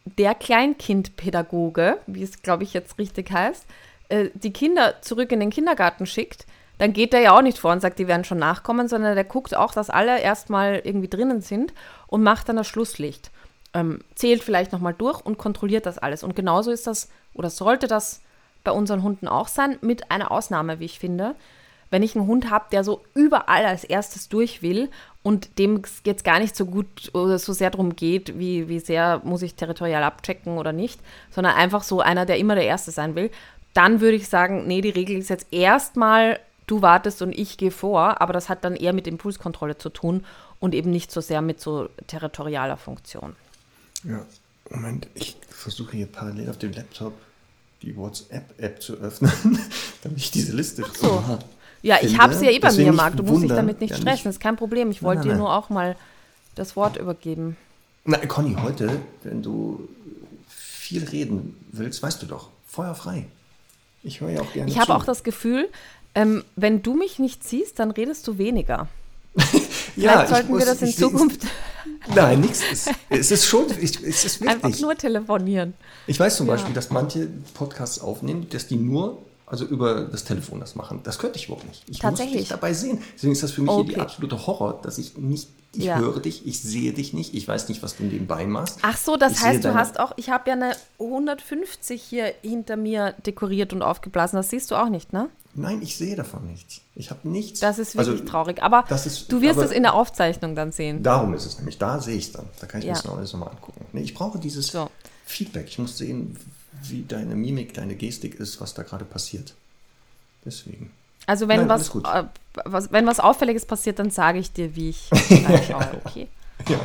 der 0.06 0.36
Kleinkindpädagoge, 0.36 1.98
wie 2.08 2.24
es 2.24 2.42
glaube 2.42 2.64
ich 2.64 2.74
jetzt 2.74 3.00
richtig 3.00 3.32
heißt, 3.32 3.66
äh, 4.10 4.30
die 4.34 4.54
Kinder 4.54 5.02
zurück 5.02 5.32
in 5.32 5.40
den 5.40 5.50
Kindergarten 5.50 6.06
schickt, 6.06 6.46
dann 6.78 6.94
geht 6.94 7.14
er 7.14 7.22
ja 7.22 7.38
auch 7.38 7.42
nicht 7.42 7.60
vor 7.60 7.72
und 7.72 7.82
sagt, 7.82 8.00
die 8.00 8.08
werden 8.08 8.26
schon 8.26 8.40
nachkommen, 8.40 8.88
sondern 8.88 9.16
der 9.16 9.24
guckt 9.24 9.56
auch, 9.56 9.74
dass 9.74 9.90
alle 9.90 10.20
erstmal 10.20 10.82
irgendwie 10.84 11.08
drinnen 11.08 11.42
sind 11.42 11.74
und 12.08 12.24
macht 12.24 12.50
dann 12.50 12.58
das 12.58 12.68
Schlusslicht. 12.68 13.32
Ähm, 13.74 14.00
zählt 14.16 14.44
vielleicht 14.44 14.72
nochmal 14.72 14.94
durch 14.94 15.20
und 15.26 15.38
kontrolliert 15.38 15.86
das 15.86 15.98
alles. 15.98 16.24
Und 16.24 16.36
genauso 16.36 16.72
ist 16.72 16.86
das, 16.86 17.10
oder 17.34 17.50
sollte 17.50 17.88
das 17.88 18.22
bei 18.64 18.72
unseren 18.72 19.04
Hunden 19.04 19.28
auch 19.28 19.48
sein, 19.48 19.78
mit 19.82 20.12
einer 20.12 20.32
Ausnahme, 20.32 20.80
wie 20.80 20.86
ich 20.86 21.00
finde. 21.00 21.36
Wenn 21.90 22.04
ich 22.04 22.16
einen 22.16 22.28
Hund 22.28 22.50
habe, 22.50 22.66
der 22.72 22.84
so 22.84 23.04
überall 23.14 23.66
als 23.66 23.84
erstes 23.84 24.30
durch 24.30 24.62
will 24.62 24.90
und 25.22 25.60
dem 25.60 25.82
es 25.84 26.02
jetzt 26.06 26.24
gar 26.24 26.40
nicht 26.40 26.56
so 26.56 26.66
gut 26.66 27.12
oder 27.14 27.38
so 27.38 27.54
sehr 27.54 27.70
darum 27.70 27.96
geht, 27.96 28.40
wie, 28.40 28.68
wie 28.68 28.80
sehr 28.80 29.22
muss 29.24 29.44
ich 29.44 29.56
territorial 29.56 30.04
abchecken 30.04 30.58
oder 30.58 30.74
nicht, 30.74 31.00
sondern 31.30 31.54
einfach 31.54 31.84
so 31.84 32.02
einer, 32.02 32.26
der 32.26 32.38
immer 32.38 32.56
der 32.56 32.66
Erste 32.66 32.92
sein 32.92 33.16
will, 33.16 33.30
dann 33.74 34.02
würde 34.02 34.18
ich 34.18 34.28
sagen, 34.28 34.66
nee, 34.68 34.82
die 34.82 34.90
Regel 34.90 35.18
ist 35.18 35.30
jetzt 35.30 35.48
erstmal, 35.52 36.40
du 36.68 36.82
wartest 36.82 37.22
und 37.22 37.32
ich 37.32 37.58
gehe 37.58 37.72
vor, 37.72 38.22
aber 38.22 38.34
das 38.34 38.50
hat 38.50 38.64
dann 38.64 38.76
eher 38.76 38.94
mit 38.94 39.08
Impulskontrolle 39.08 39.78
zu 39.78 39.90
tun 39.90 40.26
und 40.60 40.74
eben 40.74 40.90
nicht 40.90 41.12
so 41.12 41.22
sehr 41.22 41.42
mit 41.42 41.60
so 41.60 41.90
territorialer 42.08 42.78
Funktion. 42.78 43.36
Ja, 44.04 44.26
Moment, 44.70 45.08
ich 45.14 45.36
versuche 45.50 45.98
hier 45.98 46.08
parallel 46.08 46.50
auf 46.50 46.58
dem 46.58 46.72
Laptop 46.74 47.14
die 47.82 47.96
WhatsApp-App 47.96 48.82
zu 48.82 48.94
öffnen, 48.96 49.32
damit 50.04 50.18
ich 50.18 50.32
diese 50.32 50.56
Liste 50.56 50.84
so. 51.00 51.22
mal 51.28 51.40
Ja, 51.82 51.98
ich 52.02 52.18
habe 52.18 52.34
sie 52.34 52.46
ja 52.46 52.52
eh 52.52 52.60
bei 52.60 52.72
mir, 52.72 52.88
nicht 52.88 52.96
Marc. 52.96 53.18
Du 53.18 53.24
musst 53.24 53.44
dich 53.44 53.52
damit 53.52 53.82
nicht 53.82 53.96
stressen, 53.96 54.30
ist 54.30 54.40
kein 54.40 54.56
Problem. 54.56 54.90
Ich 54.92 55.04
wollte 55.04 55.24
dir 55.24 55.36
nur 55.36 55.54
auch 55.54 55.70
mal 55.70 55.96
das 56.56 56.76
Wort 56.76 56.98
übergeben. 56.98 57.58
Na, 58.06 58.18
Conny, 58.26 58.56
heute, 58.62 59.00
wenn 59.24 59.42
du 59.42 59.88
viel 60.48 61.06
reden 61.06 61.56
willst, 61.72 62.02
weißt 62.04 62.22
du 62.22 62.26
doch, 62.26 62.50
Feuer 62.68 62.96
frei. 62.96 63.26
Ich 64.04 64.20
höre 64.20 64.30
ja 64.32 64.42
auch 64.42 64.52
gerne 64.52 64.70
Ich 64.70 64.78
habe 64.80 64.96
auch 64.96 65.06
das 65.06 65.24
Gefühl, 65.24 65.70
ähm, 66.16 66.44
wenn 66.56 66.84
du 66.84 66.94
mich 66.94 67.20
nicht 67.20 67.44
siehst, 67.44 67.80
dann 67.80 67.92
redest 67.92 68.28
du 68.28 68.38
weniger. 68.38 68.88
ja, 69.36 69.42
Vielleicht 69.96 70.24
ich 70.24 70.30
sollten 70.30 70.48
wir 70.50 70.56
muss- 70.56 70.66
das 70.66 70.82
in 70.82 70.94
Zukunft 70.94 71.42
Nein, 72.14 72.42
nichts. 72.42 72.62
Es, 72.72 72.86
es 73.10 73.32
ist 73.32 73.46
schon, 73.46 73.66
ich, 73.82 74.02
es 74.04 74.26
ist 74.26 74.42
einfach 74.48 74.68
wichtig. 74.70 74.82
nur 74.82 74.96
telefonieren. 74.96 75.74
Ich 76.08 76.20
weiß 76.20 76.38
zum 76.38 76.48
Ja. 76.48 76.54
Beispiel, 76.54 76.74
dass 76.74 76.90
manche 76.90 77.28
Podcasts 77.54 78.00
aufnehmen, 78.00 78.48
dass 78.50 78.68
die 78.68 78.76
nur 78.76 79.20
also 79.46 79.66
über 79.66 80.02
das 80.06 80.24
Telefon 80.24 80.60
das 80.62 80.74
machen. 80.76 81.02
Das 81.04 81.20
könnte 81.20 81.38
ich 81.38 81.46
überhaupt 81.46 81.68
nicht. 81.68 81.84
Ich 81.84 82.02
muss 82.02 82.02
Tatsächlich? 82.02 82.40
dich 82.42 82.50
dabei 82.50 82.74
sehen. 82.74 83.04
Deswegen 83.16 83.34
ist 83.34 83.44
das 83.44 83.52
für 83.52 83.62
mich 83.62 83.72
hier 83.76 83.84
die 83.84 83.92
Okay. 83.92 84.02
absolute 84.02 84.48
Horror, 84.48 84.80
dass 84.82 84.98
ich 84.98 85.16
nicht, 85.18 85.50
ich 85.76 85.84
Ja. 85.86 86.00
höre 86.00 86.20
dich, 86.22 86.48
ich 86.48 86.60
sehe 86.62 86.92
dich 86.92 87.14
nicht, 87.14 87.36
ich 87.36 87.48
weiß 87.48 87.70
nicht, 87.70 87.84
was 87.84 87.96
du 87.98 88.04
nebenbei 88.04 88.48
machst. 88.48 88.80
Ach 88.82 88.98
so, 88.98 89.16
das 89.16 89.34
Ich 89.34 89.42
heißt, 89.42 89.64
du 89.64 89.76
hast 89.76 90.00
auch, 90.00 90.14
ich 90.16 90.30
habe 90.32 90.50
ja 90.50 90.56
eine 90.56 90.76
150 90.98 92.02
hier 92.02 92.34
hinter 92.42 92.78
mir 92.78 93.14
dekoriert 93.26 93.74
und 93.74 93.82
aufgeblasen. 93.84 94.38
Das 94.38 94.50
siehst 94.50 94.72
du 94.72 94.76
auch 94.76 94.90
nicht, 94.90 95.14
ne? 95.14 95.30
Nein, 95.56 95.82
ich 95.84 95.98
sehe 95.98 96.16
davon 96.16 96.48
nichts. 96.48 96.82
Ich 96.96 97.12
habe 97.12 97.28
nichts. 97.30 97.60
Das 97.60 97.78
ist 97.78 97.96
wirklich 97.96 98.22
Also, 98.22 98.26
traurig. 98.26 98.64
Aber 98.64 98.86
das 98.90 99.06
ist- 99.06 99.32
du 99.32 99.42
wirst 99.42 99.58
aber- 99.58 99.66
es 99.68 99.72
in 99.72 99.84
der 99.84 99.94
Aufzeichnung 99.94 100.56
dann 100.56 100.72
sehen. 100.72 101.04
Darum 101.04 101.34
ist 101.36 101.46
es 101.46 101.58
nämlich. 101.58 101.78
Da 101.78 102.00
sehe 102.00 102.16
ich 102.18 102.26
es 102.28 102.32
dann. 102.32 102.48
Da 102.60 102.66
kann 102.66 102.80
ich 102.82 102.86
Ja. 102.88 102.92
mir 102.94 102.96
das 102.98 103.06
noch 103.06 103.18
alles 103.18 103.34
nochmal 103.34 103.50
angucken. 103.50 103.86
Nee, 103.94 104.02
ich 104.02 104.14
brauche 104.16 104.40
dieses 104.40 104.68
So. 104.68 104.90
Feedback. 105.26 105.68
Ich 105.68 105.78
muss 105.78 105.98
sehen, 105.98 106.38
wie 106.82 107.04
deine 107.04 107.36
Mimik, 107.36 107.74
deine 107.76 107.96
Gestik 107.96 108.36
ist, 108.36 108.60
was 108.62 108.74
da 108.74 108.82
gerade 108.84 109.06
passiert. 109.06 109.54
Deswegen. 110.44 110.92
Also 111.28 111.48
wenn 111.48 111.68
Nein, 111.68 111.70
was, 111.70 111.90
äh, 111.96 112.24
was, 112.66 112.92
wenn 112.92 113.06
was 113.06 113.20
Auffälliges 113.20 113.66
passiert, 113.66 114.00
dann 114.00 114.10
sage 114.10 114.40
ich 114.40 114.52
dir, 114.52 114.76
wie 114.76 114.90
ich 114.90 115.10
reinschaue. 115.48 116.02
Okay. 116.04 116.28
Ja, 116.68 116.80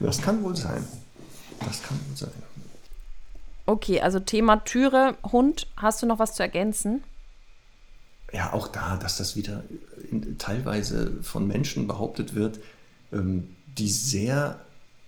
das 0.00 0.20
kann 0.22 0.42
wohl 0.42 0.56
sein. 0.56 0.84
Das 1.60 1.82
kann 1.82 2.00
wohl 2.08 2.16
sein. 2.16 2.30
Okay, 3.66 4.00
also 4.00 4.20
Thema 4.20 4.64
Türe, 4.64 5.16
Hund, 5.30 5.66
hast 5.76 6.02
du 6.02 6.06
noch 6.06 6.18
was 6.18 6.34
zu 6.34 6.42
ergänzen? 6.42 7.02
Ja, 8.34 8.52
auch 8.52 8.66
da, 8.66 8.96
dass 8.96 9.16
das 9.16 9.36
wieder 9.36 9.62
in, 10.10 10.38
teilweise 10.38 11.12
von 11.22 11.46
Menschen 11.46 11.86
behauptet 11.86 12.34
wird, 12.34 12.58
ähm, 13.12 13.48
die 13.78 13.88
sehr 13.88 14.60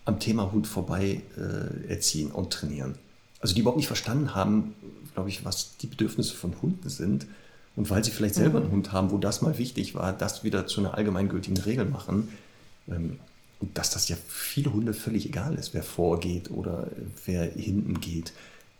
am 0.05 0.21
Thema 0.21 0.53
Hund 0.53 0.69
vorbei 0.69 1.23
äh, 1.37 1.91
erziehen 1.91 2.31
und 2.31 2.53
trainieren. 2.53 2.95
Also 3.41 3.55
die 3.55 3.63
überhaupt 3.63 3.79
nicht 3.79 3.89
verstanden 3.89 4.35
haben, 4.35 4.75
glaube 5.15 5.29
ich, 5.29 5.45
was 5.45 5.77
die 5.79 5.89
Bedürfnisse 5.89 6.35
von 6.35 6.63
Hunden 6.63 6.89
sind. 6.89 7.27
Und 7.75 7.91
weil 7.91 8.05
sie 8.05 8.11
vielleicht 8.11 8.37
selber 8.37 8.61
einen 8.61 8.71
Hund 8.71 8.93
haben, 8.93 9.11
wo 9.11 9.19
das 9.19 9.43
mal 9.43 9.59
wichtig 9.59 9.95
war, 9.95 10.13
das 10.15 10.45
wieder 10.45 10.67
zu 10.67 10.81
einer 10.81 10.95
allgemeingültigen 10.95 11.59
Regel 11.59 11.85
machen. 11.85 12.29
Ähm, 12.89 13.19
und 13.59 13.77
dass 13.77 13.91
das 13.91 14.09
ja 14.09 14.17
viele 14.29 14.73
Hunde 14.73 14.95
völlig 14.95 15.27
egal 15.27 15.57
ist, 15.57 15.75
wer 15.75 15.83
vorgeht 15.83 16.51
oder 16.51 16.87
wer 17.25 17.45
hinten 17.45 18.01
geht. 18.01 18.33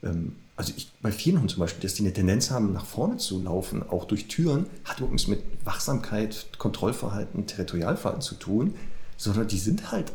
Ähm, 0.03 0.37
also 0.57 0.73
ich, 0.75 0.91
bei 1.03 1.13
vielen 1.13 1.37
Hunden 1.37 1.51
zum 1.51 1.61
Beispiel, 1.61 1.83
dass 1.83 1.95
die 1.95 2.03
eine 2.03 2.15
Tendenz 2.15 2.51
haben, 2.51 2.73
nach 2.73 2.87
vorne 2.87 3.19
zu 3.19 3.43
laufen, 3.43 3.83
auch 3.83 4.07
durch 4.07 4.27
Türen, 4.27 4.67
hat 4.85 5.01
nichts 5.01 5.27
mit 5.27 5.43
Wachsamkeit, 5.65 6.47
Kontrollverhalten, 6.59 7.47
Territorialverhalten 7.47 8.23
zu 8.23 8.37
tun, 8.37 8.75
sondern 9.19 9.49
die 9.49 9.59
sind 9.59 9.93
halt 9.93 10.13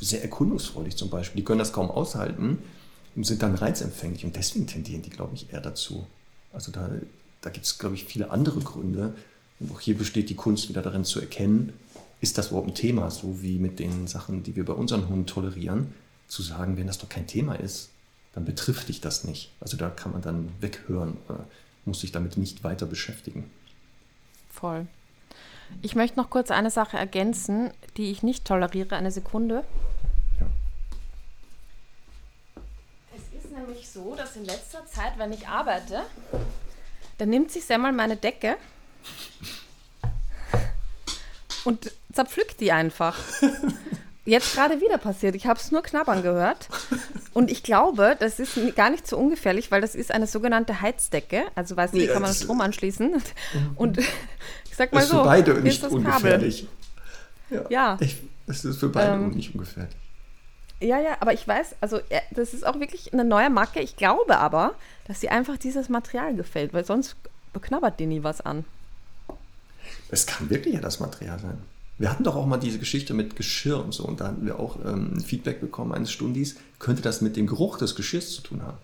sehr 0.00 0.22
erkundungsfreudig 0.22 0.96
zum 0.96 1.10
Beispiel. 1.10 1.40
Die 1.40 1.44
können 1.44 1.58
das 1.58 1.72
kaum 1.72 1.90
aushalten 1.90 2.58
und 3.14 3.24
sind 3.24 3.42
dann 3.42 3.54
reizempfänglich. 3.54 4.24
Und 4.24 4.34
deswegen 4.34 4.66
tendieren 4.66 5.02
die, 5.02 5.10
glaube 5.10 5.34
ich, 5.34 5.52
eher 5.52 5.60
dazu. 5.60 6.06
Also 6.52 6.72
da, 6.72 6.90
da 7.42 7.50
gibt 7.50 7.66
es, 7.66 7.78
glaube 7.78 7.94
ich, 7.94 8.04
viele 8.04 8.30
andere 8.30 8.60
Gründe. 8.60 9.14
Und 9.60 9.72
auch 9.72 9.80
hier 9.80 9.96
besteht 9.96 10.30
die 10.30 10.34
Kunst 10.34 10.70
wieder 10.70 10.82
darin 10.82 11.04
zu 11.04 11.20
erkennen, 11.20 11.72
ist 12.20 12.38
das 12.38 12.48
überhaupt 12.48 12.68
ein 12.68 12.74
Thema, 12.74 13.10
so 13.10 13.42
wie 13.42 13.58
mit 13.58 13.78
den 13.78 14.06
Sachen, 14.06 14.42
die 14.42 14.56
wir 14.56 14.64
bei 14.64 14.72
unseren 14.72 15.08
Hunden 15.08 15.26
tolerieren, 15.26 15.92
zu 16.28 16.42
sagen, 16.42 16.76
wenn 16.76 16.86
das 16.86 16.98
doch 16.98 17.08
kein 17.08 17.26
Thema 17.26 17.54
ist, 17.56 17.90
dann 18.32 18.44
betrifft 18.44 18.88
dich 18.88 19.00
das 19.00 19.24
nicht. 19.24 19.50
Also 19.60 19.76
da 19.76 19.90
kann 19.90 20.12
man 20.12 20.22
dann 20.22 20.52
weghören, 20.60 21.18
oder 21.28 21.46
muss 21.84 22.00
sich 22.00 22.12
damit 22.12 22.36
nicht 22.36 22.64
weiter 22.64 22.86
beschäftigen. 22.86 23.50
Voll. 24.50 24.86
Ich 25.80 25.94
möchte 25.94 26.18
noch 26.18 26.30
kurz 26.30 26.50
eine 26.50 26.70
Sache 26.70 26.96
ergänzen, 26.96 27.72
die 27.96 28.10
ich 28.10 28.22
nicht 28.22 28.44
toleriere. 28.44 28.96
Eine 28.96 29.10
Sekunde. 29.10 29.64
Ja. 30.38 30.46
Es 33.16 33.44
ist 33.44 33.52
nämlich 33.52 33.88
so, 33.88 34.14
dass 34.14 34.36
in 34.36 34.44
letzter 34.44 34.84
Zeit, 34.86 35.14
wenn 35.16 35.32
ich 35.32 35.48
arbeite, 35.48 36.02
dann 37.18 37.30
nimmt 37.30 37.50
sich 37.50 37.64
Semmel 37.64 37.92
meine 37.92 38.16
Decke 38.16 38.56
und 41.64 41.90
zerpflückt 42.12 42.60
die 42.60 42.72
einfach. 42.72 43.18
Jetzt 44.24 44.54
gerade 44.54 44.80
wieder 44.80 44.98
passiert. 44.98 45.34
Ich 45.34 45.46
habe 45.46 45.58
es 45.58 45.72
nur 45.72 45.82
knabbern 45.82 46.22
gehört. 46.22 46.68
Und 47.34 47.50
ich 47.50 47.62
glaube, 47.62 48.16
das 48.18 48.38
ist 48.38 48.58
gar 48.76 48.90
nicht 48.90 49.06
so 49.06 49.16
ungefährlich, 49.16 49.70
weil 49.70 49.80
das 49.80 49.94
ist 49.94 50.10
eine 50.12 50.26
sogenannte 50.26 50.80
Heizdecke. 50.82 51.44
Also 51.54 51.76
weiß 51.76 51.92
nicht, 51.94 52.06
Ja, 52.06 52.12
kann 52.12 52.22
man 52.22 52.34
Strom 52.34 52.60
anschließen. 52.60 53.14
Und 53.76 53.98
ich 53.98 54.06
sag 54.76 54.92
mal 54.92 55.00
ist 55.00 55.08
so, 55.08 55.18
für 55.18 55.24
beide 55.24 55.54
nicht 55.60 55.74
ist 55.74 55.82
das 55.82 55.90
Kabel. 55.92 56.06
ungefährlich. 56.06 56.68
Ja. 57.70 57.96
Ich, 58.00 58.16
es 58.46 58.64
ist 58.64 58.78
für 58.80 58.88
beide 58.88 59.12
Ähm, 59.14 59.30
nicht 59.30 59.54
ungefährlich. 59.54 59.94
Ja, 60.80 60.98
ja, 60.98 61.16
aber 61.20 61.32
ich 61.32 61.46
weiß, 61.46 61.76
also 61.80 61.98
äh, 62.08 62.20
das 62.32 62.54
ist 62.54 62.66
auch 62.66 62.80
wirklich 62.80 63.12
eine 63.12 63.24
neue 63.24 63.50
Macke. 63.50 63.80
Ich 63.80 63.96
glaube 63.96 64.36
aber, 64.38 64.74
dass 65.06 65.20
sie 65.20 65.28
einfach 65.28 65.56
dieses 65.56 65.88
Material 65.88 66.34
gefällt, 66.34 66.74
weil 66.74 66.84
sonst 66.84 67.14
beknabbert 67.52 68.00
die 68.00 68.06
nie 68.06 68.22
was 68.24 68.40
an. 68.40 68.64
Es 70.08 70.26
kann 70.26 70.50
wirklich 70.50 70.74
ja 70.74 70.80
das 70.80 70.98
Material 71.00 71.38
sein. 71.38 71.58
Wir 72.02 72.10
hatten 72.10 72.24
doch 72.24 72.34
auch 72.34 72.46
mal 72.46 72.56
diese 72.56 72.80
Geschichte 72.80 73.14
mit 73.14 73.36
Geschirr 73.36 73.78
und 73.78 73.94
so 73.94 74.02
und 74.02 74.20
da 74.20 74.26
hatten 74.26 74.44
wir 74.44 74.58
auch 74.58 74.76
ähm, 74.84 75.20
Feedback 75.20 75.60
bekommen 75.60 75.92
eines 75.92 76.10
Stundis. 76.10 76.56
Könnte 76.80 77.00
das 77.00 77.20
mit 77.20 77.36
dem 77.36 77.46
Geruch 77.46 77.78
des 77.78 77.94
Geschirrs 77.94 78.32
zu 78.32 78.42
tun 78.42 78.60
haben? 78.62 78.76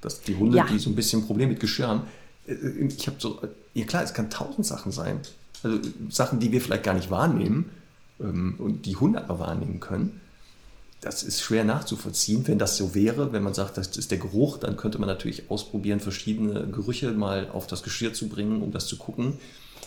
Dass 0.00 0.20
die 0.22 0.34
Hunde, 0.34 0.56
Ja. 0.56 0.66
die 0.66 0.80
so 0.80 0.90
ein 0.90 0.96
bisschen 0.96 1.20
ein 1.20 1.26
Problem 1.26 1.48
mit 1.48 1.60
Geschirr 1.60 1.86
haben, 1.86 2.02
äh, 2.48 2.54
ich 2.54 3.06
habe 3.06 3.18
so, 3.20 3.40
ja 3.72 3.84
klar, 3.84 4.02
es 4.02 4.14
kann 4.14 4.30
tausend 4.30 4.66
Sachen 4.66 4.90
sein. 4.90 5.20
Also 5.62 5.76
äh, 5.76 5.80
Sachen, 6.10 6.40
die 6.40 6.50
wir 6.50 6.60
vielleicht 6.60 6.82
gar 6.82 6.94
nicht 6.94 7.08
wahrnehmen 7.08 7.70
ähm, 8.18 8.56
und 8.58 8.84
die 8.84 8.96
Hunde 8.96 9.22
aber 9.22 9.38
wahrnehmen 9.38 9.78
können. 9.78 10.20
Das 11.02 11.22
ist 11.22 11.40
schwer 11.42 11.62
nachzuvollziehen, 11.62 12.48
wenn 12.48 12.58
das 12.58 12.76
so 12.76 12.96
wäre. 12.96 13.32
Wenn 13.32 13.44
man 13.44 13.54
sagt, 13.54 13.76
das 13.78 13.96
ist 13.96 14.10
der 14.10 14.18
Geruch, 14.18 14.58
dann 14.58 14.76
könnte 14.76 14.98
man 14.98 15.08
natürlich 15.08 15.52
ausprobieren, 15.52 16.00
verschiedene 16.00 16.66
Gerüche 16.66 17.12
mal 17.12 17.48
auf 17.48 17.68
das 17.68 17.84
Geschirr 17.84 18.12
zu 18.12 18.28
bringen, 18.28 18.60
um 18.60 18.72
das 18.72 18.88
zu 18.88 18.96
gucken. 18.96 19.34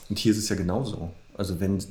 Und 0.09 0.17
hier 0.17 0.31
ist 0.31 0.37
es 0.37 0.47
ja 0.47 0.55
genauso. 0.55 1.11
Also 1.35 1.59
wenn 1.59 1.83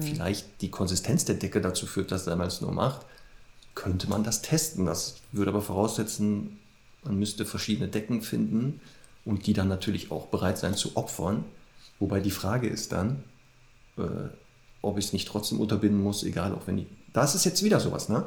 vielleicht 0.00 0.60
die 0.60 0.70
Konsistenz 0.70 1.24
der 1.24 1.36
Decke 1.36 1.60
dazu 1.60 1.86
führt, 1.86 2.12
dass 2.12 2.26
er 2.26 2.38
es 2.40 2.60
nur 2.60 2.72
macht, 2.72 3.06
könnte 3.74 4.08
man 4.08 4.24
das 4.24 4.42
testen. 4.42 4.86
Das 4.86 5.16
würde 5.32 5.50
aber 5.50 5.62
voraussetzen, 5.62 6.58
man 7.04 7.18
müsste 7.18 7.44
verschiedene 7.44 7.88
Decken 7.88 8.22
finden 8.22 8.80
und 9.24 9.46
die 9.46 9.52
dann 9.52 9.68
natürlich 9.68 10.10
auch 10.10 10.26
bereit 10.26 10.58
sein 10.58 10.74
zu 10.74 10.96
opfern. 10.96 11.44
Wobei 11.98 12.20
die 12.20 12.30
Frage 12.30 12.68
ist 12.68 12.92
dann, 12.92 13.24
äh, 13.96 14.02
ob 14.82 14.98
ich 14.98 15.06
es 15.06 15.12
nicht 15.12 15.28
trotzdem 15.28 15.60
unterbinden 15.60 16.02
muss, 16.02 16.22
egal, 16.24 16.52
auch 16.52 16.66
wenn 16.66 16.76
die. 16.76 16.86
Das 17.12 17.34
ist 17.34 17.44
jetzt 17.44 17.62
wieder 17.62 17.80
sowas, 17.80 18.08
ne? 18.08 18.26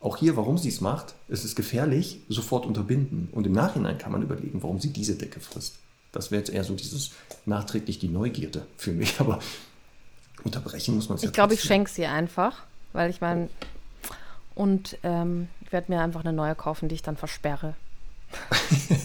Auch 0.00 0.18
hier, 0.18 0.36
warum 0.36 0.58
sie 0.58 0.68
es 0.68 0.80
macht, 0.80 1.14
es 1.28 1.44
ist 1.44 1.56
gefährlich, 1.56 2.20
sofort 2.28 2.66
unterbinden. 2.66 3.28
Und 3.32 3.46
im 3.46 3.52
Nachhinein 3.52 3.96
kann 3.96 4.12
man 4.12 4.22
überlegen, 4.22 4.62
warum 4.62 4.78
sie 4.78 4.90
diese 4.90 5.16
Decke 5.16 5.40
frisst. 5.40 5.76
Das 6.12 6.30
wäre 6.30 6.40
jetzt 6.40 6.50
eher 6.50 6.62
so 6.62 6.74
dieses 6.74 7.10
nachträglich 7.46 7.98
die 7.98 8.08
Neugierde 8.08 8.66
für 8.76 8.92
mich. 8.92 9.18
Aber 9.20 9.40
unterbrechen 10.42 10.94
muss 10.96 11.08
man 11.08 11.16
es 11.16 11.22
ja 11.22 11.28
Ich 11.28 11.32
glaube, 11.34 11.54
ich 11.54 11.62
schenke 11.62 11.90
sie 11.90 12.06
einfach, 12.06 12.62
weil 12.92 13.10
ich 13.10 13.20
meine, 13.20 13.48
und 14.54 14.98
ähm, 15.02 15.48
ich 15.62 15.72
werde 15.72 15.92
mir 15.92 16.00
einfach 16.00 16.20
eine 16.20 16.32
neue 16.32 16.54
kaufen, 16.54 16.88
die 16.88 16.94
ich 16.96 17.02
dann 17.02 17.16
versperre. 17.16 17.74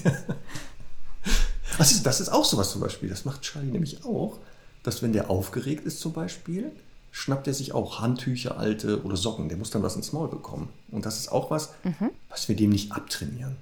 Das 1.78 1.92
ist, 1.92 2.06
das 2.06 2.20
ist 2.20 2.28
auch 2.30 2.44
sowas 2.44 2.72
zum 2.72 2.82
Beispiel. 2.82 3.08
Das 3.10 3.24
macht 3.24 3.42
Charlie 3.42 3.72
nämlich 3.72 4.04
auch, 4.04 4.38
dass 4.84 5.02
wenn 5.02 5.14
der 5.14 5.30
aufgeregt 5.30 5.86
ist 5.86 6.02
zum 6.02 6.12
Beispiel, 6.12 6.72
schnappt 7.12 7.48
er 7.48 7.54
sich 7.54 7.74
auch 7.74 8.02
Handtücher, 8.02 8.58
alte 8.58 9.02
oder 9.04 9.16
Socken. 9.16 9.48
Der 9.48 9.58
muss 9.58 9.70
dann 9.72 9.82
was 9.82 9.96
ins 9.96 10.12
Maul 10.12 10.28
bekommen. 10.28 10.68
Und 10.92 11.06
das 11.06 11.18
ist 11.20 11.32
auch 11.32 11.52
was, 11.52 11.70
Mhm. 11.84 12.10
was 12.30 12.50
wir 12.50 12.56
dem 12.58 12.72
nicht 12.72 12.92
abtrainieren. 12.92 13.56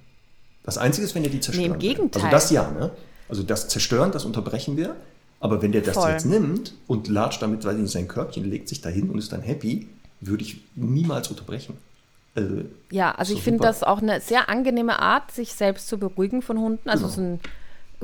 Das 0.64 0.78
Einzige 0.78 1.06
ist, 1.06 1.14
wenn 1.14 1.22
er 1.22 1.30
die 1.30 1.38
zerstören. 1.40 1.72
will. 1.72 1.78
Gegenteil. 1.78 2.22
Also 2.24 2.30
das 2.34 2.50
ja, 2.50 2.68
ne? 2.72 2.90
Also 3.28 3.44
das 3.44 3.68
Zerstören, 3.68 4.10
das 4.10 4.24
unterbrechen 4.24 4.76
wir. 4.76 4.96
Aber 5.40 5.62
wenn 5.62 5.72
der 5.72 5.82
das 5.82 5.94
Voll. 5.94 6.10
jetzt 6.10 6.26
nimmt 6.26 6.74
und 6.86 7.08
latscht 7.08 7.40
damit, 7.42 7.64
weiß 7.64 7.76
ich 7.76 7.82
nicht, 7.82 7.92
sein 7.92 8.08
Körbchen, 8.08 8.44
legt 8.50 8.68
sich 8.68 8.80
dahin 8.80 9.08
und 9.10 9.18
ist 9.18 9.32
dann 9.32 9.42
happy, 9.42 9.88
würde 10.20 10.42
ich 10.42 10.60
niemals 10.74 11.28
unterbrechen. 11.28 11.76
Also, 12.34 12.62
Ja, 12.90 13.12
also 13.12 13.32
So 13.32 13.38
ich 13.38 13.44
finde 13.44 13.60
das 13.62 13.82
auch 13.84 14.02
eine 14.02 14.20
sehr 14.20 14.48
angenehme 14.48 14.98
Art, 15.00 15.30
sich 15.30 15.54
selbst 15.54 15.88
zu 15.88 15.98
beruhigen 15.98 16.42
von 16.42 16.58
Hunden. 16.58 16.88
Also 16.88 17.06
Genau. 17.06 17.08
es 17.08 17.12
ist 17.18 17.18
ein 17.18 17.40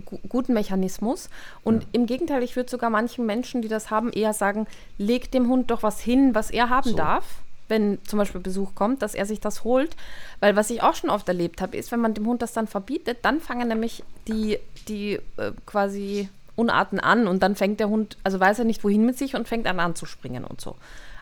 gu 0.04 0.18
guten 0.28 0.54
Mechanismus. 0.54 1.28
Und 1.64 1.86
im 1.92 2.06
Gegenteil, 2.06 2.42
ich 2.42 2.54
würde 2.56 2.70
sogar 2.70 2.90
manchen 2.90 3.26
Menschen, 3.26 3.62
die 3.62 3.68
das 3.68 3.90
haben, 3.90 4.12
eher 4.12 4.32
sagen, 4.32 4.66
leg 4.98 5.30
dem 5.32 5.48
Hund 5.48 5.70
doch 5.70 5.82
was 5.82 6.00
hin, 6.00 6.34
was 6.34 6.50
er 6.50 6.68
haben 6.68 6.90
So. 6.90 6.96
darf, 6.96 7.24
wenn 7.68 7.98
zum 8.06 8.18
Beispiel 8.20 8.40
Besuch 8.40 8.74
kommt, 8.76 9.02
dass 9.02 9.14
er 9.14 9.26
sich 9.26 9.40
das 9.40 9.64
holt. 9.64 9.96
Weil 10.40 10.54
was 10.54 10.70
ich 10.70 10.82
auch 10.82 10.94
schon 10.94 11.10
oft 11.10 11.26
erlebt 11.28 11.60
habe, 11.60 11.76
ist, 11.76 11.90
wenn 11.92 12.00
man 12.00 12.14
dem 12.14 12.26
Hund 12.26 12.42
das 12.42 12.52
dann 12.52 12.66
verbietet, 12.68 13.18
dann 13.22 13.40
fangen 13.40 13.66
nämlich 13.68 14.04
die, 14.28 14.58
die 14.88 15.14
äh, 15.36 15.52
quasi 15.66 16.28
Unarten 16.56 17.00
an 17.00 17.26
und 17.26 17.42
dann 17.42 17.56
fängt 17.56 17.80
der 17.80 17.88
Hund, 17.88 18.16
also 18.22 18.38
weiß 18.40 18.60
er 18.60 18.64
nicht 18.64 18.84
wohin 18.84 19.04
mit 19.04 19.18
sich 19.18 19.34
und 19.34 19.48
fängt 19.48 19.66
an 19.66 19.80
anzuspringen 19.80 20.44
und 20.44 20.60
so. 20.60 20.76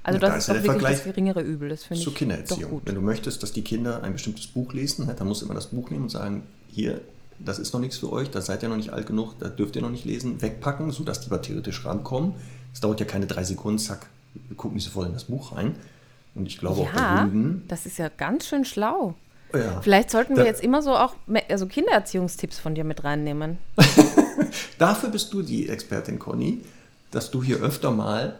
Also 0.04 0.16
Ja, 0.18 0.20
da 0.20 0.26
das 0.34 0.36
ist 0.36 0.42
ist 0.42 0.48
ja 0.48 0.54
doch 0.54 0.62
wirklich 0.80 0.96
das 0.98 1.04
geringere 1.04 1.40
Übel. 1.42 1.68
Das 1.68 1.84
finde 1.84 2.00
ich 2.00 2.04
doch 2.06 2.14
Kindererziehung. 2.14 2.70
gut. 2.70 2.82
Wenn 2.86 2.96
du 2.96 3.00
möchtest, 3.00 3.42
dass 3.42 3.52
die 3.52 3.62
Kinder 3.62 4.02
ein 4.02 4.12
bestimmtes 4.12 4.46
Buch 4.48 4.72
lesen, 4.72 5.06
ne, 5.06 5.14
dann 5.16 5.28
musst 5.28 5.40
du 5.42 5.46
immer 5.46 5.54
das 5.54 5.66
Buch 5.68 5.90
nehmen 5.90 6.02
und 6.04 6.08
sagen, 6.10 6.42
hier, 6.68 7.00
das 7.38 7.58
ist 7.58 7.72
noch 7.72 7.80
nichts 7.80 7.96
für 7.98 8.12
euch, 8.12 8.30
da 8.30 8.40
seid 8.40 8.62
ihr 8.62 8.68
noch 8.68 8.76
nicht 8.76 8.90
alt 8.90 9.06
genug, 9.06 9.34
da 9.38 9.48
dürft 9.48 9.76
ihr 9.76 9.82
noch 9.82 9.90
nicht 9.90 10.04
lesen, 10.04 10.42
wegpacken, 10.42 10.90
sodass 10.90 11.20
die 11.20 11.28
theoretisch 11.30 11.84
rankommen. 11.86 12.34
Es 12.74 12.80
dauert 12.80 13.00
ja 13.00 13.06
keine 13.06 13.26
drei 13.26 13.44
Sekunden, 13.44 13.78
zack, 13.78 14.06
gucken 14.56 14.76
die 14.78 14.82
sofort 14.84 15.06
in 15.06 15.14
das 15.14 15.24
Buch 15.24 15.56
rein. 15.56 15.74
Und 16.34 16.46
ich 16.46 16.58
glaube 16.58 16.80
auch 16.82 16.90
bei 16.90 16.98
Ja, 17.00 17.22
Hunden, 17.22 17.64
das 17.68 17.86
ist 17.86 17.98
ja 17.98 18.08
ganz 18.08 18.46
schön 18.46 18.64
schlau. 18.64 19.14
ja, 19.54 19.80
Vielleicht 19.82 20.10
sollten 20.10 20.34
wir 20.34 20.42
Da- 20.44 20.48
jetzt 20.48 20.62
immer 20.62 20.80
so 20.82 20.96
auch 20.96 21.14
also 21.50 21.66
Kindererziehungstipps 21.66 22.58
von 22.58 22.74
dir 22.74 22.84
mit 22.84 23.04
reinnehmen. 23.04 23.58
dafür 24.78 25.10
bist 25.10 25.32
du 25.32 25.42
die 25.42 25.68
Expertin, 25.68 26.18
Conny, 26.18 26.60
dass 27.10 27.30
du 27.30 27.42
hier 27.42 27.58
öfter 27.58 27.90
mal 27.90 28.38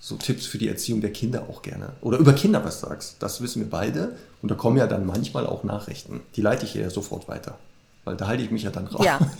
so 0.00 0.16
Tipps 0.16 0.46
für 0.46 0.58
die 0.58 0.68
Erziehung 0.68 1.00
der 1.00 1.12
Kinder 1.12 1.46
auch 1.50 1.60
gerne 1.62 1.92
oder 2.00 2.18
über 2.18 2.32
Kinder 2.32 2.64
was 2.64 2.80
sagst. 2.80 3.16
Das 3.20 3.40
wissen 3.42 3.60
wir 3.62 3.70
beide. 3.70 4.16
Und 4.40 4.50
da 4.50 4.54
kommen 4.54 4.76
ja 4.76 4.86
dann 4.86 5.04
manchmal 5.04 5.46
auch 5.46 5.64
Nachrichten. 5.64 6.20
Die 6.36 6.40
leite 6.40 6.64
ich 6.64 6.72
hier 6.72 6.82
ja 6.82 6.90
sofort 6.90 7.28
weiter. 7.28 7.58
Weil 8.04 8.16
da 8.16 8.26
halte 8.26 8.42
ich 8.42 8.50
mich 8.50 8.62
ja 8.62 8.70
dann 8.70 8.86
raus. 8.86 9.04
Ja. 9.04 9.18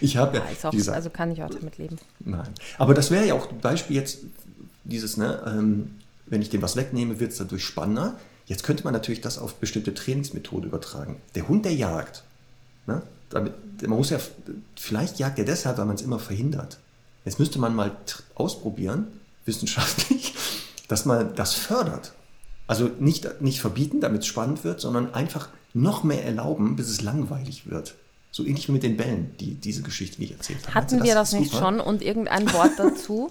Ich 0.00 0.16
habe 0.16 0.38
ja, 0.38 0.44
Ist 0.44 0.64
auch, 0.64 0.70
gesagt, 0.70 0.96
also 0.96 1.10
kann 1.10 1.30
ich 1.30 1.42
auch 1.42 1.50
damit 1.50 1.76
leben. 1.78 1.98
nein. 2.20 2.48
Aber 2.78 2.94
das 2.94 3.10
wäre 3.10 3.26
ja 3.26 3.34
auch 3.34 3.50
ein 3.50 3.60
Beispiel 3.60 3.96
jetzt, 3.96 4.20
dieses, 4.84 5.16
ne, 5.16 5.42
ähm, 5.46 5.96
wenn 6.26 6.40
ich 6.40 6.50
dem 6.50 6.62
was 6.62 6.76
wegnehme, 6.76 7.20
wird 7.20 7.32
es 7.32 7.38
dadurch 7.38 7.64
spannender. 7.64 8.16
Jetzt 8.46 8.62
könnte 8.62 8.84
man 8.84 8.92
natürlich 8.92 9.20
das 9.20 9.38
auf 9.38 9.56
bestimmte 9.56 9.94
Trainingsmethoden 9.94 10.68
übertragen. 10.68 11.20
Der 11.34 11.48
Hund, 11.48 11.64
der 11.64 11.74
jagt, 11.74 12.24
ne, 12.86 13.02
damit, 13.30 13.52
man 13.82 13.98
muss 13.98 14.10
ja, 14.10 14.18
vielleicht 14.76 15.18
jagt 15.18 15.38
er 15.38 15.44
deshalb, 15.44 15.78
weil 15.78 15.84
man 15.86 15.96
es 15.96 16.02
immer 16.02 16.18
verhindert. 16.18 16.78
Jetzt 17.24 17.38
müsste 17.38 17.58
man 17.58 17.74
mal 17.74 17.96
ausprobieren, 18.34 19.08
wissenschaftlich, 19.44 20.34
dass 20.88 21.04
man 21.04 21.34
das 21.34 21.54
fördert. 21.54 22.12
Also 22.66 22.90
nicht, 22.98 23.40
nicht 23.40 23.60
verbieten, 23.60 24.00
damit 24.00 24.22
es 24.22 24.26
spannend 24.26 24.64
wird, 24.64 24.80
sondern 24.80 25.14
einfach 25.14 25.48
noch 25.74 26.04
mehr 26.04 26.24
erlauben, 26.24 26.76
bis 26.76 26.88
es 26.88 27.02
langweilig 27.02 27.68
wird. 27.70 27.94
So 28.30 28.44
ähnlich 28.44 28.68
wie 28.68 28.72
mit 28.72 28.82
den 28.82 28.96
Bällen, 28.96 29.34
die, 29.40 29.54
diese 29.54 29.82
Geschichte, 29.82 30.18
die 30.18 30.24
ich 30.24 30.32
erzählt 30.32 30.62
habe. 30.66 30.74
Hatten 30.74 31.02
wir 31.02 31.14
das 31.14 31.32
ist 31.32 31.40
nicht 31.40 31.54
schon 31.54 31.80
und 31.80 32.02
irgendein 32.02 32.52
Wort 32.52 32.72
dazu? 32.76 33.30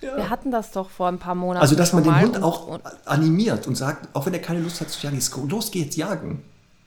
Wir 0.00 0.30
hatten 0.30 0.50
das 0.50 0.72
doch 0.72 0.90
vor 0.90 1.08
ein 1.08 1.18
paar 1.18 1.34
Monaten. 1.34 1.62
Also, 1.62 1.76
dass 1.76 1.92
man 1.92 2.02
den 2.02 2.20
Hund 2.20 2.36
und- 2.36 2.42
auch 2.42 2.80
animiert 3.04 3.66
und 3.66 3.76
sagt, 3.76 4.08
auch 4.14 4.26
wenn 4.26 4.32
er 4.34 4.40
keine 4.40 4.60
Lust 4.60 4.80
hat 4.80 4.90
zu 4.90 5.06
jagen, 5.06 5.20
los, 5.48 5.70
geh 5.70 5.82
jetzt 5.82 5.96
jagen. 5.96 6.42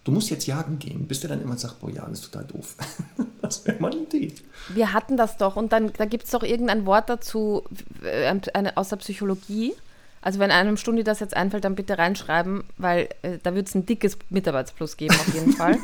Du 0.05 0.11
musst 0.11 0.29
jetzt 0.29 0.45
jagen 0.45 0.77
gehen, 0.77 1.07
bis 1.07 1.21
der 1.21 1.31
dann 1.31 1.41
immer 1.41 1.57
sagt, 1.57 1.79
boah, 1.79 1.89
jagen 1.89 2.13
ist 2.13 2.21
total 2.21 2.45
doof. 2.45 2.75
das 3.41 3.65
wäre 3.65 3.81
mal 3.81 3.91
eine 3.91 4.01
Idee. 4.01 4.33
Wir 4.69 4.93
hatten 4.93 5.17
das 5.17 5.37
doch 5.37 5.55
und 5.55 5.73
dann 5.73 5.91
da 5.93 6.05
gibt 6.05 6.25
es 6.25 6.31
doch 6.31 6.43
irgendein 6.43 6.85
Wort 6.85 7.09
dazu 7.09 7.63
äh, 8.03 8.31
eine, 8.53 8.77
aus 8.77 8.89
der 8.89 8.97
Psychologie. 8.97 9.73
Also 10.21 10.39
wenn 10.39 10.51
einem 10.51 10.77
Stundi 10.77 11.03
das 11.03 11.19
jetzt 11.19 11.35
einfällt, 11.35 11.65
dann 11.65 11.75
bitte 11.75 11.97
reinschreiben, 11.97 12.63
weil 12.77 13.09
äh, 13.23 13.39
da 13.41 13.55
wird 13.55 13.67
es 13.67 13.75
ein 13.75 13.87
dickes 13.87 14.17
Mitarbeitsplus 14.29 14.95
geben 14.95 15.15
auf 15.15 15.33
jeden 15.33 15.53
Fall. 15.53 15.77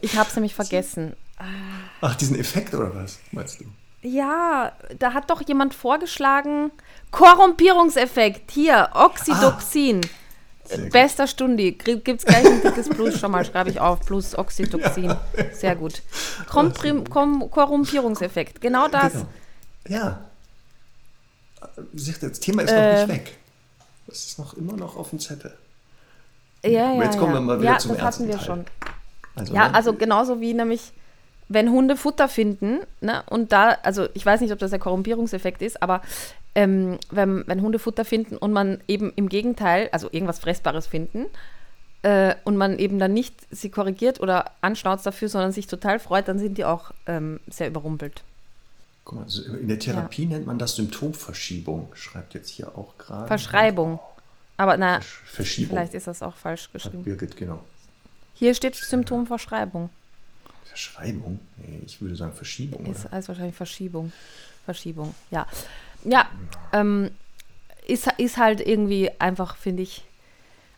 Ich 0.00 0.16
habe 0.18 0.28
es 0.28 0.34
nämlich 0.36 0.54
vergessen. 0.54 1.14
Ach, 2.00 2.14
diesen 2.14 2.38
Effekt 2.38 2.74
oder 2.74 2.94
was, 2.94 3.18
meinst 3.32 3.60
du? 3.60 3.64
Ja, 4.02 4.72
da 4.98 5.14
hat 5.14 5.30
doch 5.30 5.40
jemand 5.48 5.72
vorgeschlagen, 5.72 6.70
Korrumpierungseffekt, 7.10 8.50
hier, 8.50 8.90
Oxydoxin. 8.92 10.02
Sehr 10.64 10.78
gut. 10.78 10.92
Bester 10.92 11.26
Stundi, 11.26 11.72
gibt 11.72 12.08
es 12.08 12.24
gleich 12.24 12.44
ein 12.46 12.62
dickes 12.62 12.88
Plus, 12.88 13.18
schon 13.18 13.30
mal 13.30 13.44
schreibe 13.44 13.70
ich 13.70 13.80
auf, 13.80 14.00
plus 14.00 14.36
Oxydoxin. 14.36 15.14
Sehr 15.52 15.76
gut. 15.76 16.02
Komprim, 16.48 17.08
Kom 17.08 17.50
Korrumpierungseffekt, 17.50 18.60
genau 18.60 18.88
das. 18.88 19.12
Genau. 19.12 19.26
Ja. 19.88 20.20
Das 21.92 22.40
Thema 22.40 22.62
ist 22.62 22.70
Äh. 22.70 22.92
noch 23.00 23.06
nicht 23.06 23.16
weg. 23.16 23.36
Das 24.06 24.24
ist 24.24 24.38
noch 24.38 24.54
immer 24.54 24.74
noch 24.74 24.96
auf 24.96 25.10
dem 25.10 25.18
Zettel. 25.18 25.54
Ja, 26.62 26.92
ja, 26.94 27.02
jetzt 27.02 27.18
kommen 27.18 27.32
ja. 27.34 27.38
wir 27.38 27.40
mal 27.42 27.60
wieder 27.60 27.72
ja, 27.72 27.78
zum 27.78 27.92
das 27.92 28.02
hatten 28.02 28.26
wir 28.28 28.36
Teil. 28.36 28.46
schon. 28.46 28.64
Also, 29.34 29.54
Ja, 29.54 29.68
ne, 29.68 29.74
also 29.74 29.92
genauso 29.94 30.40
wie 30.40 30.54
nämlich, 30.54 30.92
wenn 31.48 31.70
Hunde 31.70 31.96
Futter 31.96 32.28
finden, 32.28 32.80
ne, 33.00 33.22
und 33.28 33.52
da, 33.52 33.76
also 33.82 34.08
ich 34.14 34.24
weiß 34.24 34.40
nicht, 34.40 34.52
ob 34.52 34.58
das 34.58 34.70
der 34.70 34.78
Korrumpierungseffekt 34.78 35.60
ist, 35.62 35.82
aber 35.82 36.00
ähm, 36.54 36.98
wenn, 37.10 37.46
wenn 37.46 37.62
Hunde 37.62 37.78
Futter 37.78 38.04
finden 38.04 38.36
und 38.36 38.52
man 38.52 38.80
eben 38.88 39.12
im 39.16 39.28
Gegenteil, 39.28 39.88
also 39.92 40.08
irgendwas 40.10 40.38
Fressbares 40.38 40.86
finden, 40.86 41.26
äh, 42.02 42.34
und 42.44 42.56
man 42.56 42.78
eben 42.78 42.98
dann 42.98 43.12
nicht 43.14 43.34
sie 43.50 43.70
korrigiert 43.70 44.20
oder 44.20 44.50
anschnauzt 44.60 45.06
dafür, 45.06 45.28
sondern 45.28 45.52
sich 45.52 45.66
total 45.66 45.98
freut, 45.98 46.28
dann 46.28 46.38
sind 46.38 46.58
die 46.58 46.64
auch 46.64 46.92
ähm, 47.06 47.40
sehr 47.48 47.68
überrumpelt. 47.68 48.22
Guck 49.04 49.16
mal, 49.16 49.24
also 49.24 49.42
in 49.42 49.68
der 49.68 49.78
Therapie 49.78 50.26
nennt 50.26 50.46
man 50.46 50.58
das 50.58 50.76
Symptomverschiebung, 50.76 51.88
schreibt 51.94 52.34
jetzt 52.34 52.48
hier 52.50 52.76
auch 52.78 52.96
gerade. 52.98 53.26
Verschreibung. 53.26 53.98
Aber 54.56 54.76
na, 54.76 54.98
Versch- 54.98 55.02
Verschiebung. 55.24 55.76
vielleicht 55.76 55.94
ist 55.94 56.06
das 56.06 56.22
auch 56.22 56.36
falsch 56.36 56.64
Hat 56.66 56.72
geschrieben. 56.74 57.02
Birgit, 57.04 57.36
genau. 57.36 57.62
Hier 58.34 58.54
steht 58.54 58.76
Symptomverschreibung. 58.76 59.90
Verschreibung? 60.64 61.38
Nee, 61.58 61.82
ich 61.86 62.00
würde 62.00 62.16
sagen 62.16 62.32
Verschiebung. 62.34 62.84
Ist 62.86 63.04
Oder? 63.06 63.12
heißt 63.16 63.28
wahrscheinlich 63.28 63.54
Verschiebung. 63.56 64.12
Verschiebung, 64.64 65.14
ja. 65.30 65.46
Ja, 66.04 66.26
ähm, 66.72 67.10
ist, 67.86 68.08
ist 68.18 68.36
halt 68.36 68.60
irgendwie 68.66 69.10
einfach, 69.18 69.56
finde 69.56 69.82
ich. 69.82 70.04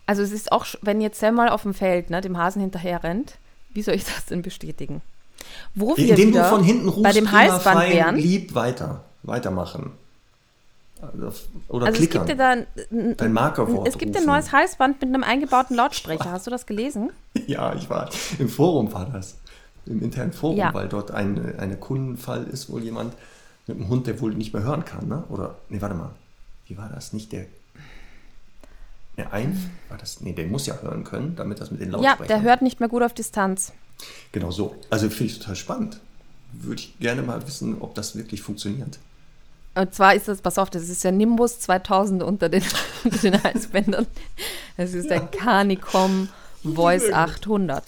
Also 0.06 0.22
es 0.22 0.32
ist 0.32 0.52
auch, 0.52 0.66
wenn 0.82 1.00
jetzt 1.00 1.18
Sam 1.20 1.34
mal 1.34 1.48
auf 1.48 1.62
dem 1.62 1.74
Feld, 1.74 2.10
ne, 2.10 2.20
dem 2.20 2.38
Hasen 2.38 2.60
hinterher 2.62 3.02
rennt, 3.02 3.34
wie 3.70 3.82
soll 3.82 3.94
ich 3.94 4.04
das 4.04 4.26
denn 4.26 4.42
bestätigen? 4.42 5.02
Wo 5.74 5.96
wir 5.96 6.10
Indem 6.10 6.32
du 6.32 6.44
von 6.44 6.62
hinten 6.62 6.88
rufst, 6.88 7.02
bei 7.02 7.12
dem 7.12 7.30
Halsband 7.30 7.90
wären. 7.90 8.16
lieb, 8.16 8.54
weiter. 8.54 9.04
Weitermachen. 9.22 9.92
Oder 11.68 11.86
Also 11.86 11.92
es 12.02 12.08
klickern. 12.08 12.26
gibt 12.26 12.38
ja 12.40 12.48
ein, 12.50 12.66
ein, 12.90 13.16
Dein 13.18 13.32
Markerwort 13.32 13.86
es 13.86 13.98
gibt 13.98 14.16
ein 14.16 14.24
neues 14.24 14.52
Halsband 14.52 15.00
mit 15.02 15.10
einem 15.12 15.24
eingebauten 15.24 15.76
Lautsprecher. 15.76 16.30
Hast 16.32 16.46
du 16.46 16.50
das 16.50 16.66
gelesen? 16.66 17.10
Ja, 17.46 17.74
ich 17.74 17.88
war 17.90 18.08
im 18.38 18.48
Forum 18.48 18.92
war 18.94 19.04
das. 19.06 19.36
Im 19.84 20.02
internen 20.02 20.32
Forum, 20.32 20.56
Ja. 20.56 20.72
weil 20.72 20.88
dort 20.88 21.10
ein 21.10 21.58
eine 21.58 21.76
Kundenfall 21.76 22.44
ist, 22.44 22.70
wohl 22.70 22.82
jemand 22.82 23.14
mit 23.66 23.76
einem 23.78 23.88
Hund, 23.88 24.06
der 24.06 24.20
wohl 24.20 24.34
nicht 24.34 24.52
mehr 24.52 24.62
hören 24.62 24.84
kann, 24.84 25.08
ne? 25.08 25.24
Oder, 25.28 25.56
nee, 25.68 25.80
warte 25.80 25.94
mal. 25.94 26.10
Wie 26.66 26.76
war 26.76 26.88
das? 26.88 27.12
Nicht 27.12 27.32
der. 27.32 27.46
Der 29.16 29.32
ein, 29.32 29.70
war 29.88 29.96
das? 29.96 30.20
Nee, 30.20 30.32
der 30.34 30.46
muss 30.46 30.66
ja 30.66 30.78
hören 30.82 31.04
können, 31.04 31.36
damit 31.36 31.60
das 31.60 31.70
mit 31.70 31.80
den 31.80 31.90
Ja, 31.90 31.98
Lautsprechern. 31.98 32.26
der 32.28 32.42
hört 32.42 32.62
nicht 32.62 32.80
mehr 32.80 32.88
gut 32.88 33.02
auf 33.02 33.14
Distanz. 33.14 33.72
Genau 34.32 34.50
so. 34.50 34.76
Also 34.90 35.08
finde 35.08 35.32
ich 35.32 35.38
total 35.38 35.56
spannend. 35.56 36.00
Würde 36.52 36.80
ich 36.82 36.98
gerne 36.98 37.22
mal 37.22 37.44
wissen, 37.46 37.80
ob 37.80 37.94
das 37.94 38.14
wirklich 38.16 38.42
funktioniert. 38.42 38.98
Und 39.74 39.94
zwar 39.94 40.14
ist 40.14 40.28
das, 40.28 40.40
pass 40.42 40.58
auf, 40.58 40.70
das 40.70 40.88
ist 40.88 41.02
ja 41.04 41.10
Nimbus 41.10 41.60
2000 41.60 42.22
unter 42.22 42.48
den, 42.48 42.62
unter 43.04 43.18
den 43.18 43.42
Halsbändern. 43.42 44.06
Das 44.76 44.92
ist 44.94 45.08
der 45.10 45.20
Canicom 45.20 46.28
Voice 46.62 47.10
800. 47.12 47.82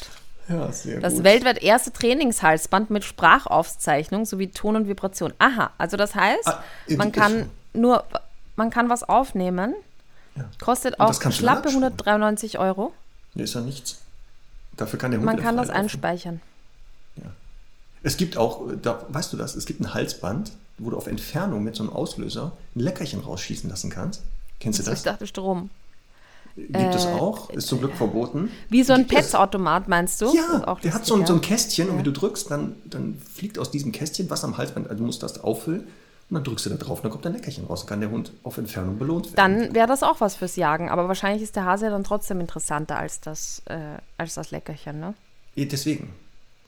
Ja, 0.49 0.73
sehr 0.73 1.01
Das 1.01 1.15
gut. 1.15 1.25
weltweit 1.25 1.63
erste 1.63 1.93
Trainingshalsband 1.93 2.91
mit 2.91 3.05
Sprachaufzeichnung 3.05 4.25
sowie 4.25 4.49
Ton 4.49 4.77
und 4.77 4.89
Vibration. 4.89 5.33
Aha, 5.39 5.71
also 5.79 5.97
das 5.97 6.15
heißt, 6.15 6.47
Ah, 6.49 6.63
man 6.97 7.13
kann 7.13 7.33
schon. 7.73 7.81
nur, 7.83 8.05
man 8.57 8.71
kann 8.71 8.89
was 8.89 9.03
aufnehmen, 9.03 9.75
Ja. 10.37 10.45
kostet 10.61 11.01
auch 11.01 11.13
schlappe 11.31 11.69
nachschauen. 11.69 11.83
193 11.85 12.59
Euro. 12.59 12.93
Nee, 13.35 13.43
ist 13.43 13.55
ja 13.55 13.61
nichts. 13.61 13.99
Dafür 14.77 14.99
kann 14.99 15.11
der 15.11 15.19
Hund 15.21 15.27
Man 15.27 15.37
kann 15.39 15.57
das 15.57 15.71
einspeichern. 15.71 16.41
Es 18.05 18.17
gibt 18.17 18.37
auch, 18.37 18.63
da, 18.81 19.05
weißt 19.09 19.33
du 19.33 19.37
das, 19.37 19.57
es 19.57 19.67
gibt 19.67 19.81
ein 19.81 19.93
Halsband, 19.93 20.53
wo 20.79 20.91
du 20.91 20.97
auf 20.97 21.09
Entfernung 21.09 21.65
mit 21.65 21.75
so 21.75 21.83
einem 21.83 21.93
Auslöser 21.93 22.53
ein 22.77 22.81
Leckerchen 22.81 23.19
rausschießen 23.21 23.69
lassen 23.69 23.91
kannst. 23.91 24.23
Kennst 24.61 24.79
du 24.79 24.83
Ich 24.85 24.89
das? 24.89 25.03
dachte 25.03 25.27
Strom. 25.27 25.69
Gibt 26.67 26.95
es 26.95 27.05
äh, 27.05 27.09
auch, 27.09 27.51
ist 27.51 27.69
zum 27.69 27.79
Glück 27.79 27.95
verboten. 27.95 28.51
Wie 28.69 28.83
so 28.83 28.93
ein 28.93 29.07
Pets-Automat, 29.07 29.89
meinst 29.89 30.21
du? 30.21 30.35
Ja, 30.35 30.67
auch 30.67 30.81
der 30.81 30.93
hat 30.93 31.07
so 31.07 31.15
ein, 31.15 31.25
so 31.25 31.35
ein 31.35 31.41
ja. 31.41 31.49
Kästchen 31.49 31.87
und 31.89 31.93
Ja. 31.95 31.99
wenn 31.99 32.05
du 32.05 32.13
drückst, 32.13 32.51
dann, 32.51 32.75
dann 32.85 33.19
fliegt 33.33 33.59
aus 33.59 33.71
diesem 33.71 33.93
Kästchen 33.93 34.29
was 34.29 34.45
am 34.45 34.59
Halsband. 34.59 34.89
Also 34.89 34.99
du 34.99 35.07
musst 35.07 35.23
das 35.23 35.43
auffüllen 35.43 35.83
und 35.83 36.35
dann 36.35 36.45
drückst 36.45 36.67
du 36.67 36.71
da 36.71 36.77
drauf 36.77 36.99
und 36.99 37.05
dann 37.05 37.13
kommt 37.13 37.27
ein 37.27 37.33
Leckerchen 37.35 37.65
raus. 37.67 37.81
Dann 37.81 37.89
kann 37.89 38.01
der 38.01 38.11
Hund 38.11 38.33
auf 38.43 38.59
Entfernung 38.59 38.99
belohnt 38.99 39.37
werden. 39.37 39.63
Dann 39.65 39.75
wäre 39.75 39.87
das 39.87 40.03
auch 40.03 40.21
was 40.21 40.35
fürs 40.35 40.57
Jagen, 40.57 40.91
aber 40.91 41.09
wahrscheinlich 41.09 41.43
ist 41.43 41.57
der 41.57 41.65
Hase 41.65 41.87
ja 41.87 41.91
dann 41.91 42.05
trotzdem 42.05 42.41
interessanter 42.41 42.99
als 42.99 43.21
das, 43.21 43.63
äh, 43.67 43.79
als 44.19 44.35
das 44.35 44.51
Leckerchen, 44.51 45.01
ne? 45.01 45.15
Deswegen. 45.57 46.13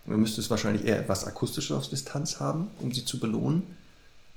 Man 0.07 0.21
müsste 0.21 0.41
es 0.41 0.49
wahrscheinlich 0.51 0.87
eher 0.87 0.99
etwas 0.99 1.27
Akustisches 1.27 1.77
auf 1.77 1.89
Distanz 1.89 2.41
haben, 2.41 2.69
um 2.81 2.91
sie 2.91 3.05
zu 3.05 3.21
belohnen. 3.21 3.63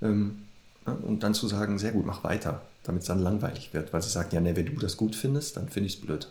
Ähm, 0.02 0.44
ja, 0.86 0.94
und 1.04 1.24
dann 1.24 1.34
zu 1.34 1.48
sagen, 1.48 1.80
sehr 1.80 1.94
gut, 1.94 2.06
mach 2.06 2.24
weiter, 2.24 2.62
damit 2.84 3.02
es 3.04 3.08
dann 3.08 3.20
langweilig 3.20 3.74
wird. 3.74 3.94
Weil 3.94 4.02
sie 4.02 4.10
sagt, 4.10 4.34
ja, 4.34 4.42
ne, 4.42 4.56
wenn 4.56 4.66
du 4.66 4.74
das 4.80 4.98
gut 4.98 5.16
findest, 5.16 5.58
dann 5.58 5.70
finde 5.70 5.88
ich 5.88 5.96
es 5.96 6.02
blöd. 6.02 6.28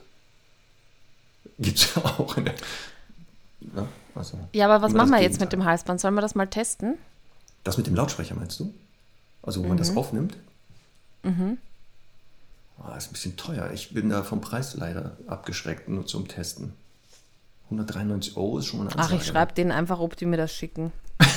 Gibt 1.59 1.79
es 1.79 1.95
ja 1.95 2.03
auch 2.05 2.37
in 2.37 2.45
der. 2.47 2.55
Ja, 3.77 3.87
also, 4.15 4.39
Ja, 4.53 4.67
aber 4.67 4.83
was 4.83 4.93
machen 4.93 5.11
wir 5.11 5.21
jetzt 5.23 5.41
mit 5.41 5.53
dem 5.53 5.65
Halsband? 5.65 6.01
Sollen 6.01 6.15
wir 6.15 6.21
das 6.21 6.35
mal 6.35 6.47
testen? 6.47 6.99
Das 7.65 7.77
mit 7.79 7.87
dem 7.87 7.95
Lautsprecher 7.95 8.35
meinst 8.35 8.59
du? 8.61 8.73
Also, 9.43 9.61
wo 9.63 9.69
man 9.69 9.77
Mhm. 9.77 9.79
das 9.79 9.97
aufnimmt? 9.97 10.37
Mhm. 11.23 11.59
ist 12.99 13.09
ein 13.09 13.13
bisschen 13.13 13.37
teuer. 13.37 13.71
Ich 13.73 13.95
bin 13.95 14.09
da 14.09 14.23
vom 14.25 14.41
Preis 14.41 14.75
leider 14.75 15.17
abgeschreckt, 15.29 15.89
nur 15.89 16.05
zum 16.07 16.27
Testen. 16.27 16.73
193 17.71 18.37
Euro 18.37 18.59
ist 18.59 18.67
schon 18.67 18.81
mal 18.81 18.87
eine 18.87 18.95
Ach, 18.97 19.05
Ansage. 19.05 19.23
ich 19.23 19.27
schreibe 19.29 19.53
denen 19.55 19.71
einfach, 19.71 20.01
ob 20.01 20.17
die 20.17 20.27
mir 20.27 20.37
das 20.37 20.53
schicken. 20.53 20.93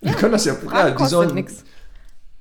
Wir 0.00 0.12
können 0.14 0.32
das 0.32 0.44
ja, 0.46 0.54
ja 0.72 0.90
die 0.92 1.06
sollen, 1.06 1.34
nichts. 1.34 1.62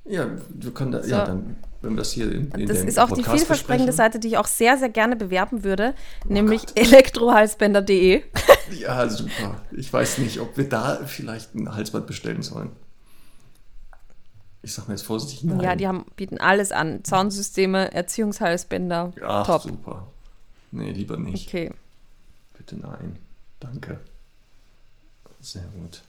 Ja, 0.10 0.28
wir 0.50 0.72
können 0.74 0.92
da, 0.92 1.00
ja, 1.02 1.20
So. 1.20 1.26
dann, 1.32 1.56
wenn 1.82 1.92
wir 1.92 1.98
das 1.98 2.12
hier 2.12 2.32
in, 2.32 2.52
in 2.52 2.68
Das 2.68 2.80
ist 2.80 2.98
auch 3.00 3.10
die 3.10 3.22
Podcast 3.22 3.38
vielversprechende 3.38 3.92
besprechen. 3.92 4.12
Seite, 4.14 4.20
die 4.20 4.30
ich 4.30 4.38
auch 4.38 4.48
sehr, 4.48 4.78
sehr 4.78 4.90
gerne 4.90 5.16
bewerben 5.16 5.64
würde, 5.64 5.94
Oh 6.26 6.34
nämlich 6.34 6.64
elektrohalsbänder.de. 6.76 8.24
Ja, 8.72 9.10
super. 9.10 9.62
Ich 9.72 9.92
weiß 9.92 10.20
nicht, 10.20 10.40
ob 10.40 10.56
wir 10.56 10.70
da 10.70 10.98
vielleicht 11.08 11.56
ein 11.56 11.74
Halsband 11.74 12.06
bestellen 12.06 12.44
sollen. 12.44 12.70
Ich 14.62 14.74
sag 14.74 14.88
mal 14.88 14.94
jetzt 14.94 15.06
vorsichtig 15.08 15.44
nein. 15.44 15.60
Ja, 15.62 15.76
die 15.76 15.88
haben, 15.88 16.06
bieten 16.16 16.38
alles 16.38 16.72
an. 16.72 17.04
Soundsysteme, 17.04 17.92
Erziehungshalsbänder. 17.94 19.14
Ach, 19.24 19.48
Top. 19.48 19.62
super. 19.64 20.08
Nee, 20.72 20.92
lieber 20.92 21.18
nicht. 21.18 21.48
Okay. 21.48 21.72
Bitte 22.58 22.76
nein. 22.78 23.16
Danke. 23.60 24.00
Sehr 25.40 25.64
gut. 25.80 26.04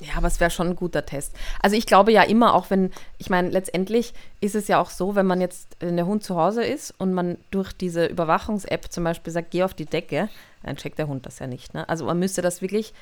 Ja, 0.00 0.14
aber 0.16 0.28
es 0.28 0.38
wäre 0.38 0.50
schon 0.50 0.68
ein 0.68 0.76
guter 0.76 1.04
Test. 1.04 1.34
Also 1.60 1.74
ich 1.74 1.84
glaube 1.84 2.12
ja 2.12 2.22
immer, 2.22 2.54
auch 2.54 2.70
wenn, 2.70 2.92
ich 3.18 3.30
meine, 3.30 3.48
letztendlich 3.50 4.14
ist 4.40 4.54
es 4.54 4.68
ja 4.68 4.80
auch 4.80 4.90
so, 4.90 5.16
wenn 5.16 5.26
man 5.26 5.40
jetzt, 5.40 5.76
wenn 5.80 5.96
der 5.96 6.06
Hund 6.06 6.22
zu 6.22 6.36
Hause 6.36 6.62
ist 6.64 6.94
und 6.98 7.12
man 7.12 7.36
durch 7.50 7.72
diese 7.72 8.06
Überwachungs-App 8.06 8.92
zum 8.92 9.02
Beispiel 9.02 9.32
sagt, 9.32 9.50
geh 9.50 9.64
auf 9.64 9.74
die 9.74 9.86
Decke, 9.86 10.28
dann 10.62 10.76
checkt 10.76 10.98
der 10.98 11.08
Hund 11.08 11.26
das 11.26 11.40
ja 11.40 11.48
nicht. 11.48 11.74
Ne? 11.74 11.88
Also 11.88 12.04
man 12.04 12.18
müsste 12.18 12.42
das 12.42 12.62
wirklich 12.62 12.94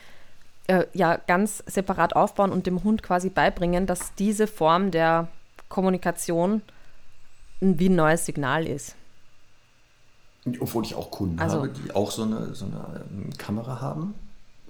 äh, 0.69 0.87
ja 0.95 1.17
ganz 1.27 1.63
separat 1.67 2.17
aufbauen 2.17 2.51
und 2.51 2.67
dem 2.67 2.83
Hund 2.83 3.03
quasi 3.03 3.29
beibringen, 3.29 3.87
dass 3.87 4.15
diese 4.15 4.47
Form 4.47 4.91
der 4.91 5.29
Kommunikation 5.69 6.63
ein, 7.61 7.79
wie 7.79 7.91
ein 7.91 7.97
neues 7.97 8.25
Signal 8.25 8.67
ist. 8.67 8.95
Obwohl 10.61 10.85
ich 10.85 10.95
auch 10.95 11.11
Kunden 11.11 11.39
Also- 11.41 11.59
habe, 11.59 11.69
die 11.69 11.95
auch 11.95 12.11
so 12.11 12.23
eine, 12.23 12.55
so 12.55 12.65
eine 12.67 13.05
ähm, 13.11 13.31
Kamera 13.37 13.81
haben, 13.81 14.15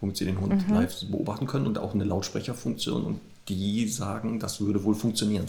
womit 0.01 0.16
sie 0.16 0.24
den 0.24 0.40
Hund 0.40 0.66
Mhm. 0.68 0.74
live 0.74 1.05
beobachten 1.10 1.47
können 1.47 1.66
und 1.66 1.78
auch 1.78 1.94
eine 1.94 2.05
Lautsprecherfunktion 2.05 3.05
und 3.05 3.20
die 3.48 3.89
sagen, 3.89 4.40
das 4.40 4.60
würde 4.60 4.82
wohl 4.85 4.94
funktionieren. 4.94 5.47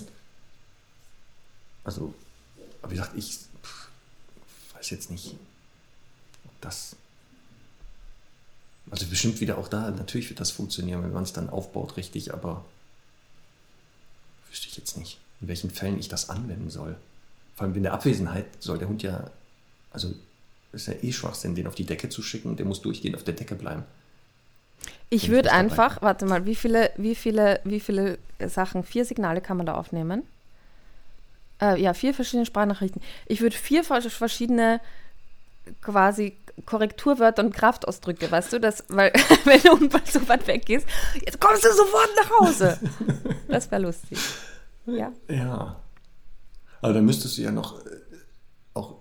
Also, 1.84 2.14
aber 2.82 2.92
wie 2.92 2.96
gesagt, 2.96 3.18
ich 3.18 3.40
weiß 4.76 4.90
jetzt 4.92 5.10
nicht, 5.12 5.36
ob 6.46 6.62
das. 6.62 6.96
Also 8.90 9.06
bestimmt 9.08 9.42
wieder 9.42 9.58
auch 9.58 9.68
da, 9.68 9.92
natürlich 9.92 10.30
wird 10.30 10.40
das 10.40 10.52
funktionieren, 10.52 11.04
wenn 11.04 11.12
man 11.12 11.24
es 11.24 11.34
dann 11.34 11.50
aufbaut, 11.50 11.98
richtig, 11.98 12.34
aber 12.34 12.64
wüsste 14.50 14.68
ich 14.68 14.78
jetzt 14.78 14.98
nicht, 14.98 15.20
in 15.42 15.50
welchen 15.50 15.70
Fällen 15.70 16.00
ich 16.00 16.08
das 16.08 16.30
anwenden 16.30 16.70
soll. 16.70 16.96
Vor 17.56 17.66
allem 17.66 17.76
in 17.76 17.84
der 17.84 17.94
Abwesenheit 17.94 18.46
soll 18.60 18.78
der 18.78 18.88
Hund 18.88 19.04
ja, 19.04 19.30
also 19.92 20.14
ist 20.72 20.88
ja 20.88 20.94
eh 21.02 21.12
Schwachsinn, 21.12 21.56
den 21.56 21.68
auf 21.68 21.76
die 21.76 21.86
Decke 21.86 22.08
zu 22.08 22.22
schicken, 22.22 22.56
der 22.56 22.66
muss 22.66 22.82
durchgehend 22.82 23.18
auf 23.18 23.24
der 23.24 23.34
Decke 23.34 23.56
bleiben. 23.56 23.84
Ich 25.10 25.30
würde 25.30 25.44
nicht 25.44 25.52
dabei. 25.52 25.60
einfach, 25.60 26.02
warte 26.02 26.26
mal, 26.26 26.46
wie 26.46 26.56
viele, 26.56 26.92
wie 26.98 27.16
viele, 27.16 27.60
wie 27.64 27.80
viele 27.80 28.18
Sachen, 28.46 28.84
vier 28.84 29.06
Signale 29.06 29.42
kann 29.42 29.58
man 29.58 29.66
da 29.66 29.76
aufnehmen? 29.76 30.24
Äh, 31.62 31.82
ja, 31.82 31.94
vier 31.94 32.14
verschiedene 32.14 32.46
Sprachnachrichten. 32.46 33.02
Ich 33.26 33.42
würde 33.42 33.56
vier 33.56 33.84
vers- 33.84 34.06
verschiedene 34.08 34.80
quasi 35.82 36.36
Korrekturwörter 36.66 37.44
und 37.44 37.54
Kraftausdrücke, 37.54 38.30
weißt 38.32 38.54
du, 38.54 38.60
das, 38.60 38.84
weil 38.90 39.12
wenn 39.46 39.90
mal 39.90 40.02
so 40.06 40.28
weit 40.28 40.46
weg 40.48 40.70
ist, 40.70 40.88
jetzt 41.26 41.40
kommst 41.40 41.64
du 41.64 41.70
sofort 41.74 42.10
nach 42.16 42.40
Hause. 42.40 42.80
Das 43.48 43.72
wäre 43.72 43.82
lustig. 43.84 44.20
Ja. 44.86 45.14
Ja. 45.30 45.80
Aber 46.82 46.94
dann 46.94 47.06
müsstest 47.06 47.38
du 47.38 47.44
ja 47.44 47.52
noch 47.52 47.80
äh, 47.86 47.90
auch 48.74 48.96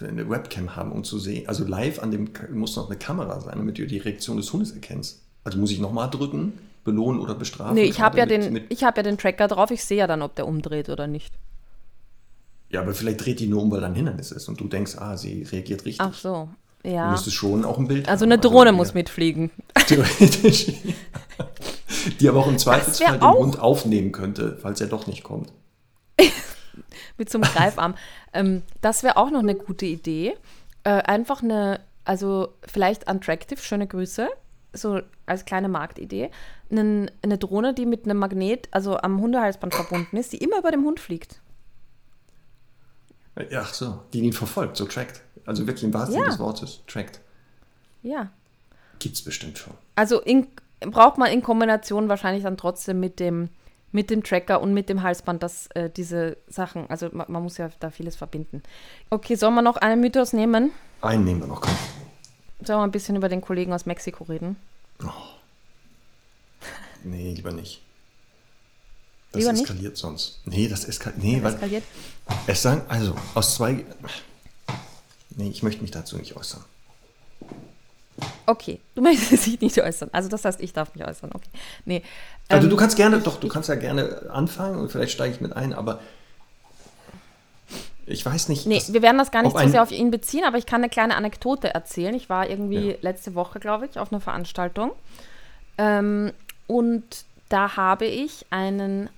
eine 0.00 0.28
Webcam 0.28 0.74
haben, 0.74 0.90
um 0.90 1.04
zu 1.04 1.20
sehen. 1.20 1.46
Also 1.48 1.64
live 1.64 2.00
an 2.00 2.10
dem 2.10 2.28
muss 2.52 2.74
noch 2.74 2.88
eine 2.90 2.98
Kamera 2.98 3.40
sein, 3.40 3.58
damit 3.58 3.78
du 3.78 3.86
die 3.86 3.98
Reaktion 3.98 4.36
des 4.38 4.52
Hundes 4.52 4.72
erkennst. 4.72 5.22
Also 5.44 5.58
muss 5.58 5.70
ich 5.70 5.80
nochmal 5.80 6.08
drücken, 6.10 6.58
belohnen 6.84 7.20
oder 7.20 7.34
bestrafen? 7.34 7.74
Nee, 7.74 7.84
ich 7.84 8.00
habe 8.00 8.18
ja, 8.18 8.26
mit- 8.26 8.30
den, 8.44 8.52
mit- 8.52 8.66
ich 8.72 8.84
hab 8.84 8.96
ja 8.96 9.02
den 9.02 9.18
Tracker 9.18 9.48
drauf, 9.48 9.70
ich 9.70 9.84
sehe 9.84 9.98
ja 9.98 10.06
dann, 10.06 10.22
ob 10.22 10.34
der 10.36 10.46
umdreht 10.46 10.88
oder 10.88 11.06
nicht. 11.06 11.32
Ja, 12.70 12.80
aber 12.80 12.94
vielleicht 12.94 13.24
dreht 13.24 13.40
die 13.40 13.46
nur 13.48 13.62
um, 13.62 13.70
weil 13.70 13.80
da 13.80 13.86
ein 13.86 13.94
Hindernis 13.94 14.30
ist 14.32 14.48
und 14.48 14.58
du 14.60 14.66
denkst, 14.68 14.96
ah, 14.98 15.16
sie 15.16 15.42
reagiert 15.42 15.84
richtig. 15.84 16.00
Ach 16.00 16.14
so, 16.14 16.48
Du 16.82 16.90
ja. 16.90 17.10
müsstest 17.10 17.36
schon 17.36 17.64
auch 17.64 17.78
ein 17.78 17.86
Bild 17.86 18.08
Also 18.08 18.24
haben. 18.24 18.32
eine 18.32 18.40
Drohne 18.40 18.70
ja, 18.70 18.72
muss 18.72 18.94
mitfliegen. 18.94 19.50
Theoretisch. 19.86 20.72
die 22.20 22.28
aber 22.28 22.40
auch 22.40 22.48
im 22.48 22.58
Zweifelsfall 22.58 23.18
den 23.18 23.22
auch- 23.22 23.38
Hund 23.38 23.58
aufnehmen 23.60 24.10
könnte, 24.12 24.56
falls 24.60 24.80
er 24.80 24.86
doch 24.88 25.06
nicht 25.06 25.22
kommt. 25.22 25.52
mit 27.18 27.30
so 27.30 27.38
einem 27.38 27.50
Greifarm. 27.52 27.94
ähm, 28.32 28.62
das 28.80 29.02
wäre 29.02 29.16
auch 29.16 29.30
noch 29.30 29.40
eine 29.40 29.54
gute 29.54 29.86
Idee. 29.86 30.34
Äh, 30.84 30.90
einfach 31.02 31.42
eine, 31.42 31.80
also 32.04 32.48
vielleicht 32.66 33.08
Untractive, 33.08 33.60
schöne 33.60 33.86
Grüße, 33.86 34.28
so 34.72 35.00
als 35.26 35.44
kleine 35.44 35.68
Marktidee. 35.68 36.30
Nen, 36.70 37.10
eine 37.22 37.38
Drohne, 37.38 37.74
die 37.74 37.86
mit 37.86 38.04
einem 38.04 38.18
Magnet, 38.18 38.68
also 38.70 38.96
am 38.96 39.20
Hundehalsband 39.20 39.74
verbunden 39.74 40.16
ist, 40.16 40.32
die 40.32 40.38
immer 40.38 40.58
über 40.58 40.70
dem 40.70 40.84
Hund 40.84 41.00
fliegt. 41.00 41.40
Ja, 43.50 43.62
ach 43.62 43.72
so, 43.74 44.00
die 44.12 44.20
ihn 44.20 44.32
verfolgt, 44.32 44.76
so 44.76 44.84
trackt. 44.84 45.22
Also 45.46 45.66
wirklich 45.66 45.84
im 45.84 45.94
wahrsten 45.94 46.12
Sinne 46.14 46.26
Ja. 46.26 46.30
des 46.30 46.38
Wortes, 46.38 46.82
trackt. 46.86 47.20
Ja. 48.02 48.30
Gibt's 48.98 49.22
bestimmt 49.22 49.58
schon. 49.58 49.72
Also 49.96 50.20
in, 50.20 50.46
braucht 50.80 51.18
man 51.18 51.30
in 51.32 51.42
Kombination 51.42 52.08
wahrscheinlich 52.08 52.42
dann 52.44 52.56
trotzdem 52.56 53.00
mit 53.00 53.20
dem, 53.20 53.48
mit 53.90 54.10
dem 54.10 54.22
Tracker 54.22 54.60
und 54.60 54.74
mit 54.74 54.88
dem 54.88 55.02
Halsband, 55.02 55.42
dass 55.42 55.66
äh, 55.68 55.88
diese 55.90 56.36
Sachen, 56.46 56.88
also 56.90 57.08
man, 57.12 57.26
man 57.30 57.42
muss 57.42 57.56
ja 57.58 57.70
da 57.80 57.90
vieles 57.90 58.16
verbinden. 58.16 58.62
Okay, 59.10 59.34
sollen 59.34 59.54
wir 59.54 59.62
noch 59.62 59.76
einen 59.76 60.00
Mythos 60.00 60.32
nehmen? 60.32 60.70
Einen 61.00 61.24
nehmen 61.24 61.40
wir 61.40 61.46
noch, 61.48 61.62
komm. 61.62 61.72
Sollen 62.64 62.78
wir 62.80 62.84
ein 62.84 62.90
bisschen 62.92 63.16
über 63.16 63.28
den 63.28 63.40
Kollegen 63.40 63.72
aus 63.72 63.86
Mexiko 63.86 64.24
reden? 64.24 64.56
Nee, 67.04 67.32
lieber 67.34 67.52
nicht. 67.52 67.80
Das 69.32 69.40
Lieber 69.40 69.52
nicht? 69.52 69.62
eskaliert 69.62 69.96
sonst. 69.96 70.40
Nee, 70.44 70.68
das 70.68 70.84
eskaliert. 70.84 71.22
Nee, 71.22 71.42
weil 71.42 71.54
Eskaliert? 71.54 71.84
es 72.46 72.62
sagen, 72.62 72.82
also 72.88 73.16
aus 73.34 73.54
zwei. 73.54 73.84
Nee, 75.30 75.48
ich 75.48 75.62
möchte 75.62 75.80
mich 75.82 75.90
dazu 75.90 76.16
nicht 76.18 76.36
äußern. 76.36 76.62
Okay, 78.46 78.78
du 78.94 79.00
möchtest 79.02 79.46
dich 79.46 79.60
nicht 79.60 79.80
äußern. 79.80 80.10
Also 80.12 80.28
das 80.28 80.44
heißt, 80.44 80.60
ich 80.60 80.72
darf 80.72 80.94
mich 80.94 81.04
äußern. 81.04 81.30
Okay. 81.32 81.48
Nee. 81.86 82.02
Also 82.48 82.64
ähm, 82.66 82.70
du 82.70 82.76
kannst 82.76 82.96
gerne, 82.96 83.20
doch, 83.20 83.34
ich- 83.34 83.40
du 83.40 83.48
kannst 83.48 83.68
ja 83.68 83.74
gerne 83.74 84.30
anfangen 84.30 84.78
und 84.78 84.92
vielleicht 84.92 85.12
steige 85.12 85.34
ich 85.34 85.40
mit 85.40 85.54
ein, 85.54 85.72
aber 85.72 86.00
ich 88.12 88.24
weiß 88.24 88.48
nicht. 88.48 88.66
Nee, 88.66 88.82
wir 88.88 89.02
werden 89.02 89.18
das 89.18 89.30
gar 89.30 89.42
nicht 89.42 89.58
so 89.58 89.66
sehr 89.68 89.82
auf 89.82 89.90
ihn 89.90 90.10
beziehen, 90.10 90.44
aber 90.44 90.58
ich 90.58 90.66
kann 90.66 90.80
eine 90.82 90.88
kleine 90.90 91.16
Anekdote 91.16 91.72
erzählen. 91.74 92.14
Ich 92.14 92.28
war 92.28 92.48
irgendwie 92.48 92.90
Ja. 92.92 92.96
letzte 93.00 93.34
Woche, 93.34 93.58
glaube 93.60 93.86
ich, 93.86 93.98
auf 93.98 94.12
einer 94.12 94.20
Veranstaltung. 94.20 94.92
Ähm, 95.78 96.32
und 96.66 97.24
da 97.48 97.76
habe 97.76 98.04
ich 98.06 98.46
einen 98.50 99.08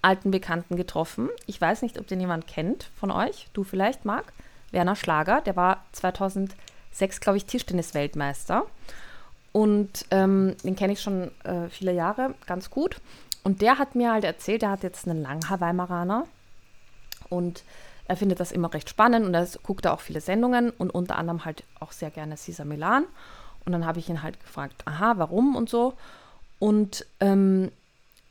alten 0.00 0.30
Bekannten 0.30 0.76
getroffen. 0.76 1.28
Ich 1.46 1.60
weiß 1.60 1.82
nicht, 1.82 1.98
ob 1.98 2.06
den 2.06 2.20
jemand 2.20 2.46
kennt 2.46 2.90
von 2.98 3.10
euch. 3.10 3.48
Du 3.52 3.62
vielleicht, 3.64 4.04
Marc. 4.04 4.32
Werner 4.72 4.96
Schlager. 4.96 5.40
Der 5.42 5.54
war 5.54 5.84
2006, 5.92 7.20
glaube 7.20 7.36
ich, 7.36 7.44
Tischtennis-Weltmeister. 7.44 8.64
Und 9.52 10.06
ähm, 10.10 10.56
den 10.64 10.76
kenne 10.76 10.94
ich 10.94 11.02
schon 11.02 11.30
äh, 11.44 11.68
viele 11.68 11.92
Jahre 11.92 12.34
ganz 12.46 12.70
gut. 12.70 12.96
Und 13.44 13.60
der 13.60 13.78
hat 13.78 13.94
mir 13.94 14.12
halt 14.12 14.24
erzählt, 14.24 14.62
der 14.62 14.70
hat 14.70 14.82
jetzt 14.82 15.06
einen 15.06 15.22
Langhaar-Weimaraner. 15.22 16.26
Und 17.28 17.62
er 18.06 18.16
findet 18.16 18.40
das 18.40 18.52
immer 18.52 18.72
recht 18.72 18.90
spannend 18.90 19.26
und 19.26 19.34
er 19.34 19.46
guckt 19.62 19.84
da 19.84 19.92
auch 19.92 20.00
viele 20.00 20.20
Sendungen 20.20 20.70
und 20.70 20.90
unter 20.90 21.16
anderem 21.16 21.44
halt 21.44 21.64
auch 21.80 21.92
sehr 21.92 22.10
gerne 22.10 22.36
Cesar 22.36 22.66
Milan. 22.66 23.04
Und 23.64 23.72
dann 23.72 23.86
habe 23.86 24.00
ich 24.00 24.08
ihn 24.08 24.22
halt 24.22 24.40
gefragt, 24.40 24.82
aha, 24.86 25.14
warum 25.18 25.54
und 25.54 25.68
so. 25.68 25.94
Und, 26.58 27.06
ähm, 27.20 27.70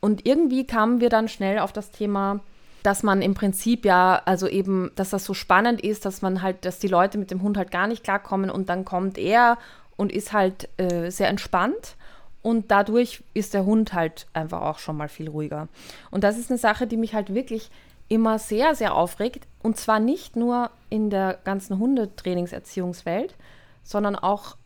und 0.00 0.26
irgendwie 0.26 0.66
kamen 0.66 1.00
wir 1.00 1.08
dann 1.08 1.28
schnell 1.28 1.58
auf 1.58 1.72
das 1.72 1.90
Thema, 1.90 2.40
dass 2.82 3.02
man 3.02 3.22
im 3.22 3.34
Prinzip 3.34 3.84
ja, 3.84 4.20
also 4.24 4.48
eben, 4.48 4.90
dass 4.96 5.10
das 5.10 5.24
so 5.24 5.34
spannend 5.34 5.80
ist, 5.80 6.04
dass 6.04 6.20
man 6.20 6.42
halt, 6.42 6.64
dass 6.64 6.78
die 6.78 6.88
Leute 6.88 7.16
mit 7.16 7.30
dem 7.30 7.42
Hund 7.42 7.56
halt 7.56 7.70
gar 7.70 7.86
nicht 7.86 8.02
klarkommen 8.04 8.50
und 8.50 8.68
dann 8.68 8.84
kommt 8.84 9.18
er 9.18 9.56
und 9.96 10.12
ist 10.12 10.32
halt 10.32 10.68
äh, 10.78 11.10
sehr 11.10 11.28
entspannt. 11.28 11.96
Und 12.42 12.72
dadurch 12.72 13.22
ist 13.34 13.54
der 13.54 13.64
Hund 13.64 13.92
halt 13.92 14.26
einfach 14.32 14.62
auch 14.62 14.80
schon 14.80 14.96
mal 14.96 15.08
viel 15.08 15.28
ruhiger. 15.28 15.68
Und 16.10 16.24
das 16.24 16.36
ist 16.36 16.50
eine 16.50 16.58
Sache, 16.58 16.88
die 16.88 16.96
mich 16.96 17.14
halt 17.14 17.32
wirklich 17.32 17.70
immer 18.12 18.38
sehr, 18.38 18.74
sehr 18.74 18.94
aufregt. 18.94 19.46
Und 19.62 19.78
zwar 19.78 19.98
nicht 19.98 20.36
nur 20.36 20.70
in 20.90 21.08
der 21.08 21.38
ganzen 21.44 21.78
Hundetrainingserziehungswelt, 21.78 23.34
sondern 23.82 24.16
auch 24.16 24.58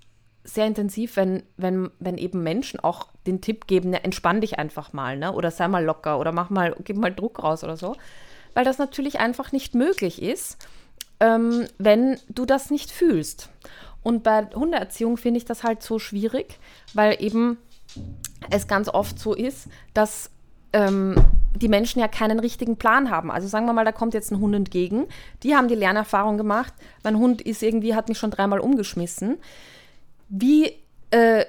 sehr 0.42 0.66
intensiv, 0.66 1.14
wenn, 1.14 1.44
wenn, 1.56 1.90
wenn 2.00 2.18
eben 2.18 2.42
Menschen 2.42 2.80
auch 2.80 3.06
den 3.24 3.40
Tipp 3.40 3.68
geben, 3.68 3.92
ja, 3.92 4.00
entspann 4.00 4.40
dich 4.40 4.58
einfach 4.58 4.92
mal, 4.92 5.16
ne? 5.16 5.32
Oder 5.32 5.52
sei 5.52 5.68
mal 5.68 5.84
locker 5.84 6.18
oder 6.18 6.32
mach 6.32 6.50
mal, 6.50 6.74
gib 6.82 6.96
mal 6.96 7.14
Druck 7.14 7.42
raus 7.42 7.62
oder 7.62 7.76
so. 7.76 7.94
Weil 8.54 8.64
das 8.64 8.78
natürlich 8.78 9.20
einfach 9.20 9.52
nicht 9.52 9.76
möglich 9.76 10.20
ist, 10.20 10.66
ähm, 11.20 11.66
wenn 11.78 12.18
du 12.28 12.46
das 12.46 12.70
nicht 12.70 12.90
fühlst. 12.90 13.50
Und 14.02 14.24
bei 14.24 14.46
Hundeerziehung 14.54 15.16
finde 15.16 15.38
ich 15.38 15.44
das 15.44 15.62
halt 15.62 15.82
so 15.82 16.00
schwierig, 16.00 16.58
weil 16.94 17.16
eben 17.22 17.58
es 18.50 18.66
ganz 18.66 18.88
oft 18.88 19.18
so 19.20 19.34
ist, 19.34 19.68
dass 19.94 20.30
ähm, 20.72 21.14
die 21.56 21.68
Menschen 21.68 22.00
ja 22.00 22.08
keinen 22.08 22.38
richtigen 22.38 22.76
Plan 22.76 23.10
haben. 23.10 23.30
Also 23.30 23.48
sagen 23.48 23.66
wir 23.66 23.72
mal, 23.72 23.84
da 23.84 23.92
kommt 23.92 24.14
jetzt 24.14 24.30
ein 24.30 24.40
Hund 24.40 24.54
entgegen. 24.54 25.06
Die 25.42 25.54
haben 25.54 25.68
die 25.68 25.74
Lernerfahrung 25.74 26.36
gemacht. 26.36 26.72
Mein 27.02 27.18
Hund 27.18 27.42
ist 27.42 27.62
irgendwie, 27.62 27.94
hat 27.94 28.08
mich 28.08 28.18
schon 28.18 28.30
dreimal 28.30 28.60
umgeschmissen. 28.60 29.38
Wie, 30.28 30.72
äh, 31.10 31.44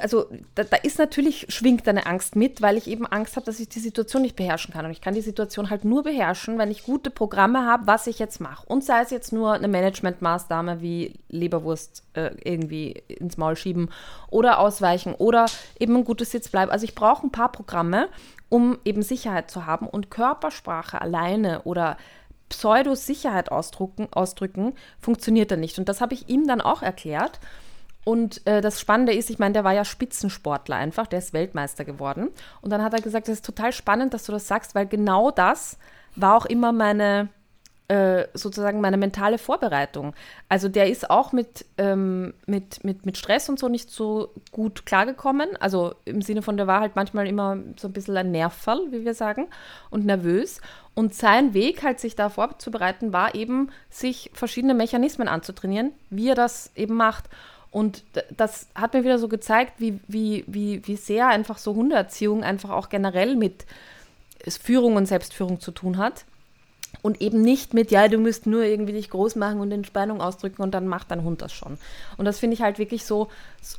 also 0.00 0.26
da, 0.54 0.64
da 0.64 0.76
ist 0.76 0.98
natürlich, 0.98 1.46
schwingt 1.48 1.88
eine 1.88 2.06
Angst 2.06 2.36
mit, 2.36 2.60
weil 2.60 2.76
ich 2.76 2.86
eben 2.88 3.06
Angst 3.06 3.36
habe, 3.36 3.46
dass 3.46 3.58
ich 3.58 3.68
die 3.68 3.80
Situation 3.80 4.22
nicht 4.22 4.36
beherrschen 4.36 4.74
kann. 4.74 4.84
Und 4.84 4.90
ich 4.90 5.00
kann 5.00 5.14
die 5.14 5.22
Situation 5.22 5.70
halt 5.70 5.84
nur 5.84 6.02
beherrschen, 6.02 6.58
wenn 6.58 6.70
ich 6.70 6.84
gute 6.84 7.10
Programme 7.10 7.64
habe, 7.64 7.86
was 7.86 8.06
ich 8.06 8.18
jetzt 8.18 8.40
mache. 8.40 8.66
Und 8.66 8.84
sei 8.84 9.00
es 9.00 9.10
jetzt 9.10 9.32
nur 9.32 9.54
eine 9.54 9.68
Managementmaßnahme 9.68 10.82
wie 10.82 11.14
Leberwurst 11.28 12.04
äh, 12.14 12.30
irgendwie 12.44 13.02
ins 13.08 13.36
Maul 13.38 13.56
schieben 13.56 13.90
oder 14.30 14.58
ausweichen 14.58 15.14
oder 15.14 15.46
eben 15.78 15.96
ein 15.96 16.04
gutes 16.04 16.30
Sitzbleiben. 16.30 16.70
Also 16.70 16.84
ich 16.84 16.94
brauche 16.94 17.26
ein 17.26 17.32
paar 17.32 17.50
Programme, 17.50 18.08
um 18.48 18.78
eben 18.84 19.02
Sicherheit 19.02 19.50
zu 19.50 19.66
haben. 19.66 19.86
Und 19.86 20.10
Körpersprache 20.10 21.00
alleine 21.00 21.62
oder 21.62 21.96
Pseudo-Sicherheit 22.48 23.52
ausdrücken, 23.52 24.08
ausdrücken, 24.10 24.74
funktioniert 25.00 25.50
dann 25.50 25.60
nicht. 25.60 25.78
Und 25.78 25.88
das 25.88 26.00
habe 26.00 26.14
ich 26.14 26.28
ihm 26.28 26.46
dann 26.46 26.60
auch 26.60 26.82
erklärt. 26.82 27.40
Und 28.04 28.46
äh, 28.46 28.62
das 28.62 28.80
Spannende 28.80 29.12
ist, 29.12 29.28
ich 29.28 29.38
meine, 29.38 29.52
der 29.52 29.64
war 29.64 29.74
ja 29.74 29.84
Spitzensportler 29.84 30.76
einfach, 30.76 31.06
der 31.06 31.18
ist 31.18 31.34
Weltmeister 31.34 31.84
geworden. 31.84 32.30
Und 32.62 32.70
dann 32.70 32.82
hat 32.82 32.94
er 32.94 33.02
gesagt, 33.02 33.28
das 33.28 33.34
ist 33.34 33.44
total 33.44 33.72
spannend, 33.72 34.14
dass 34.14 34.24
du 34.24 34.32
das 34.32 34.48
sagst, 34.48 34.74
weil 34.74 34.86
genau 34.86 35.30
das 35.30 35.76
war 36.16 36.36
auch 36.36 36.46
immer 36.46 36.72
meine, 36.72 37.28
äh, 37.88 38.28
sozusagen 38.34 38.82
meine 38.82 38.98
mentale 38.98 39.38
Vorbereitung. 39.38 40.14
Also 40.50 40.68
der 40.68 40.90
ist 40.90 41.08
auch 41.08 41.32
mit, 41.32 41.64
ähm, 41.78 42.34
mit, 42.46 42.84
mit, 42.84 43.06
mit 43.06 43.16
Stress 43.16 43.48
und 43.48 43.58
so 43.58 43.68
nicht 43.68 43.90
so 43.90 44.30
gut 44.52 44.84
klargekommen. 44.84 45.56
Also 45.58 45.94
im 46.04 46.20
Sinne 46.20 46.42
von, 46.42 46.58
der 46.58 46.66
war 46.66 46.80
halt 46.80 46.96
manchmal 46.96 47.26
immer 47.26 47.56
so 47.76 47.88
ein 47.88 47.92
bisschen 47.94 48.16
ein 48.18 48.30
Nervfall, 48.30 48.80
wie 48.90 49.06
wir 49.06 49.14
sagen, 49.14 49.48
und 49.88 50.04
nervös. 50.04 50.60
Und 50.94 51.14
sein 51.14 51.54
Weg, 51.54 51.82
halt 51.82 51.98
sich 51.98 52.14
da 52.14 52.28
vorzubereiten, 52.28 53.14
war 53.14 53.34
eben, 53.34 53.70
sich 53.88 54.30
verschiedene 54.34 54.74
Mechanismen 54.74 55.26
anzutrainieren, 55.26 55.92
wie 56.10 56.28
er 56.28 56.34
das 56.34 56.70
eben 56.76 56.94
macht. 56.94 57.24
Und 57.70 58.04
das 58.36 58.68
hat 58.74 58.92
mir 58.92 59.04
wieder 59.04 59.18
so 59.18 59.28
gezeigt, 59.28 59.74
wie, 59.78 59.98
wie, 60.08 60.44
wie, 60.46 60.86
wie 60.86 60.96
sehr 60.96 61.28
einfach 61.28 61.56
so 61.56 61.74
Hundeerziehung 61.74 62.42
einfach 62.44 62.70
auch 62.70 62.90
generell 62.90 63.34
mit 63.34 63.64
Führung 64.46 64.96
und 64.96 65.06
Selbstführung 65.06 65.60
zu 65.60 65.70
tun 65.70 65.96
hat. 65.96 66.26
Und 67.00 67.20
eben 67.20 67.42
nicht 67.42 67.74
mit, 67.74 67.90
ja, 67.90 68.08
du 68.08 68.18
musst 68.18 68.46
nur 68.46 68.64
irgendwie 68.64 68.92
dich 68.92 69.10
groß 69.10 69.36
machen 69.36 69.60
und 69.60 69.70
Entspannung 69.70 70.20
ausdrücken 70.20 70.62
und 70.62 70.72
dann 70.72 70.88
macht 70.88 71.10
dein 71.10 71.22
Hund 71.22 71.42
das 71.42 71.52
schon. 71.52 71.78
Und 72.16 72.24
das 72.24 72.38
finde 72.38 72.54
ich 72.54 72.62
halt 72.62 72.78
wirklich 72.78 73.04
so, 73.04 73.28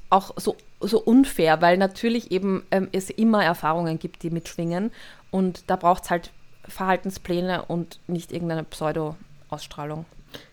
auch 0.09 0.33
so, 0.37 0.55
so 0.79 1.01
unfair, 1.01 1.61
weil 1.61 1.77
natürlich 1.77 2.31
eben 2.31 2.63
ähm, 2.71 2.87
es 2.91 3.09
immer 3.09 3.43
Erfahrungen 3.43 3.99
gibt, 3.99 4.23
die 4.23 4.29
mitschwingen. 4.29 4.91
Und 5.31 5.63
da 5.67 5.75
braucht 5.75 6.05
es 6.05 6.09
halt 6.09 6.31
Verhaltenspläne 6.67 7.65
und 7.65 7.99
nicht 8.07 8.31
irgendeine 8.31 8.63
Pseudo-Ausstrahlung. 8.63 10.05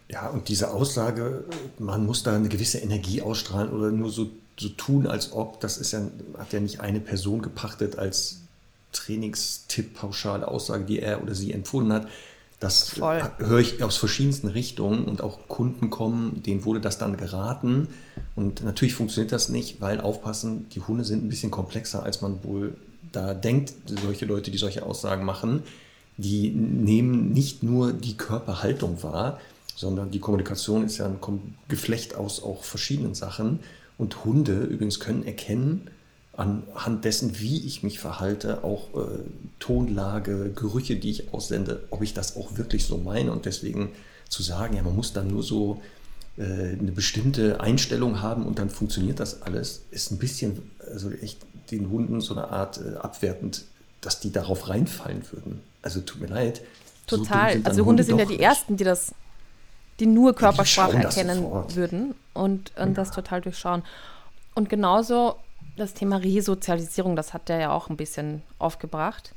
Ja, 0.09 0.29
und 0.29 0.49
diese 0.49 0.71
Aussage, 0.73 1.45
man 1.79 2.07
muss 2.07 2.23
da 2.23 2.35
eine 2.35 2.49
gewisse 2.49 2.79
Energie 2.79 3.23
ausstrahlen 3.23 3.71
oder 3.71 3.91
nur 3.91 4.11
so, 4.11 4.31
so 4.59 4.69
tun, 4.71 5.07
als 5.07 5.33
ob, 5.33 5.61
das 5.61 5.79
ist 5.79 5.93
ja, 5.93 6.01
hat 6.39 6.53
ja 6.53 6.61
nicht 6.61 6.81
eine 6.81 7.01
Person 7.01 7.43
gepachtet 7.43 7.99
als 7.99 8.41
Trainingstipp, 8.93 9.95
pauschale 9.95 10.47
Aussage, 10.47 10.85
die 10.85 11.01
er 11.01 11.23
oder 11.23 11.35
sie 11.35 11.53
empfunden 11.53 11.93
hat. 11.93 12.09
Das 12.59 12.89
Voll. 12.89 13.23
höre 13.39 13.59
ich 13.59 13.83
aus 13.83 13.99
verschiedensten 13.99 14.49
Richtungen 14.49 15.05
und 15.05 15.21
auch 15.21 15.47
Kunden 15.47 15.91
kommen, 15.91 16.43
denen 16.43 16.65
wurde 16.65 16.81
das 16.81 16.97
dann 16.97 17.17
geraten. 17.19 17.89
Und 18.35 18.65
natürlich 18.65 18.95
funktioniert 18.95 19.33
das 19.33 19.51
nicht, 19.51 19.81
weil 19.83 20.01
aufpassen, 20.01 20.67
die 20.71 20.81
Hunde 20.81 21.05
sind 21.05 21.25
ein 21.25 21.29
bisschen 21.29 21.51
komplexer, 21.51 22.03
als 22.03 22.23
man 22.23 22.43
wohl 22.45 22.75
da 23.13 23.35
denkt. 23.35 23.75
Solche 24.03 24.25
Leute, 24.25 24.51
die 24.51 24.59
solche 24.59 24.85
Aussagen 24.85 25.25
machen, 25.25 25.65
die 26.17 26.49
nehmen 26.49 27.33
nicht 27.33 27.63
nur 27.63 27.93
die 27.93 28.17
Körperhaltung 28.17 29.03
wahr, 29.03 29.39
sondern 29.75 30.11
die 30.11 30.21
Kommunikation 30.21 30.83
ist 30.83 30.97
ja 30.97 31.07
ein 31.07 31.19
Geflecht 31.69 32.15
aus 32.15 32.43
auch 32.43 32.65
verschiedenen 32.65 33.15
Sachen. 33.15 33.61
Und 33.99 34.25
Hunde 34.25 34.63
übrigens 34.63 34.99
können 34.99 35.27
erkennen, 35.27 35.91
anhand 36.37 37.05
dessen, 37.05 37.39
wie 37.41 37.67
ich 37.67 37.83
mich 37.83 37.99
verhalte, 37.99 38.63
auch 38.63 38.89
äh, 38.95 39.19
Tonlage, 39.59 40.53
Gerüche, 40.55 40.97
die 40.97 41.11
ich 41.11 41.33
aussende, 41.33 41.85
ob 41.91 42.03
ich 42.03 42.15
das 42.15 42.37
auch 42.37 42.57
wirklich 42.57 42.85
so 42.85 42.99
meine. 42.99 43.33
Und 43.33 43.47
deswegen 43.47 43.91
zu 44.29 44.43
sagen, 44.43 44.77
ja, 44.77 44.83
man 44.83 44.95
muss 44.95 45.13
dann 45.13 45.29
nur 45.29 45.43
so 45.43 45.81
äh, 46.37 46.43
eine 46.43 46.93
bestimmte 46.93 47.61
Einstellung 47.61 48.21
haben 48.21 48.45
und 48.45 48.59
dann 48.59 48.69
funktioniert 48.69 49.21
das 49.21 49.43
alles, 49.43 49.83
ist 49.91 50.11
ein 50.11 50.19
bisschen, 50.19 50.71
also 50.93 51.11
echt 51.11 51.39
den 51.71 51.91
Hunden 51.91 52.21
so 52.21 52.35
eine 52.35 52.49
Art 52.49 52.79
äh, 52.79 52.97
abwertend, 52.97 53.65
dass 54.03 54.21
die 54.21 54.31
darauf 54.31 54.69
reinfallen 54.69 55.23
würden. 55.33 55.61
Also 55.81 56.01
tut 56.01 56.21
mir 56.21 56.29
leid. 56.29 56.61
so 57.09 57.17
Total. 57.19 57.55
dann 57.55 57.67
also 57.67 57.85
Hunde 57.87 58.05
sind 58.05 58.19
ja 58.19 58.27
die 58.27 58.33
nicht. 58.33 58.43
ersten, 58.43 58.77
die 58.77 58.85
das, 58.85 59.15
die 60.01 60.07
nur 60.07 60.35
Körpersprache 60.35 61.01
das 61.01 61.17
erkennen 61.17 61.45
würden 61.75 62.15
und, 62.35 62.73
und 62.77 62.99
das 62.99 63.11
total 63.11 63.41
durchschauen. 63.41 63.83
Und 64.55 64.69
genauso 64.69 65.37
das 65.77 65.95
Thema 65.95 66.17
Resozialisierung, 66.17 67.17
das 67.17 67.35
hat 67.35 67.49
der 67.49 67.59
ja 67.59 67.73
auch 67.73 67.91
ein 67.91 67.97
bisschen 67.97 68.43
aufgebracht. 68.59 69.35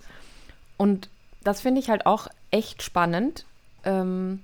Und 0.77 1.09
das 1.43 1.61
finde 1.61 1.81
ich 1.81 1.89
halt 1.89 2.05
auch 2.05 2.27
echt 2.51 2.83
spannend. 2.83 3.45
Ähm, 3.83 4.41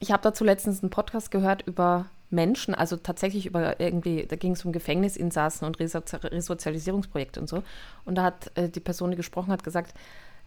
ich 0.00 0.12
habe 0.12 0.22
dazu 0.22 0.44
letztens 0.44 0.82
einen 0.82 0.90
Podcast 0.90 1.30
gehört 1.30 1.62
über 1.66 2.06
Menschen, 2.30 2.74
also 2.74 2.96
tatsächlich 2.96 3.46
über 3.46 3.80
irgendwie, 3.80 4.26
da 4.26 4.36
ging 4.36 4.52
es 4.52 4.64
um 4.64 4.72
Gefängnisinsassen 4.72 5.66
und 5.66 5.78
Resozi 5.78 6.16
Resozialisierungsprojekte 6.16 7.40
und 7.40 7.48
so. 7.48 7.62
Und 8.04 8.16
da 8.16 8.24
hat 8.24 8.50
äh, 8.56 8.68
die 8.68 8.80
Person, 8.80 9.10
die 9.10 9.16
gesprochen 9.16 9.52
hat, 9.52 9.64
gesagt, 9.64 9.94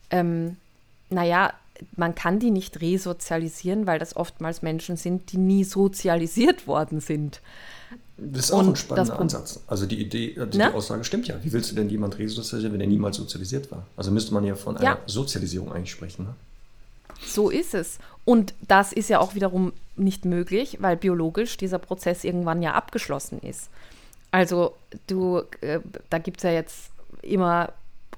ähm, 0.10 0.58
naja, 1.10 1.54
man 1.96 2.16
kann 2.16 2.40
die 2.40 2.52
nicht 2.52 2.82
resozialisieren, 2.82 3.88
weil 3.88 4.00
das 4.00 4.16
oftmals 4.16 4.62
Menschen 4.62 4.98
sind, 4.98 5.32
die 5.32 5.38
nie 5.38 5.64
sozialisiert 5.64 6.68
worden 6.68 7.00
sind. 7.00 7.42
Das 8.18 8.46
ist 8.46 8.52
auch 8.52 8.60
Und 8.60 8.70
ein 8.70 8.76
spannender 8.76 9.20
Ansatz. 9.20 9.60
Also 9.68 9.86
die 9.86 10.02
Idee, 10.02 10.34
also 10.38 10.50
die 10.50 10.58
Ne? 10.58 10.74
Aussage 10.74 11.04
stimmt 11.04 11.28
ja. 11.28 11.36
Wie 11.44 11.54
willst 11.54 11.72
du 11.72 11.76
denn 11.76 11.90
jemand 11.90 12.18
resozialisieren, 12.18 12.74
wenn 12.74 12.82
er 12.82 12.88
niemals 12.88 13.18
sozialisiert 13.18 13.72
war? 13.72 13.86
Also 13.96 14.12
müsste 14.12 14.34
man 14.34 14.44
ja 14.44 14.56
von 14.56 14.76
einer 14.78 14.86
Ja. 14.86 14.98
Sozialisierung 15.06 15.72
eigentlich 15.72 15.92
sprechen. 15.92 16.26
Ne? 16.26 16.34
So 17.26 17.50
ist 17.50 17.74
es. 17.76 18.00
Und 18.26 18.54
das 18.68 18.92
ist 18.92 19.10
ja 19.10 19.20
auch 19.20 19.36
wiederum 19.36 19.72
nicht 19.96 20.26
möglich, 20.26 20.78
weil 20.82 20.98
biologisch 20.98 21.58
dieser 21.58 21.80
Prozess 21.80 22.24
irgendwann 22.24 22.62
ja 22.62 22.74
abgeschlossen 22.74 23.40
ist. 23.40 23.70
Also 24.32 24.76
du, 25.08 25.44
äh, 25.62 25.80
da 26.10 26.18
gibt 26.18 26.38
es 26.38 26.44
ja 26.44 26.52
jetzt 26.52 26.90
immer 27.22 27.72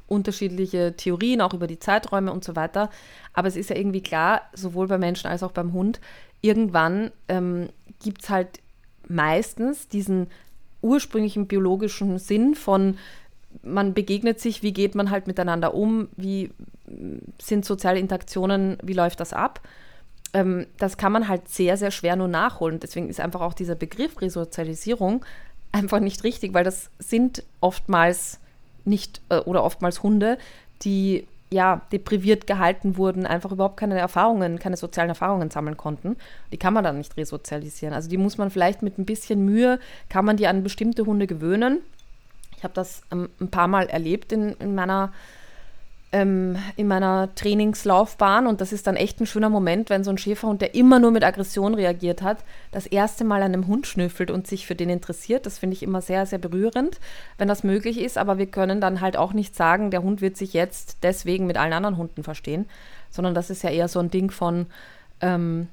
unterschiedliche 0.07 0.93
Theorien, 0.97 1.41
auch 1.41 1.53
über 1.53 1.67
die 1.67 1.80
Zeiträume 1.80 2.31
und 2.31 2.43
so 2.43 2.55
weiter. 2.55 2.89
Aber 3.34 3.47
es 3.47 3.55
ist 3.55 3.69
ja 3.69 3.76
irgendwie 3.76 4.01
klar, 4.01 4.41
sowohl 4.53 4.88
beim 4.88 4.99
Menschen 5.01 5.27
als 5.27 5.43
auch 5.43 5.51
beim 5.51 5.73
Hund, 5.73 5.99
irgendwann 6.41 7.11
ähm, 7.27 7.69
gibt 8.01 8.23
es 8.23 8.30
halt 8.30 8.59
meistens 9.10 9.88
diesen 9.88 10.27
ursprünglichen 10.81 11.48
biologischen 11.48 12.19
Sinn 12.19 12.56
von, 12.56 12.98
man 13.64 13.94
begegnet 13.94 14.40
sich, 14.40 14.64
wie 14.64 14.73
geht 14.73 14.95
man 14.95 15.10
halt 15.10 15.27
miteinander 15.27 15.73
um, 15.73 16.07
wie 16.15 16.52
mm, 16.88 17.18
sind 17.41 17.65
soziale 17.65 17.99
Interaktionen, 17.99 18.77
wie 18.84 18.94
läuft 18.94 19.19
das 19.19 19.34
ab. 19.34 19.61
Ähm, 20.34 20.68
das 20.77 20.98
kann 20.98 21.11
man 21.11 21.27
halt 21.27 21.49
sehr, 21.49 21.76
sehr 21.76 21.91
schwer 21.91 22.15
nur 22.15 22.27
nachholen. 22.27 22.80
Deswegen 22.80 23.10
ist 23.10 23.19
einfach 23.19 23.41
auch 23.41 23.53
dieser 23.53 23.76
Begriff 23.76 24.22
Resozialisierung 24.22 25.26
einfach 25.72 25.99
nicht 25.99 26.23
richtig, 26.23 26.53
weil 26.53 26.64
das 26.64 26.90
sind 26.99 27.44
oftmals 27.60 28.40
nicht 28.86 29.22
äh, 29.30 29.40
oder 29.40 29.64
oftmals 29.64 30.03
Hunde, 30.03 30.38
die 30.84 31.27
ja 31.51 31.81
depriviert 31.91 32.47
gehalten 32.47 32.97
wurden, 32.97 33.26
einfach 33.26 33.51
überhaupt 33.51 33.77
keine 33.77 33.97
Erfahrungen, 33.97 34.59
keine 34.59 34.77
sozialen 34.77 35.09
Erfahrungen 35.09 35.49
sammeln 35.49 35.77
konnten. 35.77 36.15
Die 36.51 36.57
kann 36.57 36.73
man 36.73 36.84
dann 36.84 36.97
nicht 36.97 37.17
resozialisieren. 37.17 37.93
Also 37.93 38.09
die 38.09 38.17
muss 38.17 38.38
man 38.38 38.51
vielleicht 38.51 38.81
mit 38.81 38.97
ein 38.97 39.05
bisschen 39.05 39.45
Mühe, 39.45 39.80
kann 40.09 40.26
man 40.26 40.38
die 40.38 40.47
an 40.47 40.63
bestimmte 40.63 41.05
Hunde 41.05 41.27
gewöhnen. 41.27 41.80
Ich 42.57 42.63
habe 42.63 42.73
das 42.73 43.01
ähm, 43.11 43.30
ein 43.39 43.49
paar 43.49 43.67
Mal 43.67 43.88
erlebt 43.88 44.31
in, 44.31 44.53
in 44.53 44.76
meiner 44.76 45.11
ähm, 46.11 46.57
in 46.76 46.88
meiner 46.88 47.30
Trainingslaufbahn 47.36 48.48
und 48.48 48.61
das 48.61 48.73
ist 48.73 48.88
dann 48.88 48.95
echt 48.95 49.22
ein 49.22 49.27
schöner 49.27 49.49
Moment, 49.49 49.91
wenn 49.91 50.03
so 50.03 50.10
ein 50.10 50.18
Schäferhund, 50.18 50.61
der 50.61 50.73
immer 50.73 50.99
nur 50.99 51.11
mit 51.11 51.23
Aggression 51.23 51.76
reagiert 51.76 52.23
hat, 52.23 52.40
das 52.72 52.88
erste 52.88 53.23
Mal 53.23 53.44
an 53.44 53.53
einem 53.53 53.68
Hund 53.68 53.86
schnüffelt 53.86 54.31
und 54.31 54.48
sich 54.48 54.65
für 54.65 54.76
den 54.76 54.90
interessiert. 54.90 55.45
Das 55.45 55.60
finde 55.60 55.76
ich 55.76 55.84
immer 55.84 56.02
sehr, 56.02 56.26
sehr 56.26 56.40
berührend, 56.40 56.99
wenn 57.38 57.48
das 57.48 57.64
möglich 57.64 57.99
ist. 57.99 58.18
Aber 58.18 58.40
wir 58.40 58.48
können 58.48 58.81
dann 58.81 59.02
halt 59.02 59.18
auch 59.18 59.34
nicht 59.34 59.56
sagen, 59.56 59.91
der 59.91 60.02
Hund 60.02 60.22
wird 60.22 60.36
sich 60.36 60.53
jetzt 60.53 60.98
deswegen 61.03 61.45
mit 61.45 61.57
allen 61.57 61.73
anderen 61.73 61.98
Hunden 61.98 62.23
verstehen, 62.23 62.65
sondern 63.11 63.36
das 63.36 63.52
ist 63.52 63.64
ja 63.64 63.69
eher 63.69 63.88
so 63.88 63.99
ein 63.99 64.10
Ding 64.10 64.31
von, 64.31 64.65
ähm, 65.22 65.68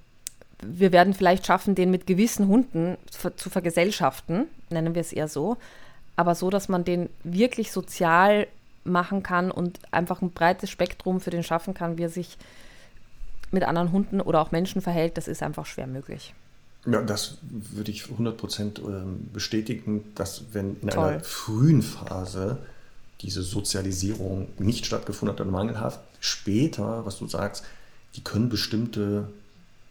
wir 0.62 0.92
werden 0.92 1.14
vielleicht 1.14 1.46
schaffen, 1.46 1.74
den 1.74 1.90
mit 1.90 2.06
gewissen 2.06 2.48
Hunden 2.48 2.98
zu 3.36 3.50
vergesellschaften, 3.50 4.46
nennen 4.70 4.94
wir 4.94 5.00
es 5.00 5.12
eher 5.12 5.28
so, 5.28 5.56
aber 6.16 6.34
so, 6.34 6.48
dass 6.48 6.68
man 6.68 6.84
den 6.84 7.10
wirklich 7.24 7.72
sozial 7.72 8.46
machen 8.86 9.22
kann 9.22 9.50
und 9.50 9.78
einfach 9.90 10.22
ein 10.22 10.30
breites 10.30 10.70
Spektrum 10.70 11.20
für 11.20 11.30
den 11.30 11.42
schaffen 11.42 11.74
kann, 11.74 11.98
wie 11.98 12.04
er 12.04 12.10
sich 12.10 12.38
mit 13.50 13.62
anderen 13.62 13.92
Hunden 13.92 14.20
oder 14.20 14.40
auch 14.40 14.50
Menschen 14.50 14.80
verhält, 14.80 15.16
das 15.16 15.28
ist 15.28 15.42
einfach 15.42 15.66
schwer 15.66 15.86
möglich. 15.86 16.34
Ja, 16.86 17.02
das 17.02 17.38
würde 17.42 17.90
ich 17.90 18.04
100% 18.04 18.78
ähm, 18.78 19.28
bestätigen, 19.32 20.04
dass 20.14 20.44
wenn 20.52 20.76
in 20.80 20.88
Toll. 20.88 21.04
einer 21.04 21.20
frühen 21.20 21.82
Phase 21.82 22.58
diese 23.22 23.42
Sozialisierung 23.42 24.48
nicht 24.58 24.86
stattgefunden 24.86 25.34
hat 25.34 25.40
oder 25.40 25.50
mangelhaft, 25.50 26.00
später, 26.20 27.04
was 27.04 27.18
du 27.18 27.26
sagst, 27.26 27.64
die 28.14 28.22
können 28.22 28.48
bestimmte 28.48 29.28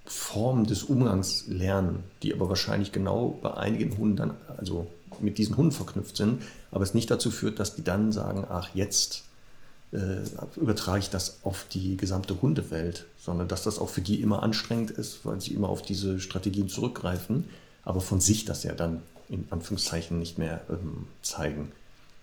Formen 0.06 0.66
des 0.66 0.84
Umgangs 0.84 1.46
lernen, 1.48 2.04
die 2.22 2.34
aber 2.34 2.50
wahrscheinlich 2.50 2.92
genau 2.92 3.40
bei 3.42 3.56
einigen 3.56 3.98
Hunden 3.98 4.16
dann, 4.16 4.32
also 4.58 4.88
mit 5.20 5.38
diesen 5.38 5.58
Hunden 5.58 5.72
verknüpft 5.72 6.18
sind, 6.18 6.44
aber 6.76 6.84
es 6.84 6.94
nicht 6.94 7.10
dazu 7.10 7.32
führt, 7.32 7.58
dass 7.60 7.74
die 7.74 7.86
dann 7.86 8.12
sagen, 8.12 8.46
ach 8.50 8.68
jetzt 8.76 9.24
äh, 9.94 10.18
übertrage 10.58 11.00
ich 11.00 11.10
das 11.10 11.40
auf 11.44 11.66
die 11.72 11.96
gesamte 11.96 12.42
Hundewelt, 12.42 13.06
sondern 13.18 13.48
dass 13.48 13.64
das 13.64 13.80
auch 13.80 13.88
für 13.88 14.02
die 14.02 14.20
immer 14.22 14.44
anstrengend 14.44 14.92
ist, 14.92 15.26
weil 15.26 15.40
sie 15.40 15.54
immer 15.54 15.70
auf 15.70 15.82
diese 15.84 16.20
Strategien 16.20 16.68
zurückgreifen, 16.68 17.46
aber 17.86 18.02
von 18.02 18.20
sich 18.20 18.44
das 18.44 18.64
ja 18.64 18.74
dann 18.74 19.02
in 19.30 19.48
Anführungszeichen 19.52 20.20
nicht 20.20 20.38
mehr 20.38 20.60
ähm, 20.70 21.08
zeigen. 21.22 21.72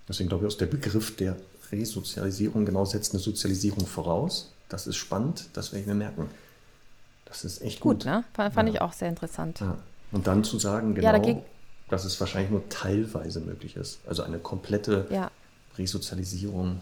Deswegen 0.07 0.29
glaube 0.29 0.45
ich, 0.45 0.49
aus 0.49 0.59
der 0.59 0.67
Begriff 0.67 1.17
der 1.17 1.35
Resozialisierung 1.73 2.67
genau 2.67 2.85
setzt 2.85 3.15
eine 3.15 3.23
Sozialisierung 3.23 3.87
voraus. 3.87 4.53
Das 4.69 4.87
ist 4.87 4.97
spannend, 4.97 5.47
das 5.55 5.73
werde 5.73 5.81
ich 5.81 5.87
mir 5.87 5.95
merken. 5.95 6.29
Das 7.25 7.45
ist 7.45 7.63
echt 7.63 7.81
gut. 7.81 8.01
Gut, 8.01 8.05
ne? 8.05 8.23
Fand, 8.35 8.53
fand 8.53 8.69
Ja. 8.69 8.75
ich 8.75 8.81
auch 8.83 8.93
sehr 8.93 9.09
interessant. 9.09 9.61
Ja. 9.61 9.79
Und 10.11 10.27
dann 10.27 10.45
zu 10.45 10.59
sagen, 10.59 10.95
genau, 10.95 11.07
Ja, 11.07 11.13
dagegen- 11.13 11.43
dass 11.93 12.07
es 12.07 12.19
wahrscheinlich 12.21 12.51
nur 12.51 12.67
teilweise 12.71 13.41
möglich 13.41 13.77
ist. 13.77 14.01
Also 14.07 14.23
eine 14.23 14.39
komplette 14.39 15.07
Ja. 15.11 15.31
Resozialisierung 15.77 16.81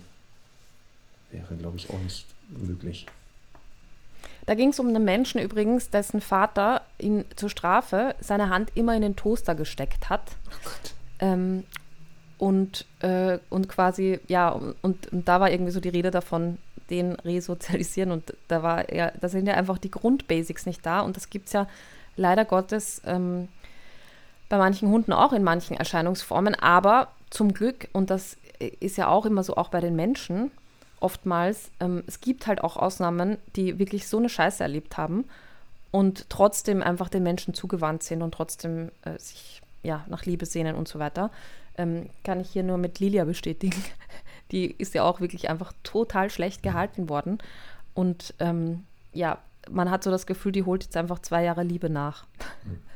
wäre, 1.32 1.56
glaube 1.56 1.78
ich, 1.78 1.90
auch 1.90 1.98
nicht 1.98 2.26
möglich. 2.48 3.06
Da 4.46 4.54
ging 4.54 4.68
es 4.68 4.78
um 4.78 4.86
einen 4.86 5.04
Menschen 5.04 5.40
übrigens, 5.40 5.90
dessen 5.90 6.20
Vater 6.20 6.82
ihn 7.00 7.24
zur 7.34 7.50
Strafe 7.50 8.14
seine 8.20 8.50
Hand 8.50 8.70
immer 8.76 8.94
in 8.94 9.02
den 9.02 9.16
Toaster 9.16 9.56
gesteckt 9.56 10.10
hat. 10.10 10.22
Oh. 10.30 10.68
Ähm, 11.18 11.64
und, 12.38 12.86
äh, 13.00 13.40
und 13.48 13.68
quasi, 13.68 14.20
ja, 14.28 14.50
und, 14.50 15.12
und 15.12 15.26
da 15.26 15.40
war 15.40 15.50
irgendwie 15.50 15.72
so 15.72 15.80
die 15.80 15.88
Rede 15.88 16.12
davon, 16.12 16.58
den 16.88 17.14
resozialisieren. 17.14 18.12
Und 18.12 18.32
da 18.46 18.62
war 18.62 18.94
ja, 18.94 19.10
da 19.20 19.28
sind 19.28 19.48
ja 19.48 19.54
einfach 19.54 19.78
die 19.78 19.90
Grundbasics 19.90 20.66
nicht 20.66 20.86
da. 20.86 21.00
Und 21.00 21.16
das 21.16 21.30
gibt 21.30 21.48
es 21.48 21.52
ja 21.52 21.66
leider 22.14 22.44
Gottes 22.44 23.02
ähm, 23.04 23.48
bei 24.50 24.58
manchen 24.58 24.90
Hunden 24.90 25.14
auch 25.14 25.32
in 25.32 25.42
manchen 25.42 25.76
Erscheinungsformen. 25.76 26.54
Aber 26.56 27.08
zum 27.30 27.54
Glück, 27.54 27.88
und 27.92 28.10
das 28.10 28.36
ist 28.58 28.98
ja 28.98 29.08
auch 29.08 29.24
immer 29.24 29.42
so, 29.42 29.56
auch 29.56 29.68
bei 29.68 29.80
den 29.80 29.96
Menschen, 29.96 30.50
oftmals, 30.98 31.70
ähm, 31.80 32.02
es 32.06 32.20
gibt 32.20 32.46
halt 32.46 32.62
auch 32.62 32.76
Ausnahmen, 32.76 33.38
die 33.56 33.78
wirklich 33.78 34.06
so 34.06 34.18
eine 34.18 34.28
Scheiße 34.28 34.62
erlebt 34.62 34.98
haben 34.98 35.24
und 35.92 36.28
trotzdem 36.28 36.82
einfach 36.82 37.08
den 37.08 37.22
Menschen 37.22 37.54
zugewandt 37.54 38.02
sind 38.02 38.20
und 38.20 38.32
trotzdem 38.34 38.90
äh, 39.02 39.18
sich 39.18 39.62
ja, 39.82 40.04
nach 40.08 40.26
Liebe 40.26 40.44
sehnen 40.44 40.76
und 40.76 40.88
so 40.88 40.98
weiter. 40.98 41.30
Ähm, 41.78 42.10
kann 42.24 42.40
ich 42.40 42.50
hier 42.50 42.64
nur 42.64 42.76
mit 42.76 42.98
Lilia 42.98 43.24
bestätigen. 43.24 43.82
Die 44.50 44.72
ist 44.72 44.94
ja 44.94 45.04
auch 45.04 45.20
wirklich 45.20 45.48
einfach 45.48 45.72
total 45.84 46.28
schlecht 46.28 46.62
gehalten 46.62 47.08
worden. 47.08 47.38
Und 47.94 48.34
ähm, 48.40 48.84
ja, 49.12 49.38
man 49.70 49.90
hat 49.90 50.04
so 50.04 50.10
das 50.10 50.26
Gefühl, 50.26 50.52
die 50.52 50.62
holt 50.64 50.84
jetzt 50.84 50.96
einfach 50.96 51.18
zwei 51.20 51.44
Jahre 51.44 51.62
Liebe 51.62 51.90
nach. 51.90 52.26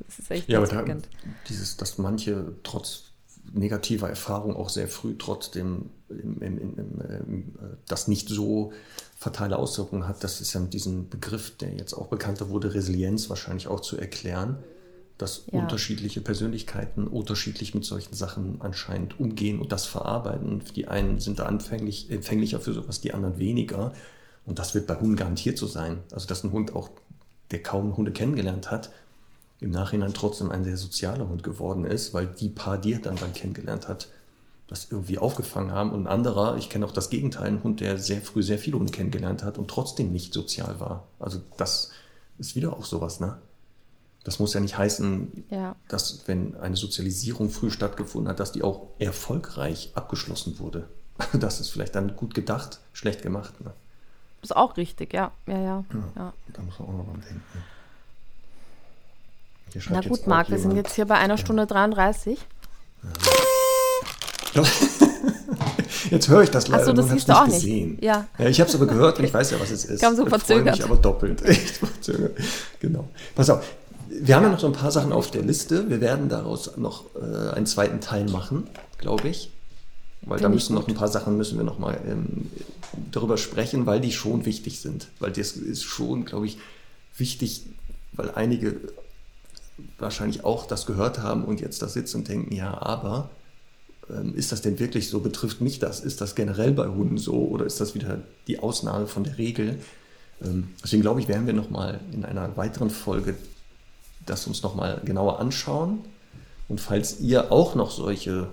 Das 0.07 0.19
ist 0.19 0.31
echt 0.31 0.49
Ja, 0.49 0.59
aber 0.59 0.67
da, 0.67 0.85
dieses, 1.49 1.77
dass 1.79 1.97
manche 1.97 2.55
trotz 2.63 3.05
negativer 3.53 4.09
Erfahrung 4.09 4.55
auch 4.57 4.69
sehr 4.69 4.89
früh 4.89 5.17
trotzdem 5.19 5.91
im, 6.09 6.43
im, 6.43 6.59
im, 6.59 6.79
im, 6.79 7.01
im, 7.01 7.43
äh, 7.59 7.77
das 7.89 8.09
nicht 8.09 8.29
so 8.29 8.73
fatale 9.17 9.57
Auswirkungen 9.57 10.07
hat, 10.07 10.23
das 10.25 10.41
ist 10.41 10.53
ja 10.53 10.61
mit 10.61 10.75
diesem 10.75 11.09
Begriff, 11.09 11.57
der 11.57 11.75
jetzt 11.75 11.95
auch 11.95 12.09
bekannter 12.09 12.51
wurde, 12.51 12.75
Resilienz 12.75 13.31
wahrscheinlich 13.31 13.69
auch 13.69 13.81
zu 13.81 13.97
erklären, 13.97 14.59
dass 15.19 15.45
Ja. 15.53 15.61
unterschiedliche 15.61 16.21
Persönlichkeiten 16.21 17.07
unterschiedlich 17.07 17.75
mit 17.75 17.85
solchen 17.85 18.15
Sachen 18.15 18.61
anscheinend 18.61 19.19
umgehen 19.21 19.61
und 19.61 19.71
das 19.73 19.87
verarbeiten. 19.87 20.63
Die 20.75 20.89
einen 20.89 21.21
sind 21.21 21.39
da 21.39 21.47
anfänglich, 21.47 22.11
empfänglicher 22.11 22.61
für 22.61 22.73
sowas, 22.73 23.01
die 23.01 23.15
anderen 23.15 23.39
weniger. 23.39 23.93
Und 24.47 24.59
das 24.59 24.75
wird 24.75 24.87
bei 24.87 24.95
Hunden 24.97 25.17
garantiert 25.17 25.59
so 25.59 25.67
sein. 25.67 25.99
Also, 26.13 26.27
dass 26.27 26.45
ein 26.45 26.53
Hund 26.53 26.75
auch, 26.75 26.91
der 27.51 27.63
kaum 27.63 27.97
Hunde 27.97 28.13
kennengelernt 28.13 28.71
hat, 28.71 28.91
im 29.61 29.71
Nachhinein 29.71 30.13
trotzdem 30.13 30.51
ein 30.51 30.65
sehr 30.65 30.77
sozialer 30.77 31.29
Hund 31.29 31.43
geworden 31.43 31.85
ist, 31.85 32.13
weil 32.13 32.27
die 32.27 32.49
paar, 32.49 32.77
die 32.79 32.93
er 32.95 32.99
dann, 32.99 33.17
dann 33.17 33.33
kennengelernt 33.33 33.89
hat, 33.89 34.09
das 34.67 34.89
irgendwie 34.91 35.19
aufgefangen 35.19 35.73
haben. 35.73 35.93
Und 35.93 36.03
ein 36.03 36.13
anderer, 36.13 36.57
ich 36.57 36.69
kenne 36.69 36.85
auch 36.87 36.93
das 36.93 37.11
Gegenteil, 37.11 37.49
ein 37.49 37.63
Hund, 37.63 37.81
der 37.81 37.99
sehr 37.99 38.21
früh 38.21 38.43
sehr 38.43 38.59
viele 38.59 38.79
Hunde 38.79 38.93
kennengelernt 38.93 39.43
hat 39.45 39.57
und 39.59 39.69
trotzdem 39.69 40.13
nicht 40.13 40.35
sozial 40.35 40.81
war. 40.81 41.07
Also 41.19 41.41
das 41.57 41.91
ist 42.39 42.57
wieder 42.57 42.73
auch 42.75 42.85
sowas, 42.85 43.21
ne? 43.21 43.39
Das 44.25 44.39
muss 44.39 44.55
ja 44.55 44.61
nicht 44.61 44.79
heißen, 44.79 45.45
Ja. 45.51 45.77
dass 45.89 46.27
wenn 46.27 46.57
eine 46.57 46.77
Sozialisierung 46.77 47.51
früh 47.51 47.71
stattgefunden 47.71 48.29
hat, 48.31 48.41
dass 48.41 48.53
die 48.53 48.63
auch 48.63 48.87
erfolgreich 48.99 49.93
abgeschlossen 49.95 50.59
wurde. 50.59 50.89
Das 51.39 51.61
ist 51.61 51.69
vielleicht 51.69 51.95
dann 51.95 52.17
gut 52.17 52.35
gedacht, 52.35 52.81
schlecht 52.93 53.23
gemacht. 53.23 53.61
Ne? 53.63 53.73
Ist 54.45 54.55
auch 54.55 54.77
richtig, 54.77 55.15
ja. 55.15 55.31
Ja, 55.47 55.59
ja. 55.59 55.85
ja. 56.17 56.33
Da 56.53 56.63
muss 56.63 56.79
man 56.79 56.89
auch 56.89 56.93
noch 56.93 57.05
dran 57.07 57.23
denken. 57.27 57.43
Na 59.91 60.01
gut, 60.03 60.27
Marc, 60.27 60.51
wir 60.51 60.59
sind 60.59 60.77
jetzt 60.77 60.95
hier 60.95 61.07
bei 61.07 61.15
einer 61.17 61.39
Stunde 61.39 61.67
33. 61.67 62.39
Jetzt 66.11 66.29
höre 66.29 66.43
ich 66.43 66.51
das 66.51 66.69
leider 66.69 66.83
Ach 66.83 66.87
so, 66.87 66.93
das 66.93 67.09
siehst 67.09 67.29
du 67.29 67.33
auch 67.33 67.47
nicht. 67.47 67.55
gesehen. 67.57 67.99
Ja. 68.01 68.27
ich 68.39 68.61
habe 68.61 68.69
es 68.69 68.75
aber 68.77 68.87
gehört 68.87 69.19
und 69.19 69.25
ich 69.25 69.33
weiß 69.35 69.51
ja, 69.53 69.59
was 69.61 69.71
es 69.71 69.85
ist. 69.91 70.01
Kam 70.01 70.15
so 70.15 70.23
Ich 70.25 70.29
verzögert. 70.29 70.77
mich 70.77 70.85
aber 70.85 70.97
doppelt. 70.97 71.43
Echt 71.47 71.79
verzögert. 71.79 72.37
Genau. 72.81 73.09
Pass 73.35 73.49
auf. 73.51 73.65
Wir 74.11 74.37
haben 74.37 74.45
ja 74.45 74.51
noch 74.51 74.61
so 74.61 74.67
ein 74.67 74.75
paar 74.75 74.91
Sachen 74.93 75.13
auf 75.13 75.31
der 75.31 75.43
Liste. 75.43 75.89
Wir 75.89 76.01
werden 76.01 76.29
daraus 76.29 76.77
noch 76.77 77.05
äh, 77.17 77.55
einen 77.57 77.67
zweiten 77.67 78.01
Teil 78.01 78.29
machen, 78.31 78.69
glaube 78.99 79.29
ich. 79.29 79.51
Weil 80.21 80.39
da 80.39 80.45
Finde 80.45 80.59
ich 80.59 80.63
müssen 80.65 80.75
noch 80.75 80.87
ein 80.87 80.95
paar 80.95 81.09
Sachen 81.09 81.37
müssen 81.37 81.57
wir 81.59 81.65
noch 81.65 81.79
mal 81.79 81.99
ähm, 82.07 82.51
darüber 83.11 83.37
sprechen, 83.39 83.87
weil 83.87 84.01
die 84.01 84.13
schon 84.13 84.45
wichtig 84.45 84.81
sind. 84.81 85.09
Weil 85.19 85.33
das 85.33 85.53
ist 85.53 85.83
schon, 85.83 86.25
glaube 86.25 86.47
ich, 86.47 86.59
wichtig, 87.17 87.63
weil 88.13 88.31
einige 88.31 88.81
wahrscheinlich 89.99 90.45
auch 90.45 90.67
das 90.67 90.87
gehört 90.87 91.19
haben 91.19 91.45
und 91.45 91.61
jetzt 91.61 91.83
da 91.83 91.89
sitzen 91.89 92.19
und 92.19 92.29
denken, 92.29 92.55
ja, 92.55 92.81
aber 92.81 93.31
ähm, 94.09 94.35
ist 94.35 94.53
das 94.53 94.63
denn 94.63 94.79
wirklich 94.79 95.09
so? 95.09 95.21
Betrifft 95.21 95.61
mich 95.61 95.79
das? 95.79 96.01
Ist 96.01 96.21
das 96.21 96.35
generell 96.35 96.73
bei 96.73 96.87
Hunden 96.87 97.19
so 97.19 97.35
oder 97.35 97.65
ist 97.65 97.81
das 97.81 97.95
wieder 97.95 98.23
die 98.47 98.59
Ausnahme 98.61 99.07
von 99.07 99.25
der 99.25 99.39
Regel? 99.39 99.79
Ähm, 100.43 100.69
deswegen 100.83 101.03
glaube 101.03 101.21
ich, 101.21 101.29
werden 101.29 101.47
wir 101.47 101.55
nochmal 101.55 102.01
in 102.13 102.25
einer 102.25 102.57
weiteren 102.57 102.91
Folge 102.91 103.35
das 104.27 104.47
uns 104.47 104.63
nochmal 104.63 105.01
genauer 105.05 105.39
anschauen. 105.39 105.99
Und 106.69 106.81
falls 106.81 107.21
ihr 107.21 107.53
auch 107.53 107.75
noch 107.75 107.91
solche 107.91 108.49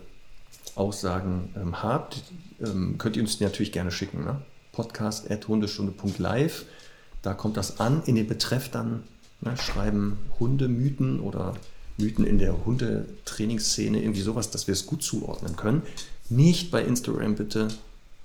Aussagen 0.76 1.54
ähm, 1.56 1.82
habt, 1.84 2.24
ähm, 2.62 2.98
könnt 2.98 3.16
ihr 3.16 3.24
uns 3.24 3.38
die 3.38 3.44
natürlich 3.44 3.72
gerne 3.72 3.92
schicken. 3.92 4.24
Ne? 4.24 4.42
podcast.hundestunde.live. 4.72 6.66
Da 7.22 7.34
kommt 7.34 7.58
das 7.58 7.80
an. 7.80 8.04
In 8.06 8.16
den 8.16 8.28
Betreff 8.28 8.70
dann 8.70 9.04
ne, 9.42 9.56
schreiben 9.58 10.18
Hundemythen 10.40 11.20
oder 11.20 11.56
Mythen 11.98 12.26
in 12.26 12.40
der 12.40 12.66
Hundetrainingsszene, 12.66 14.02
irgendwie 14.02 14.22
sowas, 14.22 14.50
dass 14.50 14.68
wir 14.68 14.74
es 14.74 14.86
gut 14.86 15.04
zuordnen 15.04 15.56
können. 15.56 15.84
Nicht 16.30 16.72
bei 16.72 16.84
Instagram 16.84 17.36
bitte 17.36 17.68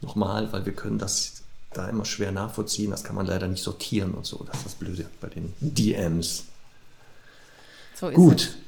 nochmal, 0.01 0.53
weil 0.53 0.65
wir 0.67 0.73
können 0.73 0.99
das 0.99 1.43
da 1.73 1.89
immer 1.89 2.05
schwer 2.05 2.33
nachvollziehen. 2.33 2.91
Das 2.91 3.05
kann 3.05 3.17
man 3.17 3.27
leider 3.27 3.49
nicht 3.49 3.63
sortieren 3.63 4.13
und 4.13 4.25
so. 4.25 4.45
Das 4.45 4.59
ist 4.59 4.67
das 4.67 4.75
Blöde 4.77 5.07
bei 5.21 5.29
den 5.29 5.53
DMs. 5.61 6.45
So 7.95 8.11
Gut. 8.11 8.43
Es. 8.43 8.66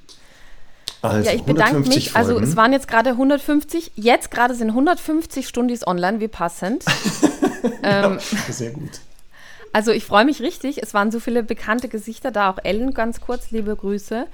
Also, 1.03 1.29
ja, 1.29 1.35
ich 1.35 1.43
bedanke 1.43 1.89
mich. 1.89 2.17
Also, 2.17 2.33
Folgen. 2.33 2.41
Also 2.41 2.51
es 2.51 2.57
waren 2.57 2.73
jetzt 2.73 2.89
gerade 2.89 3.11
150, 3.11 3.93
jetzt 3.95 4.31
gerade 4.31 4.55
sind 4.55 4.71
150 4.71 5.47
Stundis 5.47 5.87
online, 5.87 6.21
wie 6.21 6.29
passend. 6.29 6.85
ähm, 7.83 8.19
sehr 8.49 8.71
gut. 8.71 9.01
Also 9.73 9.93
ich 9.93 10.05
freue 10.05 10.25
mich 10.25 10.41
richtig. 10.41 10.83
Es 10.83 10.95
waren 10.95 11.11
so 11.11 11.21
viele 11.21 11.43
bekannte 11.43 11.89
Gesichter 11.89 12.31
da. 12.31 12.51
Auch 12.51 12.59
Ellen 12.63 12.95
ganz 12.95 13.21
kurz, 13.21 13.51
liebe 13.51 13.75
Grüße. 13.77 14.27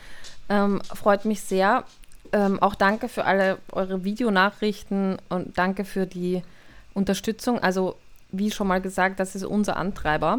Ähm, 0.49 0.81
freut 0.95 1.25
mich 1.25 1.43
sehr. 1.43 1.85
Ähm, 2.33 2.61
auch 2.63 2.75
danke 2.75 3.09
für 3.09 3.25
alle 3.25 3.59
eure 3.73 4.05
Videonachrichten 4.05 5.19
und 5.29 5.59
danke 5.59 5.85
für 5.85 6.07
die 6.07 6.43
Unterstützung. 6.95 7.59
Also 7.59 7.97
wie 8.33 8.51
schon 8.51 8.69
mal 8.69 8.81
gesagt, 8.81 9.21
das 9.21 9.35
ist 9.35 9.45
unser 9.45 9.77
Antreiber. 9.77 10.39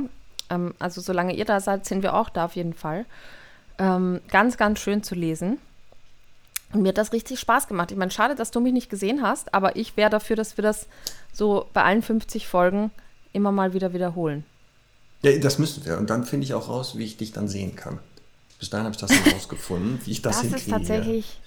Ähm, 0.49 0.73
also 0.80 1.02
solange 1.02 1.35
ihr 1.35 1.45
da 1.45 1.60
seid, 1.60 1.85
sind 1.85 2.03
wir 2.03 2.14
auch 2.14 2.30
da 2.30 2.45
auf 2.45 2.56
jeden 2.56 2.73
Fall. 2.73 3.06
Ähm, 3.77 4.22
ganz, 4.30 4.57
ganz 4.57 4.80
schön 4.80 5.03
zu 5.03 5.15
lesen. 5.15 5.60
Und 6.76 6.81
mir 6.81 6.89
hat 6.89 6.97
das 6.97 7.14
richtig 7.14 7.39
Spaß 7.39 7.69
gemacht. 7.69 7.91
Ich 7.91 7.97
meine, 7.97 8.11
schade, 8.11 8.35
dass 8.35 8.52
du 8.52 8.60
mich 8.60 8.73
nicht 8.73 8.89
gesehen 8.89 9.22
hast, 9.22 9.53
aber 9.53 9.77
ich 9.77 9.95
wäre 9.95 10.10
dafür, 10.10 10.35
dass 10.35 10.57
wir 10.57 10.61
das 10.61 10.88
so 11.31 11.68
bei 11.72 11.81
allen 11.84 12.02
50 12.02 12.49
Folgen 12.49 12.91
immer 13.31 13.53
mal 13.53 13.73
wieder 13.73 13.93
wiederholen. 13.93 14.43
Ja, 15.22 15.38
das 15.38 15.57
müssen 15.57 15.85
wir. 15.85 15.97
Und 15.97 16.10
dann 16.10 16.26
finde 16.26 16.43
ich 16.43 16.53
auch 16.53 16.68
raus, 16.68 16.97
wie 16.97 17.06
ich 17.06 17.15
dich 17.15 17.31
dann 17.31 17.47
sehen 17.47 17.77
kann. 17.77 17.99
Bis 18.60 18.69
dahin 18.69 18.88
habe 18.88 18.93
ich 18.93 18.99
das 18.99 19.10
dann 19.10 19.34
rausgefunden, 19.34 20.02
wie 20.03 20.11
ich 20.11 20.22
das, 20.22 20.35
das 20.35 20.41
hinkriege. 20.41 20.69
Das 20.69 20.81
ist 20.81 20.88
tatsächlich. 20.88 21.39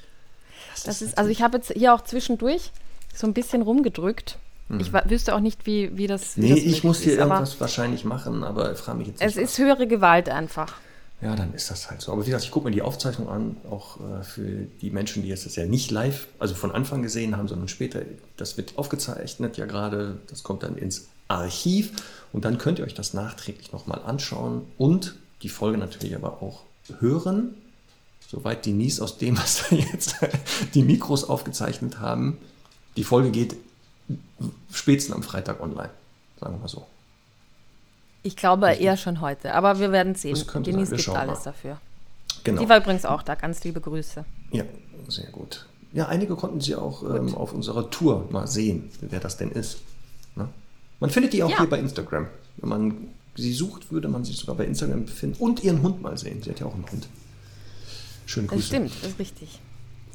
Das, 0.73 0.85
das 0.85 1.03
ist, 1.03 1.19
also 1.19 1.29
ich 1.29 1.43
habe 1.43 1.59
jetzt 1.59 1.73
hier 1.73 1.93
auch 1.93 2.01
zwischendurch 2.01 2.73
so 3.15 3.27
ein 3.27 3.35
bisschen 3.35 3.61
rumgedrückt. 3.61 4.39
Hm. 4.71 4.81
Ich 4.81 4.95
wüsste 4.95 5.35
auch 5.35 5.41
nicht, 5.41 5.67
wie, 5.67 5.95
wie 5.95 6.07
das. 6.07 6.39
Wie 6.39 6.41
nee, 6.41 6.55
das 6.55 6.61
ich 6.61 6.85
muss 6.85 7.01
hier 7.01 7.13
ist, 7.13 7.19
irgendwas 7.19 7.61
wahrscheinlich 7.61 8.07
machen, 8.07 8.45
aber 8.45 8.73
ich 8.73 8.79
frage 8.79 8.97
mich 8.97 9.09
jetzt 9.09 9.21
nicht. 9.21 9.29
Es 9.29 9.37
ist 9.37 9.59
was. 9.59 9.67
höhere 9.67 9.87
Gewalt 9.87 10.31
einfach. 10.31 10.73
Ja, 11.21 11.35
dann 11.35 11.53
ist 11.53 11.71
das 11.71 11.91
halt 11.91 12.01
so. 12.01 12.13
Aber 12.13 12.23
wie 12.23 12.27
gesagt, 12.27 12.45
ich 12.45 12.53
gucke 12.53 12.67
mir 12.67 12.75
die 12.75 12.83
Aufzeichnung 12.83 13.29
an, 13.29 13.57
auch 13.69 13.99
äh, 13.99 14.23
für 14.23 14.67
die 14.81 14.91
Menschen, 14.91 15.23
die 15.23 15.29
jetzt 15.29 15.47
das 15.47 15.57
ja 15.57 15.67
nicht 15.67 15.91
live, 15.91 16.29
also 16.39 16.55
von 16.55 16.71
Anfang 16.71 17.03
gesehen 17.03 17.37
haben, 17.37 17.49
sondern 17.49 17.69
später. 17.69 18.03
Das 18.37 18.57
wird 18.57 18.79
aufgezeichnet 18.79 19.57
ja 19.57 19.67
gerade. 19.67 20.19
Das 20.29 20.45
kommt 20.45 20.63
dann 20.63 20.77
ins 20.77 21.09
Archiv 21.27 21.93
und 22.33 22.45
dann 22.45 22.59
könnt 22.59 22.79
ihr 22.79 22.85
euch 22.85 22.95
das 22.95 23.15
nachträglich 23.15 23.73
nochmal 23.73 24.01
anschauen 24.05 24.63
und 24.79 25.17
die 25.43 25.49
Folge 25.49 25.79
natürlich 25.79 26.15
aber 26.15 26.43
auch 26.43 26.63
hören. 27.01 27.55
Soweit 28.27 28.65
die 28.65 28.73
Nies 28.73 29.01
aus 29.01 29.19
dem, 29.19 29.37
was 29.39 29.65
da 29.69 29.77
jetzt 29.77 30.17
die 30.75 30.83
Mikros 30.83 31.25
aufgezeichnet 31.25 31.99
haben. 31.99 32.39
Die 32.97 33.05
Folge 33.05 33.31
geht 33.31 33.57
spätestens 34.73 35.15
am 35.15 35.23
Freitag 35.23 35.61
online, 35.61 35.91
sagen 36.41 36.55
wir 36.55 36.61
mal 36.61 36.69
so. 36.69 36.87
Ich 38.23 38.37
glaube 38.37 38.67
Richtig. 38.67 38.87
eher 38.87 38.97
schon 38.97 39.21
heute, 39.21 39.55
aber 39.55 39.79
wir 39.79 39.93
werden 39.93 40.15
sehen. 40.15 40.37
Denise 40.65 40.97
gibt 40.97 41.09
alles 41.11 41.39
mal. 41.39 41.45
dafür. 41.45 41.81
Genau. 42.45 42.61
Die 42.61 42.69
war 42.69 42.79
übrigens 42.79 43.05
auch 43.05 43.23
da. 43.23 43.35
Ganz 43.35 43.63
liebe 43.65 43.81
Grüße. 43.81 44.25
Ja, 44.53 44.65
sehr 45.09 45.31
gut. 45.31 45.67
Ja, 45.93 46.09
einige 46.09 46.37
konnten 46.37 46.61
sie 46.61 46.75
auch 46.75 47.03
ähm, 47.03 47.35
auf 47.35 47.53
unserer 47.53 47.91
Tour 47.91 48.29
mal 48.31 48.47
sehen, 48.47 48.91
wer 49.01 49.21
das 49.21 49.37
denn 49.37 49.51
ist. 49.51 49.79
Ne? 50.37 50.49
Man 51.01 51.11
findet 51.11 51.33
die 51.33 51.43
auch 51.43 51.51
ja. 51.51 51.59
hier 51.59 51.69
bei 51.69 51.79
Instagram. 51.79 52.29
Wenn 52.59 52.69
man 52.69 53.09
sie 53.37 53.53
sucht, 53.53 53.91
würde 53.91 54.09
man 54.09 54.25
sie 54.25 54.33
sogar 54.33 54.57
bei 54.57 54.65
Instagram 54.65 55.07
finden 55.07 55.41
und 55.41 55.63
ihren 55.65 55.83
Hund 55.83 56.03
mal 56.03 56.19
sehen. 56.19 56.43
Sie 56.43 56.51
hat 56.51 56.61
ja 56.61 56.67
auch 56.67 56.75
einen 56.75 56.91
Hund. 56.91 57.09
Schöne 58.27 58.49
Grüße. 58.49 58.61
Das 58.61 58.67
stimmt, 58.67 58.93
das 59.03 59.11
ist 59.13 59.19
richtig. 59.19 59.61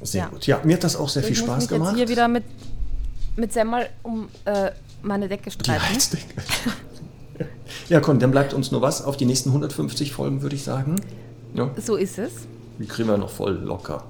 Sehr 0.01 0.23
ja. 0.23 0.29
gut. 0.29 0.45
Ja, 0.45 0.61
mir 0.63 0.75
hat 0.75 0.83
das 0.83 0.95
auch 0.95 1.09
sehr 1.09 1.23
ich 1.23 1.29
viel 1.29 1.37
Spaß 1.37 1.47
muss 1.47 1.57
mich 1.61 1.69
gemacht. 1.69 1.89
Jetzt 1.91 1.97
hier 1.97 2.09
wieder 2.09 2.27
mit, 2.27 2.43
mit 3.37 3.53
Semmel 3.53 3.89
um 4.03 4.27
äh, 4.45 4.71
meine 5.01 5.27
Decke 5.27 5.49
streiten. 5.49 5.81
Die 5.87 5.93
Heizdecke. 5.93 6.41
Ja, 7.89 7.99
komm, 7.99 8.19
dann 8.19 8.31
bleibt 8.31 8.53
uns 8.53 8.71
nur 8.71 8.81
was 8.81 9.03
auf 9.03 9.17
die 9.17 9.25
nächsten 9.25 9.49
150 9.49 10.11
Folgen, 10.11 10.41
würde 10.41 10.55
ich 10.55 10.63
sagen. 10.63 10.95
Ja. 11.53 11.71
So 11.77 11.95
ist 11.95 12.17
es. 12.17 12.31
Die 12.79 12.85
kriegen 12.85 13.07
wir 13.07 13.17
noch 13.17 13.29
voll 13.29 13.53
locker. 13.53 14.03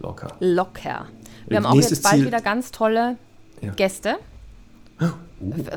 Locker. 0.00 0.36
Locker. 0.40 1.06
Wir 1.46 1.58
haben 1.58 1.66
auch 1.66 1.74
jetzt 1.74 2.02
bald 2.02 2.16
Ziel. 2.16 2.26
wieder 2.26 2.40
ganz 2.40 2.70
tolle 2.70 3.16
ja. 3.60 3.72
Gäste. 3.72 4.16
Uh. 5.00 5.10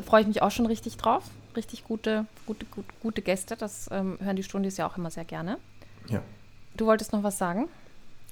Freue 0.06 0.22
ich 0.22 0.26
mich 0.26 0.42
auch 0.42 0.50
schon 0.50 0.66
richtig 0.66 0.96
drauf. 0.96 1.24
Richtig 1.56 1.84
gute, 1.84 2.26
gute, 2.46 2.66
gute, 2.66 2.88
gute 3.02 3.22
Gäste. 3.22 3.56
Das 3.56 3.88
ähm, 3.90 4.18
hören 4.20 4.36
die 4.36 4.42
Stundis 4.42 4.76
ja 4.76 4.86
auch 4.86 4.96
immer 4.96 5.10
sehr 5.10 5.24
gerne. 5.24 5.58
Ja. 6.08 6.22
Du 6.76 6.86
wolltest 6.86 7.12
noch 7.12 7.22
was 7.22 7.38
sagen? 7.38 7.68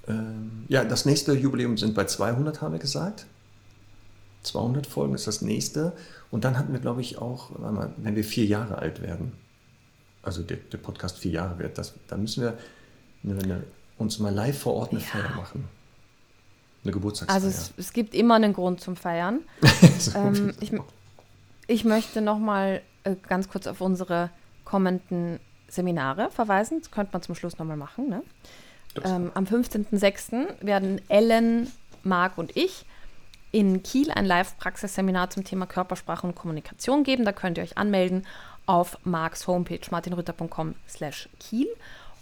Ähm, 0.07 0.65
ja, 0.69 0.85
das 0.85 1.05
nächste 1.05 1.33
Jubiläum 1.33 1.77
sind 1.77 1.95
bei 1.95 2.05
200, 2.05 2.63
haben 2.63 2.73
wir 2.73 2.79
gesagt. 2.79 3.27
200 4.45 4.87
Folgen 4.87 5.15
ist 5.15 5.27
das 5.27 5.43
nächste. 5.43 5.93
Und 6.31 6.45
dann 6.45 6.59
hatten 6.59 6.73
wir, 6.73 6.81
glaube 6.81 7.01
ich, 7.01 7.19
auch, 7.19 7.51
wenn 7.97 8.17
wir 8.17 8.25
vier 8.25 8.45
Jahre 8.45 8.79
alt 8.79 9.01
werden, 9.03 9.33
also 10.23 10.43
der, 10.43 10.59
der 10.59 10.79
Podcast 10.79 11.19
vier 11.19 11.33
Jahre 11.33 11.59
wird, 11.59 11.79
das, 11.79 11.95
dann 12.09 12.23
müssen 12.23 12.43
wir 12.43 12.59
eine, 13.25 13.43
eine, 13.43 13.65
uns 13.97 14.19
mal 14.19 14.35
live 14.35 14.59
vor 14.59 14.75
Ort 14.75 14.91
eine 14.91 15.01
ja. 15.01 15.07
Feier 15.07 15.35
machen. 15.37 15.65
Eine 16.85 16.93
Geburtstagsfeier. 16.93 17.35
Also 17.35 17.49
es, 17.49 17.73
es, 17.77 17.93
gibt 17.93 18.15
immer 18.15 18.35
einen 18.35 18.53
Grund 18.53 18.81
zum 18.81 18.97
Feiern. 18.97 19.41
ähm, 20.15 20.53
ich, 20.61 20.73
ich 21.67 21.85
möchte 21.85 22.21
noch 22.21 22.39
mal 22.39 22.83
äh, 23.05 23.17
ganz 23.27 23.49
kurz 23.49 23.67
auf 23.67 23.81
unsere 23.81 24.31
kommenden 24.65 25.41
Seminare 25.69 26.31
verweisen. 26.31 26.81
Das 26.81 26.91
könnte 26.91 27.13
man 27.13 27.23
zum 27.23 27.35
Schluss 27.35 27.59
noch 27.59 27.67
mal 27.67 27.77
machen. 27.77 28.09
Ne? 28.09 28.23
Ähm, 29.05 29.31
am 29.35 29.45
15.06. 29.45 30.65
werden 30.65 31.01
Ellen, 31.09 31.71
Marc 32.03 32.39
und 32.39 32.57
ich 32.57 32.85
in 33.51 33.83
Kiel 33.83 34.11
ein 34.11 34.27
Live-Praxisseminar 34.27 35.31
zum 35.31 35.45
Thema 35.45 35.67
Körpersprache 35.67 36.27
und 36.27 36.35
Kommunikation 36.35 37.05
geben. 37.05 37.25
Da 37.25 37.33
könnt 37.33 37.59
ihr 37.59 37.65
euch 37.65 37.79
anmelden 37.79 38.27
auf 38.67 38.99
Marks 39.05 39.47
Homepage 39.47 39.81
martinrütter.com 39.91 40.75
slash 40.89 41.29
Kiel. 41.41 41.69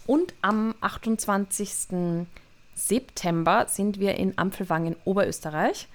Und 0.07 0.35
am 0.43 0.74
28. 0.81 2.27
September 2.74 3.66
sind 3.69 3.98
wir 3.98 4.15
in 4.16 4.39
Ampfelwang 4.39 4.86
in 4.86 4.97
Oberösterreich. 5.05 5.89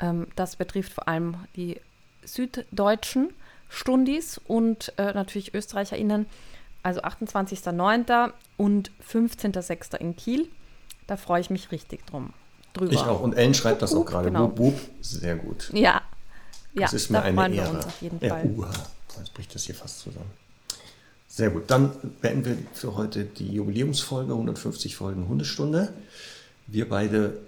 Ähm, 0.00 0.26
das 0.34 0.56
betrifft 0.56 0.92
vor 0.92 1.06
allem 1.06 1.36
die 1.54 1.80
süddeutschen 2.24 3.32
Stundis 3.68 4.40
und 4.46 4.92
äh, 4.98 5.12
natürlich 5.12 5.54
ÖsterreicherInnen. 5.54 6.26
Also 6.82 7.02
28.09. 7.02 8.32
und 8.56 8.90
15.06. 9.08 9.96
in 9.98 10.16
Kiel. 10.16 10.48
Da 11.06 11.16
freue 11.16 11.40
ich 11.40 11.50
mich 11.50 11.70
richtig 11.70 12.04
drum 12.06 12.32
drüber. 12.72 12.92
Ich 12.92 12.98
auch. 12.98 13.20
Und 13.20 13.34
Ellen 13.34 13.54
schreibt 13.54 13.82
das 13.82 13.94
auch 13.94 14.04
gerade. 14.04 14.26
Genau. 14.28 14.48
Bub, 14.48 14.74
bub. 14.74 14.80
Sehr 15.00 15.36
gut. 15.36 15.70
Ja. 15.72 16.02
Das 16.74 16.92
ja, 16.92 16.96
ist 16.96 17.10
mir 17.10 17.18
da 17.18 17.24
eine 17.24 17.54
Ehre. 17.54 17.80
ja. 18.20 18.42
Uha. 18.44 18.70
Jetzt 19.18 19.34
bricht 19.34 19.54
das 19.54 19.64
hier 19.64 19.74
fast 19.74 20.00
zusammen. 20.00 20.30
Sehr 21.28 21.50
gut. 21.50 21.64
Dann 21.70 21.92
beenden 22.20 22.44
wir 22.44 22.56
für 22.72 22.96
heute 22.96 23.24
die 23.24 23.52
Jubiläumsfolge 23.52 24.32
150 24.32 24.96
Folgen 24.96 25.28
Hundestunde. 25.28 25.92
Wir 26.66 26.88
beide 26.88 27.38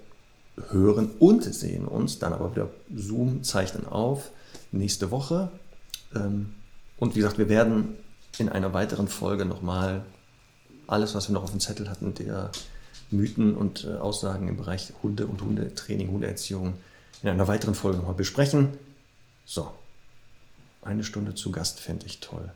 hören 0.69 1.11
und 1.19 1.43
sehen 1.43 1.87
uns, 1.87 2.19
dann 2.19 2.33
aber 2.33 2.51
wieder 2.51 2.69
Zoom 2.95 3.43
zeichnen 3.43 3.87
auf 3.87 4.31
nächste 4.71 5.11
Woche. 5.11 5.51
Ähm, 6.15 6.53
und 6.97 7.15
wie 7.15 7.19
gesagt, 7.19 7.37
wir 7.37 7.49
werden 7.49 7.95
in 8.37 8.49
einer 8.49 8.73
weiteren 8.73 9.07
Folge 9.07 9.45
nochmal 9.45 10.05
alles, 10.87 11.15
was 11.15 11.29
wir 11.29 11.33
noch 11.33 11.43
auf 11.43 11.51
dem 11.51 11.59
Zettel 11.59 11.89
hatten, 11.89 12.13
der 12.13 12.51
Mythen 13.11 13.55
und 13.55 13.85
äh, 13.85 13.95
Aussagen 13.95 14.47
im 14.47 14.57
Bereich 14.57 14.93
Hunde 15.03 15.27
und 15.27 15.41
Hundetraining, 15.41 16.09
Hundeerziehung 16.09 16.75
in 17.21 17.29
einer 17.29 17.47
weiteren 17.47 17.75
Folge 17.75 17.97
nochmal 17.97 18.15
besprechen. 18.15 18.69
So, 19.45 19.71
eine 20.81 21.03
Stunde 21.03 21.35
zu 21.35 21.51
Gast 21.51 21.79
fände 21.79 22.05
ich 22.05 22.19
toll. 22.19 22.51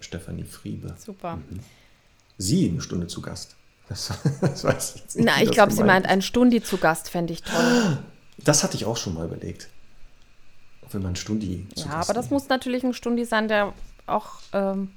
Stefanie 0.00 0.44
Friebe. 0.44 0.94
Super. 0.98 1.36
Mhm. 1.36 1.60
Sie 2.36 2.68
eine 2.68 2.80
Stunde 2.80 3.06
zu 3.06 3.22
Gast. 3.22 3.56
Das, 3.88 4.12
das 4.40 4.64
weiß 4.64 4.94
ich 4.94 5.00
jetzt 5.02 5.16
nicht. 5.16 5.26
Na, 5.26 5.42
ich 5.42 5.50
glaube, 5.50 5.72
sie 5.72 5.82
meint 5.82 6.06
ein 6.06 6.22
Stundi 6.22 6.62
zu 6.62 6.76
Gast, 6.76 7.08
fände 7.08 7.32
ich 7.32 7.42
toll. 7.42 7.98
Das 8.38 8.62
hatte 8.62 8.76
ich 8.76 8.84
auch 8.84 8.96
schon 8.96 9.14
mal 9.14 9.26
überlegt. 9.26 9.68
Wenn 10.90 11.02
man 11.02 11.12
ein 11.12 11.16
Stundi 11.16 11.66
zu 11.74 11.86
Ja, 11.86 12.00
aber 12.00 12.14
das 12.14 12.30
muss 12.30 12.48
natürlich 12.48 12.82
ein 12.84 12.94
Stundi 12.94 13.24
sein, 13.24 13.48
der 13.48 13.72
auch 14.06 14.40
ähm, 14.52 14.90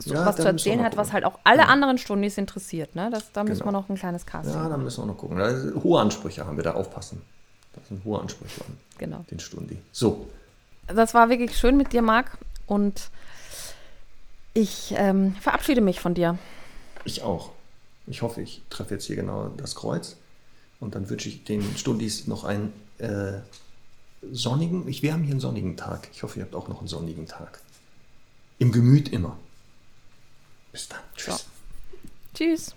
so 0.00 0.14
Ja, 0.14 0.26
was 0.26 0.36
zu 0.36 0.42
müssen 0.42 0.56
erzählen 0.56 0.82
hat, 0.84 0.96
was 0.96 1.12
halt 1.12 1.24
auch 1.24 1.38
alle 1.44 1.68
anderen 1.68 1.98
Stundis 1.98 2.38
interessiert. 2.38 2.94
Ne? 2.94 3.10
Das, 3.12 3.32
da 3.32 3.44
müssen 3.44 3.60
Genau. 3.60 3.66
wir 3.68 3.72
noch 3.72 3.88
ein 3.88 3.96
kleines 3.96 4.26
Casting. 4.26 4.54
Ja, 4.54 4.68
da 4.68 4.76
müssen 4.76 5.02
wir 5.02 5.06
noch 5.06 5.16
gucken. 5.18 5.38
Da 5.38 5.50
Hohe 5.82 6.00
Ansprüche 6.00 6.46
haben 6.46 6.56
wir 6.56 6.64
da 6.64 6.74
aufpassen. 6.74 7.22
Das 7.74 7.86
sind 7.88 8.04
hohe 8.04 8.18
Ansprüche 8.20 8.62
an 8.62 8.76
Genau. 8.98 9.24
den 9.30 9.38
Stundi. 9.40 9.78
So, 9.92 10.26
Das 10.88 11.14
war 11.14 11.28
wirklich 11.28 11.56
schön 11.56 11.76
mit 11.76 11.92
dir, 11.92 12.02
Marc. 12.02 12.36
Und 12.66 13.10
ich 14.54 14.92
ähm, 14.96 15.34
verabschiede 15.40 15.80
mich 15.80 16.00
von 16.00 16.14
dir. 16.14 16.38
ich 17.04 17.22
auch. 17.22 17.50
Ich 18.06 18.22
hoffe, 18.22 18.40
ich 18.42 18.62
treffe 18.70 18.94
jetzt 18.94 19.04
hier 19.06 19.16
genau 19.16 19.48
das 19.56 19.74
Kreuz. 19.76 20.16
Und 20.80 20.94
dann 20.94 21.08
wünsche 21.10 21.28
ich 21.28 21.44
den 21.44 21.62
Stundis 21.76 22.26
noch 22.26 22.42
einen 22.44 22.72
äh, 22.98 23.34
sonnigen, 24.32 24.88
ich, 24.88 25.02
wir 25.02 25.12
haben 25.12 25.22
hier 25.22 25.32
einen 25.32 25.40
sonnigen 25.40 25.76
Tag. 25.76 26.08
Ich 26.12 26.22
hoffe, 26.22 26.38
ihr 26.40 26.44
habt 26.44 26.54
auch 26.54 26.68
noch 26.68 26.78
einen 26.80 26.88
sonnigen 26.88 27.26
Tag. 27.26 27.60
Im 28.58 28.72
Gemüt 28.72 29.10
immer. 29.10 29.36
Bis 30.72 30.88
dann. 30.88 31.00
Tschüss. 31.16 31.46
Tschüss. 32.34 32.74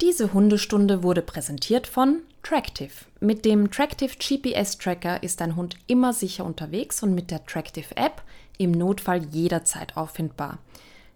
Diese 0.00 0.32
Hundestunde 0.34 1.02
wurde 1.02 1.22
präsentiert 1.22 1.86
von 1.86 2.20
Tractive. 2.42 2.90
Mit 3.20 3.44
dem 3.44 3.70
Tractive 3.70 4.16
GPS 4.18 4.76
Tracker 4.76 5.22
ist 5.22 5.40
dein 5.40 5.56
Hund 5.56 5.76
immer 5.86 6.12
sicher 6.12 6.44
unterwegs 6.44 7.02
und 7.02 7.14
mit 7.14 7.30
der 7.30 7.46
Tractive 7.46 7.96
App 7.96 8.22
im 8.58 8.72
Notfall 8.72 9.24
jederzeit 9.24 9.96
auffindbar. 9.96 10.58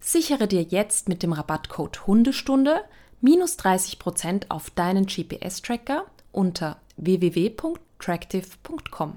Sichere 0.07 0.47
dir 0.47 0.63
jetzt 0.63 1.09
mit 1.09 1.23
dem 1.23 1.33
Rabattcode 1.33 2.07
Hundestunde 2.07 2.85
minus 3.23 3.59
30% 3.59 4.51
auf 4.51 4.69
deinen 4.69 5.07
GPS 5.07 5.63
Tracker 5.63 6.05
unter 6.31 6.77
www.tractive.com. 6.99 9.17